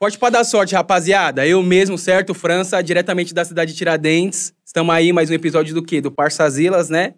Forte 0.00 0.16
pra 0.16 0.30
dar 0.30 0.44
sorte, 0.44 0.76
rapaziada. 0.76 1.44
Eu 1.44 1.60
mesmo, 1.60 1.98
certo? 1.98 2.32
França, 2.32 2.80
diretamente 2.80 3.34
da 3.34 3.44
cidade 3.44 3.72
de 3.72 3.78
Tiradentes. 3.78 4.54
Estamos 4.64 4.94
aí, 4.94 5.12
mais 5.12 5.28
um 5.28 5.34
episódio 5.34 5.74
do 5.74 5.82
quê? 5.82 6.00
Do 6.00 6.08
Parçazilas, 6.08 6.88
né? 6.88 7.14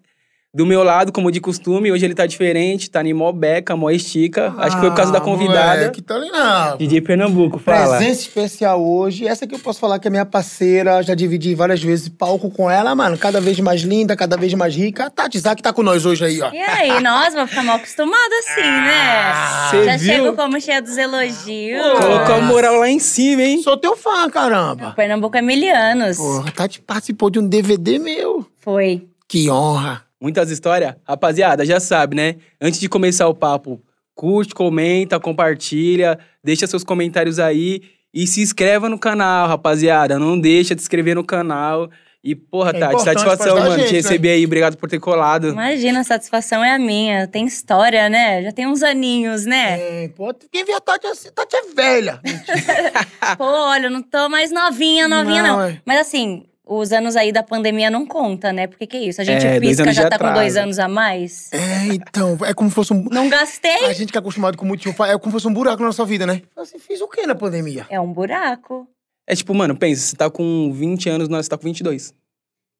Do 0.53 0.65
meu 0.65 0.83
lado, 0.83 1.13
como 1.13 1.31
de 1.31 1.39
costume, 1.39 1.93
hoje 1.93 2.03
ele 2.03 2.13
tá 2.13 2.25
diferente, 2.25 2.91
tá 2.91 3.01
em 3.01 3.13
mó 3.13 3.31
beca, 3.31 3.73
mó 3.73 3.89
estica. 3.89 4.53
Acho 4.57 4.75
que 4.75 4.81
foi 4.81 4.89
por 4.89 4.97
causa 4.97 5.09
da 5.09 5.19
Ah, 5.19 5.21
convidada. 5.21 5.89
Que 5.91 6.01
tá 6.01 6.15
ali 6.15 6.29
não. 6.29 6.75
DJ 6.75 6.99
Pernambuco, 6.99 7.57
fala. 7.57 7.95
Presença 7.97 8.19
especial 8.19 8.83
hoje. 8.85 9.25
Essa 9.25 9.45
aqui 9.45 9.55
eu 9.55 9.59
posso 9.59 9.79
falar 9.79 9.97
que 9.97 10.09
é 10.09 10.11
minha 10.11 10.25
parceira. 10.25 11.01
Já 11.03 11.15
dividi 11.15 11.55
várias 11.55 11.81
vezes 11.81 12.09
palco 12.09 12.51
com 12.51 12.69
ela, 12.69 12.93
mano. 12.93 13.17
Cada 13.17 13.39
vez 13.39 13.57
mais 13.61 13.79
linda, 13.83 14.13
cada 14.13 14.35
vez 14.35 14.53
mais 14.53 14.75
rica. 14.75 15.05
A 15.05 15.09
Tati 15.09 15.39
Zak 15.39 15.61
tá 15.63 15.71
com 15.71 15.83
nós 15.83 16.05
hoje 16.05 16.25
aí, 16.25 16.41
ó. 16.41 16.51
E 16.51 16.59
aí, 16.59 17.01
nós 17.01 17.33
vamos 17.33 17.49
ficar 17.49 17.63
mal 17.63 17.77
acostumados 17.77 18.37
assim, 18.39 18.61
né? 18.61 19.33
Cê 19.71 19.83
Já 19.85 19.95
viu? 19.95 20.13
chego 20.25 20.35
como 20.35 20.59
cheia 20.59 20.81
dos 20.81 20.97
elogios. 20.97 21.81
Colocou 21.97 22.35
a 22.35 22.41
moral 22.41 22.75
lá 22.75 22.89
em 22.89 22.99
cima, 22.99 23.41
hein? 23.41 23.61
Sou 23.63 23.77
teu 23.77 23.95
fã, 23.95 24.29
caramba. 24.29 24.91
Pernambuco 24.97 25.37
é 25.37 25.41
mil 25.41 25.73
anos. 25.73 26.17
Porra, 26.17 26.49
a 26.49 26.51
Tati 26.51 26.81
participou 26.81 27.29
de 27.29 27.39
um 27.39 27.47
DVD 27.47 27.97
meu. 27.97 28.45
Foi. 28.59 29.07
Que 29.29 29.49
honra. 29.49 30.03
Muitas 30.21 30.51
histórias? 30.51 30.93
Rapaziada, 31.03 31.65
já 31.65 31.79
sabe, 31.79 32.15
né? 32.15 32.35
Antes 32.61 32.79
de 32.79 32.87
começar 32.87 33.27
o 33.27 33.33
papo, 33.33 33.81
curte, 34.13 34.53
comenta, 34.53 35.19
compartilha, 35.19 36.19
deixa 36.43 36.67
seus 36.67 36.83
comentários 36.83 37.39
aí 37.39 37.81
e 38.13 38.27
se 38.27 38.41
inscreva 38.41 38.87
no 38.87 38.99
canal, 38.99 39.47
rapaziada. 39.47 40.19
Não 40.19 40.39
deixa 40.39 40.75
de 40.75 40.81
se 40.81 40.85
inscrever 40.85 41.15
no 41.15 41.23
canal. 41.23 41.89
E, 42.23 42.35
porra, 42.35 42.69
É 42.69 42.73
Tati, 42.73 42.93
importante 42.93 43.19
satisfação, 43.19 43.57
mano, 43.57 43.75
gente, 43.77 43.87
te 43.87 43.93
né? 43.93 43.97
receber 43.97 44.29
aí. 44.29 44.45
Obrigado 44.45 44.77
por 44.77 44.87
ter 44.87 44.99
colado. 44.99 45.47
Imagina, 45.49 46.01
a 46.01 46.03
satisfação 46.03 46.63
é 46.63 46.75
a 46.75 46.77
minha. 46.77 47.27
Tem 47.27 47.47
história, 47.47 48.07
né? 48.09 48.43
Já 48.43 48.51
tem 48.51 48.67
uns 48.67 48.83
aninhos, 48.83 49.43
né? 49.47 50.03
É, 50.03 50.07
pô, 50.09 50.31
quem 50.51 50.63
vê 50.63 50.73
a 50.73 50.79
Tati, 50.79 51.07
a 51.07 51.31
Tati 51.31 51.55
é 51.55 51.73
velha. 51.73 52.21
Pô, 53.39 53.43
olha, 53.45 53.87
eu 53.87 53.89
não 53.89 54.03
tô 54.03 54.29
mais 54.29 54.51
novinha, 54.51 55.07
novinha, 55.07 55.41
Não, 55.41 55.57
não. 55.57 55.63
é. 55.63 55.81
Mas 55.83 55.99
assim, 56.01 56.43
os 56.65 56.91
anos 56.91 57.15
aí 57.15 57.31
da 57.31 57.43
pandemia 57.43 57.89
não 57.89 58.05
conta, 58.05 58.53
né? 58.53 58.67
Porque 58.67 58.85
que 58.85 58.97
é 58.97 59.01
isso? 59.01 59.19
A 59.19 59.23
gente 59.23 59.45
É, 59.45 59.59
pisca, 59.59 59.91
já 59.91 60.09
tá 60.09 60.17
com 60.17 60.33
dois 60.33 60.55
anos 60.55 60.79
a 60.79 60.87
mais. 60.87 61.51
É, 61.51 61.87
então, 61.93 62.37
é 62.45 62.53
como 62.53 62.69
se 62.69 62.75
fosse 62.75 62.93
um... 62.93 63.03
Não 63.11 63.27
gastei. 63.29 63.85
A 63.85 63.93
gente 63.93 64.11
que 64.11 64.17
é 64.17 64.21
acostumado 64.21 64.57
com 64.57 64.65
muito 64.65 64.87
é 64.89 64.93
como 64.93 65.25
se 65.25 65.31
fosse 65.31 65.47
um 65.47 65.53
buraco 65.53 65.81
na 65.81 65.87
nossa 65.87 66.05
vida, 66.05 66.25
né? 66.25 66.41
Você 66.55 66.77
fez 66.79 67.01
o 67.01 67.07
quê 67.07 67.25
na 67.25 67.35
pandemia? 67.35 67.85
É 67.89 67.99
um 67.99 68.13
buraco. 68.13 68.87
É 69.27 69.35
tipo, 69.35 69.53
mano, 69.53 69.75
pensa, 69.75 70.01
você 70.01 70.15
tá 70.15 70.29
com 70.29 70.71
20 70.71 71.09
anos, 71.09 71.29
nós 71.29 71.47
tá 71.47 71.57
com 71.57 71.63
22. 71.63 72.13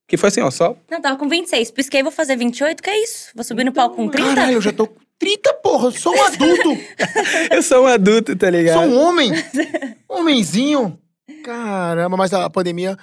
Que 0.08 0.18
foi 0.18 0.28
assim, 0.28 0.42
ó, 0.42 0.52
só. 0.52 0.76
Não, 0.90 1.02
tava 1.02 1.18
com 1.18 1.28
26. 1.28 1.72
Pisquei, 1.72 2.04
vou 2.04 2.12
fazer 2.12 2.36
28, 2.36 2.84
que 2.84 2.90
é 2.90 3.04
isso? 3.04 3.32
Vou 3.34 3.44
subir 3.44 3.64
no 3.64 3.72
palco 3.72 3.96
com 3.96 4.10
30? 4.10 4.36
Caralho, 4.36 4.54
eu 4.54 4.62
já 4.62 4.74
tô 4.74 4.88
com 4.88 5.00
30, 5.18 5.54
porra. 5.56 5.88
Eu 5.88 5.92
sou 5.92 6.16
um 6.16 6.24
adulto. 6.24 6.78
Eu 7.52 7.64
sou 7.64 7.84
um 7.84 7.88
adulto, 7.88 8.36
tá 8.36 8.50
ligado? 8.50 8.76
sou 8.76 8.84
um 8.84 9.00
homem. 9.00 9.32
Homenzinho. 10.08 11.00
Caramba, 11.44 12.18
mas 12.18 12.34
a 12.34 12.50
pandemia... 12.50 12.98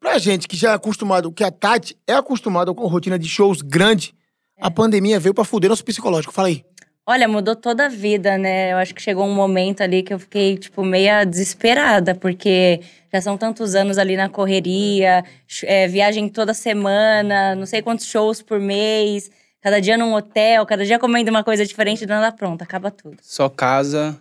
Pra 0.00 0.18
gente 0.18 0.46
que 0.46 0.56
já 0.56 0.72
é 0.72 0.74
acostumado, 0.74 1.32
que 1.32 1.42
a 1.44 1.50
Tati 1.50 1.96
é 2.06 2.14
acostumada 2.14 2.72
com 2.74 2.86
rotina 2.86 3.18
de 3.18 3.28
shows 3.28 3.62
grande, 3.62 4.14
a 4.60 4.70
pandemia 4.70 5.18
veio 5.18 5.34
pra 5.34 5.44
fuder 5.44 5.70
nosso 5.70 5.84
psicológico. 5.84 6.32
Fala 6.32 6.48
aí. 6.48 6.64
Olha, 7.08 7.28
mudou 7.28 7.54
toda 7.54 7.86
a 7.86 7.88
vida, 7.88 8.36
né? 8.36 8.72
Eu 8.72 8.78
acho 8.78 8.92
que 8.92 9.00
chegou 9.00 9.24
um 9.24 9.34
momento 9.34 9.80
ali 9.80 10.02
que 10.02 10.12
eu 10.12 10.18
fiquei, 10.18 10.58
tipo, 10.58 10.84
meia 10.84 11.24
desesperada, 11.24 12.16
porque 12.16 12.80
já 13.12 13.20
são 13.20 13.38
tantos 13.38 13.76
anos 13.76 13.96
ali 13.96 14.16
na 14.16 14.28
correria, 14.28 15.24
é, 15.62 15.86
viagem 15.86 16.28
toda 16.28 16.52
semana, 16.52 17.54
não 17.54 17.64
sei 17.64 17.80
quantos 17.80 18.06
shows 18.06 18.42
por 18.42 18.58
mês, 18.58 19.30
cada 19.62 19.80
dia 19.80 19.96
num 19.96 20.14
hotel, 20.14 20.66
cada 20.66 20.84
dia 20.84 20.98
comendo 20.98 21.30
uma 21.30 21.44
coisa 21.44 21.64
diferente, 21.64 22.04
do 22.04 22.08
nada 22.10 22.32
pronto, 22.32 22.62
acaba 22.62 22.90
tudo. 22.90 23.18
Só 23.22 23.48
casa, 23.48 24.18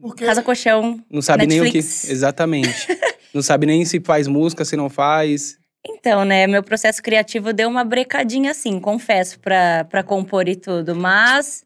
Porque 0.00 0.24
Casa 0.24 0.42
colchão. 0.42 0.98
não 1.10 1.20
sabe 1.20 1.46
nem 1.46 1.60
o 1.60 1.64
que. 1.64 1.74
Netflix. 1.74 2.08
Exatamente. 2.08 2.88
não 3.38 3.42
sabe 3.42 3.66
nem 3.66 3.84
se 3.84 4.00
faz 4.00 4.26
música, 4.26 4.64
se 4.64 4.76
não 4.76 4.90
faz. 4.90 5.58
Então, 5.86 6.24
né, 6.24 6.46
meu 6.46 6.62
processo 6.62 7.00
criativo 7.02 7.52
deu 7.52 7.68
uma 7.68 7.84
brecadinha 7.84 8.50
assim, 8.50 8.80
confesso, 8.80 9.38
pra 9.40 10.02
compor 10.04 10.48
e 10.48 10.56
tudo. 10.56 10.94
Mas 10.94 11.64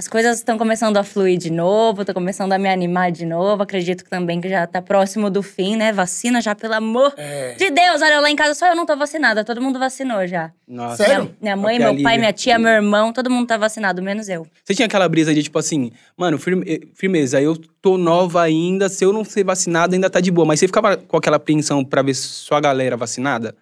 as 0.00 0.08
coisas 0.08 0.38
estão 0.38 0.56
começando 0.56 0.96
a 0.96 1.04
fluir 1.04 1.36
de 1.36 1.50
novo, 1.52 2.06
tô 2.06 2.14
começando 2.14 2.54
a 2.54 2.58
me 2.58 2.70
animar 2.70 3.12
de 3.12 3.26
novo. 3.26 3.62
Acredito 3.62 4.02
também 4.08 4.40
que 4.40 4.48
já 4.48 4.66
tá 4.66 4.80
próximo 4.80 5.28
do 5.28 5.42
fim, 5.42 5.76
né? 5.76 5.92
Vacina 5.92 6.40
já, 6.40 6.54
pelo 6.54 6.72
amor 6.72 7.12
É. 7.18 7.52
de 7.58 7.68
Deus. 7.70 8.00
Olha, 8.00 8.18
lá 8.18 8.30
em 8.30 8.34
casa 8.34 8.54
só 8.54 8.66
eu 8.68 8.74
não 8.74 8.86
tô 8.86 8.96
vacinada, 8.96 9.44
todo 9.44 9.60
mundo 9.60 9.78
vacinou 9.78 10.26
já. 10.26 10.52
Nossa. 10.66 11.04
Sério? 11.04 11.24
Minha, 11.38 11.54
minha 11.54 11.56
mãe, 11.58 11.78
meu 11.78 12.02
pai, 12.02 12.16
minha 12.16 12.32
tia, 12.32 12.58
meu 12.58 12.70
irmão, 12.70 13.12
todo 13.12 13.28
mundo 13.28 13.46
tá 13.46 13.58
vacinado, 13.58 14.00
menos 14.00 14.26
eu. 14.30 14.46
Você 14.64 14.74
tinha 14.74 14.86
aquela 14.86 15.06
brisa 15.06 15.34
de 15.34 15.42
tipo 15.42 15.58
assim, 15.58 15.92
mano, 16.16 16.38
firme- 16.38 16.64
eh, 16.66 16.80
firmeza, 16.94 17.38
eu 17.38 17.54
tô 17.82 17.98
nova 17.98 18.40
ainda, 18.40 18.88
se 18.88 19.04
eu 19.04 19.12
não 19.12 19.22
ser 19.22 19.44
vacinado 19.44 19.94
ainda 19.94 20.08
tá 20.08 20.18
de 20.18 20.30
boa. 20.30 20.46
Mas 20.46 20.60
você 20.60 20.66
ficava 20.66 20.96
com 20.96 21.18
aquela 21.18 21.36
apreensão 21.36 21.84
pra 21.84 22.00
ver 22.00 22.14
sua 22.14 22.58
galera 22.58 22.96
vacinada? 22.96 23.54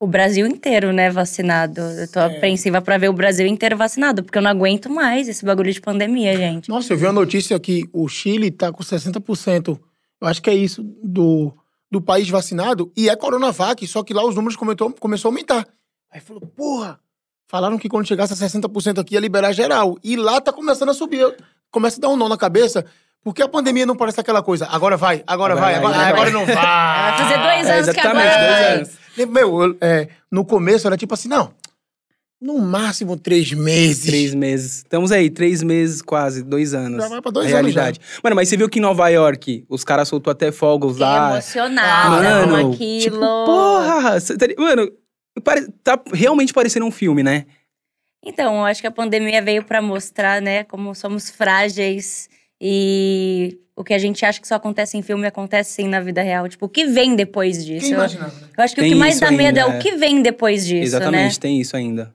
O 0.00 0.06
Brasil 0.06 0.46
inteiro, 0.46 0.92
né, 0.92 1.08
vacinado. 1.10 1.80
Eu 1.80 2.10
tô 2.10 2.18
apreensiva 2.20 2.82
pra 2.82 2.98
ver 2.98 3.08
o 3.08 3.12
Brasil 3.12 3.46
inteiro 3.46 3.76
vacinado, 3.76 4.22
porque 4.22 4.36
eu 4.36 4.42
não 4.42 4.50
aguento 4.50 4.90
mais 4.90 5.28
esse 5.28 5.44
bagulho 5.44 5.72
de 5.72 5.80
pandemia, 5.80 6.36
gente. 6.36 6.68
Nossa, 6.68 6.92
eu 6.92 6.96
vi 6.96 7.04
uma 7.06 7.12
notícia 7.12 7.58
que 7.60 7.84
o 7.92 8.06
Chile 8.08 8.50
tá 8.50 8.72
com 8.72 8.82
60%, 8.82 9.78
eu 10.20 10.28
acho 10.28 10.42
que 10.42 10.50
é 10.50 10.54
isso, 10.54 10.82
do, 11.02 11.52
do 11.90 12.00
país 12.02 12.28
vacinado, 12.28 12.92
e 12.96 13.08
é 13.08 13.16
Coronavac, 13.16 13.86
só 13.86 14.02
que 14.02 14.12
lá 14.12 14.24
os 14.26 14.34
números 14.34 14.56
comentou, 14.56 14.90
começou 14.98 15.28
a 15.28 15.32
aumentar. 15.32 15.66
Aí 16.12 16.20
falou, 16.20 16.42
porra, 16.42 16.98
falaram 17.46 17.78
que 17.78 17.88
quando 17.88 18.06
chegasse 18.06 18.32
a 18.32 18.36
60% 18.36 18.98
aqui 19.00 19.14
ia 19.14 19.20
liberar 19.20 19.52
geral. 19.52 19.96
E 20.02 20.16
lá 20.16 20.40
tá 20.40 20.52
começando 20.52 20.90
a 20.90 20.94
subir. 20.94 21.34
Começa 21.70 21.98
a 21.98 22.02
dar 22.02 22.08
um 22.08 22.16
nó 22.16 22.28
na 22.28 22.36
cabeça, 22.36 22.84
porque 23.22 23.42
a 23.42 23.48
pandemia 23.48 23.86
não 23.86 23.96
parece 23.96 24.20
aquela 24.20 24.42
coisa, 24.42 24.66
agora 24.66 24.96
vai, 24.96 25.22
agora, 25.26 25.54
Agora 25.54 25.54
vai, 25.54 25.80
vai, 25.80 26.08
agora, 26.12 26.30
vai. 26.30 26.32
não 26.32 26.44
vai. 26.46 26.54
Vai 26.56 27.18
fazer 27.18 27.38
dois 27.38 27.66
É, 27.68 27.72
anos 27.74 27.84
que 27.90 27.90
exatamente, 28.00 28.28
agora 28.28 28.46
dois 28.48 28.60
vai. 28.60 28.74
anos. 28.74 29.03
Meu, 29.16 29.62
eu, 29.62 29.76
é, 29.80 30.08
no 30.30 30.44
começo 30.44 30.86
era 30.86 30.96
tipo 30.96 31.14
assim, 31.14 31.28
não, 31.28 31.52
no 32.40 32.58
máximo 32.58 33.16
três 33.16 33.52
meses. 33.52 34.04
Três 34.04 34.34
meses. 34.34 34.76
Estamos 34.78 35.10
aí, 35.12 35.30
três 35.30 35.62
meses 35.62 36.02
quase, 36.02 36.42
dois 36.42 36.74
anos. 36.74 37.02
Já 37.02 37.08
vai 37.08 37.22
pra 37.22 37.30
dois 37.30 37.46
a 37.46 37.58
anos 37.58 37.72
realidade. 37.74 38.00
Mano, 38.22 38.36
mas 38.36 38.48
você 38.48 38.56
viu 38.56 38.68
que 38.68 38.78
em 38.78 38.82
Nova 38.82 39.08
York, 39.08 39.64
os 39.68 39.82
caras 39.84 40.08
soltou 40.08 40.30
até 40.30 40.52
fogos 40.52 40.92
Fiquei 40.94 41.06
lá. 41.06 41.30
emocionada 41.32 42.46
Mano, 42.46 42.68
com 42.68 42.74
aquilo. 42.74 43.00
tipo, 43.00 43.18
porra! 43.18 44.20
tá 44.20 44.46
Mano, 44.58 44.92
pare- 45.42 45.68
tá 45.82 45.98
realmente 46.12 46.52
parecendo 46.52 46.84
um 46.86 46.90
filme, 46.90 47.22
né? 47.22 47.46
Então, 48.26 48.56
eu 48.56 48.64
acho 48.64 48.80
que 48.80 48.86
a 48.86 48.90
pandemia 48.90 49.40
veio 49.42 49.62
pra 49.64 49.80
mostrar, 49.82 50.40
né, 50.42 50.64
como 50.64 50.94
somos 50.94 51.28
frágeis 51.30 52.28
e 52.60 53.58
o 53.76 53.82
que 53.82 53.92
a 53.92 53.98
gente 53.98 54.24
acha 54.24 54.40
que 54.40 54.46
só 54.46 54.54
acontece 54.54 54.96
em 54.96 55.02
filme 55.02 55.26
acontece 55.26 55.72
sim 55.72 55.88
na 55.88 56.00
vida 56.00 56.22
real. 56.22 56.48
Tipo, 56.48 56.66
o 56.66 56.68
que 56.68 56.86
vem 56.86 57.16
depois 57.16 57.64
disso? 57.64 57.92
Eu, 57.92 57.98
né? 57.98 58.32
eu 58.56 58.64
acho 58.64 58.74
que 58.74 58.80
Tem 58.80 58.90
o 58.90 58.94
que 58.94 58.98
mais 58.98 59.18
dá 59.18 59.30
medo 59.30 59.58
ainda, 59.58 59.72
é 59.72 59.76
é. 59.76 59.78
o 59.78 59.82
que 59.82 59.96
vem 59.96 60.22
depois 60.22 60.64
disso, 60.66 60.84
Exatamente, 60.84 61.34
né? 61.34 61.40
tem 61.40 61.60
isso 61.60 61.76
ainda. 61.76 62.14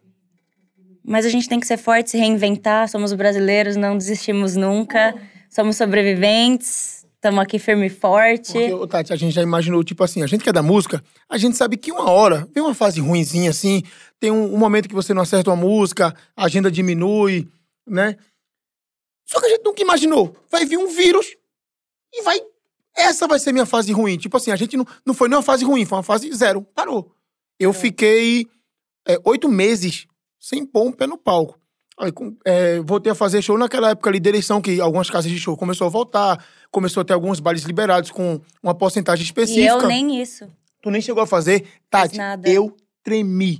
Mas 1.04 1.26
a 1.26 1.30
gente 1.30 1.50
tem 1.50 1.60
que 1.60 1.68
ser 1.68 1.78
forte, 1.78 2.12
se 2.12 2.18
reinventar. 2.18 2.88
Somos 2.88 3.12
brasileiros, 3.14 3.76
não 3.76 3.98
desistimos 3.98 4.56
nunca. 4.56 5.16
Somos 5.50 5.76
sobreviventes. 5.76 7.00
Estamos 7.16 7.40
aqui 7.40 7.60
firme 7.60 7.88
e 7.88 7.90
forte. 7.90 8.54
Porque, 8.54 8.88
Tati, 8.88 9.12
a 9.12 9.16
gente 9.16 9.34
já 9.34 9.42
imaginou, 9.42 9.84
tipo 9.84 10.04
assim, 10.04 10.22
a 10.24 10.28
gente 10.28 10.42
que 10.42 10.50
é 10.50 10.54
da 10.54 10.62
música, 10.62 11.04
a 11.28 11.38
gente 11.38 11.58
sabe 11.58 11.76
que 11.76 11.92
uma 11.92 12.10
hora 12.10 12.48
vem 12.54 12.64
uma 12.64 12.74
fase 12.74 13.02
ruinzinha, 13.02 13.50
assim, 13.50 13.84
tem 14.20 14.32
um, 14.32 14.54
um 14.54 14.58
momento 14.58 14.88
que 14.88 14.96
você 14.96 15.14
não 15.14 15.22
acerta 15.22 15.50
uma 15.50 15.58
música, 15.58 16.16
a 16.38 16.46
agenda 16.46 16.72
diminui, 16.72 17.46
né? 17.86 18.16
Só 19.29 19.40
que 19.40 19.45
a 19.45 19.50
gente 19.50 19.63
nunca 19.63 19.79
imaginou. 19.79 20.35
Vai 20.50 20.66
vir 20.66 20.78
um 20.78 20.88
vírus 20.88 21.35
e 22.12 22.23
vai. 22.23 22.41
Essa 22.95 23.28
vai 23.28 23.38
ser 23.38 23.51
minha 23.51 23.66
fase 23.66 23.91
ruim. 23.91 24.17
Tipo 24.17 24.38
assim, 24.38 24.50
a 24.50 24.56
gente 24.56 24.75
não, 24.75 24.88
não 25.06 25.13
foi 25.13 25.29
nem 25.29 25.38
uma 25.38 25.44
fase 25.44 25.63
ruim, 25.63 25.85
foi 25.85 26.00
uma 26.00 26.03
fase 26.03 26.34
zero. 26.34 26.63
Parou. 26.73 27.13
Eu 27.59 27.72
fiquei 27.72 28.47
é, 29.07 29.20
oito 29.23 29.47
meses 29.47 30.08
sem 30.40 30.66
pôr 30.66 30.87
um 30.87 30.91
pé 30.91 31.05
no 31.05 31.16
palco. 31.16 31.59
Aí, 31.99 32.11
é, 32.43 32.79
voltei 32.79 33.11
a 33.11 33.16
fazer 33.16 33.43
show 33.43 33.55
naquela 33.55 33.91
época 33.91 34.09
ali 34.09 34.20
da 34.20 34.29
eleição, 34.29 34.59
que 34.61 34.81
algumas 34.81 35.11
casas 35.11 35.29
de 35.29 35.37
show 35.37 35.55
começou 35.55 35.85
a 35.85 35.90
voltar, 35.91 36.43
começou 36.72 37.02
a 37.02 37.05
ter 37.05 37.14
alguns 37.14 37.40
bailes 37.40 37.64
liberados 37.64 38.09
com 38.09 38.41
uma 38.64 38.73
porcentagem 38.73 39.22
E 39.22 39.25
específica. 39.25 39.67
eu 39.67 39.87
nem 39.87 40.20
isso. 40.20 40.49
Tu 40.82 40.90
nem 40.90 41.02
chegou 41.02 41.22
a 41.22 41.28
fazer. 41.28 41.67
Tati, 41.87 42.17
nada. 42.17 42.49
eu 42.49 42.75
tremi. 43.03 43.59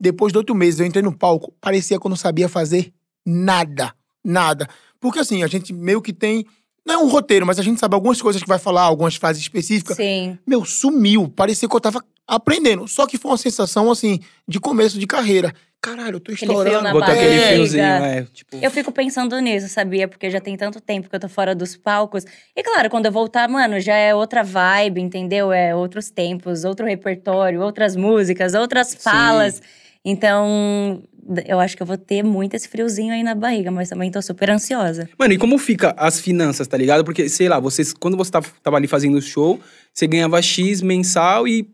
Depois 0.00 0.32
de 0.32 0.38
oito 0.38 0.52
meses, 0.52 0.80
eu 0.80 0.86
entrei 0.86 1.02
no 1.02 1.16
palco, 1.16 1.52
parecia 1.60 2.00
que 2.00 2.04
eu 2.04 2.08
não 2.08 2.16
sabia 2.16 2.48
fazer 2.48 2.92
nada. 3.24 3.94
Nada. 4.24 4.68
Porque 4.98 5.18
assim, 5.18 5.42
a 5.42 5.46
gente 5.46 5.72
meio 5.72 6.02
que 6.02 6.12
tem. 6.12 6.46
Não 6.84 6.94
é 6.94 6.98
um 6.98 7.08
roteiro, 7.08 7.46
mas 7.46 7.58
a 7.58 7.62
gente 7.62 7.78
sabe 7.78 7.94
algumas 7.94 8.20
coisas 8.20 8.42
que 8.42 8.48
vai 8.48 8.58
falar, 8.58 8.82
algumas 8.82 9.16
frases 9.16 9.42
específicas. 9.42 9.96
Sim. 9.96 10.38
Meu, 10.46 10.64
sumiu. 10.64 11.28
Parecia 11.28 11.68
que 11.68 11.76
eu 11.76 11.80
tava 11.80 12.02
aprendendo. 12.26 12.86
Só 12.88 13.06
que 13.06 13.18
foi 13.18 13.30
uma 13.30 13.36
sensação, 13.36 13.90
assim, 13.90 14.20
de 14.48 14.58
começo 14.58 14.98
de 14.98 15.06
carreira. 15.06 15.54
Caralho, 15.82 16.16
eu 16.16 16.20
tô 16.20 16.30
estourando. 16.32 16.90
Botou 16.90 17.14
aquele 17.14 17.40
fiozinho, 17.54 17.82
é. 17.82 18.26
Tipo, 18.32 18.56
Eu 18.60 18.70
fico 18.70 18.92
pensando 18.92 19.38
nisso, 19.40 19.66
sabia? 19.68 20.06
Porque 20.06 20.28
já 20.28 20.38
tem 20.38 20.54
tanto 20.54 20.78
tempo 20.78 21.08
que 21.08 21.16
eu 21.16 21.20
tô 21.20 21.28
fora 21.28 21.54
dos 21.54 21.74
palcos. 21.74 22.24
E 22.54 22.62
claro, 22.62 22.90
quando 22.90 23.06
eu 23.06 23.12
voltar, 23.12 23.48
mano, 23.48 23.80
já 23.80 23.94
é 23.94 24.14
outra 24.14 24.42
vibe, 24.42 25.00
entendeu? 25.00 25.50
É 25.50 25.74
outros 25.74 26.10
tempos, 26.10 26.64
outro 26.64 26.84
repertório, 26.84 27.62
outras 27.62 27.96
músicas, 27.96 28.52
outras 28.52 28.94
falas. 28.94 29.62
Então, 30.04 31.02
eu 31.46 31.60
acho 31.60 31.76
que 31.76 31.82
eu 31.82 31.86
vou 31.86 31.98
ter 31.98 32.22
muito 32.22 32.54
esse 32.54 32.68
friozinho 32.68 33.12
aí 33.12 33.22
na 33.22 33.34
barriga, 33.34 33.70
mas 33.70 33.88
também 33.88 34.10
tô 34.10 34.20
super 34.22 34.50
ansiosa. 34.50 35.08
Mano, 35.18 35.34
e 35.34 35.38
como 35.38 35.58
fica 35.58 35.94
as 35.96 36.18
finanças, 36.20 36.66
tá 36.66 36.76
ligado? 36.76 37.04
Porque, 37.04 37.28
sei 37.28 37.48
lá, 37.48 37.60
vocês, 37.60 37.92
quando 37.92 38.16
você 38.16 38.30
tava, 38.30 38.46
tava 38.62 38.76
ali 38.76 38.86
fazendo 38.86 39.16
o 39.18 39.22
show, 39.22 39.60
você 39.92 40.06
ganhava 40.06 40.40
X 40.40 40.80
mensal 40.80 41.46
e 41.46 41.68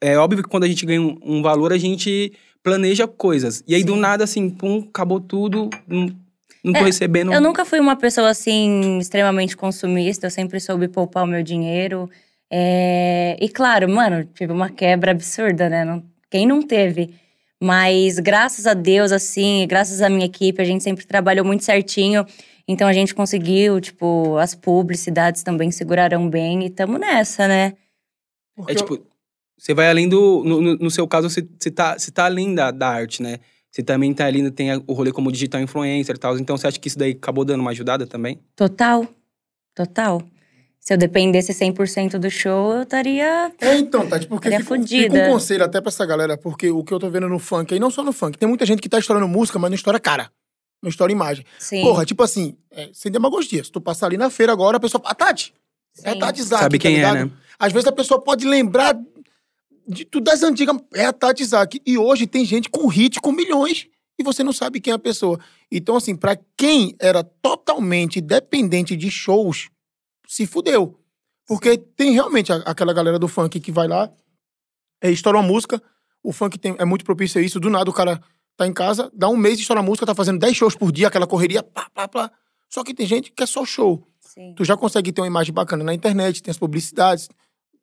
é 0.00 0.16
óbvio 0.18 0.42
que 0.42 0.48
quando 0.50 0.64
a 0.64 0.68
gente 0.68 0.84
ganha 0.84 1.00
um, 1.00 1.16
um 1.22 1.42
valor, 1.42 1.72
a 1.72 1.78
gente 1.78 2.32
planeja 2.62 3.06
coisas. 3.06 3.62
E 3.66 3.74
aí, 3.74 3.84
do 3.84 3.94
Sim. 3.94 4.00
nada, 4.00 4.24
assim, 4.24 4.50
pum, 4.50 4.84
acabou 4.88 5.20
tudo, 5.20 5.70
não, 5.86 6.06
não 6.64 6.72
tô 6.72 6.80
É, 6.80 6.84
recebendo. 6.84 7.32
Eu 7.32 7.40
nunca 7.40 7.64
fui 7.64 7.78
uma 7.80 7.96
pessoa 7.96 8.28
assim 8.28 8.98
extremamente 8.98 9.56
consumista, 9.56 10.26
eu 10.26 10.30
sempre 10.30 10.58
soube 10.60 10.88
poupar 10.88 11.22
o 11.24 11.26
meu 11.26 11.42
dinheiro. 11.42 12.10
É, 12.50 13.36
E 13.40 13.48
claro, 13.48 13.88
mano, 13.88 14.24
tive 14.34 14.52
uma 14.52 14.68
quebra 14.70 15.12
absurda, 15.12 15.68
né? 15.68 15.84
Não- 15.84 16.02
Quem 16.30 16.46
não 16.46 16.60
teve? 16.62 17.14
Mas 17.62 18.18
graças 18.18 18.66
a 18.66 18.74
Deus, 18.74 19.10
assim, 19.12 19.66
graças 19.68 20.00
à 20.00 20.08
minha 20.08 20.26
equipe, 20.26 20.60
a 20.62 20.64
gente 20.64 20.84
sempre 20.84 21.06
trabalhou 21.06 21.44
muito 21.44 21.64
certinho. 21.64 22.24
Então 22.66 22.86
a 22.86 22.92
gente 22.92 23.14
conseguiu, 23.14 23.80
tipo, 23.80 24.36
as 24.36 24.54
publicidades 24.54 25.42
também 25.42 25.70
seguraram 25.70 26.28
bem 26.28 26.64
e 26.66 26.70
tamo 26.70 26.98
nessa, 26.98 27.48
né? 27.48 27.72
Porque 28.54 28.72
É 28.72 28.74
tipo, 28.74 29.00
você 29.56 29.74
vai 29.74 29.88
além 29.88 30.08
do. 30.08 30.44
No, 30.44 30.60
no- 30.60 30.76
no 30.76 30.90
seu 30.90 31.08
caso, 31.08 31.28
você, 31.30 31.46
você, 31.58 31.70
tá, 31.70 31.98
você 31.98 32.10
tá 32.10 32.26
além 32.26 32.54
da, 32.54 32.70
da 32.70 32.88
arte, 32.88 33.22
né? 33.22 33.38
Você 33.70 33.82
também 33.82 34.12
tá 34.14 34.26
ali, 34.26 34.50
tem 34.50 34.70
o 34.86 34.92
rolê 34.92 35.12
como 35.12 35.30
digital 35.32 35.60
influencer 35.60 36.14
e 36.14 36.18
tal. 36.18 36.38
Então 36.38 36.56
você 36.56 36.66
acha 36.66 36.78
que 36.78 36.88
isso 36.88 36.98
daí 36.98 37.12
acabou 37.12 37.44
dando 37.44 37.60
uma 37.60 37.70
ajudada 37.70 38.06
também? 38.06 38.40
Total, 38.56 39.06
total. 39.74 40.22
Se 40.80 40.94
eu 40.94 40.98
dependesse 40.98 41.52
100% 41.52 42.18
do 42.18 42.30
show, 42.30 42.72
eu 42.72 42.82
estaria. 42.82 43.52
É, 43.60 43.76
então, 43.76 44.08
Tati, 44.08 44.26
porque 44.26 44.50
fica, 44.50 44.86
fica 44.86 45.14
um 45.14 45.32
conselho 45.32 45.64
até 45.64 45.80
pra 45.80 45.88
essa 45.90 46.06
galera, 46.06 46.38
porque 46.38 46.70
o 46.70 46.82
que 46.82 46.92
eu 46.92 46.98
tô 46.98 47.10
vendo 47.10 47.28
no 47.28 47.38
funk, 47.38 47.74
e 47.74 47.78
não 47.78 47.90
só 47.90 48.02
no 48.02 48.12
funk, 48.12 48.38
tem 48.38 48.48
muita 48.48 48.64
gente 48.64 48.80
que 48.80 48.88
tá 48.88 48.98
estourando 48.98 49.28
música, 49.28 49.58
mas 49.58 49.70
não 49.70 49.74
estoura 49.74 50.00
cara. 50.00 50.30
Não 50.82 50.88
estoura 50.88 51.12
imagem. 51.12 51.44
Sim. 51.58 51.82
Porra, 51.82 52.04
tipo 52.04 52.22
assim, 52.22 52.56
é, 52.70 52.88
sem 52.92 53.10
demagogia. 53.10 53.62
Se 53.62 53.70
tu 53.70 53.80
passar 53.80 54.06
ali 54.06 54.16
na 54.16 54.30
feira 54.30 54.52
agora, 54.52 54.76
a 54.76 54.80
pessoa. 54.80 55.02
Ah, 55.04 55.14
Tati! 55.14 55.52
É 56.04 56.10
a 56.10 56.12
sim. 56.12 56.18
Tati 56.18 56.42
Zaki, 56.42 56.62
Sabe 56.62 56.78
tá 56.78 56.82
quem 56.82 56.92
é, 56.92 56.96
ligado? 56.96 57.14
né? 57.26 57.30
Às 57.58 57.72
vezes 57.72 57.88
a 57.88 57.92
pessoa 57.92 58.20
pode 58.22 58.46
lembrar 58.46 58.96
de 59.86 60.04
tudo 60.04 60.24
das 60.24 60.42
antigas. 60.42 60.76
É 60.94 61.04
a 61.06 61.12
Tati 61.12 61.44
Zaki. 61.44 61.82
E 61.84 61.98
hoje 61.98 62.26
tem 62.26 62.44
gente 62.44 62.68
com 62.70 62.86
hit 62.86 63.20
com 63.20 63.32
milhões 63.32 63.88
e 64.18 64.22
você 64.22 64.42
não 64.42 64.52
sabe 64.52 64.80
quem 64.80 64.92
é 64.92 64.94
a 64.94 64.98
pessoa. 64.98 65.38
Então, 65.70 65.96
assim, 65.96 66.14
pra 66.14 66.36
quem 66.56 66.94
era 67.00 67.22
totalmente 67.22 68.20
dependente 68.20 68.96
de 68.96 69.10
shows, 69.10 69.68
se 70.28 70.46
fudeu. 70.46 71.00
Porque 71.46 71.78
tem 71.78 72.12
realmente 72.12 72.52
aquela 72.52 72.92
galera 72.92 73.18
do 73.18 73.26
funk 73.26 73.58
que 73.58 73.72
vai 73.72 73.88
lá, 73.88 74.12
é, 75.02 75.10
estoura 75.10 75.38
uma 75.38 75.46
música. 75.46 75.82
O 76.22 76.30
funk 76.32 76.58
tem- 76.58 76.76
é 76.78 76.84
muito 76.84 77.04
propício 77.04 77.40
a 77.40 77.42
isso. 77.42 77.58
Do 77.58 77.70
nada 77.70 77.88
o 77.88 77.92
cara 77.92 78.20
tá 78.56 78.66
em 78.66 78.72
casa, 78.72 79.10
dá 79.14 79.28
um 79.28 79.36
mês, 79.36 79.58
estoura 79.58 79.80
a 79.80 79.82
música, 79.82 80.04
tá 80.04 80.14
fazendo 80.14 80.38
10 80.38 80.54
shows 80.54 80.74
por 80.76 80.92
dia, 80.92 81.08
aquela 81.08 81.26
correria, 81.26 81.62
pá, 81.62 81.88
pá, 81.94 82.06
pá. 82.06 82.30
Só 82.68 82.84
que 82.84 82.92
tem 82.92 83.06
gente 83.06 83.32
que 83.32 83.42
é 83.42 83.46
só 83.46 83.64
show 83.64 84.06
Sim. 84.20 84.52
tu 84.54 84.62
já 84.64 84.76
consegue 84.76 85.10
ter 85.10 85.22
uma 85.22 85.26
imagem 85.26 85.54
bacana 85.54 85.82
na 85.82 85.94
internet, 85.94 86.42
tem 86.42 86.50
as 86.50 86.58
publicidades, 86.58 87.28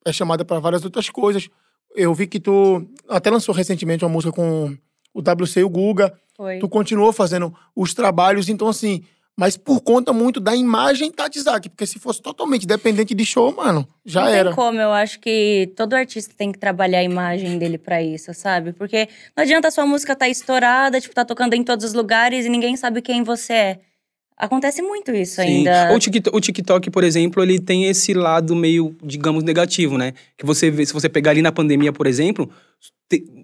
é 0.05 0.13
chamada 0.13 0.45
para 0.45 0.59
várias 0.59 0.83
outras 0.85 1.09
coisas. 1.09 1.49
Eu 1.95 2.13
vi 2.13 2.27
que 2.27 2.39
tu 2.39 2.87
até 3.09 3.31
lançou 3.31 3.55
recentemente 3.55 4.03
uma 4.05 4.11
música 4.11 4.31
com 4.31 4.77
o 5.13 5.21
WC 5.21 5.61
e 5.61 5.63
o 5.63 5.69
Guga, 5.69 6.13
Foi. 6.35 6.59
tu 6.59 6.67
continuou 6.69 7.11
fazendo 7.13 7.51
os 7.75 7.93
trabalhos, 7.95 8.47
então 8.49 8.67
assim, 8.67 9.03
mas 9.37 9.57
por 9.57 9.81
conta 9.81 10.13
muito 10.13 10.39
da 10.39 10.55
imagem 10.55 11.11
Tati 11.11 11.39
Zaki, 11.41 11.69
porque 11.69 11.85
se 11.85 11.99
fosse 11.99 12.21
totalmente 12.21 12.65
dependente 12.65 13.13
de 13.13 13.25
show, 13.25 13.53
mano, 13.53 13.87
já 14.05 14.21
não 14.21 14.29
era. 14.29 14.49
tem 14.49 14.55
como, 14.55 14.79
eu 14.79 14.91
acho 14.93 15.19
que 15.19 15.71
todo 15.75 15.93
artista 15.93 16.33
tem 16.37 16.51
que 16.51 16.57
trabalhar 16.57 16.99
a 16.99 17.03
imagem 17.03 17.57
dele 17.57 17.77
pra 17.77 18.01
isso, 18.01 18.33
sabe? 18.33 18.71
Porque 18.71 19.09
não 19.35 19.43
adianta 19.43 19.67
a 19.67 19.71
sua 19.71 19.85
música 19.85 20.15
tá 20.15 20.29
estourada, 20.29 21.01
tipo, 21.01 21.13
tá 21.13 21.25
tocando 21.25 21.53
em 21.53 21.63
todos 21.63 21.85
os 21.85 21.93
lugares 21.93 22.45
e 22.45 22.49
ninguém 22.49 22.77
sabe 22.77 23.01
quem 23.01 23.23
você 23.23 23.53
é. 23.53 23.79
Acontece 24.37 24.81
muito 24.81 25.11
isso 25.13 25.39
ainda. 25.39 25.93
O 25.93 25.99
TikTok, 25.99 26.35
o 26.35 26.41
TikTok, 26.41 26.91
por 26.91 27.05
exemplo, 27.05 27.41
ele 27.41 27.57
tem 27.57 27.85
esse 27.85 28.13
lado 28.13 28.53
meio, 28.53 28.93
digamos, 29.01 29.45
negativo, 29.45 29.97
né? 29.97 30.13
Que 30.37 30.45
você 30.45 30.69
vê, 30.69 30.85
se 30.85 30.91
você 30.91 31.07
pegar 31.07 31.31
ali 31.31 31.41
na 31.41 31.53
pandemia, 31.53 31.93
por 31.93 32.05
exemplo, 32.05 32.49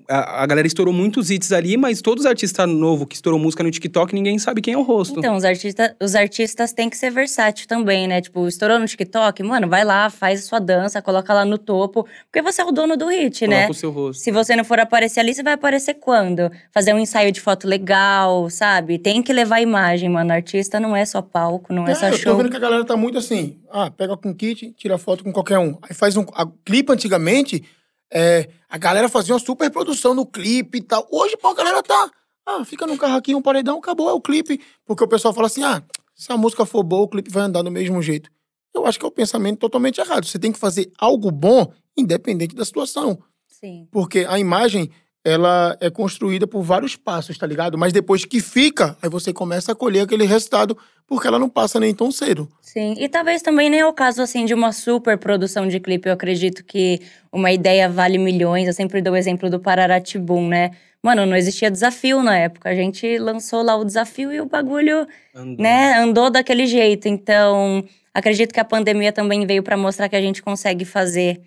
a, 0.10 0.44
a 0.44 0.46
galera 0.46 0.68
estourou 0.68 0.94
muitos 0.94 1.30
hits 1.30 1.52
ali, 1.52 1.78
mas 1.78 2.02
todos 2.02 2.26
os 2.26 2.30
artistas 2.30 2.68
novos 2.68 3.08
que 3.08 3.16
estourou 3.16 3.40
música 3.40 3.64
no 3.64 3.70
TikTok, 3.70 4.14
ninguém 4.14 4.38
sabe 4.40 4.60
quem 4.62 4.74
é 4.74 4.78
o 4.78 4.82
rosto. 4.82 5.20
Então, 5.20 5.36
os, 5.36 5.46
artista, 5.46 5.96
os 6.02 6.16
artistas 6.16 6.74
têm 6.74 6.90
que 6.90 6.98
ser 6.98 7.12
versátil 7.12 7.68
também, 7.68 8.08
né? 8.08 8.22
Tipo, 8.22 8.48
estourou 8.48 8.80
no 8.80 8.86
TikTok, 8.86 9.44
mano, 9.44 9.68
vai 9.68 9.86
lá, 9.86 10.10
faz 10.10 10.40
a 10.40 10.44
sua 10.44 10.60
dança, 10.60 11.02
coloca 11.02 11.34
lá 11.34 11.46
no 11.46 11.58
topo. 11.58 12.08
Porque 12.26 12.42
você 12.42 12.62
é 12.62 12.66
o 12.66 12.72
dono 12.72 12.98
do 12.98 13.08
hit, 13.08 13.48
né? 13.48 13.68
Coloca 13.68 13.72
o 13.72 13.76
seu 13.76 13.92
rosto. 13.92 14.24
Se 14.24 14.32
você 14.32 14.56
não 14.56 14.64
for 14.64 14.80
aparecer 14.80 15.20
ali, 15.20 15.34
você 15.34 15.44
vai 15.44 15.54
aparecer 15.54 15.96
quando? 15.96 16.52
Fazer 16.74 16.94
um 16.94 17.00
ensaio 17.00 17.32
de 17.32 17.40
foto 17.40 17.68
legal, 17.68 18.50
sabe? 18.50 18.98
Tem 18.98 19.22
que 19.22 19.32
levar 19.32 19.58
a 19.58 19.62
imagem, 19.62 20.10
mano. 20.10 20.34
Artista 20.34 20.80
não 20.80 20.96
é 20.96 21.06
só 21.06 21.22
palco, 21.22 21.72
não 21.72 21.88
é, 21.88 21.94
só 21.94 22.08
eu 22.08 22.12
tô 22.14 22.18
show. 22.18 22.38
vendo 22.38 22.50
que 22.50 22.58
a 22.58 22.60
galera 22.60 22.84
tá 22.84 22.98
muito 22.98 23.18
assim. 23.18 23.60
Ah, 23.70 23.92
pega 23.92 24.18
com 24.18 24.34
kit, 24.34 24.74
tira 24.76 24.98
foto 24.98 25.24
com 25.24 25.32
qualquer 25.32 25.60
um. 25.60 25.78
Aí 25.84 25.94
faz 25.94 26.18
um. 26.18 26.26
A 26.34 26.48
clipe 26.66 26.92
antigamente, 26.92 27.64
é, 28.14 28.50
a 28.70 28.78
galera 28.78 29.08
fazia 29.08 29.34
uma 29.34 29.40
super 29.40 29.70
produção 29.72 30.14
no 30.14 30.26
clipe 30.26 30.80
e 30.80 30.82
tal. 30.82 31.08
Hoje, 31.10 31.38
pô, 31.38 31.50
a 31.50 31.56
galera 31.56 31.82
tá. 31.82 32.12
Ah, 32.46 32.66
fica 32.66 32.86
no 32.86 32.98
carro 32.98 33.16
aqui, 33.16 33.34
um 33.34 33.42
paredão, 33.42 33.78
acabou, 33.78 34.10
é 34.10 34.14
o 34.14 34.22
clipe. 34.22 34.62
Porque 34.86 35.04
o 35.04 35.08
pessoal 35.08 35.34
fala 35.34 35.48
assim: 35.48 35.64
ah, 35.64 35.82
se 36.14 36.32
a 36.32 36.38
música 36.38 36.66
for 36.66 36.84
boa, 36.84 37.04
o 37.04 37.08
clipe 37.08 37.30
vai 37.30 37.44
andar 37.44 37.62
do 37.62 37.72
mesmo 37.72 38.02
jeito. 38.02 38.30
Eu 38.74 38.86
acho 38.86 39.00
que 39.00 39.06
é 39.06 39.08
o 39.08 39.12
pensamento 39.12 39.60
totalmente 39.60 40.00
errado. 40.00 40.26
Você 40.26 40.40
tem 40.40 40.52
que 40.52 40.60
fazer 40.60 40.92
algo 40.98 41.32
bom, 41.32 41.72
independente 41.98 42.56
da 42.56 42.66
situação. 42.66 43.22
Sim. 43.48 43.88
Porque 43.92 44.26
a 44.28 44.40
imagem, 44.40 44.90
ela 45.24 45.78
é 45.80 45.90
construída 45.90 46.48
por 46.48 46.62
vários 46.64 46.96
passos, 46.96 47.38
tá 47.38 47.46
ligado? 47.46 47.78
Mas 47.78 47.94
depois 47.94 48.26
que 48.26 48.40
fica, 48.40 48.98
aí 49.02 49.10
você 49.10 49.32
começa 49.32 49.72
a 49.72 49.76
colher 49.76 50.02
aquele 50.02 50.26
resultado, 50.26 50.78
porque 51.08 51.28
ela 51.28 51.38
não 51.38 51.50
passa 51.50 51.80
nem 51.80 51.94
tão 51.94 52.12
cedo. 52.12 52.50
Sim, 52.62 52.96
e 52.98 53.08
talvez 53.08 53.42
também 53.42 53.70
nem 53.70 53.82
é 53.82 53.86
o 53.86 53.94
caso 53.94 54.22
assim 54.22 54.46
de 54.46 54.54
uma 54.54 54.72
super 54.72 55.18
produção 55.18 55.68
de 55.68 55.80
clipe. 55.80 56.08
Eu 56.10 56.14
acredito 56.14 56.64
que 56.64 57.02
uma 57.32 57.52
ideia 57.52 57.88
vale 57.88 58.18
milhões. 58.18 58.68
Eu 58.68 58.74
sempre 58.74 59.02
dou 59.02 59.14
o 59.14 59.18
exemplo 59.18 59.50
do 59.50 59.60
Pararatibum, 59.60 60.48
né? 60.48 60.72
Mano, 61.04 61.26
não 61.26 61.36
existia 61.36 61.70
desafio 61.70 62.22
na 62.24 62.38
época. 62.38 62.70
A 62.70 62.76
gente 62.76 63.18
lançou 63.18 63.62
lá 63.62 63.76
o 63.76 63.84
desafio 63.84 64.32
e 64.32 64.40
o 64.40 64.46
bagulho, 64.46 65.08
Andou. 65.36 65.58
né, 65.64 65.98
andou 65.98 66.30
daquele 66.30 66.66
jeito. 66.66 67.08
Então, 67.08 67.84
acredito 68.14 68.54
que 68.54 68.60
a 68.60 68.66
pandemia 68.66 69.12
também 69.12 69.46
veio 69.46 69.64
pra 69.64 69.76
mostrar 69.76 70.08
que 70.10 70.16
a 70.16 70.22
gente 70.22 70.42
consegue 70.42 70.86
fazer 70.86 71.42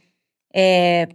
é, 0.53 1.09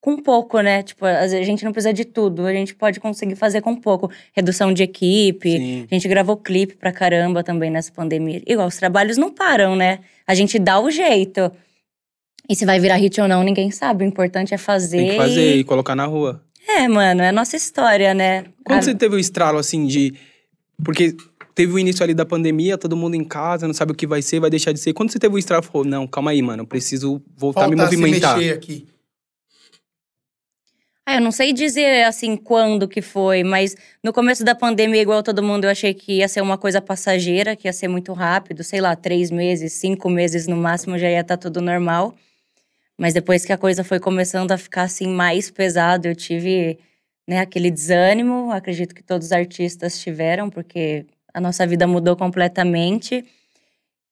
com 0.00 0.16
pouco, 0.16 0.60
né? 0.60 0.82
Tipo, 0.82 1.04
a 1.04 1.26
gente 1.26 1.64
não 1.64 1.72
precisa 1.72 1.92
de 1.92 2.04
tudo. 2.04 2.46
A 2.46 2.52
gente 2.52 2.74
pode 2.74 3.00
conseguir 3.00 3.34
fazer 3.36 3.60
com 3.60 3.74
pouco. 3.74 4.10
Redução 4.32 4.72
de 4.72 4.82
equipe, 4.82 5.50
Sim. 5.50 5.86
a 5.90 5.94
gente 5.94 6.06
gravou 6.08 6.36
clipe 6.36 6.76
pra 6.76 6.92
caramba 6.92 7.42
também 7.42 7.70
nessa 7.70 7.90
pandemia. 7.92 8.40
Igual, 8.46 8.68
os 8.68 8.76
trabalhos 8.76 9.16
não 9.16 9.32
param, 9.32 9.74
né? 9.74 9.98
A 10.26 10.34
gente 10.34 10.58
dá 10.58 10.80
o 10.80 10.90
jeito. 10.90 11.50
E 12.48 12.54
se 12.54 12.64
vai 12.64 12.78
virar 12.80 12.96
hit 12.96 13.20
ou 13.20 13.28
não, 13.28 13.42
ninguém 13.42 13.70
sabe. 13.70 14.04
O 14.04 14.06
importante 14.08 14.54
é 14.54 14.58
fazer. 14.58 14.98
Tem 14.98 15.10
que 15.10 15.16
fazer 15.16 15.56
e- 15.56 15.60
e 15.60 15.64
colocar 15.64 15.94
na 15.94 16.06
rua. 16.06 16.42
É, 16.66 16.86
mano, 16.86 17.22
é 17.22 17.28
a 17.28 17.32
nossa 17.32 17.56
história, 17.56 18.14
né? 18.14 18.44
Quando 18.64 18.78
A- 18.78 18.82
você 18.82 18.94
teve 18.94 19.16
o 19.16 19.18
estralo, 19.18 19.58
assim, 19.58 19.86
de... 19.86 20.14
Porque 20.84 21.14
teve 21.54 21.72
o 21.72 21.78
início 21.78 22.04
ali 22.04 22.14
da 22.14 22.24
pandemia, 22.24 22.78
todo 22.78 22.96
mundo 22.96 23.14
em 23.16 23.24
casa, 23.24 23.66
não 23.66 23.74
sabe 23.74 23.92
o 23.92 23.94
que 23.94 24.06
vai 24.06 24.22
ser, 24.22 24.38
vai 24.38 24.48
deixar 24.50 24.72
de 24.72 24.78
ser. 24.78 24.92
Quando 24.92 25.10
você 25.10 25.18
teve 25.18 25.34
o 25.34 25.38
estralo, 25.38 25.62
falou, 25.62 25.84
não, 25.86 26.06
calma 26.06 26.30
aí, 26.30 26.40
mano, 26.40 26.62
eu 26.62 26.66
preciso 26.66 27.20
voltar 27.36 27.64
a 27.64 27.68
me 27.68 27.76
Falta 27.76 27.90
se 27.90 27.96
movimentar. 27.96 28.36
mexer 28.38 28.52
aqui. 28.54 28.86
Ah, 31.10 31.14
eu 31.14 31.22
não 31.22 31.32
sei 31.32 31.54
dizer 31.54 32.04
assim 32.04 32.36
quando 32.36 32.86
que 32.86 33.00
foi, 33.00 33.42
mas 33.42 33.74
no 34.04 34.12
começo 34.12 34.44
da 34.44 34.54
pandemia, 34.54 35.00
igual 35.00 35.22
todo 35.22 35.42
mundo, 35.42 35.64
eu 35.64 35.70
achei 35.70 35.94
que 35.94 36.18
ia 36.18 36.28
ser 36.28 36.42
uma 36.42 36.58
coisa 36.58 36.82
passageira, 36.82 37.56
que 37.56 37.66
ia 37.66 37.72
ser 37.72 37.88
muito 37.88 38.12
rápido, 38.12 38.62
sei 38.62 38.78
lá, 38.82 38.94
três 38.94 39.30
meses, 39.30 39.72
cinco 39.72 40.10
meses 40.10 40.46
no 40.46 40.54
máximo 40.54 40.98
já 40.98 41.08
ia 41.08 41.20
estar 41.20 41.38
tudo 41.38 41.62
normal. 41.62 42.14
Mas 42.98 43.14
depois 43.14 43.44
que 43.46 43.54
a 43.54 43.56
coisa 43.58 43.82
foi 43.84 43.98
começando 43.98 44.52
a 44.52 44.58
ficar 44.58 44.82
assim 44.82 45.08
mais 45.08 45.50
pesado, 45.50 46.08
eu 46.08 46.14
tive 46.14 46.78
né, 47.26 47.40
aquele 47.40 47.70
desânimo. 47.70 48.52
Acredito 48.52 48.94
que 48.94 49.02
todos 49.02 49.28
os 49.28 49.32
artistas 49.32 49.98
tiveram, 49.98 50.50
porque 50.50 51.06
a 51.32 51.40
nossa 51.40 51.66
vida 51.66 51.86
mudou 51.86 52.16
completamente. 52.16 53.24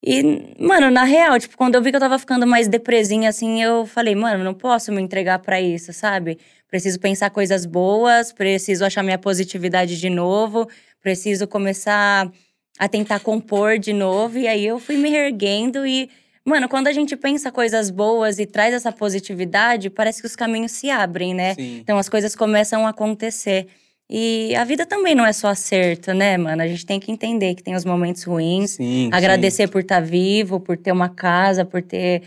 E, 0.04 0.54
mano, 0.58 0.90
na 0.90 1.04
real, 1.04 1.38
tipo, 1.38 1.56
quando 1.56 1.74
eu 1.74 1.82
vi 1.82 1.90
que 1.90 1.96
eu 1.96 2.00
tava 2.00 2.18
ficando 2.18 2.46
mais 2.46 2.68
depresinha, 2.68 3.28
assim, 3.28 3.62
eu 3.62 3.86
falei, 3.86 4.14
mano, 4.14 4.44
não 4.44 4.54
posso 4.54 4.92
me 4.92 5.00
entregar 5.00 5.38
pra 5.40 5.60
isso, 5.60 5.92
sabe? 5.92 6.38
Preciso 6.68 7.00
pensar 7.00 7.30
coisas 7.30 7.64
boas, 7.64 8.32
preciso 8.32 8.84
achar 8.84 9.02
minha 9.02 9.18
positividade 9.18 9.98
de 9.98 10.10
novo, 10.10 10.68
preciso 11.00 11.46
começar 11.46 12.30
a 12.78 12.88
tentar 12.88 13.20
compor 13.20 13.78
de 13.78 13.92
novo. 13.92 14.38
E 14.38 14.46
aí 14.46 14.66
eu 14.66 14.78
fui 14.78 14.96
me 14.96 15.12
erguendo 15.14 15.86
e, 15.86 16.10
mano, 16.44 16.68
quando 16.68 16.88
a 16.88 16.92
gente 16.92 17.16
pensa 17.16 17.50
coisas 17.50 17.90
boas 17.90 18.38
e 18.38 18.46
traz 18.46 18.74
essa 18.74 18.92
positividade, 18.92 19.90
parece 19.90 20.20
que 20.20 20.26
os 20.26 20.36
caminhos 20.36 20.72
se 20.72 20.90
abrem, 20.90 21.34
né? 21.34 21.54
Sim. 21.54 21.78
Então 21.80 21.98
as 21.98 22.08
coisas 22.08 22.36
começam 22.36 22.86
a 22.86 22.90
acontecer. 22.90 23.66
E 24.08 24.54
a 24.54 24.64
vida 24.64 24.86
também 24.86 25.14
não 25.14 25.26
é 25.26 25.32
só 25.32 25.48
acerto, 25.48 26.14
né, 26.14 26.36
mano? 26.36 26.62
A 26.62 26.68
gente 26.68 26.86
tem 26.86 27.00
que 27.00 27.10
entender 27.10 27.54
que 27.56 27.62
tem 27.62 27.74
os 27.74 27.84
momentos 27.84 28.22
ruins, 28.22 28.72
Sim, 28.72 29.10
agradecer 29.12 29.68
por 29.68 29.80
estar 29.80 30.00
vivo, 30.00 30.60
por 30.60 30.76
ter 30.76 30.92
uma 30.92 31.08
casa, 31.08 31.64
por 31.64 31.82
ter 31.82 32.22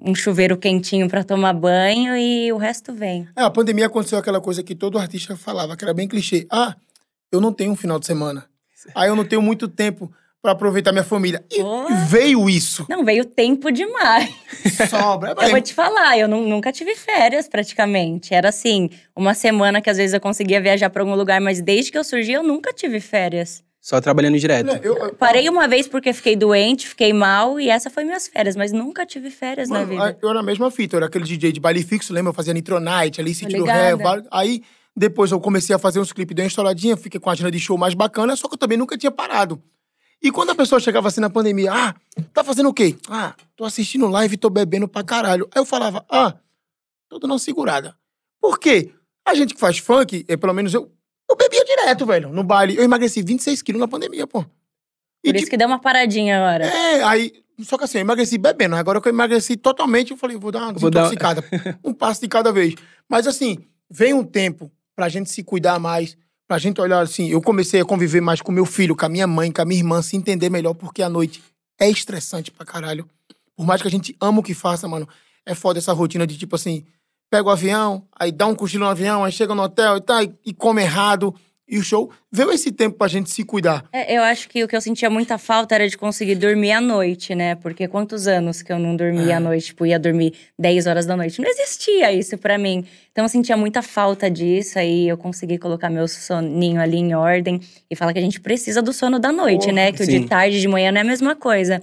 um 0.00 0.14
chuveiro 0.14 0.56
quentinho 0.56 1.08
pra 1.08 1.24
tomar 1.24 1.52
banho 1.52 2.16
e 2.16 2.52
o 2.52 2.56
resto 2.56 2.92
vem. 2.92 3.26
É, 3.36 3.42
a 3.42 3.50
pandemia 3.50 3.86
aconteceu 3.86 4.18
aquela 4.18 4.40
coisa 4.40 4.62
que 4.62 4.74
todo 4.74 4.98
artista 4.98 5.36
falava, 5.36 5.76
que 5.76 5.84
era 5.84 5.94
bem 5.94 6.08
clichê. 6.08 6.46
Ah, 6.50 6.76
eu 7.30 7.40
não 7.40 7.52
tenho 7.52 7.72
um 7.72 7.76
final 7.76 7.98
de 7.98 8.06
semana. 8.06 8.44
Aí 8.94 9.08
eu 9.08 9.16
não 9.16 9.24
tenho 9.24 9.42
muito 9.42 9.68
tempo 9.68 10.12
pra 10.46 10.52
aproveitar 10.52 10.92
minha 10.92 11.02
família. 11.02 11.44
E 11.50 11.60
Pô. 11.60 11.86
veio 12.08 12.48
isso. 12.48 12.86
Não, 12.88 13.04
veio 13.04 13.24
tempo 13.24 13.70
demais. 13.72 14.32
Sobra. 14.88 15.34
Eu 15.42 15.50
vou 15.50 15.60
te 15.60 15.74
falar, 15.74 16.16
eu 16.18 16.28
nu- 16.28 16.46
nunca 16.46 16.70
tive 16.70 16.94
férias 16.94 17.48
praticamente. 17.48 18.32
Era 18.32 18.50
assim, 18.50 18.88
uma 19.16 19.34
semana 19.34 19.80
que 19.80 19.90
às 19.90 19.96
vezes 19.96 20.14
eu 20.14 20.20
conseguia 20.20 20.60
viajar 20.60 20.88
pra 20.88 21.02
algum 21.02 21.16
lugar, 21.16 21.40
mas 21.40 21.60
desde 21.60 21.90
que 21.90 21.98
eu 21.98 22.04
surgi 22.04 22.32
eu 22.32 22.44
nunca 22.44 22.72
tive 22.72 23.00
férias. 23.00 23.64
Só 23.80 24.00
trabalhando 24.00 24.38
direto. 24.38 24.78
Eu- 24.82 24.96
eu- 24.96 25.14
Parei 25.14 25.48
uma 25.48 25.66
vez 25.66 25.88
porque 25.88 26.12
fiquei 26.12 26.36
doente, 26.36 26.88
fiquei 26.88 27.12
mal 27.12 27.58
e 27.58 27.68
essa 27.68 27.90
foi 27.90 28.04
minhas 28.04 28.28
férias, 28.28 28.54
mas 28.54 28.70
nunca 28.72 29.04
tive 29.04 29.30
férias 29.30 29.68
na 29.68 29.80
Mano, 29.80 29.90
vida. 29.90 30.18
Eu 30.22 30.30
era 30.30 30.40
a 30.40 30.42
mesma 30.44 30.70
fita, 30.70 30.94
eu 30.94 30.98
era 30.98 31.06
aquele 31.06 31.24
DJ 31.24 31.50
de 31.52 31.58
baile 31.60 31.82
fixo, 31.82 32.12
lembra? 32.12 32.30
Eu 32.30 32.34
fazia 32.34 32.54
Nitronite, 32.54 33.20
ali, 33.20 33.34
City 33.34 33.52
do 33.56 33.62
ligada. 33.62 33.96
Ré. 34.16 34.22
Aí, 34.32 34.62
depois 34.96 35.30
eu 35.30 35.38
comecei 35.38 35.74
a 35.76 35.78
fazer 35.78 36.00
uns 36.00 36.12
clipes, 36.12 36.34
dei 36.34 36.44
uma 36.44 36.48
estouradinha, 36.48 36.96
fiquei 36.96 37.20
com 37.20 37.28
a 37.30 37.32
agenda 37.34 37.50
de 37.50 37.60
show 37.60 37.76
mais 37.78 37.94
bacana, 37.94 38.34
só 38.34 38.48
que 38.48 38.54
eu 38.54 38.58
também 38.58 38.78
nunca 38.78 38.96
tinha 38.98 39.10
parado. 39.10 39.62
E 40.22 40.30
quando 40.30 40.50
a 40.50 40.54
pessoa 40.54 40.80
chegava 40.80 41.08
assim 41.08 41.20
na 41.20 41.30
pandemia, 41.30 41.72
ah, 41.72 41.94
tá 42.32 42.42
fazendo 42.42 42.68
o 42.68 42.74
quê? 42.74 42.96
Ah, 43.08 43.34
tô 43.54 43.64
assistindo 43.64 44.06
live 44.08 44.34
e 44.34 44.38
tô 44.38 44.50
bebendo 44.50 44.88
pra 44.88 45.04
caralho. 45.04 45.48
Aí 45.54 45.60
eu 45.60 45.64
falava, 45.66 46.04
ah, 46.10 46.34
tô 47.08 47.18
dando 47.18 47.32
uma 47.32 47.38
segurada. 47.38 47.94
Por 48.40 48.58
quê? 48.58 48.92
A 49.24 49.34
gente 49.34 49.54
que 49.54 49.60
faz 49.60 49.78
funk, 49.78 50.24
é, 50.28 50.36
pelo 50.36 50.52
menos 50.52 50.72
eu, 50.72 50.90
eu 51.30 51.36
bebia 51.36 51.64
direto, 51.64 52.06
velho, 52.06 52.30
no 52.32 52.42
baile. 52.42 52.76
Eu 52.76 52.82
emagreci 52.84 53.22
26 53.22 53.62
quilos 53.62 53.80
na 53.80 53.88
pandemia, 53.88 54.26
pô. 54.26 54.44
E, 55.24 55.32
Por 55.32 55.36
isso 55.40 55.50
que 55.50 55.56
deu 55.56 55.66
uma 55.68 55.80
paradinha 55.80 56.36
agora. 56.38 56.64
é, 56.66 57.02
aí. 57.02 57.32
Só 57.62 57.78
que 57.78 57.84
assim, 57.84 57.98
eu 57.98 58.02
emagreci 58.02 58.36
bebendo. 58.36 58.76
Agora 58.76 59.00
que 59.00 59.08
eu 59.08 59.12
emagreci 59.12 59.56
totalmente, 59.56 60.10
eu 60.10 60.16
falei, 60.16 60.36
vou 60.36 60.52
dar 60.52 60.60
uma 60.64 60.72
Vou 60.74 60.90
dar- 60.90 61.04
desintoxicada. 61.08 61.44
um 61.82 61.92
passo 61.92 62.20
de 62.20 62.28
cada 62.28 62.52
vez. 62.52 62.74
Mas 63.08 63.26
assim, 63.26 63.58
vem 63.90 64.12
um 64.12 64.22
tempo 64.24 64.70
pra 64.94 65.08
gente 65.08 65.30
se 65.30 65.42
cuidar 65.42 65.78
mais, 65.78 66.16
pra 66.46 66.58
gente 66.58 66.80
olhar 66.80 67.00
assim. 67.00 67.28
Eu 67.28 67.40
comecei 67.40 67.80
a 67.80 67.84
conviver 67.84 68.20
mais 68.20 68.40
com 68.40 68.52
meu 68.52 68.64
filho, 68.64 68.96
com 68.96 69.04
a 69.04 69.08
minha 69.08 69.26
mãe, 69.26 69.50
com 69.50 69.62
a 69.62 69.64
minha 69.64 69.80
irmã, 69.80 70.00
se 70.02 70.16
entender 70.16 70.50
melhor, 70.50 70.74
porque 70.74 71.02
a 71.02 71.08
noite 71.08 71.42
é 71.78 71.88
estressante 71.90 72.50
pra 72.50 72.64
caralho. 72.64 73.08
Por 73.56 73.66
mais 73.66 73.80
que 73.80 73.88
a 73.88 73.90
gente 73.90 74.16
ama 74.20 74.40
o 74.40 74.42
que 74.42 74.54
faça, 74.54 74.86
mano, 74.86 75.08
é 75.44 75.54
foda 75.54 75.78
essa 75.78 75.92
rotina 75.92 76.26
de 76.26 76.36
tipo 76.36 76.56
assim, 76.56 76.84
pega 77.30 77.48
o 77.48 77.50
avião, 77.50 78.06
aí 78.18 78.30
dá 78.30 78.46
um 78.46 78.54
cochilo 78.54 78.84
no 78.84 78.90
avião, 78.90 79.24
aí 79.24 79.32
chega 79.32 79.54
no 79.54 79.62
hotel 79.62 79.96
e 79.96 80.00
tá, 80.00 80.22
e, 80.22 80.34
e 80.46 80.54
come 80.54 80.82
errado. 80.82 81.34
E 81.68 81.78
o 81.78 81.82
show, 81.82 82.10
veio 82.30 82.52
esse 82.52 82.70
tempo 82.70 82.96
pra 82.96 83.08
gente 83.08 83.28
se 83.28 83.42
cuidar. 83.42 83.84
É, 83.92 84.16
eu 84.16 84.22
acho 84.22 84.48
que 84.48 84.62
o 84.62 84.68
que 84.68 84.76
eu 84.76 84.80
sentia 84.80 85.10
muita 85.10 85.36
falta 85.36 85.74
era 85.74 85.88
de 85.88 85.98
conseguir 85.98 86.36
dormir 86.36 86.70
à 86.70 86.80
noite, 86.80 87.34
né? 87.34 87.56
Porque 87.56 87.88
quantos 87.88 88.28
anos 88.28 88.62
que 88.62 88.72
eu 88.72 88.78
não 88.78 88.94
dormia 88.94 89.32
É. 89.32 89.34
à 89.34 89.40
noite? 89.40 89.66
Tipo, 89.66 89.84
ia 89.84 89.98
dormir 89.98 90.32
10 90.56 90.86
horas 90.86 91.06
da 91.06 91.16
noite. 91.16 91.40
Não 91.40 91.50
existia 91.50 92.12
isso 92.12 92.38
pra 92.38 92.56
mim. 92.56 92.84
Então 93.10 93.24
eu 93.24 93.28
sentia 93.28 93.56
muita 93.56 93.82
falta 93.82 94.30
disso. 94.30 94.78
Aí 94.78 95.08
eu 95.08 95.16
consegui 95.18 95.58
colocar 95.58 95.90
meu 95.90 96.06
soninho 96.06 96.80
ali 96.80 96.98
em 96.98 97.14
ordem 97.14 97.60
e 97.90 97.96
falar 97.96 98.12
que 98.12 98.20
a 98.20 98.22
gente 98.22 98.40
precisa 98.40 98.80
do 98.80 98.92
sono 98.92 99.18
da 99.18 99.32
noite, 99.32 99.72
né? 99.72 99.90
Que 99.90 100.02
o 100.02 100.06
sim. 100.06 100.20
de 100.20 100.28
tarde 100.28 100.58
e 100.58 100.60
de 100.60 100.68
manhã 100.68 100.92
não 100.92 100.98
é 100.98 101.02
a 101.02 101.04
mesma 101.04 101.34
coisa. 101.34 101.82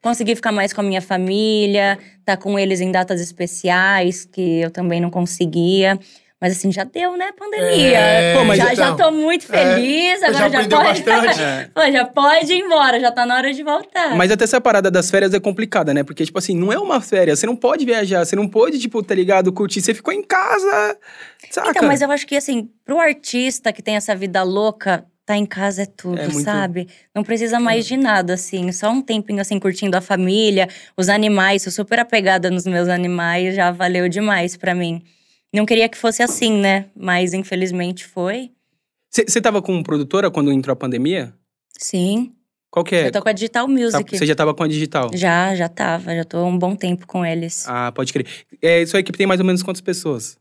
Consegui 0.00 0.36
ficar 0.36 0.52
mais 0.52 0.72
com 0.72 0.80
a 0.80 0.84
minha 0.84 1.00
família, 1.02 1.98
tá 2.24 2.36
com 2.36 2.56
eles 2.58 2.80
em 2.80 2.92
datas 2.92 3.20
especiais, 3.20 4.24
que 4.24 4.60
eu 4.60 4.70
também 4.70 5.00
não 5.00 5.10
conseguia. 5.10 5.98
Mas 6.44 6.58
assim, 6.58 6.70
já 6.70 6.84
deu, 6.84 7.16
né, 7.16 7.32
pandemia. 7.32 7.98
É, 7.98 8.34
Pô, 8.36 8.44
mas 8.44 8.58
já, 8.58 8.74
já 8.74 8.90
então, 8.90 8.96
tô 8.98 9.10
muito 9.12 9.46
feliz, 9.46 10.20
já 10.20 10.26
agora 10.28 10.50
já, 10.50 10.58
aprendeu 10.58 10.78
pode. 10.78 11.02
bastante. 11.02 11.40
É. 11.42 11.68
Pô, 11.74 11.90
já 11.90 12.04
pode 12.04 12.52
ir 12.52 12.58
embora, 12.60 13.00
já 13.00 13.10
tá 13.10 13.24
na 13.24 13.36
hora 13.36 13.50
de 13.50 13.62
voltar. 13.62 14.14
Mas 14.14 14.30
até 14.30 14.44
essa 14.44 14.60
parada 14.60 14.90
das 14.90 15.10
férias 15.10 15.32
é 15.32 15.40
complicada, 15.40 15.94
né? 15.94 16.02
Porque, 16.04 16.22
tipo 16.22 16.38
assim, 16.38 16.54
não 16.54 16.70
é 16.70 16.78
uma 16.78 17.00
férias. 17.00 17.38
Você 17.38 17.46
não 17.46 17.56
pode 17.56 17.86
viajar, 17.86 18.26
você 18.26 18.36
não 18.36 18.46
pode, 18.46 18.78
tipo, 18.78 19.02
tá 19.02 19.14
ligado, 19.14 19.50
curtir. 19.54 19.80
Você 19.80 19.94
ficou 19.94 20.12
em 20.12 20.22
casa, 20.22 20.98
saca? 21.50 21.70
Então, 21.70 21.88
mas 21.88 22.02
eu 22.02 22.10
acho 22.10 22.26
que 22.26 22.36
assim, 22.36 22.68
pro 22.84 23.00
artista 23.00 23.72
que 23.72 23.80
tem 23.80 23.96
essa 23.96 24.14
vida 24.14 24.42
louca, 24.42 25.06
tá 25.24 25.38
em 25.38 25.46
casa 25.46 25.84
é 25.84 25.86
tudo, 25.86 26.20
É 26.20 26.28
muito- 26.28 26.42
sabe? 26.44 26.88
Não 27.14 27.22
precisa 27.24 27.58
mais 27.58 27.86
de 27.86 27.96
nada, 27.96 28.34
assim. 28.34 28.70
Só 28.70 28.90
um 28.90 29.00
tempinho, 29.00 29.40
assim, 29.40 29.58
curtindo 29.58 29.96
a 29.96 30.02
família, 30.02 30.68
os 30.94 31.08
animais. 31.08 31.62
Sou 31.62 31.72
super 31.72 32.00
apegada 32.00 32.50
nos 32.50 32.66
meus 32.66 32.90
animais, 32.90 33.54
já 33.54 33.70
valeu 33.70 34.10
demais 34.10 34.58
pra 34.58 34.74
mim. 34.74 35.02
Não 35.54 35.64
queria 35.64 35.88
que 35.88 35.96
fosse 35.96 36.22
assim, 36.22 36.58
né? 36.58 36.86
Mas 36.96 37.32
infelizmente 37.32 38.04
foi. 38.04 38.50
Você 39.10 39.40
tava 39.40 39.62
com 39.62 39.82
produtora 39.82 40.30
quando 40.30 40.52
entrou 40.52 40.72
a 40.72 40.76
pandemia? 40.76 41.32
Sim. 41.78 42.32
Qual 42.70 42.84
que 42.84 42.96
é? 42.96 43.06
Eu 43.06 43.12
tô 43.12 43.22
com 43.22 43.28
a 43.28 43.32
Digital 43.32 43.66
Tá- 43.66 43.72
Music. 43.72 44.18
Você 44.18 44.26
já 44.26 44.34
tava 44.34 44.52
com 44.52 44.64
a 44.64 44.66
digital? 44.68 45.10
Já, 45.14 45.54
já 45.54 45.68
tava. 45.68 46.12
Já 46.14 46.24
tô 46.24 46.38
há 46.38 46.44
um 46.44 46.58
bom 46.58 46.74
tempo 46.74 47.06
com 47.06 47.24
eles. 47.24 47.64
Ah, 47.68 47.92
pode 47.92 48.12
crer. 48.12 48.26
É, 48.60 48.84
sua 48.84 48.98
equipe 48.98 49.16
tem 49.16 49.28
mais 49.28 49.38
ou 49.38 49.46
menos 49.46 49.62
quantas 49.62 49.80
pessoas? 49.80 50.36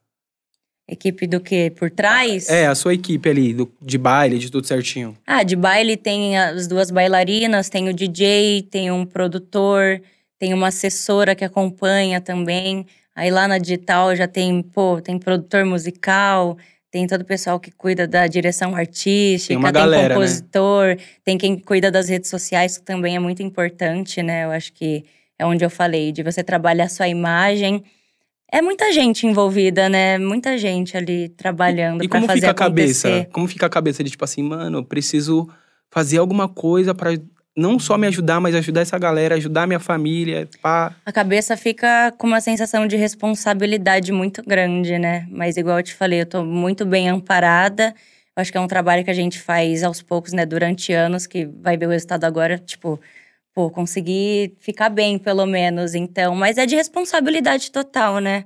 Equipe 0.89 1.27
do 1.27 1.39
quê? 1.39 1.71
Por 1.77 1.91
trás? 1.91 2.49
É, 2.49 2.65
a 2.65 2.73
sua 2.73 2.95
equipe 2.95 3.29
ali, 3.29 3.53
do- 3.53 3.71
de 3.79 3.97
baile, 3.99 4.39
de 4.39 4.49
tudo 4.51 4.65
certinho. 4.65 5.15
Ah, 5.27 5.43
de 5.43 5.55
baile 5.55 5.95
tem 5.95 6.35
as 6.37 6.67
duas 6.67 6.89
bailarinas, 6.89 7.69
tem 7.69 7.87
o 7.87 7.93
DJ, 7.93 8.63
tem 8.63 8.91
um 8.91 9.05
produtor, 9.05 10.01
tem 10.39 10.53
uma 10.55 10.67
assessora 10.69 11.35
que 11.35 11.45
acompanha 11.45 12.19
também. 12.19 12.85
Aí 13.15 13.29
lá 13.29 13.47
na 13.47 13.57
digital 13.57 14.15
já 14.15 14.27
tem, 14.27 14.61
pô, 14.61 14.99
tem 15.01 15.17
produtor 15.19 15.65
musical, 15.65 16.57
tem 16.89 17.05
todo 17.07 17.21
o 17.21 17.25
pessoal 17.25 17.59
que 17.59 17.71
cuida 17.71 18.07
da 18.07 18.25
direção 18.27 18.75
artística, 18.75 19.53
Tem 19.59 19.71
galera, 19.71 20.09
né? 20.09 20.15
compositor, 20.15 20.97
tem 21.23 21.37
quem 21.37 21.57
cuida 21.57 21.91
das 21.91 22.09
redes 22.09 22.29
sociais, 22.29 22.77
que 22.77 22.83
também 22.85 23.15
é 23.15 23.19
muito 23.19 23.41
importante, 23.43 24.21
né? 24.23 24.45
Eu 24.45 24.51
acho 24.51 24.73
que 24.73 25.03
é 25.37 25.45
onde 25.45 25.63
eu 25.63 25.69
falei, 25.69 26.11
de 26.11 26.23
você 26.23 26.43
trabalhar 26.43 26.85
a 26.85 26.89
sua 26.89 27.07
imagem. 27.07 27.83
É 28.51 28.61
muita 28.61 28.91
gente 28.93 29.25
envolvida, 29.25 29.89
né? 29.89 30.17
Muita 30.19 30.57
gente 30.57 30.95
ali 30.95 31.29
trabalhando 31.29 32.03
E 32.03 32.07
pra 32.07 32.17
como 32.19 32.27
fazer 32.27 32.41
fica 32.41 32.51
a 32.51 32.53
cabeça? 32.53 33.07
acontecer. 33.07 33.29
Como 33.31 33.47
fica 33.47 33.65
a 33.65 33.69
cabeça 33.69 34.03
de 34.03 34.11
tipo 34.11 34.23
assim, 34.23 34.43
mano, 34.43 34.77
eu 34.79 34.83
preciso 34.83 35.47
fazer 35.89 36.17
alguma 36.19 36.47
coisa 36.47 36.93
pra 36.93 37.11
não 37.55 37.77
só 37.77 37.97
me 37.97 38.07
ajudar, 38.07 38.39
mas 38.39 38.55
ajudar 38.55 38.81
essa 38.81 38.97
galera, 38.97 39.35
ajudar 39.35 39.67
minha 39.67 39.79
família, 39.79 40.49
pá. 40.61 40.95
A 41.05 41.11
cabeça 41.11 41.55
fica 41.55 42.11
com 42.17 42.27
uma 42.27 42.41
sensação 42.41 42.87
de 42.87 42.95
responsabilidade 42.95 44.11
muito 44.11 44.41
grande, 44.43 44.97
né? 44.97 45.27
Mas 45.29 45.55
igual 45.55 45.77
eu 45.77 45.83
te 45.83 45.93
falei, 45.93 46.21
eu 46.21 46.25
tô 46.25 46.43
muito 46.43 46.85
bem 46.85 47.09
amparada. 47.09 47.93
Eu 48.35 48.41
acho 48.41 48.51
que 48.51 48.57
é 48.57 48.61
um 48.61 48.67
trabalho 48.67 49.03
que 49.03 49.11
a 49.11 49.13
gente 49.13 49.39
faz 49.39 49.83
aos 49.83 50.01
poucos, 50.01 50.33
né? 50.33 50.45
Durante 50.45 50.91
anos, 50.91 51.27
que 51.27 51.45
vai 51.45 51.77
ver 51.77 51.85
o 51.85 51.91
resultado 51.91 52.23
agora, 52.23 52.57
tipo, 52.57 52.99
pô, 53.53 53.69
conseguir 53.69 54.55
ficar 54.59 54.89
bem, 54.89 55.19
pelo 55.19 55.45
menos. 55.45 55.93
Então, 55.93 56.35
mas 56.35 56.57
é 56.57 56.65
de 56.65 56.75
responsabilidade 56.75 57.71
total, 57.71 58.17
né? 58.17 58.45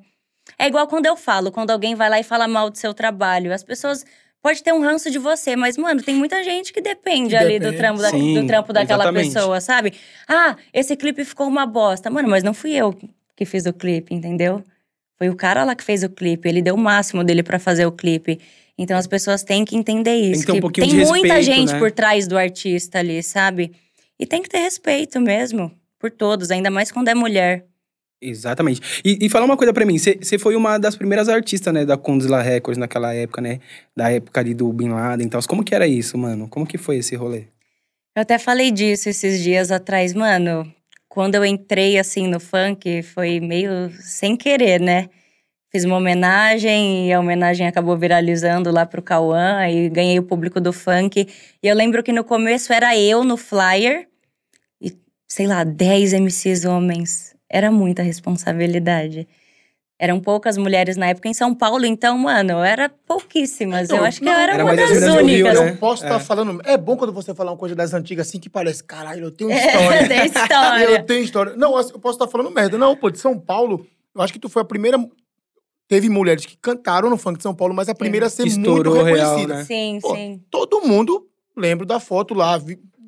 É 0.59 0.67
igual 0.67 0.87
quando 0.87 1.05
eu 1.05 1.15
falo, 1.15 1.51
quando 1.51 1.71
alguém 1.71 1.95
vai 1.95 2.09
lá 2.09 2.19
e 2.19 2.23
fala 2.23 2.47
mal 2.47 2.69
do 2.69 2.77
seu 2.77 2.93
trabalho. 2.93 3.53
As 3.53 3.63
pessoas 3.63 4.05
pode 4.47 4.63
ter 4.63 4.71
um 4.71 4.79
ranço 4.79 5.11
de 5.11 5.19
você, 5.19 5.57
mas, 5.57 5.77
mano, 5.77 6.01
tem 6.01 6.15
muita 6.15 6.41
gente 6.41 6.71
que 6.71 6.79
depende 6.79 7.35
ali 7.35 7.59
do 7.59 7.63
Depende. 7.65 7.77
trampo, 7.77 8.01
da- 8.01 8.09
Sim, 8.11 8.33
do 8.33 8.47
trampo 8.47 8.71
daquela 8.71 9.03
exatamente. 9.03 9.33
pessoa, 9.33 9.59
sabe? 9.59 9.91
Ah, 10.25 10.55
esse 10.73 10.95
clipe 10.95 11.25
ficou 11.25 11.47
uma 11.47 11.65
bosta. 11.65 12.09
Mano, 12.09 12.29
mas 12.29 12.43
não 12.43 12.53
fui 12.53 12.71
eu 12.73 12.95
que 13.35 13.43
fiz 13.43 13.65
o 13.65 13.73
clipe, 13.73 14.15
entendeu? 14.15 14.63
Foi 15.17 15.27
o 15.29 15.35
cara 15.35 15.65
lá 15.65 15.75
que 15.75 15.83
fez 15.83 16.01
o 16.01 16.09
clipe. 16.09 16.47
Ele 16.47 16.61
deu 16.61 16.75
o 16.75 16.77
máximo 16.77 17.25
dele 17.25 17.43
pra 17.43 17.59
fazer 17.59 17.85
o 17.85 17.91
clipe. 17.91 18.39
Então 18.77 18.95
as 18.97 19.05
pessoas 19.05 19.43
têm 19.43 19.65
que 19.65 19.75
entender 19.75 20.15
isso. 20.15 20.45
ter 20.45 20.51
um 20.53 20.55
que 20.55 20.61
pouquinho 20.61 20.87
tem 20.87 21.05
muita 21.05 21.33
respeito, 21.33 21.43
gente 21.59 21.73
né? 21.73 21.79
por 21.79 21.91
trás 21.91 22.25
do 22.25 22.37
artista 22.37 22.99
ali, 22.99 23.21
sabe? 23.21 23.73
E 24.17 24.25
tem 24.25 24.41
que 24.41 24.47
ter 24.47 24.59
respeito 24.59 25.19
mesmo. 25.19 25.69
Por 25.99 26.09
todos, 26.09 26.51
ainda 26.51 26.69
mais 26.69 26.89
quando 26.89 27.09
é 27.09 27.13
mulher. 27.15 27.65
Exatamente. 28.21 29.01
E, 29.05 29.19
e 29.21 29.29
fala 29.29 29.45
uma 29.45 29.55
coisa 29.55 29.71
pra 29.71 29.85
mim, 29.85 29.97
você 29.97 30.39
foi 30.39 30.55
uma 30.55 30.77
das 30.77 30.95
primeiras 30.95 31.29
artistas, 31.29 31.71
né, 31.73 31.85
da 31.85 31.95
Condzilla 31.95 32.41
Records 32.41 32.77
naquela 32.77 33.13
época, 33.13 33.41
né? 33.41 33.59
Da 33.95 34.11
época 34.11 34.39
ali 34.39 34.53
do 34.53 34.71
Bin 34.73 34.89
Laden 34.89 35.27
e 35.27 35.29
tal. 35.29 35.41
Como 35.47 35.63
que 35.63 35.75
era 35.75 35.87
isso, 35.87 36.17
mano? 36.17 36.47
Como 36.47 36.65
que 36.65 36.77
foi 36.77 36.97
esse 36.97 37.15
rolê? 37.15 37.45
Eu 38.15 38.21
até 38.21 38.39
falei 38.39 38.71
disso 38.71 39.07
esses 39.09 39.43
dias 39.43 39.71
atrás, 39.71 40.13
mano. 40.13 40.73
Quando 41.07 41.35
eu 41.35 41.45
entrei 41.45 41.99
assim 41.99 42.27
no 42.27 42.39
funk, 42.39 43.03
foi 43.03 43.39
meio 43.39 43.91
sem 43.99 44.35
querer, 44.35 44.81
né? 44.81 45.09
Fiz 45.71 45.83
uma 45.83 45.97
homenagem 45.97 47.07
e 47.07 47.13
a 47.13 47.19
homenagem 47.19 47.67
acabou 47.67 47.95
viralizando 47.95 48.71
lá 48.71 48.85
pro 48.85 49.01
Cauã 49.01 49.67
e 49.69 49.89
ganhei 49.89 50.17
o 50.17 50.23
público 50.23 50.59
do 50.59 50.73
funk. 50.73 51.27
E 51.61 51.67
eu 51.67 51.75
lembro 51.75 52.01
que 52.01 52.11
no 52.11 52.23
começo 52.23 52.73
era 52.73 52.97
eu 52.97 53.23
no 53.23 53.37
flyer 53.37 54.07
e, 54.81 54.91
sei 55.27 55.45
lá, 55.45 55.63
10 55.63 56.13
MCs 56.13 56.65
homens. 56.65 57.36
Era 57.49 57.71
muita 57.71 58.01
responsabilidade. 58.03 59.27
Eram 59.99 60.19
poucas 60.19 60.57
mulheres 60.57 60.95
na 60.95 61.07
época 61.07 61.27
em 61.27 61.33
São 61.33 61.55
Paulo, 61.55 61.83
então, 61.83 62.15
mano, 62.19 62.51
eu 62.51 62.63
era 62.63 62.87
pouquíssimas. 62.87 63.85
Então, 63.85 63.97
eu 63.97 64.03
acho 64.05 64.19
que 64.19 64.25
não, 64.25 64.31
eu 64.33 64.39
era, 64.39 64.53
era 64.53 64.63
uma 64.63 64.75
das 64.75 64.89
do 64.91 64.95
Rio, 64.99 65.17
únicas. 65.47 65.59
né? 65.59 65.69
Eu 65.71 65.77
posso 65.77 66.03
estar 66.03 66.17
É. 66.17 66.19
falando. 66.19 66.61
É 66.65 66.77
bom 66.77 66.95
quando 66.95 67.11
você 67.11 67.33
falar 67.33 67.51
uma 67.51 67.57
coisa 67.57 67.73
das 67.73 67.95
antigas 67.95 68.27
assim 68.27 68.39
que 68.39 68.47
parece, 68.47 68.83
caralho, 68.83 69.23
eu 69.25 69.31
tenho 69.31 69.49
É, 69.49 69.65
história. 69.65 70.07
tem 70.07 70.25
história. 70.25 70.83
Eu 70.85 71.03
tenho 71.03 71.23
história. 71.23 71.55
Não, 71.55 71.75
eu 71.79 71.99
posso 71.99 72.15
estar 72.15 72.27
falando 72.27 72.51
merda. 72.51 72.77
Não, 72.77 72.95
pô, 72.95 73.09
de 73.09 73.17
São 73.17 73.39
Paulo, 73.39 73.87
eu 74.13 74.21
acho 74.21 74.31
que 74.31 74.37
tu 74.39 74.49
foi 74.49 74.61
a 74.61 74.65
primeira. 74.65 74.99
Teve 75.87 76.09
mulheres 76.09 76.45
que 76.45 76.55
cantaram 76.57 77.09
no 77.09 77.17
funk 77.17 77.37
de 77.37 77.43
São 77.43 77.55
Paulo, 77.55 77.73
mas 77.73 77.89
a 77.89 77.95
primeira 77.95 78.27
a 78.27 78.29
ser 78.29 78.43
Que 78.43 78.49
muito 78.51 78.59
estourou 78.69 78.93
real, 79.01 79.05
reconhecida. 79.37 79.53
né? 79.55 79.63
Sim, 79.63 79.99
Pô, 79.99 80.15
sim. 80.15 80.41
Todo 80.51 80.81
mundo 80.81 81.25
lembra 81.55 81.87
da 81.87 81.99
foto 81.99 82.35
lá, 82.35 82.59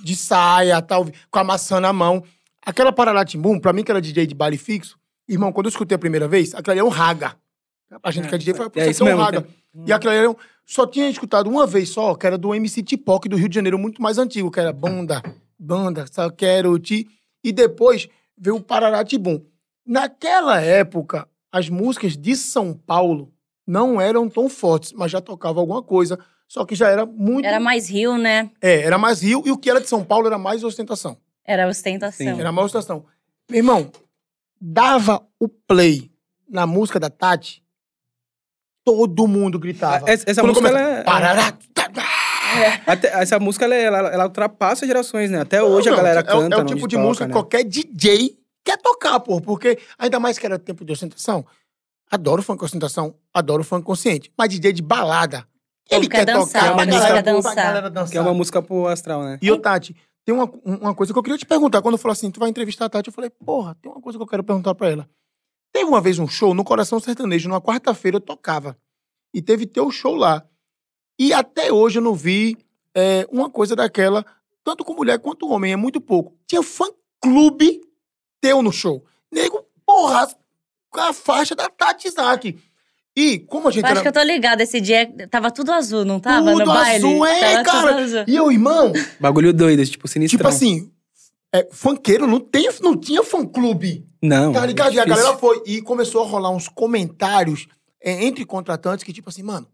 de 0.03 0.15
saia, 0.15 0.81
tal, 0.81 1.05
com 1.29 1.39
a 1.39 1.43
maçã 1.43 1.79
na 1.79 1.93
mão. 1.93 2.23
Aquela 2.69 2.91
Paralatim 2.91 3.39
Boom, 3.39 3.59
pra 3.59 3.73
mim 3.73 3.83
que 3.83 3.91
era 3.91 3.99
DJ 3.99 4.27
de 4.27 4.35
baile 4.35 4.57
fixo, 4.57 4.97
Irmão, 5.27 5.51
quando 5.51 5.67
eu 5.67 5.69
escutei 5.69 5.95
a 5.95 5.99
primeira 5.99 6.27
vez, 6.27 6.53
aquilo 6.55 6.71
ali 6.71 6.79
é 6.79 6.83
um 6.83 6.87
raga. 6.89 7.35
A 8.03 8.09
gente 8.11 8.25
É, 8.25 8.29
que 8.29 8.35
é 8.35 8.37
DJ 8.39 8.53
foi 8.53 8.69
é 8.75 8.89
isso 8.89 9.03
um 9.03 9.07
mesmo, 9.07 9.21
raga. 9.21 9.47
E 9.85 9.93
aquilo 9.93 10.11
ali 10.11 10.19
era 10.19 10.29
um- 10.31 10.35
só 10.65 10.85
tinha 10.87 11.07
escutado 11.09 11.47
uma 11.49 11.65
vez 11.67 11.89
só, 11.89 12.13
que 12.15 12.25
era 12.27 12.35
do 12.37 12.53
MC 12.53 12.81
Tipoc 12.83 13.25
do 13.27 13.35
Rio 13.35 13.47
de 13.49 13.55
Janeiro, 13.55 13.77
muito 13.77 14.01
mais 14.01 14.17
antigo, 14.17 14.49
que 14.51 14.59
era 14.59 14.71
Banda, 14.73 15.21
Banda, 15.57 16.05
só 16.11 16.29
quero 16.31 16.77
te. 16.79 17.07
E 17.43 17.51
depois 17.51 18.07
veio 18.37 18.55
o 18.57 18.61
Pararatibum. 18.61 19.39
Naquela 19.85 20.61
época, 20.61 21.27
as 21.51 21.69
músicas 21.69 22.15
de 22.17 22.35
São 22.35 22.73
Paulo 22.73 23.31
não 23.67 23.99
eram 24.01 24.27
tão 24.29 24.49
fortes, 24.49 24.93
mas 24.93 25.11
já 25.11 25.21
tocava 25.21 25.59
alguma 25.59 25.81
coisa, 25.83 26.17
só 26.47 26.65
que 26.65 26.73
já 26.75 26.89
era 26.89 27.05
muito. 27.05 27.45
Era 27.45 27.59
mais 27.59 27.87
rio, 27.89 28.17
né? 28.17 28.49
É, 28.61 28.81
era 28.81 28.97
mais 28.97 29.21
Rio, 29.21 29.43
e 29.45 29.51
o 29.51 29.57
que 29.57 29.69
era 29.69 29.79
de 29.81 29.87
São 29.87 30.03
Paulo 30.03 30.25
era 30.27 30.37
mais 30.37 30.63
ostentação. 30.63 31.17
Era 31.49 31.67
ostentação. 31.67 32.27
Sim. 32.35 32.39
Era 32.39 32.51
mais 32.51 32.65
ostentação. 32.65 33.03
Meu 33.49 33.57
irmão, 33.57 33.91
dava 34.61 35.25
o 35.39 35.49
play 35.49 36.11
na 36.47 36.67
música 36.67 36.99
da 36.99 37.09
Tati, 37.09 37.63
todo 38.85 39.27
mundo 39.27 39.57
gritava. 39.57 40.07
Essa, 40.07 40.29
essa 40.29 40.43
música, 40.43 40.67
começa, 40.67 40.77
ela, 40.77 40.99
é- 40.99 41.03
parará, 41.03 41.51
tá, 41.73 41.89
tá. 41.89 42.05
até- 42.85 43.07
essa 43.19 43.39
música 43.39 43.65
ela, 43.65 43.75
ela, 43.75 44.09
ela 44.09 44.23
ultrapassa 44.25 44.85
gerações, 44.85 45.31
né? 45.31 45.41
Até 45.41 45.63
hoje 45.63 45.87
Não, 45.87 45.95
a 45.95 45.97
galera 45.97 46.19
é, 46.19 46.23
canta. 46.23 46.55
É 46.55 46.57
o 46.59 46.61
onde 46.61 46.75
tipo 46.75 46.87
de 46.87 46.95
toca, 46.95 47.07
música 47.07 47.25
né? 47.25 47.33
que 47.33 47.33
qualquer 47.33 47.63
DJ 47.63 48.37
quer 48.63 48.77
tocar, 48.77 49.19
pô. 49.19 49.41
Porque, 49.41 49.79
ainda 49.97 50.19
mais 50.19 50.37
que 50.37 50.45
era 50.45 50.59
tempo 50.59 50.85
de 50.85 50.93
ostentação, 50.93 51.43
adoro 52.11 52.43
funk 52.43 52.63
ostentação, 52.63 53.15
adoro 53.33 53.63
funk 53.63 53.83
consciente. 53.83 54.31
Mas 54.37 54.49
DJ 54.49 54.71
de 54.71 54.83
balada, 54.83 55.47
ele 55.89 56.07
quer 56.07 56.25
quer, 56.25 56.33
dançar, 56.33 56.61
tocar 56.61 56.73
o 56.73 56.77
quer 56.77 57.23
dançar. 57.89 58.11
Que 58.11 58.17
é 58.19 58.21
uma 58.21 58.35
música 58.35 58.61
pro 58.61 58.85
astral, 58.85 59.23
né? 59.23 59.39
E 59.41 59.51
ô, 59.51 59.57
Tati, 59.57 59.95
tem 60.29 60.35
uma, 60.35 60.51
uma 60.63 60.93
coisa 60.93 61.11
que 61.11 61.17
eu 61.17 61.23
queria 61.23 61.39
te 61.39 61.45
perguntar. 61.45 61.81
Quando 61.81 61.95
eu 61.95 61.97
falei 61.97 62.13
assim, 62.13 62.29
tu 62.29 62.39
vai 62.39 62.49
entrevistar 62.49 62.85
a 62.85 62.89
Tati, 62.89 63.07
eu 63.07 63.13
falei, 63.13 63.31
porra, 63.31 63.75
tem 63.81 63.91
uma 63.91 63.99
coisa 63.99 64.15
que 64.15 64.21
eu 64.21 64.27
quero 64.27 64.43
perguntar 64.43 64.75
pra 64.75 64.91
ela. 64.91 65.09
Teve 65.73 65.85
uma 65.85 65.99
vez 65.99 66.19
um 66.19 66.27
show 66.27 66.53
no 66.53 66.63
Coração 66.63 66.99
Sertanejo, 66.99 67.49
numa 67.49 67.59
quarta-feira 67.59 68.17
eu 68.17 68.21
tocava. 68.21 68.77
E 69.33 69.41
teve 69.41 69.65
teu 69.65 69.89
show 69.89 70.13
lá. 70.13 70.47
E 71.17 71.33
até 71.33 71.73
hoje 71.73 71.97
eu 71.97 72.03
não 72.03 72.13
vi 72.13 72.55
é, 72.93 73.27
uma 73.31 73.49
coisa 73.49 73.75
daquela, 73.75 74.23
tanto 74.63 74.85
com 74.85 74.93
mulher 74.93 75.17
quanto 75.17 75.49
homem, 75.49 75.73
é 75.73 75.75
muito 75.75 75.99
pouco. 75.99 76.37
Tinha 76.45 76.61
fã-clube 76.61 77.81
teu 78.39 78.61
no 78.61 78.71
show. 78.71 79.03
Nego, 79.31 79.65
porra, 79.83 80.27
com 80.91 80.99
a 80.99 81.11
faixa 81.11 81.55
da 81.55 81.67
Tati 81.69 82.07
Isaac. 82.07 82.55
E 83.15 83.39
como 83.39 83.67
a 83.67 83.71
gente 83.71 83.83
Eu 83.83 83.87
acho 83.87 83.99
era... 83.99 84.01
que 84.01 84.07
eu 84.07 84.21
tô 84.21 84.27
ligada. 84.27 84.63
Esse 84.63 84.79
dia 84.79 85.11
tava 85.29 85.51
tudo 85.51 85.71
azul, 85.71 86.05
não 86.05 86.19
tava? 86.19 86.51
Tudo 86.51 86.59
no 86.59 86.65
baile? 86.65 87.05
azul, 87.05 87.25
é, 87.25 87.63
Tava 87.63 87.63
cara. 87.63 88.03
azul. 88.03 88.23
E 88.27 88.35
eu, 88.35 88.51
irmão, 88.51 88.93
Bagulho 89.19 89.53
doido, 89.53 89.85
tipo 89.85 90.07
sinistrão. 90.07 90.37
Tipo 90.37 90.47
assim, 90.47 90.91
é, 91.53 91.67
funkeiro 91.71 92.27
não, 92.27 92.39
tem, 92.39 92.69
não 92.81 92.95
tinha 92.95 93.23
fã-clube, 93.23 94.07
Não. 94.21 94.53
tá 94.53 94.65
ligado? 94.65 94.93
E 94.93 94.99
a 94.99 95.03
é 95.03 95.05
galera 95.05 95.37
foi. 95.37 95.61
E 95.65 95.81
começou 95.81 96.23
a 96.23 96.27
rolar 96.27 96.51
uns 96.51 96.67
comentários 96.67 97.67
é, 98.01 98.23
entre 98.25 98.45
contratantes 98.45 99.03
que, 99.03 99.11
tipo 99.11 99.29
assim, 99.29 99.43
mano, 99.43 99.67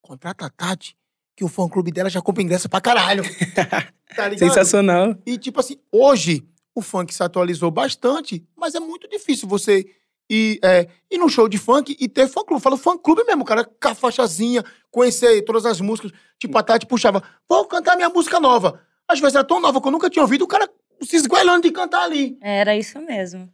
contrata 0.00 0.46
a 0.46 0.50
Tati, 0.50 0.96
que 1.36 1.44
o 1.44 1.48
fã-clube 1.48 1.90
dela 1.90 2.08
já 2.08 2.22
compra 2.22 2.42
ingresso 2.42 2.68
pra 2.68 2.80
caralho. 2.80 3.24
tá 4.16 4.28
ligado? 4.28 4.48
Sensacional. 4.48 5.16
E, 5.26 5.36
tipo 5.36 5.60
assim, 5.60 5.76
hoje 5.92 6.46
o 6.74 6.82
funk 6.82 7.12
se 7.12 7.22
atualizou 7.22 7.70
bastante, 7.70 8.46
mas 8.56 8.74
é 8.74 8.80
muito 8.80 9.08
difícil 9.08 9.48
você 9.48 9.86
ir, 10.28 10.58
é, 10.62 10.88
ir 11.10 11.18
num 11.18 11.28
show 11.28 11.48
de 11.48 11.58
funk 11.58 11.96
e 11.98 12.08
ter 12.08 12.28
fã-clube. 12.28 12.62
Fala 12.62 12.76
fã-clube 12.76 13.24
mesmo, 13.24 13.44
cara, 13.44 13.64
com 13.64 13.88
a 13.88 13.94
faixazinha, 13.94 14.64
conhecer 14.90 15.42
todas 15.42 15.66
as 15.66 15.80
músicas. 15.80 16.12
Tipo, 16.38 16.56
a 16.58 16.62
Tati 16.62 16.86
puxava, 16.86 17.22
vou 17.48 17.64
cantar 17.66 17.96
minha 17.96 18.08
música 18.08 18.38
nova. 18.40 18.80
Às 19.08 19.20
vezes 19.20 19.34
era 19.34 19.44
tão 19.44 19.60
nova 19.60 19.80
que 19.80 19.86
eu 19.86 19.92
nunca 19.92 20.10
tinha 20.10 20.22
ouvido, 20.22 20.42
o 20.42 20.48
cara 20.48 20.68
se 21.02 21.16
esguelando 21.16 21.62
de 21.62 21.70
cantar 21.70 22.02
ali. 22.02 22.36
Era 22.40 22.76
isso 22.76 22.98
mesmo. 23.00 23.48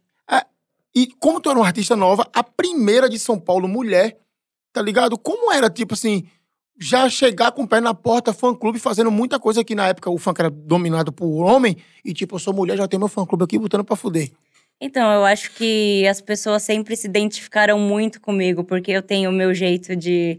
E 0.95 1.07
como 1.19 1.41
tu 1.41 1.49
era 1.49 1.57
uma 1.57 1.65
artista 1.65 1.95
nova, 1.95 2.29
a 2.31 2.43
primeira 2.43 3.09
de 3.09 3.17
São 3.17 3.39
Paulo, 3.39 3.67
mulher, 3.67 4.15
tá 4.71 4.79
ligado? 4.79 5.17
Como 5.17 5.51
era, 5.51 5.67
tipo 5.67 5.95
assim, 5.95 6.27
já 6.79 7.09
chegar 7.09 7.51
com 7.51 7.63
o 7.63 7.67
pé 7.67 7.81
na 7.81 7.95
porta, 7.95 8.31
fã-clube, 8.31 8.77
fazendo 8.77 9.09
muita 9.09 9.39
coisa 9.39 9.63
que 9.63 9.73
na 9.73 9.87
época 9.87 10.11
o 10.11 10.19
funk 10.19 10.39
era 10.39 10.51
dominado 10.51 11.11
por 11.11 11.43
homem, 11.45 11.77
e 12.05 12.13
tipo, 12.13 12.35
eu 12.35 12.39
sou 12.39 12.53
mulher, 12.53 12.77
já 12.77 12.87
tenho 12.87 12.99
meu 12.99 13.09
fã-clube 13.09 13.43
aqui 13.43 13.57
botando 13.57 13.83
pra 13.83 13.95
fuder. 13.95 14.31
Então, 14.85 15.09
eu 15.13 15.23
acho 15.23 15.49
que 15.51 16.05
as 16.09 16.19
pessoas 16.19 16.61
sempre 16.61 16.97
se 16.97 17.07
identificaram 17.07 17.79
muito 17.79 18.19
comigo, 18.19 18.65
porque 18.65 18.91
eu 18.91 19.01
tenho 19.01 19.29
o 19.29 19.33
meu 19.33 19.53
jeito 19.53 19.95
de. 19.95 20.37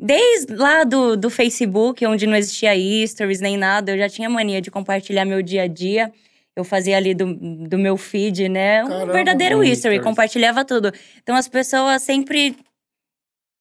Desde 0.00 0.54
lá 0.54 0.84
do, 0.84 1.18
do 1.18 1.28
Facebook, 1.28 2.06
onde 2.06 2.26
não 2.26 2.34
existia 2.34 2.72
stories 3.06 3.42
nem 3.42 3.58
nada, 3.58 3.92
eu 3.92 3.98
já 3.98 4.08
tinha 4.08 4.30
mania 4.30 4.62
de 4.62 4.70
compartilhar 4.70 5.26
meu 5.26 5.42
dia 5.42 5.64
a 5.64 5.66
dia. 5.66 6.10
Eu 6.56 6.64
fazia 6.64 6.96
ali 6.96 7.14
do, 7.14 7.34
do 7.34 7.76
meu 7.76 7.98
feed, 7.98 8.48
né? 8.48 8.82
Um 8.84 8.88
Caramba, 8.88 9.12
verdadeiro 9.12 9.62
history, 9.62 10.00
compartilhava 10.00 10.64
tudo. 10.64 10.90
Então 11.22 11.36
as 11.36 11.46
pessoas 11.46 12.02
sempre 12.02 12.56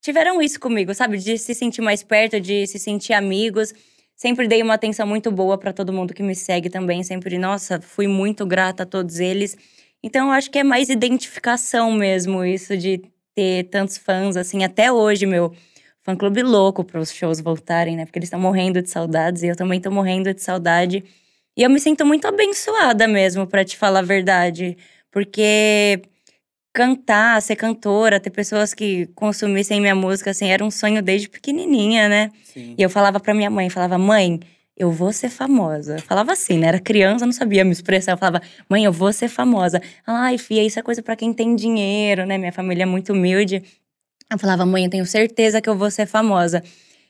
tiveram 0.02 0.42
isso 0.42 0.58
comigo, 0.58 0.94
sabe? 0.94 1.18
De 1.18 1.38
se 1.38 1.54
sentir 1.54 1.82
mais 1.82 2.02
perto, 2.02 2.40
de 2.40 2.66
se 2.66 2.80
sentir 2.80 3.12
amigos. 3.12 3.74
Sempre 4.16 4.48
dei 4.48 4.64
uma 4.64 4.76
atenção 4.76 5.06
muito 5.06 5.30
boa 5.32 5.58
pra 5.58 5.74
todo 5.74 5.92
mundo 5.92 6.14
que 6.14 6.24
me 6.24 6.34
segue 6.34 6.70
também. 6.70 7.04
Sempre, 7.04 7.38
nossa, 7.38 7.82
fui 7.82 8.08
muito 8.08 8.46
grata 8.46 8.84
a 8.84 8.86
todos 8.86 9.20
eles. 9.20 9.58
Então, 10.04 10.28
eu 10.28 10.32
acho 10.34 10.50
que 10.52 10.60
é 10.60 10.64
mais 10.64 10.90
identificação 10.90 11.92
mesmo, 11.92 12.44
isso 12.46 12.78
de 12.78 13.02
ter 13.36 13.66
tantos 13.66 13.98
fãs, 13.98 14.36
assim, 14.38 14.64
até 14.64 14.92
hoje, 14.92 15.26
meu. 15.26 15.54
Fã-clube 16.04 16.42
louco 16.42 16.84
para 16.84 17.00
os 17.02 17.12
shows 17.12 17.42
voltarem, 17.42 17.98
né? 17.98 18.06
Porque 18.06 18.18
eles 18.18 18.28
estão 18.28 18.40
morrendo 18.40 18.82
de 18.82 18.90
saudades 18.90 19.44
e 19.44 19.48
eu 19.48 19.56
também 19.56 19.82
tô 19.82 19.92
morrendo 19.92 20.34
de 20.34 20.42
saudade. 20.42 21.04
E 21.58 21.64
eu 21.64 21.70
me 21.70 21.80
sinto 21.80 22.06
muito 22.06 22.26
abençoada 22.26 23.08
mesmo, 23.08 23.46
pra 23.46 23.66
te 23.66 23.76
falar 23.76 24.00
a 24.00 24.04
verdade. 24.04 24.78
Porque 25.12 26.02
cantar, 26.74 27.42
ser 27.42 27.56
cantora, 27.56 28.20
ter 28.20 28.30
pessoas 28.30 28.74
que 28.74 29.08
consumissem 29.16 29.82
minha 29.82 29.96
música, 29.96 30.30
assim, 30.30 30.48
era 30.48 30.64
um 30.64 30.72
sonho 30.72 31.02
desde 31.02 31.28
pequenininha, 31.28 32.08
né? 32.08 32.32
Sim. 32.44 32.76
E 32.78 32.82
eu 32.82 32.90
falava 32.90 33.20
pra 33.20 33.34
minha 33.34 33.50
mãe, 33.50 33.70
falava, 33.70 33.98
mãe, 33.98 34.40
eu 34.78 34.92
vou 34.92 35.12
ser 35.12 35.30
famosa. 35.30 35.96
Eu 35.96 36.02
falava 36.02 36.32
assim, 36.34 36.58
né? 36.60 36.68
Era 36.68 36.80
criança, 36.80 37.26
não 37.26 37.34
sabia 37.34 37.66
me 37.66 37.72
expressar. 37.72 38.12
Eu 38.14 38.18
falava, 38.18 38.42
mãe, 38.70 38.84
eu 38.86 38.92
vou 38.92 39.12
ser 39.12 39.28
famosa. 39.28 39.82
Ai, 40.06 40.38
filha, 40.38 40.64
isso 40.64 40.78
é 40.80 40.84
coisa 40.84 41.02
pra 41.02 41.16
quem 41.16 41.34
tem 41.34 41.56
dinheiro, 41.56 42.26
né? 42.26 42.38
Minha 42.38 42.54
família 42.54 42.84
é 42.84 42.86
muito 42.86 43.12
humilde. 43.14 43.64
Eu 44.32 44.38
falava, 44.38 44.66
mãe, 44.66 44.84
eu 44.86 44.90
tenho 44.90 45.06
certeza 45.06 45.62
que 45.62 45.70
eu 45.70 45.76
vou 45.76 45.90
ser 45.90 46.06
famosa. 46.06 46.62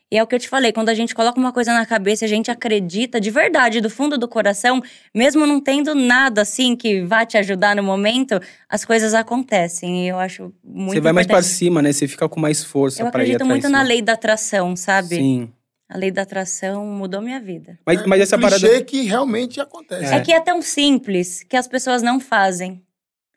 E 0.09 0.17
é 0.17 0.23
o 0.23 0.27
que 0.27 0.33
eu 0.35 0.39
te 0.39 0.47
falei, 0.47 0.71
quando 0.71 0.87
a 0.87 0.93
gente 0.93 1.13
coloca 1.13 1.37
uma 1.37 1.51
coisa 1.51 1.73
na 1.73 1.85
cabeça, 1.85 2.23
a 2.23 2.27
gente 2.29 2.49
acredita 2.49 3.19
de 3.19 3.29
verdade, 3.29 3.81
do 3.81 3.89
fundo 3.89 4.17
do 4.17 4.25
coração, 4.25 4.81
mesmo 5.13 5.45
não 5.45 5.59
tendo 5.59 5.93
nada 5.93 6.43
assim 6.43 6.77
que 6.77 7.01
vá 7.01 7.25
te 7.25 7.37
ajudar 7.37 7.75
no 7.75 7.83
momento, 7.83 8.39
as 8.69 8.85
coisas 8.85 9.13
acontecem. 9.13 10.05
E 10.05 10.07
eu 10.07 10.17
acho 10.17 10.53
muito 10.63 10.93
Você 10.93 11.01
vai 11.01 11.11
mais 11.11 11.27
pra 11.27 11.39
importante. 11.39 11.53
cima, 11.57 11.81
né? 11.81 11.91
Você 11.91 12.07
fica 12.07 12.29
com 12.29 12.39
mais 12.39 12.63
força 12.63 13.01
Eu 13.01 13.11
pra 13.11 13.19
ir 13.19 13.23
acredito 13.23 13.41
atrás 13.41 13.49
muito 13.49 13.69
na 13.69 13.79
disso. 13.79 13.89
lei 13.89 14.01
da 14.01 14.13
atração, 14.13 14.77
sabe? 14.77 15.15
Sim. 15.17 15.49
A 15.89 15.97
lei 15.97 16.11
da 16.11 16.23
atração 16.23 16.85
mudou 16.85 17.21
minha 17.21 17.39
vida. 17.39 17.79
Mas, 17.85 18.05
mas 18.05 18.21
essa 18.21 18.35
um 18.35 18.41
parada. 18.41 18.59
clichê 18.59 18.83
que 18.83 19.03
realmente 19.03 19.61
acontece. 19.61 20.13
É. 20.13 20.19
que 20.19 20.33
é 20.33 20.39
tão 20.41 20.61
simples 20.61 21.43
que 21.43 21.55
as 21.55 21.67
pessoas 21.67 22.01
não 22.01 22.19
fazem. 22.19 22.83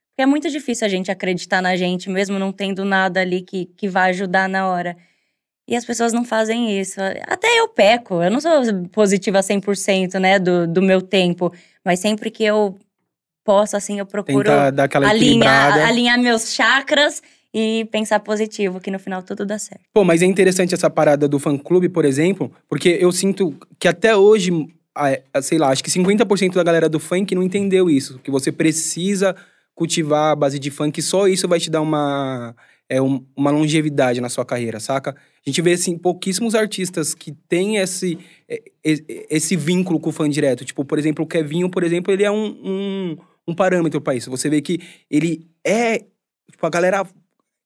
Porque 0.08 0.22
é 0.22 0.26
muito 0.26 0.50
difícil 0.50 0.84
a 0.84 0.90
gente 0.90 1.10
acreditar 1.10 1.62
na 1.62 1.76
gente, 1.76 2.10
mesmo 2.10 2.38
não 2.38 2.50
tendo 2.52 2.84
nada 2.84 3.20
ali 3.20 3.42
que, 3.42 3.66
que 3.66 3.88
vai 3.88 4.10
ajudar 4.10 4.48
na 4.48 4.68
hora. 4.68 4.96
E 5.68 5.76
as 5.76 5.84
pessoas 5.84 6.12
não 6.12 6.24
fazem 6.24 6.80
isso. 6.80 7.00
Até 7.28 7.46
eu 7.60 7.68
peco. 7.68 8.20
Eu 8.20 8.30
não 8.30 8.40
sou 8.40 8.50
positiva 8.90 9.38
100%, 9.38 10.18
né, 10.18 10.38
do, 10.40 10.66
do 10.66 10.82
meu 10.82 11.00
tempo. 11.00 11.52
Mas 11.84 12.00
sempre 12.00 12.28
que 12.32 12.42
eu 12.42 12.76
posso, 13.44 13.76
assim, 13.76 14.00
eu 14.00 14.06
procuro 14.06 14.44
Tentar 14.44 14.70
dar 14.70 14.84
aquela 14.84 15.08
alinhar, 15.08 15.86
alinhar 15.86 16.18
meus 16.18 16.52
chakras 16.52 17.22
e 17.52 17.84
pensar 17.90 18.20
positivo, 18.20 18.80
que 18.80 18.90
no 18.90 18.98
final 18.98 19.22
tudo 19.22 19.44
dá 19.44 19.58
certo. 19.58 19.82
Pô, 19.92 20.04
mas 20.04 20.22
é 20.22 20.26
interessante 20.26 20.74
essa 20.74 20.88
parada 20.88 21.26
do 21.28 21.38
fã-clube, 21.38 21.88
por 21.88 22.04
exemplo, 22.04 22.52
porque 22.68 22.96
eu 23.00 23.10
sinto 23.10 23.54
que 23.78 23.88
até 23.88 24.14
hoje, 24.16 24.50
sei 25.42 25.58
lá, 25.58 25.68
acho 25.70 25.82
que 25.82 25.90
50% 25.90 26.54
da 26.54 26.62
galera 26.62 26.88
do 26.88 27.00
funk 27.00 27.34
não 27.34 27.42
entendeu 27.42 27.90
isso. 27.90 28.18
Que 28.20 28.30
você 28.30 28.52
precisa 28.52 29.34
cultivar 29.74 30.32
a 30.32 30.36
base 30.36 30.58
de 30.58 30.70
funk, 30.70 31.00
só 31.02 31.26
isso 31.26 31.48
vai 31.48 31.58
te 31.58 31.70
dar 31.70 31.80
uma, 31.80 32.54
é, 32.88 33.00
um- 33.00 33.24
uma 33.36 33.50
longevidade 33.50 34.20
na 34.20 34.28
sua 34.28 34.44
carreira, 34.44 34.78
saca? 34.78 35.10
A 35.12 35.48
gente 35.50 35.62
vê, 35.62 35.72
assim, 35.72 35.96
pouquíssimos 35.96 36.54
artistas 36.54 37.14
que 37.14 37.32
têm 37.48 37.78
esse, 37.78 38.18
é, 38.48 38.62
esse 38.84 39.56
vínculo 39.56 39.98
com 39.98 40.10
o 40.10 40.12
fã 40.12 40.28
direto. 40.28 40.64
Tipo, 40.66 40.84
por 40.84 40.98
exemplo, 40.98 41.24
o 41.24 41.26
Kevinho, 41.28 41.70
por 41.70 41.82
exemplo, 41.82 42.12
ele 42.12 42.24
é 42.24 42.30
um, 42.30 42.46
um, 42.62 43.16
um 43.48 43.54
parâmetro 43.54 44.00
pra 44.02 44.14
isso. 44.14 44.30
Você 44.30 44.50
vê 44.50 44.60
que 44.60 44.78
ele 45.10 45.48
é... 45.64 46.00
Tipo, 46.50 46.66
a 46.66 46.70
galera 46.70 47.06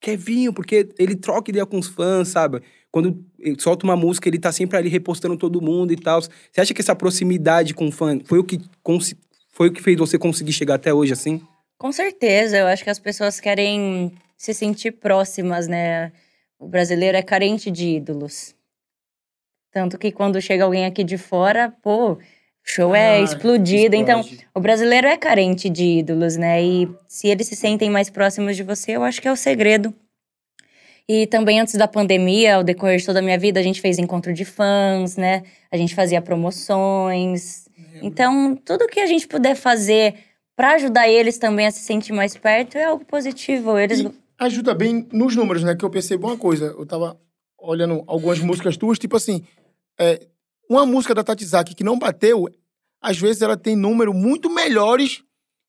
Kevinho, 0.04 0.52
porque 0.52 0.90
ele 0.98 1.16
troca 1.16 1.50
ideia 1.50 1.64
com 1.64 1.78
os 1.78 1.88
fãs, 1.88 2.28
sabe? 2.28 2.60
Quando 2.92 3.24
solta 3.58 3.86
uma 3.86 3.96
música, 3.96 4.28
ele 4.28 4.38
tá 4.38 4.52
sempre 4.52 4.76
ali 4.76 4.90
repostando 4.90 5.34
todo 5.34 5.62
mundo 5.62 5.94
e 5.94 5.96
tal. 5.96 6.20
Você 6.20 6.60
acha 6.60 6.74
que 6.74 6.82
essa 6.82 6.94
proximidade 6.94 7.72
com 7.72 7.88
o 7.88 7.90
fã 7.90 8.20
foi 8.22 8.38
o 8.38 8.44
que, 8.44 8.60
foi 9.50 9.68
o 9.68 9.72
que 9.72 9.82
fez 9.82 9.96
você 9.96 10.18
conseguir 10.18 10.52
chegar 10.52 10.74
até 10.74 10.92
hoje, 10.92 11.14
assim? 11.14 11.40
Com 11.78 11.90
certeza, 11.90 12.58
eu 12.58 12.66
acho 12.66 12.84
que 12.84 12.90
as 12.90 12.98
pessoas 12.98 13.40
querem 13.40 14.12
se 14.36 14.52
sentir 14.52 14.92
próximas, 14.92 15.66
né? 15.66 16.12
O 16.58 16.68
brasileiro 16.68 17.16
é 17.16 17.22
carente 17.22 17.70
de 17.70 17.96
ídolos. 17.96 18.54
Tanto 19.72 19.96
que 19.96 20.12
quando 20.12 20.38
chega 20.38 20.64
alguém 20.64 20.84
aqui 20.84 21.02
de 21.02 21.16
fora, 21.16 21.74
pô, 21.82 22.18
show 22.64 22.94
é 22.94 23.18
Ah, 23.18 23.20
explodido. 23.20 23.94
Então, 23.94 24.20
explode. 24.20 24.46
o 24.54 24.60
brasileiro 24.60 25.06
é 25.06 25.16
carente 25.16 25.68
de 25.68 25.84
ídolos, 25.98 26.36
né? 26.36 26.62
E 26.64 26.88
se 27.06 27.28
eles 27.28 27.46
se 27.46 27.54
sentem 27.54 27.90
mais 27.90 28.08
próximos 28.10 28.56
de 28.56 28.62
você, 28.62 28.92
eu 28.92 29.04
acho 29.04 29.20
que 29.20 29.28
é 29.28 29.32
o 29.32 29.36
segredo. 29.36 29.94
E 31.06 31.26
também 31.26 31.60
antes 31.60 31.74
da 31.74 31.86
pandemia, 31.86 32.56
ao 32.56 32.64
decorrer 32.64 32.98
de 32.98 33.04
toda 33.04 33.18
a 33.18 33.22
minha 33.22 33.38
vida, 33.38 33.60
a 33.60 33.62
gente 33.62 33.80
fez 33.80 33.98
encontro 33.98 34.32
de 34.32 34.44
fãs, 34.44 35.16
né? 35.16 35.42
A 35.70 35.76
gente 35.76 35.94
fazia 35.94 36.22
promoções. 36.22 37.68
Então, 38.02 38.56
tudo 38.64 38.86
que 38.88 39.00
a 39.00 39.06
gente 39.06 39.26
puder 39.28 39.54
fazer 39.54 40.14
para 40.56 40.72
ajudar 40.74 41.08
eles 41.08 41.36
também 41.36 41.66
a 41.66 41.70
se 41.70 41.80
sentir 41.80 42.12
mais 42.12 42.36
perto 42.36 42.78
é 42.78 42.84
algo 42.84 43.04
positivo. 43.04 43.78
Eles 43.78 44.00
E 44.00 44.10
ajuda 44.38 44.74
bem 44.74 45.06
nos 45.12 45.36
números, 45.36 45.62
né? 45.62 45.74
Que 45.76 45.84
eu 45.84 45.90
percebo 45.90 46.28
uma 46.28 46.38
coisa. 46.38 46.66
Eu 46.66 46.86
tava 46.86 47.20
olhando 47.58 48.02
algumas 48.06 48.38
músicas 48.40 48.76
tuas, 48.76 48.98
tipo 48.98 49.16
assim, 49.16 49.44
é, 49.98 50.20
uma 50.68 50.86
música 50.86 51.14
da 51.14 51.24
Tatizaki 51.24 51.74
que 51.74 51.84
não 51.84 51.98
bateu, 51.98 52.48
às 53.00 53.18
vezes 53.18 53.42
ela 53.42 53.56
tem 53.56 53.76
número 53.76 54.14
muito 54.14 54.48
melhores 54.48 55.22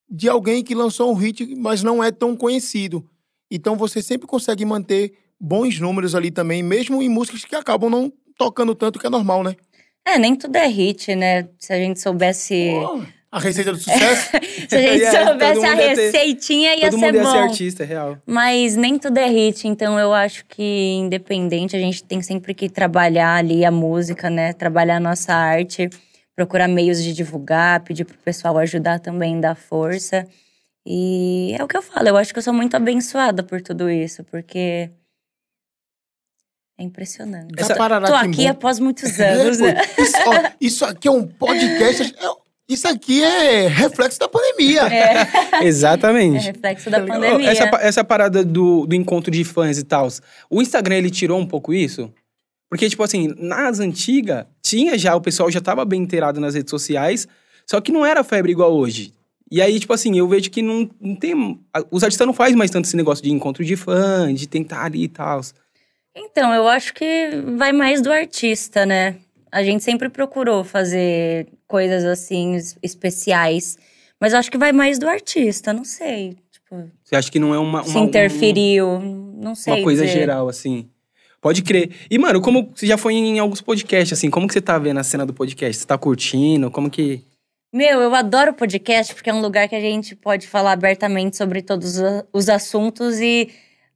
de 0.10 0.30
alguém 0.30 0.64
que 0.64 0.76
lançou 0.76 1.12
um 1.12 1.16
hit, 1.16 1.56
mas 1.56 1.84
não 1.84 2.04
é 2.04 2.12
tão 2.12 2.36
conhecido. 2.36 3.06
Então 3.50 3.76
você 3.76 4.02
sempre 4.02 4.28
consegue 4.28 4.66
manter 4.66 5.14
bons 5.40 5.80
números 5.80 6.16
ali 6.16 6.32
também, 6.32 6.64
mesmo 6.64 7.02
em 7.02 7.10
músicas 7.10 7.44
que 7.44 7.56
acabam 7.56 7.90
não 7.90 8.12
tocando 8.38 8.76
tanto, 8.76 9.00
que 9.00 9.08
é 9.08 9.10
normal, 9.10 9.44
né? 9.44 9.56
É, 10.06 10.20
nem 10.20 10.36
tudo 10.36 10.56
é 10.56 10.68
hit, 10.68 11.16
né? 11.16 11.50
Se 11.58 11.74
a 11.74 11.78
gente 11.78 12.00
soubesse. 12.00 12.70
Pô, 12.72 13.04
a 13.36 13.40
receita 13.40 13.72
do 13.72 13.78
sucesso. 13.78 14.30
Se 14.70 14.76
a 14.76 14.82
gente 14.82 15.06
todo 15.12 15.28
soubesse 15.28 15.66
a 15.66 15.70
mundo 15.70 15.82
ia 15.82 15.96
ter- 15.96 16.02
receitinha, 16.12 16.76
ia 16.76 16.90
Todo 16.90 17.00
ser 17.00 17.06
mundo 17.06 17.16
ia 17.16 17.24
bom. 17.24 17.32
ser 17.32 17.38
artista, 17.40 17.84
é 17.84 17.86
real. 17.86 18.18
Mas 18.26 18.76
nem 18.76 18.98
tudo 18.98 19.18
é 19.18 19.28
hit, 19.30 19.68
então 19.68 20.00
eu 20.00 20.14
acho 20.14 20.46
que, 20.46 20.64
independente, 20.94 21.76
a 21.76 21.80
gente 21.80 22.04
tem 22.04 22.22
sempre 22.22 22.54
que 22.54 22.70
trabalhar 22.70 23.36
ali 23.36 23.66
a 23.66 23.72
música, 23.72 24.30
né? 24.30 24.54
Trabalhar 24.54 24.98
a 24.98 25.00
nossa 25.00 25.34
arte, 25.34 25.90
procurar 26.36 26.68
meios 26.68 27.02
de 27.04 27.14
divulgar, 27.14 27.82
pedir 27.84 28.06
pro 28.06 28.18
pessoal 28.18 28.58
ajudar 28.58 29.00
também, 29.00 29.40
dar 29.40 29.56
força. 29.56 30.26
E 30.88 31.56
é 31.58 31.64
o 31.64 31.68
que 31.68 31.76
eu 31.76 31.82
falo, 31.82 32.08
eu 32.08 32.18
acho 32.18 32.32
que 32.32 32.38
eu 32.40 32.44
sou 32.44 32.54
muito 32.54 32.76
abençoada 32.76 33.42
por 33.44 33.62
tudo 33.62 33.90
isso, 33.90 34.24
porque. 34.26 34.90
É 36.78 36.84
impressionante. 36.84 37.54
Essa 37.58 37.74
parada 37.76 38.06
Tô 38.06 38.14
aqui 38.14 38.46
após 38.48 38.80
muitos 38.80 39.18
É, 39.20 39.30
anos, 39.32 39.60
né? 39.60 39.76
isso, 39.98 40.18
ó, 40.28 40.52
isso 40.60 40.86
aqui 40.86 41.08
é 41.08 41.12
um 41.12 41.26
podcast. 41.26 42.04
é- 42.04 42.45
Isso 42.68 42.88
aqui 42.88 43.24
é 43.24 43.68
reflexo 43.68 44.20
da 44.20 44.28
pandemia. 44.28 44.82
É 44.82 45.28
Exatamente. 45.66 46.46
reflexo 46.48 46.90
da 46.90 47.02
pandemia. 47.02 47.50
Essa, 47.50 47.66
essa 47.82 48.04
parada 48.04 48.44
do, 48.44 48.88
do 48.88 48.96
encontro 48.96 49.30
de 49.30 49.44
fãs 49.44 49.78
e 49.78 49.84
tal, 49.84 50.08
o 50.50 50.62
Instagram 50.62 50.96
ele 50.96 51.12
tirou 51.12 51.40
um 51.40 51.46
pouco 51.46 51.74
isso? 51.74 52.12
Porque, 52.70 52.90
tipo 52.90 53.04
assim, 53.04 53.34
nas 53.38 53.80
antigas, 53.80 54.46
tinha 54.62 54.98
já, 54.98 55.16
o 55.16 55.22
pessoal 55.22 55.52
já 55.52 55.62
tava 55.62 55.86
bem 55.86 56.02
inteirado 56.02 56.42
nas 56.42 56.56
redes 56.56 56.72
sociais, 56.72 57.28
só 57.68 57.80
que 57.80 57.92
não 57.92 58.06
era 58.06 58.24
febre 58.24 58.52
igual 58.52 58.74
hoje. 58.74 59.14
E 59.52 59.62
aí, 59.62 59.80
tipo 59.80 59.94
assim, 59.94 60.18
eu 60.18 60.28
vejo 60.28 60.50
que 60.50 60.62
não, 60.64 60.90
não 61.00 61.16
tem. 61.16 61.60
Os 61.92 62.04
artistas 62.04 62.26
não 62.26 62.34
fazem 62.34 62.58
mais 62.58 62.72
tanto 62.72 62.86
esse 62.86 62.98
negócio 62.98 63.24
de 63.24 63.32
encontro 63.32 63.64
de 63.64 63.76
fã, 63.76 64.34
de 64.34 64.48
tentar 64.48 64.86
ali 64.86 65.04
e 65.04 65.08
tal. 65.08 65.40
Então, 66.16 66.52
eu 66.54 66.68
acho 66.68 66.94
que 66.94 67.30
vai 67.56 67.72
mais 67.72 68.02
do 68.02 68.12
artista, 68.12 68.86
né? 68.86 69.18
A 69.56 69.64
gente 69.64 69.84
sempre 69.84 70.10
procurou 70.10 70.64
fazer 70.64 71.48
coisas 71.68 72.04
assim 72.04 72.56
es- 72.56 72.78
especiais, 72.84 73.78
mas 74.20 74.34
acho 74.34 74.52
que 74.52 74.58
vai 74.58 74.72
mais 74.74 75.00
do 75.00 75.08
artista, 75.08 75.72
não 75.72 75.86
sei. 75.86 76.36
Tipo, 76.52 76.90
Você 77.04 77.16
acha 77.16 77.32
que 77.32 77.40
não 77.40 77.54
é 77.54 77.60
uma. 77.60 77.84
se 77.84 77.92
uma- 77.92 78.02
um- 78.02 78.06
interferiu, 78.06 79.00
não 79.00 79.56
sei. 79.56 79.76
Uma 79.76 79.84
coisa 79.84 80.06
dizer. 80.06 80.18
geral, 80.20 80.50
assim. 80.50 80.90
Pode 81.40 81.62
crer. 81.62 81.92
E, 82.10 82.18
mano, 82.18 82.42
como 82.42 82.72
você 82.76 82.88
já 82.88 82.98
foi 82.98 83.14
em 83.14 83.38
alguns 83.40 83.62
podcasts, 83.62 84.18
assim, 84.18 84.30
como 84.32 84.48
que 84.48 84.54
você 84.54 84.62
tá 84.62 84.78
vendo 84.80 85.00
a 85.00 85.04
cena 85.04 85.26
do 85.26 85.34
podcast? 85.34 85.80
Você 85.80 85.86
tá 85.88 85.98
curtindo? 85.98 86.70
Como 86.72 86.90
que. 86.90 87.24
Meu, 87.72 88.02
eu 88.02 88.16
adoro 88.16 88.54
podcast 88.54 89.14
porque 89.14 89.30
é 89.30 89.34
um 89.34 89.42
lugar 89.42 89.68
que 89.70 89.76
a 89.76 89.80
gente 89.82 90.16
pode 90.16 90.48
falar 90.48 90.72
abertamente 90.72 91.38
sobre 91.38 91.62
todos 91.62 91.96
os 92.34 92.50
assuntos 92.50 93.20
e 93.20 93.50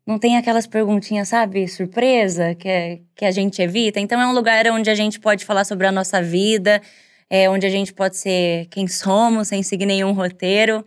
não 0.10 0.18
tem 0.20 0.38
aquelas 0.38 0.66
perguntinhas, 0.66 1.28
sabe, 1.30 1.68
surpresa 1.68 2.56
que, 2.56 2.68
é- 2.68 3.00
que 3.16 3.24
a 3.26 3.32
gente 3.32 3.62
evita. 3.62 4.00
Então 4.00 4.20
é 4.20 4.26
um 4.28 4.34
lugar 4.34 4.66
onde 4.68 4.90
a 4.90 4.96
gente 4.96 5.20
pode 5.20 5.46
falar 5.46 5.64
sobre 5.64 5.86
a 5.86 5.92
nossa 5.92 6.22
vida, 6.22 6.82
é 7.30 7.50
onde 7.50 7.66
a 7.66 7.70
gente 7.70 7.94
pode 7.94 8.18
ser 8.18 8.66
quem 8.72 8.88
somos, 8.88 9.48
sem 9.50 9.62
seguir 9.62 9.86
nenhum 9.86 10.12
roteiro. 10.14 10.84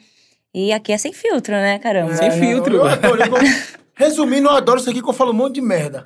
E 0.53 0.73
aqui 0.73 0.93
é 0.93 0.99
sem 0.99 1.13
filtro, 1.13 1.55
né, 1.55 1.79
caramba? 1.79 2.15
Sem 2.17 2.29
É, 2.29 2.31
filtro. 2.33 2.77
Eu 2.77 2.85
adoro. 2.87 3.23
eu- 3.23 3.83
Resumindo, 3.95 4.49
eu 4.49 4.53
adoro 4.53 4.81
isso 4.81 4.91
aqui 4.91 5.01
que 5.01 5.09
eu 5.09 5.13
falo 5.13 5.31
um 5.31 5.35
monte 5.35 5.55
de 5.55 5.61
merda. 5.63 6.05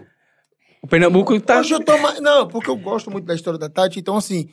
O 0.83 0.87
Pernambuco 0.87 1.41
tá. 1.41 1.61
Hoje 1.61 1.73
eu 1.75 1.81
tô 1.83 1.97
mais. 1.99 2.21
Não, 2.21 2.47
porque 2.47 2.69
eu 2.71 2.77
gosto 2.77 3.11
muito 3.11 3.25
da 3.25 3.35
história 3.35 3.59
da 3.59 3.69
Tati. 3.69 3.99
Então, 3.99 4.17
assim, 4.17 4.49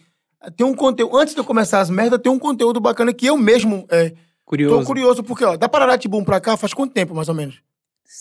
tem 0.56 0.66
um 0.66 0.74
conteúdo. 0.74 1.18
Antes 1.18 1.34
de 1.34 1.40
eu 1.40 1.44
começar 1.44 1.80
as 1.82 1.90
merdas, 1.90 2.20
tem 2.22 2.32
um 2.32 2.40
conteúdo 2.40 2.80
bacana 2.80 3.12
que 3.14 3.26
eu 3.26 3.38
mesmo 3.38 3.86
é, 3.92 4.14
Curioso. 4.46 4.80
tô 4.80 4.86
curioso. 4.86 5.24
Porque, 5.24 5.44
ó, 5.44 5.58
da 5.58 5.68
Pararatibum 5.68 6.24
pra 6.24 6.40
cá 6.40 6.56
faz 6.56 6.74
quanto 6.74 6.94
tempo, 6.94 7.14
mais 7.14 7.28
ou 7.28 7.36
menos? 7.36 7.62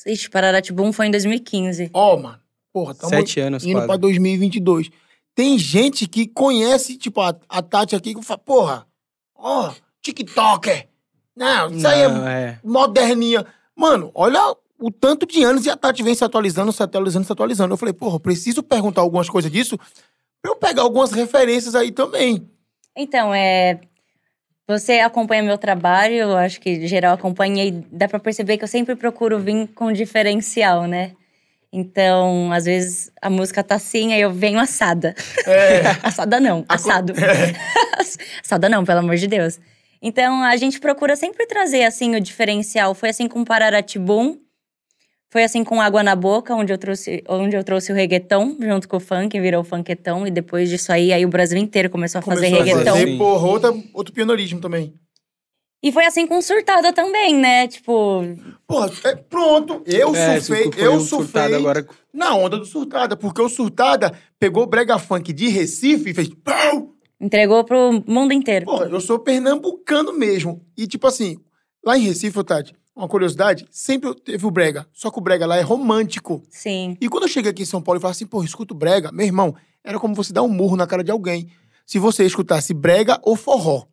Ixi, 0.07 0.31
Pararatibum 0.31 0.93
foi 0.93 1.07
em 1.07 1.11
2015. 1.11 1.91
Ó, 1.93 2.17
mano. 2.17 2.39
Porra, 2.73 2.95
tamo 2.95 3.11
Sete 3.11 3.39
anos, 3.41 3.65
indo 3.65 3.75
quase. 3.75 3.87
pra 3.87 3.97
2022. 3.97 4.91
Tem 5.35 5.59
gente 5.59 6.07
que 6.07 6.27
conhece, 6.27 6.97
tipo, 6.97 7.21
a, 7.21 7.35
a 7.49 7.63
Tati 7.63 7.95
aqui, 7.95 8.15
que 8.15 8.23
fala, 8.23 8.39
porra, 8.39 8.87
ó, 9.35 9.73
TikToker. 10.03 10.89
Não, 11.37 11.71
isso 11.71 11.87
aí 11.89 12.01
é 12.03 12.09
Não, 12.09 12.27
é. 12.29 12.61
moderninha. 12.65 13.47
Mano, 13.75 14.11
olha 14.15 14.55
o 14.79 14.91
tanto 14.91 15.27
de 15.27 15.43
anos 15.43 15.65
e 15.67 15.71
a 15.71 15.77
Tati 15.77 16.03
vem 16.03 16.15
se 16.15 16.25
atualizando, 16.25 16.73
se 16.73 16.83
atualizando, 16.83 17.27
se 17.27 17.33
atualizando. 17.33 17.73
Eu 17.73 17.79
falei, 17.79 17.93
porra, 17.95 18.17
eu 18.17 18.21
preciso 18.21 18.63
perguntar 18.63 19.01
algumas 19.03 19.29
coisas 19.31 19.51
disso 19.51 19.79
pra 20.43 20.51
eu 20.51 20.57
pegar 20.57 20.83
algumas 20.83 21.13
referências 21.13 21.75
aí 21.75 21.91
também. 21.93 22.47
Então, 22.97 23.33
é. 23.35 23.81
Você 24.69 25.01
acompanha 25.01 25.43
meu 25.43 25.59
trabalho, 25.59 26.15
eu 26.15 26.37
acho 26.37 26.61
que 26.61 26.87
geral 26.87 27.15
acompanha, 27.15 27.65
e 27.65 27.71
dá 27.91 28.07
pra 28.09 28.21
perceber 28.21 28.57
que 28.59 28.65
eu 28.65 28.69
sempre 28.69 28.95
procuro 28.95 29.39
vir 29.39 29.69
com 29.75 29.93
diferencial, 29.93 30.87
né? 30.87 31.13
Então, 31.73 32.53
às 32.53 32.67
vezes 32.67 33.11
a 33.21 33.31
música 33.31 33.65
tá 33.65 33.77
assim, 33.77 34.13
aí 34.13 34.21
eu 34.21 34.31
venho 34.31 34.61
assada. 34.61 35.15
É. 35.47 35.81
assada 36.07 36.39
não, 36.39 36.65
assado. 36.69 37.15
assada 38.45 38.69
não, 38.69 38.85
pelo 38.85 39.01
amor 39.01 39.17
de 39.17 39.27
Deus. 39.27 39.59
Então, 40.01 40.43
a 40.43 40.57
gente 40.57 40.79
procura 40.79 41.17
sempre 41.17 41.47
trazer, 41.47 41.85
assim, 41.85 42.15
o 42.15 42.21
diferencial. 42.21 42.95
Foi 42.95 43.09
assim 43.09 43.27
com 43.29 43.45
Pararatibum, 43.45 44.37
foi 45.33 45.43
assim 45.45 45.65
com 45.65 45.81
Água 45.81 46.03
na 46.03 46.15
Boca, 46.15 46.55
onde 46.55 46.71
eu 46.71 46.77
trouxe, 46.77 47.25
onde 47.27 47.57
eu 47.57 47.65
trouxe 47.65 47.91
o 47.91 47.95
reggaeton 47.95 48.55
junto 48.61 48.87
com 48.87 48.99
o 48.99 49.01
funk, 49.01 49.41
virou 49.41 49.63
o 49.63 49.65
funketão. 49.65 50.27
E 50.27 50.31
depois 50.31 50.69
disso 50.69 50.93
aí, 50.93 51.11
aí 51.11 51.25
o 51.25 51.29
Brasil 51.29 51.57
inteiro 51.57 51.89
começou 51.89 52.19
a 52.19 52.23
fazer 52.23 52.51
Começou 52.51 52.61
a 52.61 52.65
reggaeton. 52.65 52.91
fazer, 52.93 53.17
porra, 53.17 53.47
outra, 53.49 53.75
outro 53.95 54.13
pioneirismo 54.13 54.61
também. 54.61 54.93
E 55.83 55.91
foi 55.91 56.05
assim 56.05 56.27
com 56.27 56.41
Surtada 56.43 56.93
também, 56.93 57.35
né? 57.35 57.67
Tipo, 57.67 58.23
Porra, 58.69 58.91
é, 59.05 59.17
pronto, 59.17 59.83
eu 59.87 60.15
É, 60.15 60.39
surfei, 60.39 60.71
eu 60.77 60.97
o 60.97 61.01
surtado 61.01 61.07
surfei 61.51 61.55
agora. 61.55 61.87
na 62.13 62.35
onda 62.37 62.59
do 62.59 62.67
Surtada, 62.67 63.17
porque 63.17 63.41
o 63.41 63.49
Surtada 63.49 64.13
pegou 64.39 64.65
o 64.65 64.67
brega 64.67 64.99
funk 64.99 65.33
de 65.33 65.49
Recife 65.49 66.11
e 66.11 66.15
fez... 66.15 66.29
Pau! 66.45 66.91
entregou 67.19 67.65
pro 67.65 68.05
mundo 68.07 68.33
inteiro. 68.35 68.67
Porra, 68.67 68.85
eu 68.87 69.01
sou 69.01 69.19
pernambucano 69.19 70.13
mesmo. 70.13 70.61
E, 70.77 70.87
tipo 70.87 71.07
assim, 71.07 71.37
lá 71.85 71.97
em 71.97 72.03
Recife, 72.03 72.39
ô, 72.39 72.45
Tati, 72.45 72.75
uma 72.95 73.09
curiosidade, 73.09 73.67
sempre 73.71 74.15
teve 74.15 74.45
o 74.47 74.51
brega. 74.51 74.87
Só 74.93 75.11
que 75.11 75.19
o 75.19 75.23
brega 75.23 75.47
lá 75.47 75.57
é 75.57 75.63
romântico. 75.63 76.43
Sim. 76.51 76.97
E 77.01 77.09
quando 77.09 77.25
eu 77.25 77.29
cheguei 77.29 77.51
aqui 77.51 77.63
em 77.63 77.67
São 77.67 77.81
Paulo 77.83 77.99
e 77.99 78.01
falei 78.01 78.13
assim, 78.13 78.27
pô, 78.27 78.43
escuto 78.45 78.75
brega, 78.75 79.11
meu 79.13 79.25
irmão, 79.27 79.55
era 79.83 79.99
como 79.99 80.15
você 80.15 80.33
dar 80.33 80.43
um 80.43 80.49
murro 80.49 80.77
na 80.77 80.87
cara 80.87 81.03
de 81.03 81.11
alguém. 81.11 81.49
Se 81.87 81.99
você 81.99 82.25
escutasse 82.25 82.73
brega 82.75 83.19
ou 83.23 83.35
forró. 83.37 83.85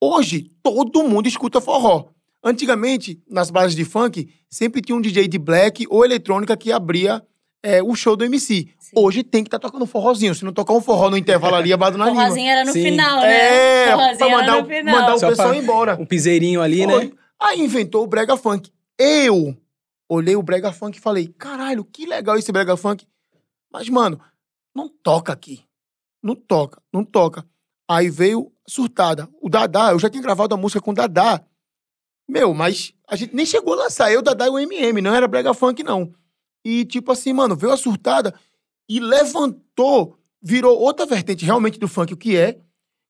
Hoje, 0.00 0.50
todo 0.62 1.02
mundo 1.04 1.26
escuta 1.26 1.60
forró. 1.60 2.06
Antigamente, 2.44 3.20
nas 3.28 3.50
bases 3.50 3.74
de 3.74 3.84
funk, 3.84 4.28
sempre 4.48 4.80
tinha 4.80 4.94
um 4.96 5.00
DJ 5.00 5.26
de 5.26 5.38
black 5.38 5.86
ou 5.90 6.04
eletrônica 6.04 6.56
que 6.56 6.70
abria 6.70 7.22
é, 7.62 7.82
o 7.82 7.94
show 7.94 8.14
do 8.16 8.24
MC. 8.24 8.68
Sim. 8.78 8.90
Hoje 8.94 9.22
tem 9.24 9.42
que 9.42 9.48
estar 9.48 9.58
tocando 9.58 9.84
forrozinho. 9.86 10.34
Se 10.34 10.44
não 10.44 10.52
tocar 10.52 10.72
um 10.74 10.80
forró 10.80 11.10
no 11.10 11.16
intervalo 11.16 11.56
ali, 11.56 11.72
abado 11.72 11.98
na 11.98 12.06
língua. 12.06 12.22
Forrozinho 12.22 12.48
era 12.50 12.64
no 12.64 12.72
Sim. 12.72 12.82
final, 12.82 13.20
né? 13.20 13.86
É, 13.88 13.90
Forrozinho 13.92 14.16
pra 14.18 14.26
era 14.28 14.36
mandar, 14.38 14.58
o- 14.62 14.66
final. 14.66 15.00
mandar 15.00 15.14
o 15.14 15.18
Só 15.18 15.28
pessoal 15.28 15.48
pra- 15.48 15.56
embora. 15.58 15.96
Um 16.00 16.06
piseirinho 16.06 16.60
ali, 16.62 16.84
Foi. 16.84 17.04
né? 17.06 17.10
Aí 17.40 17.60
inventou 17.60 18.04
o 18.04 18.06
brega 18.06 18.36
funk. 18.36 18.72
Eu 18.98 19.56
olhei 20.08 20.36
o 20.36 20.42
brega 20.42 20.72
funk 20.72 20.96
e 20.96 21.00
falei, 21.00 21.28
caralho, 21.28 21.84
que 21.84 22.06
legal 22.06 22.36
esse 22.36 22.50
brega 22.52 22.76
funk. 22.76 23.06
Mas, 23.70 23.88
mano, 23.88 24.20
não 24.74 24.88
toca 24.88 25.32
aqui. 25.32 25.64
Não 26.22 26.34
toca, 26.34 26.82
não 26.92 27.04
toca. 27.04 27.46
Aí 27.88 28.10
veio 28.10 28.52
surtada. 28.66 29.28
O 29.40 29.48
Dadá, 29.48 29.92
eu 29.92 29.98
já 29.98 30.10
tinha 30.10 30.22
gravado 30.22 30.54
a 30.54 30.58
música 30.58 30.80
com 30.80 30.90
o 30.90 30.94
Dadá. 30.94 31.44
Meu, 32.28 32.52
mas 32.52 32.92
a 33.06 33.14
gente 33.14 33.34
nem 33.34 33.46
chegou 33.46 33.74
a 33.74 33.84
lançar. 33.84 34.10
Eu, 34.10 34.22
Dadá 34.22 34.46
e 34.46 34.50
o 34.50 34.58
MM, 34.58 35.00
não 35.00 35.14
era 35.14 35.28
brega 35.28 35.54
funk, 35.54 35.82
não. 35.82 36.12
E, 36.64 36.84
tipo 36.84 37.12
assim, 37.12 37.32
mano, 37.32 37.54
veio 37.54 37.72
a 37.72 37.76
surtada 37.76 38.34
e 38.88 38.98
levantou, 38.98 40.18
virou 40.42 40.78
outra 40.78 41.06
vertente 41.06 41.44
realmente 41.44 41.78
do 41.78 41.86
funk, 41.86 42.12
o 42.12 42.16
que 42.16 42.36
é. 42.36 42.60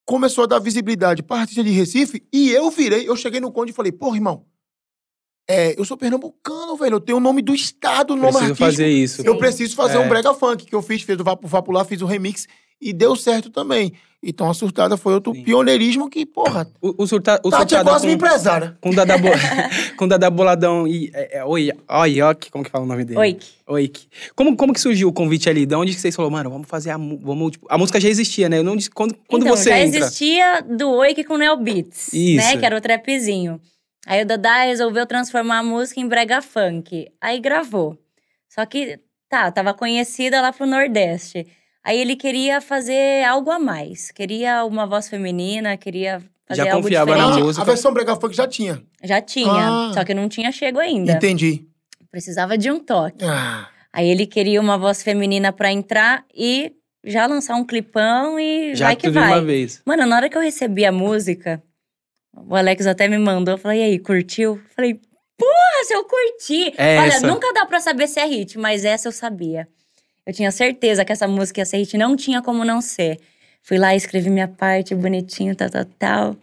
Começou 0.07 0.45
a 0.45 0.47
dar 0.47 0.59
visibilidade 0.61 1.23
para 1.23 1.41
artista 1.41 1.65
de 1.65 1.71
Recife 1.71 2.25
e 2.33 2.51
eu 2.53 2.71
virei, 2.71 3.09
eu 3.09 3.17
cheguei 3.17 3.41
no 3.41 3.51
Conde 3.51 3.73
e 3.73 3.75
falei, 3.75 3.91
porra, 3.91 4.17
irmão, 4.17 4.47
é, 5.49 5.79
eu 5.79 5.85
sou 5.85 5.97
pernambucano, 5.97 6.77
velho, 6.77 6.95
eu 6.95 7.01
tenho 7.01 7.19
o 7.19 7.21
nome 7.21 7.43
do 7.43 7.55
estado, 7.55 8.13
o 8.13 8.17
nome 8.17 8.29
Preciso 8.33 8.45
artístico. 8.53 8.71
fazer 8.71 8.89
isso. 8.89 9.23
Eu 9.23 9.37
preciso 9.37 9.75
fazer 9.75 9.97
É. 9.97 10.01
um 10.01 10.09
brega 10.09 10.33
funk, 10.33 10.65
que 10.65 10.75
eu 10.75 10.83
fiz, 10.83 11.03
fez 11.03 11.19
o 11.19 11.25
Vapo 11.25 11.47
Vapo 11.49 11.73
lá, 11.73 11.85
fiz 11.85 12.01
o 12.03 12.07
remix 12.07 12.47
e 12.81 12.93
deu 12.93 13.17
certo 13.17 13.51
também. 13.51 13.93
Então 14.23 14.51
a 14.51 14.55
surtada 14.55 14.97
foi 14.97 15.15
outro 15.15 15.33
Sim. 15.33 15.45
pioneirismo 15.45 16.11
que, 16.11 16.27
porra, 16.27 16.67
O, 16.83 17.05
o, 17.05 17.07
surta, 17.07 17.41
o 17.45 17.51
Tati 17.51 17.75
é 17.75 17.79
surtada 17.79 17.91
quase 17.91 18.03
com, 18.05 18.09
uma 18.09 18.15
empresária. 18.15 18.77
com 18.81 18.91
o 18.91 18.95
Dada, 18.95 19.17
Bo... 19.19 19.29
com 19.97 20.09
Dada 20.09 20.31
Boladão 20.31 20.89
e... 20.89 21.11
É, 21.15 21.39
é, 21.39 21.45
oi, 21.45 21.71
Oiok, 21.89 22.51
como 22.51 22.65
que 22.65 22.71
fala 22.71 22.85
o 22.85 22.89
nome 22.89 23.05
dele? 23.05 23.21
Oik. 23.21 23.47
Oik. 23.69 24.09
Como, 24.35 24.57
como 24.57 24.73
que 24.73 24.81
surgiu 24.81 25.09
o 25.09 25.13
convite 25.13 25.49
ali? 25.49 25.65
De 25.65 25.75
onde 25.77 25.95
que 25.95 26.01
vocês 26.01 26.17
falaram, 26.17 26.33
mano, 26.33 26.51
vamos 26.51 26.67
fazer 26.69 26.91
a... 26.91 26.97
Vamos, 26.97 27.53
tipo, 27.53 27.67
a 27.71 27.79
música 27.79 28.01
já 28.01 28.09
existia, 28.09 28.49
né? 28.49 28.59
Eu 28.59 28.65
não, 28.65 28.75
disse- 28.75 28.91
quando 28.91 29.15
quando 29.29 29.43
então, 29.43 29.57
você 29.57 29.71
já 29.71 29.79
entra... 29.79 30.01
existia 30.01 30.61
do 30.63 30.91
Oik 30.91 31.23
com 31.23 31.37
Neo 31.37 31.57
Beats, 31.59 32.13
Isso. 32.13 32.37
né? 32.45 32.57
Que 32.57 32.67
era 32.67 32.77
o 32.77 32.81
trapzinho. 32.81 33.61
Aí 34.07 34.23
o 34.23 34.27
Dadá 34.27 34.65
resolveu 34.65 35.07
transformar 35.07 35.59
a 35.59 35.63
música 35.63 36.01
em 36.01 36.09
brega 36.09 36.43
funk. 36.43 37.07
Aí 37.21 37.39
gravou. 37.39 37.97
Só 38.49 38.65
que, 38.67 38.99
tá, 39.29 39.53
tava 39.53 39.73
conhecida 39.75 40.41
lá 40.41 40.53
pro 40.53 40.67
Nordeste. 40.67 41.47
Aí 41.87 41.99
ele 42.01 42.17
queria 42.17 42.61
fazer 42.61 43.25
algo 43.25 43.51
a 43.51 43.59
mais. 43.61 44.11
Queria 44.11 44.65
uma 44.65 44.87
voz 44.87 45.09
feminina, 45.09 45.77
queria 45.77 46.21
fazer 46.47 46.65
Já 46.65 46.73
algo 46.73 46.83
confiava 46.83 47.11
na 47.13 47.17
diferente. 47.17 47.41
Ah, 47.41 47.45
música. 47.45 47.63
a 47.63 47.65
versão 47.65 47.93
Brega 47.95 48.17
Funk 48.17 48.35
já 48.35 48.49
tinha. 48.49 48.83
Já 49.05 49.21
tinha, 49.21 49.51
Ah. 49.53 49.91
só 49.95 50.05
que 50.05 50.13
não 50.13 50.29
tinha 50.29 50.51
chego 50.51 50.81
ainda. 50.81 51.13
Entendi. 51.13 51.65
Precisava 52.11 52.59
de 52.59 52.71
um 52.71 52.81
toque. 52.81 53.25
Ah, 53.25 53.69
Aí 53.93 54.09
ele 54.09 54.27
queria 54.27 54.61
uma 54.61 54.77
voz 54.77 55.03
feminina 55.03 55.53
pra 55.53 55.71
entrar 55.73 56.25
e 56.35 56.73
já 57.05 57.25
lançar 57.27 57.55
um 57.57 57.65
clipão 57.65 58.39
e 58.39 58.75
Já 58.75 58.87
vai 58.87 58.97
que 58.97 59.03
tudo 59.07 59.15
de 59.15 59.21
vai. 59.21 59.29
uma 59.33 59.41
vez. 59.43 59.81
Mano, 59.87 60.05
na 60.07 60.17
hora 60.17 60.29
que 60.29 60.37
eu 60.37 60.43
recebi 60.43 60.85
a 60.85 60.93
música, 60.93 61.63
o 62.35 62.55
Alex 62.57 62.87
até 62.87 63.09
me 63.09 63.17
mandou, 63.17 63.55
eu 63.55 63.59
falei, 63.59 63.81
e 63.81 63.85
aí, 63.85 63.99
curtiu? 63.99 64.61
Falei, 64.75 65.01
porra, 65.39 65.85
se 65.85 65.95
eu 65.95 66.05
curti! 66.05 66.75
É 66.77 66.99
Olha, 66.99 67.07
essa. 67.09 67.27
nunca 67.27 67.51
dá 67.55 67.65
pra 67.65 67.81
saber 67.81 68.07
se 68.09 68.21
é 68.21 68.27
hit, 68.27 68.59
mas 68.59 68.85
essa 68.85 69.09
eu 69.09 69.13
sabia. 69.13 69.67
Eu 70.27 70.33
tinha 70.33 70.51
certeza 70.51 71.05
que 71.05 71.13
essa 71.13 71.29
música 71.29 71.61
ia 71.61 71.65
ser 71.67 71.79
hit, 71.79 71.97
não 71.97 72.17
tinha 72.17 72.43
como 72.43 72.65
não 72.65 72.81
ser. 72.81 73.19
Fui 73.63 73.79
lá, 73.79 73.95
escrevi 73.95 74.29
minha 74.31 74.49
parte 74.49 74.95
bonitinho, 74.95 75.55
tal, 75.55 75.71
tal, 75.71 75.85
tal. 75.99 76.37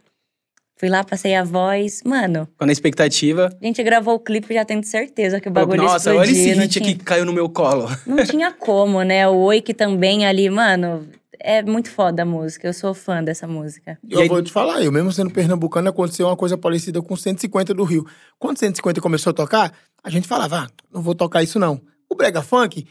Fui 0.77 0.89
lá, 0.89 1.03
passei 1.03 1.35
a 1.35 1.43
voz. 1.43 2.01
Mano, 2.03 2.47
Quando 2.57 2.69
a 2.69 2.73
expectativa... 2.73 3.49
a 3.61 3.65
gente 3.65 3.81
gravou 3.83 4.15
o 4.15 4.19
clipe 4.19 4.53
já 4.53 4.65
tendo 4.65 4.83
certeza 4.85 5.39
que 5.39 5.47
o 5.47 5.51
bagulho 5.51 5.83
Nossa, 5.83 6.11
ia 6.11 6.19
olha 6.19 6.25
explodir. 6.31 6.51
esse 6.51 6.59
hit 6.61 6.79
tinha- 6.79 6.95
que 6.95 7.03
caiu 7.03 7.25
no 7.25 7.33
meu 7.33 7.49
colo. 7.49 7.87
não 8.07 8.23
tinha 8.25 8.51
como, 8.51 9.01
né? 9.03 9.27
O 9.27 9.35
Oi 9.35 9.61
que 9.61 9.73
também 9.73 10.25
ali, 10.25 10.49
mano, 10.49 11.07
é 11.39 11.61
muito 11.61 11.89
foda 11.89 12.23
a 12.23 12.25
música. 12.25 12.67
Eu 12.67 12.73
sou 12.73 12.93
fã 12.93 13.23
dessa 13.23 13.47
música. 13.47 13.97
eu 14.09 14.21
aí- 14.21 14.27
vou 14.29 14.41
te 14.41 14.51
falar, 14.51 14.81
eu 14.81 14.91
mesmo 14.91 15.11
sendo 15.11 15.29
pernambucano, 15.29 15.89
aconteceu 15.89 16.25
uma 16.27 16.35
coisa 16.37 16.57
parecida 16.57 17.01
com 17.01 17.15
150 17.15 17.73
do 17.73 17.83
Rio. 17.83 18.05
Quando 18.39 18.57
150 18.59 18.99
começou 18.99 19.31
a 19.31 19.33
tocar, 19.33 19.73
a 20.03 20.09
gente 20.09 20.27
falava, 20.27 20.59
ah, 20.65 20.69
não 20.91 21.01
vou 21.01 21.13
tocar 21.15 21.43
isso 21.43 21.59
não. 21.59 21.79
O 22.09 22.15
Brega 22.15 22.41
Funk, 22.41 22.85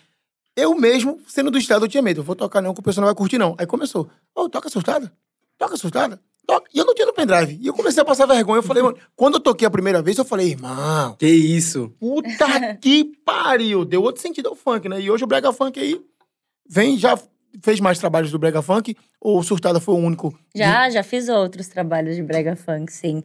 eu 0.56 0.74
mesmo, 0.74 1.20
sendo 1.26 1.50
do 1.50 1.58
estado, 1.58 1.84
eu 1.84 1.88
tinha 1.88 2.02
medo. 2.02 2.20
Eu 2.20 2.24
vou 2.24 2.36
tocar 2.36 2.60
não, 2.60 2.74
que 2.74 2.80
o 2.80 2.82
pessoal 2.82 3.02
não 3.02 3.08
vai 3.08 3.14
curtir 3.14 3.38
não. 3.38 3.54
Aí 3.58 3.66
começou, 3.66 4.08
ô, 4.34 4.48
toca 4.48 4.68
surtada, 4.68 5.12
toca 5.58 5.76
surtada. 5.76 6.20
Toca. 6.46 6.68
E 6.74 6.78
eu 6.78 6.84
não 6.84 6.94
tinha 6.94 7.06
no 7.06 7.12
pendrive. 7.12 7.56
E 7.60 7.68
eu 7.68 7.72
comecei 7.72 8.02
a 8.02 8.04
passar 8.04 8.26
vergonha. 8.26 8.58
Eu 8.58 8.62
falei, 8.64 8.82
mano, 8.82 8.98
quando 9.14 9.34
eu 9.34 9.40
toquei 9.40 9.66
a 9.66 9.70
primeira 9.70 10.02
vez, 10.02 10.18
eu 10.18 10.24
falei, 10.24 10.50
irmão, 10.50 11.14
Que 11.16 11.28
isso. 11.28 11.94
Puta 12.00 12.76
que 12.82 13.04
pariu! 13.24 13.84
Deu 13.84 14.02
outro 14.02 14.20
sentido 14.20 14.48
ao 14.48 14.56
funk, 14.56 14.88
né? 14.88 15.00
E 15.00 15.08
hoje 15.08 15.22
o 15.22 15.26
Brega 15.26 15.52
Funk 15.52 15.78
aí 15.78 16.00
vem, 16.68 16.98
já 16.98 17.16
fez 17.62 17.80
mais 17.80 17.98
trabalhos 17.98 18.30
do 18.30 18.38
Brega 18.38 18.60
Funk 18.62 18.96
ou 19.20 19.38
o 19.38 19.42
Surtada 19.42 19.78
foi 19.78 19.94
o 19.94 19.98
único? 19.98 20.36
Já, 20.54 20.90
já 20.90 21.02
fiz 21.02 21.28
outros 21.28 21.68
trabalhos 21.68 22.16
de 22.16 22.22
brega 22.22 22.56
funk, 22.56 22.92
sim. 22.92 23.22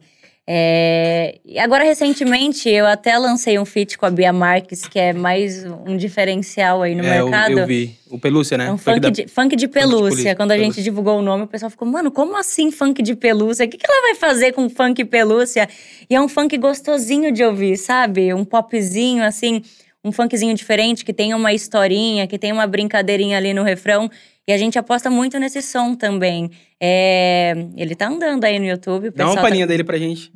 É, 0.50 1.38
E 1.44 1.58
agora, 1.58 1.84
recentemente, 1.84 2.70
eu 2.70 2.86
até 2.86 3.18
lancei 3.18 3.58
um 3.58 3.66
feat 3.66 3.98
com 3.98 4.06
a 4.06 4.10
Bia 4.10 4.32
Marques, 4.32 4.88
que 4.88 4.98
é 4.98 5.12
mais 5.12 5.62
um 5.86 5.94
diferencial 5.94 6.80
aí 6.82 6.94
no 6.94 7.04
é, 7.04 7.20
eu, 7.20 7.28
mercado. 7.28 7.58
eu 7.58 7.66
vi. 7.66 7.94
O 8.10 8.18
Pelúcia, 8.18 8.56
né? 8.56 8.64
É 8.68 8.72
um 8.72 8.78
Funk 8.78 8.94
funk, 8.94 9.00
da- 9.00 9.10
de, 9.10 9.28
funk 9.28 9.54
de 9.56 9.68
pelúcia. 9.68 10.08
pelúcia, 10.10 10.34
Quando 10.36 10.52
a 10.52 10.56
gente 10.56 10.62
pelúcia. 10.76 10.82
divulgou 10.82 11.18
o 11.18 11.22
nome, 11.22 11.44
o 11.44 11.46
pessoal 11.46 11.68
ficou, 11.68 11.86
mano, 11.86 12.10
como 12.10 12.34
assim 12.38 12.70
funk 12.70 13.02
de 13.02 13.14
pelúcia? 13.14 13.66
O 13.66 13.68
que, 13.68 13.76
que 13.76 13.84
ela 13.90 14.00
vai 14.00 14.14
fazer 14.14 14.52
com 14.52 14.70
funk 14.70 15.04
pelúcia? 15.04 15.68
E 16.08 16.14
é 16.14 16.20
um 16.20 16.28
funk 16.28 16.56
gostosinho 16.56 17.30
de 17.30 17.44
ouvir, 17.44 17.76
sabe? 17.76 18.32
Um 18.32 18.42
popzinho, 18.46 19.22
assim, 19.22 19.60
um 20.02 20.10
funkzinho 20.10 20.54
diferente, 20.54 21.04
que 21.04 21.12
tem 21.12 21.34
uma 21.34 21.52
historinha, 21.52 22.26
que 22.26 22.38
tem 22.38 22.52
uma 22.52 22.66
brincadeirinha 22.66 23.36
ali 23.36 23.52
no 23.52 23.62
refrão. 23.62 24.10
E 24.46 24.52
a 24.52 24.56
gente 24.56 24.78
aposta 24.78 25.10
muito 25.10 25.38
nesse 25.38 25.60
som 25.60 25.94
também. 25.94 26.50
É, 26.80 27.54
Ele 27.76 27.94
tá 27.94 28.08
andando 28.08 28.44
aí 28.44 28.58
no 28.58 28.64
YouTube. 28.64 29.10
Dá 29.10 29.26
uma 29.26 29.34
tá- 29.34 29.42
palhinha 29.42 29.66
dele 29.66 29.84
pra 29.84 29.98
gente. 29.98 30.32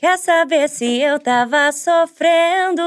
Quer 0.00 0.16
saber 0.16 0.66
se 0.70 0.98
eu 0.98 1.18
tava 1.20 1.70
sofrendo? 1.72 2.80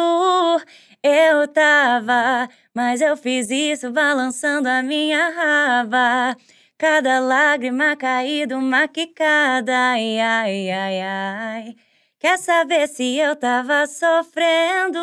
Eu 1.04 1.48
tava, 1.48 2.50
mas 2.74 3.02
eu 3.02 3.16
fiz 3.16 3.52
isso 3.52 3.92
balançando 3.92 4.68
a 4.68 4.82
minha 4.82 5.30
raba. 5.30 6.36
Cada 6.76 7.20
lágrima 7.20 7.96
caída, 7.96 8.58
uma 8.58 8.88
quicada, 8.88 9.72
ai, 9.92 10.20
ai, 10.20 10.72
ai, 10.72 11.02
ai. 11.02 11.76
Quer 12.18 12.40
saber 12.40 12.88
se 12.88 13.16
eu 13.20 13.36
tava 13.36 13.86
sofrendo? 13.86 14.98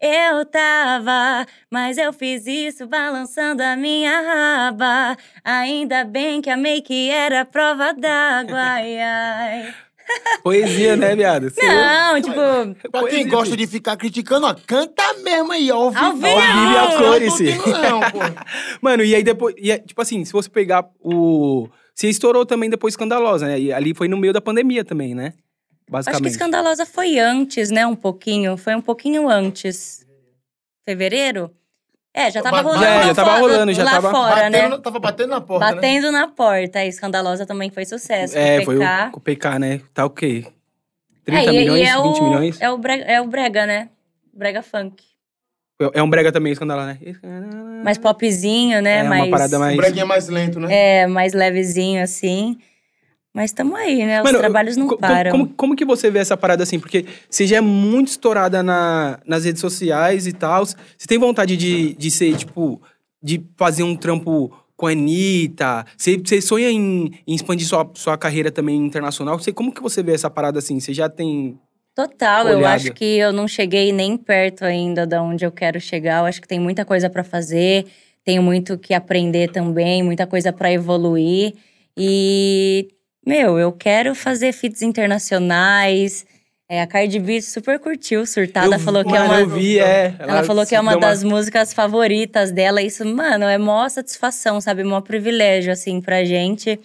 Eu 0.00 0.44
tava, 0.46 1.46
mas 1.70 1.96
eu 1.96 2.12
fiz 2.12 2.44
isso 2.44 2.88
balançando 2.88 3.62
a 3.62 3.76
minha 3.76 4.20
raba. 4.20 5.16
Ainda 5.44 6.04
bem 6.04 6.42
que 6.42 6.50
a 6.50 6.56
make 6.56 7.08
era 7.08 7.44
prova 7.44 7.94
d'água, 7.94 8.58
ai, 8.58 9.00
ai. 9.00 9.83
Poesia, 10.42 10.96
né, 10.96 11.16
viado? 11.16 11.50
Você- 11.50 11.66
Não, 11.66 12.20
tipo, 12.20 12.34
Pra 12.90 13.00
quem 13.02 13.10
Poesia, 13.10 13.28
gosta 13.30 13.56
de 13.56 13.66
ficar 13.66 13.96
criticando, 13.96 14.46
ó, 14.46 14.54
canta 14.66 15.02
mesmo 15.22 15.52
aí, 15.52 15.70
ó, 15.70 15.76
ao 15.76 15.90
vivo. 15.90 16.26
Ao 16.26 16.38
e 16.38 16.76
a 16.76 16.96
cores. 16.98 17.40
não, 17.40 17.82
não, 17.82 18.00
pô. 18.00 18.18
Mano, 18.82 19.02
e 19.02 19.14
aí 19.14 19.22
depois. 19.22 19.54
e 19.58 19.70
é, 19.70 19.78
tipo 19.78 20.00
assim, 20.00 20.24
se 20.24 20.32
você 20.32 20.48
pegar 20.50 20.86
o. 21.00 21.68
Você 21.94 22.08
estourou 22.08 22.44
também 22.44 22.68
depois 22.68 22.92
escandalosa, 22.94 23.46
né? 23.46 23.58
E 23.60 23.72
ali 23.72 23.94
foi 23.94 24.08
no 24.08 24.16
meio 24.16 24.32
da 24.32 24.40
pandemia 24.40 24.84
também, 24.84 25.14
né? 25.14 25.26
acho 25.26 25.36
que 25.86 25.92
Basicamente. 25.92 26.32
Escandalosa 26.32 26.84
foi 26.84 27.18
antes, 27.18 27.70
né? 27.70 27.86
Um 27.86 27.94
pouquinho. 27.94 28.56
Foi 28.56 28.74
um 28.74 28.80
pouquinho 28.80 29.28
antes. 29.28 30.04
Fevereiro? 30.84 31.50
É, 32.16 32.30
já 32.30 32.40
tava 32.42 32.58
Já, 32.58 32.62
rolando. 32.62 32.84
já 32.84 33.06
lá 33.08 33.14
tava 33.14 33.36
rolando, 33.38 33.72
já 33.72 33.82
lá 33.84 33.90
tava 33.90 34.10
fora, 34.12 34.34
batendo, 34.36 34.52
né? 34.52 34.68
na- 34.68 34.78
Tava 34.78 34.98
batendo 35.00 35.30
na 35.30 35.40
porta, 35.40 35.66
né? 35.66 35.74
Batendo 35.74 36.12
na 36.12 36.28
porta. 36.28 36.78
A 36.78 36.86
Escandalosa 36.86 37.44
também 37.44 37.70
foi 37.70 37.84
sucesso. 37.84 38.38
É, 38.38 38.58
com 38.60 38.64
foi 38.66 38.76
o, 38.76 38.80
PK. 38.80 39.10
com 39.10 39.18
o 39.18 39.20
PK, 39.20 39.58
né? 39.58 39.80
Tá 39.92 40.04
o 40.06 40.10
quê? 40.10 40.46
30 41.24 41.50
É, 41.50 41.54
e- 41.54 41.58
milhões, 41.58 41.80
e 41.80 41.82
é 41.82 41.96
20 42.02 42.18
o, 42.20 42.24
milhões? 42.28 42.60
É 42.60 42.70
o, 42.70 42.78
brega, 42.78 43.04
é 43.04 43.20
o 43.20 43.26
brega, 43.26 43.66
né? 43.66 43.88
Brega 44.32 44.62
funk. 44.62 45.02
É 45.92 46.00
um 46.00 46.08
brega 46.08 46.30
também, 46.30 46.52
escandalosa, 46.52 46.96
né? 47.02 47.16
Mais 47.82 47.98
popzinho, 47.98 48.80
né? 48.80 48.98
É, 48.98 49.02
uma 49.02 49.08
mais, 49.16 49.30
parada 49.30 49.58
mais- 49.58 49.74
O 49.74 49.76
breguinha 49.76 50.06
mais 50.06 50.28
lento, 50.28 50.60
né? 50.60 50.68
É, 51.02 51.06
mais 51.08 51.32
levezinho, 51.32 52.00
assim. 52.00 52.56
Mas 53.34 53.50
tamo 53.52 53.74
aí, 53.74 54.06
né? 54.06 54.20
Os 54.20 54.24
Mano, 54.24 54.38
trabalhos 54.38 54.76
não 54.76 54.86
co- 54.86 54.96
param. 54.96 55.32
Como, 55.32 55.48
como 55.54 55.76
que 55.76 55.84
você 55.84 56.08
vê 56.08 56.20
essa 56.20 56.36
parada 56.36 56.62
assim? 56.62 56.78
Porque 56.78 57.04
você 57.28 57.44
já 57.48 57.56
é 57.56 57.60
muito 57.60 58.08
estourada 58.08 58.62
na, 58.62 59.18
nas 59.26 59.44
redes 59.44 59.60
sociais 59.60 60.28
e 60.28 60.32
tal. 60.32 60.64
Você 60.64 60.76
tem 61.08 61.18
vontade 61.18 61.56
de, 61.56 61.94
de 61.94 62.10
ser, 62.12 62.36
tipo, 62.36 62.80
de 63.20 63.42
fazer 63.56 63.82
um 63.82 63.96
trampo 63.96 64.52
com 64.76 64.86
a 64.86 64.92
Anitta? 64.92 65.84
Você, 65.96 66.16
você 66.16 66.40
sonha 66.40 66.70
em, 66.70 67.10
em 67.26 67.34
expandir 67.34 67.66
sua, 67.66 67.90
sua 67.94 68.16
carreira 68.16 68.52
também 68.52 68.76
internacional? 68.76 69.36
Você, 69.36 69.52
como 69.52 69.74
que 69.74 69.82
você 69.82 70.00
vê 70.00 70.12
essa 70.14 70.30
parada 70.30 70.60
assim? 70.60 70.78
Você 70.78 70.94
já 70.94 71.08
tem. 71.08 71.58
Total, 71.92 72.46
eu 72.48 72.64
acho 72.66 72.92
que 72.92 73.04
eu 73.18 73.32
não 73.32 73.48
cheguei 73.48 73.90
nem 73.92 74.16
perto 74.16 74.64
ainda 74.64 75.04
de 75.04 75.16
onde 75.18 75.44
eu 75.44 75.50
quero 75.50 75.80
chegar. 75.80 76.20
Eu 76.20 76.26
acho 76.26 76.40
que 76.40 76.46
tem 76.46 76.60
muita 76.60 76.84
coisa 76.84 77.10
pra 77.10 77.24
fazer, 77.24 77.84
tenho 78.24 78.42
muito 78.44 78.78
que 78.78 78.94
aprender 78.94 79.50
também, 79.50 80.04
muita 80.04 80.24
coisa 80.24 80.52
pra 80.52 80.72
evoluir. 80.72 81.54
E, 81.96 82.88
meu, 83.26 83.58
eu 83.58 83.72
quero 83.72 84.14
fazer 84.14 84.52
feats 84.52 84.82
internacionais. 84.82 86.26
É, 86.68 86.80
a 86.80 86.86
Cardi 86.86 87.18
B 87.18 87.42
super 87.42 87.78
curtiu, 87.78 88.26
surtada, 88.26 88.76
eu, 88.76 88.80
falou 88.80 89.04
que 89.04 89.14
é 89.14 89.20
uma. 89.20 89.40
eu 89.40 89.48
vi, 89.48 89.78
é. 89.78 90.14
Ela, 90.18 90.42
falou 90.44 90.64
que 90.64 90.74
é 90.74 90.80
uma 90.80 90.96
das 90.96 91.22
músicas 91.22 91.74
favoritas 91.74 92.50
dela. 92.50 92.80
Isso, 92.80 93.04
mano, 93.04 93.44
é 93.44 93.58
maior 93.58 93.90
satisfação, 93.90 94.60
sabe? 94.60 94.82
Maior 94.82 95.02
privilégio, 95.02 95.72
assim, 95.72 96.00
pra 96.00 96.24
gente. 96.24 96.80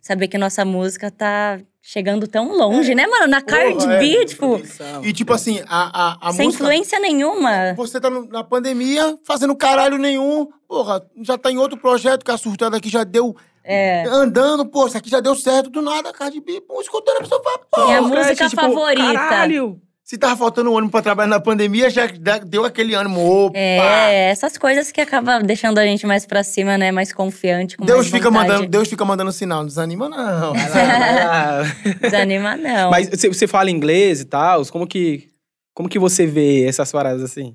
Saber 0.00 0.28
que 0.28 0.38
nossa 0.38 0.64
música 0.64 1.10
tá 1.10 1.60
chegando 1.82 2.26
tão 2.26 2.54
longe, 2.56 2.94
né, 2.94 3.06
mano? 3.06 3.26
Na 3.26 3.40
Cardi 3.40 3.84
Porra, 3.84 3.94
é. 3.94 3.98
B, 3.98 4.24
tipo, 4.26 4.60
E 5.02 5.12
tipo 5.12 5.32
assim, 5.32 5.62
a, 5.66 6.12
a, 6.12 6.28
a 6.28 6.32
sem 6.32 6.46
música... 6.46 6.64
influência 6.64 7.00
nenhuma. 7.00 7.74
Você 7.76 7.98
tá 8.00 8.10
na 8.10 8.44
pandemia, 8.44 9.18
fazendo 9.24 9.56
caralho 9.56 9.96
nenhum. 9.96 10.48
Porra, 10.66 11.02
já 11.22 11.38
tá 11.38 11.50
em 11.50 11.56
outro 11.56 11.78
projeto 11.78 12.24
que 12.24 12.30
a 12.30 12.36
surtada 12.36 12.76
aqui 12.76 12.88
já 12.88 13.04
deu... 13.04 13.34
É. 13.68 14.04
Andando, 14.08 14.64
pô, 14.64 14.86
isso 14.86 14.96
aqui 14.96 15.10
já 15.10 15.20
deu 15.20 15.34
certo 15.34 15.68
do 15.68 15.82
nada, 15.82 16.10
Cardi 16.12 16.40
B, 16.40 16.60
pô, 16.62 16.80
escutando 16.80 17.18
a 17.18 17.20
pessoa 17.20 17.42
fala, 17.42 17.58
pô, 17.70 17.84
Minha 17.84 18.02
cara, 18.02 18.08
música 18.08 18.48
tipo, 18.48 18.62
favorita. 18.62 19.12
Caralho! 19.12 19.80
se 20.08 20.16
tava 20.16 20.34
faltando 20.34 20.72
um 20.72 20.78
ânimo 20.78 20.90
pra 20.90 21.02
trabalhar 21.02 21.28
na 21.28 21.38
pandemia, 21.38 21.90
já 21.90 22.06
deu 22.46 22.64
aquele 22.64 22.94
ânimo, 22.94 23.20
opa! 23.20 23.58
É, 23.58 24.30
essas 24.30 24.56
coisas 24.56 24.90
que 24.90 25.02
acabam 25.02 25.42
deixando 25.42 25.76
a 25.76 25.84
gente 25.84 26.06
mais 26.06 26.24
pra 26.24 26.42
cima, 26.42 26.78
né? 26.78 26.90
Mais 26.90 27.12
confiante, 27.12 27.76
com 27.76 27.84
Deus 27.84 27.98
mais 27.98 28.10
fica, 28.10 28.30
vontade. 28.30 28.48
mandando, 28.48 28.70
Deus 28.70 28.88
fica 28.88 29.04
mandando 29.04 29.32
sinal, 29.32 29.58
não 29.58 29.66
desanima 29.66 30.08
não. 30.08 30.54
Vai 30.54 30.70
lá, 30.70 30.88
vai 30.88 31.24
lá. 31.26 31.62
Desanima, 32.00 32.56
não. 32.56 32.90
Mas 32.90 33.10
você, 33.10 33.28
você 33.28 33.46
fala 33.46 33.70
inglês 33.70 34.22
e 34.22 34.24
tal? 34.24 34.64
Como 34.68 34.86
que, 34.86 35.28
como 35.74 35.90
que 35.90 35.98
você 35.98 36.24
vê 36.26 36.64
essas 36.64 36.90
paradas 36.90 37.22
assim? 37.22 37.54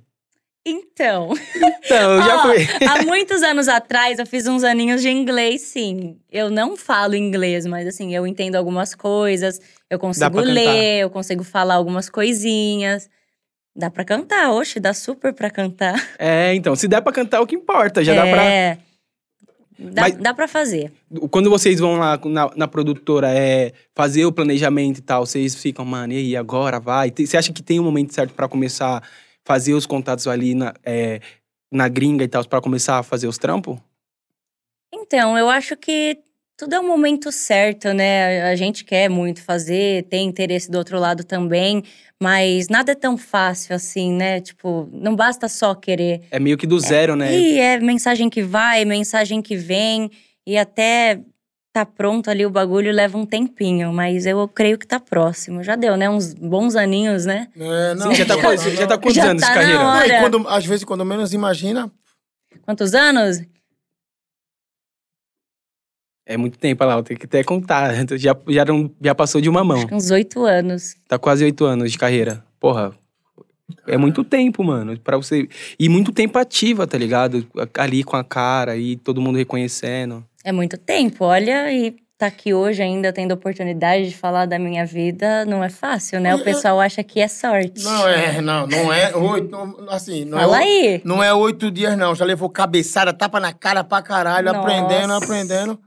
Então, 0.65 1.29
Então, 1.83 2.21
já 2.21 2.41
fui. 2.41 2.87
há 2.87 3.03
muitos 3.03 3.43
anos 3.43 3.67
atrás 3.67 4.17
eu 4.17 4.25
fiz 4.25 4.47
uns 4.47 4.63
aninhos 4.63 5.01
de 5.01 5.09
inglês, 5.09 5.61
sim. 5.61 6.17
Eu 6.31 6.49
não 6.49 6.77
falo 6.77 7.15
inglês, 7.15 7.65
mas 7.65 7.85
assim, 7.87 8.15
eu 8.15 8.25
entendo 8.25 8.55
algumas 8.55 8.95
coisas, 8.95 9.59
eu 9.89 9.99
consigo 9.99 10.31
pra 10.31 10.41
cantar. 10.41 10.53
ler, 10.53 10.99
eu 11.01 11.09
consigo 11.09 11.43
falar 11.43 11.75
algumas 11.75 12.09
coisinhas. 12.09 13.09
Dá 13.75 13.89
pra 13.89 14.05
cantar, 14.05 14.51
oxe, 14.51 14.79
dá 14.79 14.93
super 14.93 15.33
pra 15.33 15.49
cantar. 15.49 15.95
É, 16.17 16.53
então, 16.55 16.75
se 16.75 16.87
der 16.87 17.01
pra 17.01 17.11
cantar, 17.11 17.37
é 17.37 17.39
o 17.41 17.47
que 17.47 17.55
importa. 17.55 18.03
Já 18.03 18.13
dá 18.15 18.21
pra. 18.21 18.43
é. 18.45 18.77
Dá, 19.77 20.03
Mas- 20.03 20.13
dá 20.15 20.33
pra 20.33 20.47
fazer. 20.47 20.93
Quando 21.31 21.49
vocês 21.49 21.79
vão 21.79 21.97
lá 21.97 22.17
na, 22.23 22.51
na 22.55 22.67
produtora 22.67 23.27
é, 23.31 23.73
fazer 23.95 24.23
o 24.25 24.31
planejamento 24.31 24.99
e 24.99 25.01
tal, 25.01 25.25
vocês 25.25 25.55
ficam, 25.55 25.83
mano, 25.83 26.13
e 26.13 26.17
aí, 26.17 26.37
agora 26.37 26.79
vai? 26.79 27.11
Você 27.17 27.35
acha 27.35 27.51
que 27.51 27.63
tem 27.63 27.79
um 27.79 27.83
momento 27.83 28.13
certo 28.13 28.33
pra 28.33 28.47
começar 28.47 29.03
fazer 29.45 29.73
os 29.73 29.85
contatos 29.85 30.27
ali 30.27 30.55
na, 30.55 30.73
é, 30.83 31.19
na 31.71 31.87
gringa 31.87 32.23
e 32.23 32.27
tal, 32.27 32.45
pra 32.45 32.61
começar 32.61 32.99
a 32.99 33.03
fazer 33.03 33.27
os 33.27 33.37
trampos? 33.37 33.77
Então, 34.93 35.37
eu 35.37 35.49
acho 35.49 35.75
que 35.75 36.19
tudo 36.55 36.75
é 36.75 36.79
o 36.79 36.87
momento 36.87 37.31
certo, 37.31 37.93
né? 37.93 38.43
A 38.43 38.55
gente 38.55 38.85
quer 38.85 39.09
muito 39.09 39.41
fazer, 39.43 40.03
tem 40.03 40.27
interesse 40.27 40.69
do 40.69 40.77
outro 40.77 40.99
lado 40.99 41.23
também, 41.23 41.83
mas 42.21 42.69
nada 42.69 42.91
é 42.91 42.95
tão 42.95 43.17
fácil 43.17 43.75
assim, 43.75 44.13
né? 44.13 44.39
Tipo, 44.39 44.87
não 44.91 45.15
basta 45.15 45.49
só 45.49 45.73
querer. 45.73 46.21
É 46.29 46.39
meio 46.39 46.57
que 46.57 46.67
do 46.67 46.79
zero, 46.79 47.15
né? 47.15 47.35
E 47.35 47.59
é 47.59 47.79
mensagem 47.79 48.29
que 48.29 48.43
vai, 48.43 48.85
mensagem 48.85 49.41
que 49.41 49.55
vem, 49.57 50.11
e 50.45 50.57
até 50.57 51.19
tá 51.73 51.83
pronto 51.85 52.29
ali 52.29 52.45
o 52.45 52.51
bagulho 52.51 52.91
leva 52.91 53.17
um 53.17 53.25
tempinho, 53.25 53.91
mas 53.91 54.27
eu 54.27 54.47
creio 54.47 54.77
que 54.77 54.85
tá 54.85 54.99
próximo. 54.99 55.63
Já 55.63 55.75
deu, 55.75 55.97
né? 55.97 56.07
Uns 56.07 56.33
bons 56.35 56.75
aninhos, 56.75 57.25
né? 57.25 57.47
É, 57.57 57.95
não, 57.95 58.13
já 58.13 58.25
tá, 58.27 58.35
não, 58.35 58.41
com- 58.43 58.49
não, 58.49 58.57
já 58.57 58.87
tá 58.87 58.97
quantos 58.97 59.15
Já 59.15 59.25
anos 59.31 59.41
tá 59.41 59.49
de 59.49 59.55
na 59.55 59.61
carreira? 59.61 59.83
hora. 59.83 60.07
Não, 60.07 60.15
e 60.15 60.19
quando, 60.19 60.47
às 60.47 60.65
vezes, 60.65 60.85
quando 60.85 61.03
menos 61.03 61.33
imagina, 61.33 61.91
Quantos 62.61 62.93
anos? 62.93 63.41
É 66.25 66.37
muito 66.37 66.57
tempo, 66.57 66.85
lá, 66.85 67.01
tem 67.03 67.17
que 67.17 67.25
até 67.25 67.43
contar. 67.43 67.93
Já, 68.17 68.35
já, 68.47 68.63
não- 68.63 68.89
já 69.01 69.13
passou 69.13 69.41
de 69.41 69.49
uma 69.49 69.63
mão. 69.63 69.77
Acho 69.77 69.87
que 69.87 69.95
uns 69.95 70.11
oito 70.11 70.45
anos. 70.45 70.95
Tá 71.07 71.17
quase 71.19 71.43
oito 71.43 71.65
anos 71.65 71.91
de 71.91 71.97
carreira. 71.97 72.45
Porra, 72.59 72.93
é 73.87 73.97
muito 73.97 74.23
tempo, 74.23 74.63
mano, 74.63 74.97
Pra 74.99 75.17
você... 75.17 75.49
E 75.77 75.89
muito 75.89 76.13
tempo 76.13 76.37
ativa, 76.39 76.87
tá 76.87 76.97
ligado? 76.97 77.45
Ali 77.77 78.03
com 78.03 78.15
a 78.15 78.23
cara 78.23 78.77
e 78.77 78.95
todo 78.95 79.19
mundo 79.19 79.37
reconhecendo. 79.37 80.23
É 80.43 80.51
muito 80.51 80.77
tempo, 80.77 81.25
olha, 81.25 81.71
e 81.71 81.95
tá 82.17 82.27
aqui 82.27 82.53
hoje 82.53 82.81
ainda 82.81 83.11
tendo 83.13 83.31
oportunidade 83.33 84.09
de 84.09 84.15
falar 84.15 84.45
da 84.45 84.59
minha 84.59 84.85
vida, 84.85 85.45
não 85.45 85.63
é 85.63 85.69
fácil, 85.69 86.19
né? 86.19 86.35
O 86.35 86.43
pessoal 86.43 86.79
acha 86.79 87.03
que 87.03 87.19
é 87.19 87.27
sorte. 87.27 87.83
não 87.83 88.07
é, 88.07 88.41
não, 88.41 88.67
não 88.67 88.93
é 88.93 89.15
oito, 89.15 89.49
não- 89.49 89.89
assim, 89.89 90.25
não 90.25 90.37
Fala 90.37 90.57
é, 90.61 90.63
aí. 90.63 91.01
não 91.05 91.23
é 91.23 91.33
oito 91.33 91.71
dias 91.71 91.97
não, 91.97 92.13
já 92.13 92.25
levou 92.25 92.49
cabeçada, 92.49 93.13
tapa 93.13 93.39
na 93.39 93.53
cara 93.53 93.83
pra 93.83 94.01
caralho, 94.01 94.47
Nossa. 94.51 94.59
aprendendo, 94.59 95.13
aprendendo. 95.13 95.79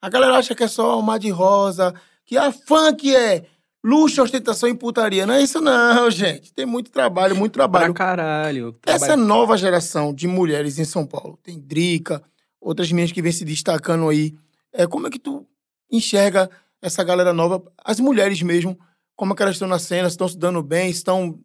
A 0.00 0.08
galera 0.08 0.36
acha 0.36 0.54
que 0.54 0.64
é 0.64 0.68
só 0.68 0.98
uma 0.98 1.18
de 1.18 1.30
rosa, 1.30 1.94
que 2.26 2.36
a 2.36 2.50
funk 2.52 3.14
é 3.14 3.44
luxo, 3.84 4.22
ostentação 4.22 4.68
e 4.68 4.74
putaria. 4.74 5.26
Não 5.26 5.34
é 5.34 5.42
isso 5.42 5.60
não, 5.60 6.08
gente. 6.10 6.52
Tem 6.52 6.66
muito 6.66 6.90
trabalho, 6.90 7.34
muito 7.36 7.52
Pra 7.52 7.62
trabalho. 7.68 7.94
caralho. 7.94 8.76
Essa 8.86 9.06
Trabalho- 9.06 9.26
nova 9.28 9.56
geração 9.56 10.12
de 10.14 10.26
mulheres 10.26 10.78
em 10.78 10.84
São 10.84 11.06
Paulo, 11.06 11.38
tem 11.42 11.58
Drica, 11.60 12.22
outras 12.62 12.90
meninas 12.90 13.12
que 13.12 13.20
vêm 13.20 13.32
se 13.32 13.44
destacando 13.44 14.08
aí. 14.08 14.34
É, 14.72 14.86
como 14.86 15.06
é 15.06 15.10
que 15.10 15.18
tu 15.18 15.46
enxerga 15.90 16.48
essa 16.80 17.04
galera 17.04 17.32
nova, 17.32 17.62
as 17.84 18.00
mulheres 18.00 18.40
mesmo, 18.42 18.78
como 19.14 19.32
é 19.32 19.36
que 19.36 19.42
elas 19.42 19.56
estão 19.56 19.68
na 19.68 19.78
cena, 19.78 20.08
estão 20.08 20.26
se 20.28 20.38
dando 20.38 20.62
bem, 20.62 20.88
estão 20.90 21.38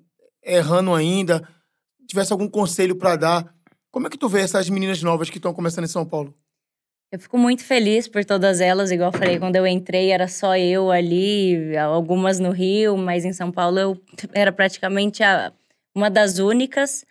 errando 0.43 0.93
ainda? 0.93 1.47
Tivesse 2.08 2.32
algum 2.32 2.47
conselho 2.47 2.95
pra 2.95 3.15
dar? 3.15 3.53
Como 3.91 4.08
é 4.08 4.10
que 4.10 4.17
tu 4.17 4.30
vê 4.30 4.41
essas 4.41 4.69
meninas 4.69 5.01
novas 5.03 5.30
que 5.30 5.38
estão 5.38 5.53
começando 5.53 5.84
em 5.84 5.89
São 5.89 6.06
Paulo? 6.06 6.34
Eu 7.12 7.19
fico 7.19 7.38
muito 7.38 7.63
feliz 7.63 8.08
por 8.08 8.23
todas 8.25 8.60
elas, 8.60 8.91
igual 8.91 9.12
eu 9.13 9.17
falei, 9.17 9.39
quando 9.39 9.56
eu 9.56 9.65
entrei 9.65 10.12
era 10.12 10.27
só 10.27 10.58
eu 10.58 10.91
ali, 10.91 11.75
algumas 11.77 12.38
no 12.38 12.51
Rio, 12.51 12.97
mas 12.97 13.23
em 13.23 13.32
São 13.32 13.49
Paulo 13.51 13.80
eu 13.80 14.01
era 14.34 14.51
praticamente 14.51 15.23
a- 15.23 15.53
uma 15.95 16.10
das 16.10 16.38
únicas. 16.38 17.06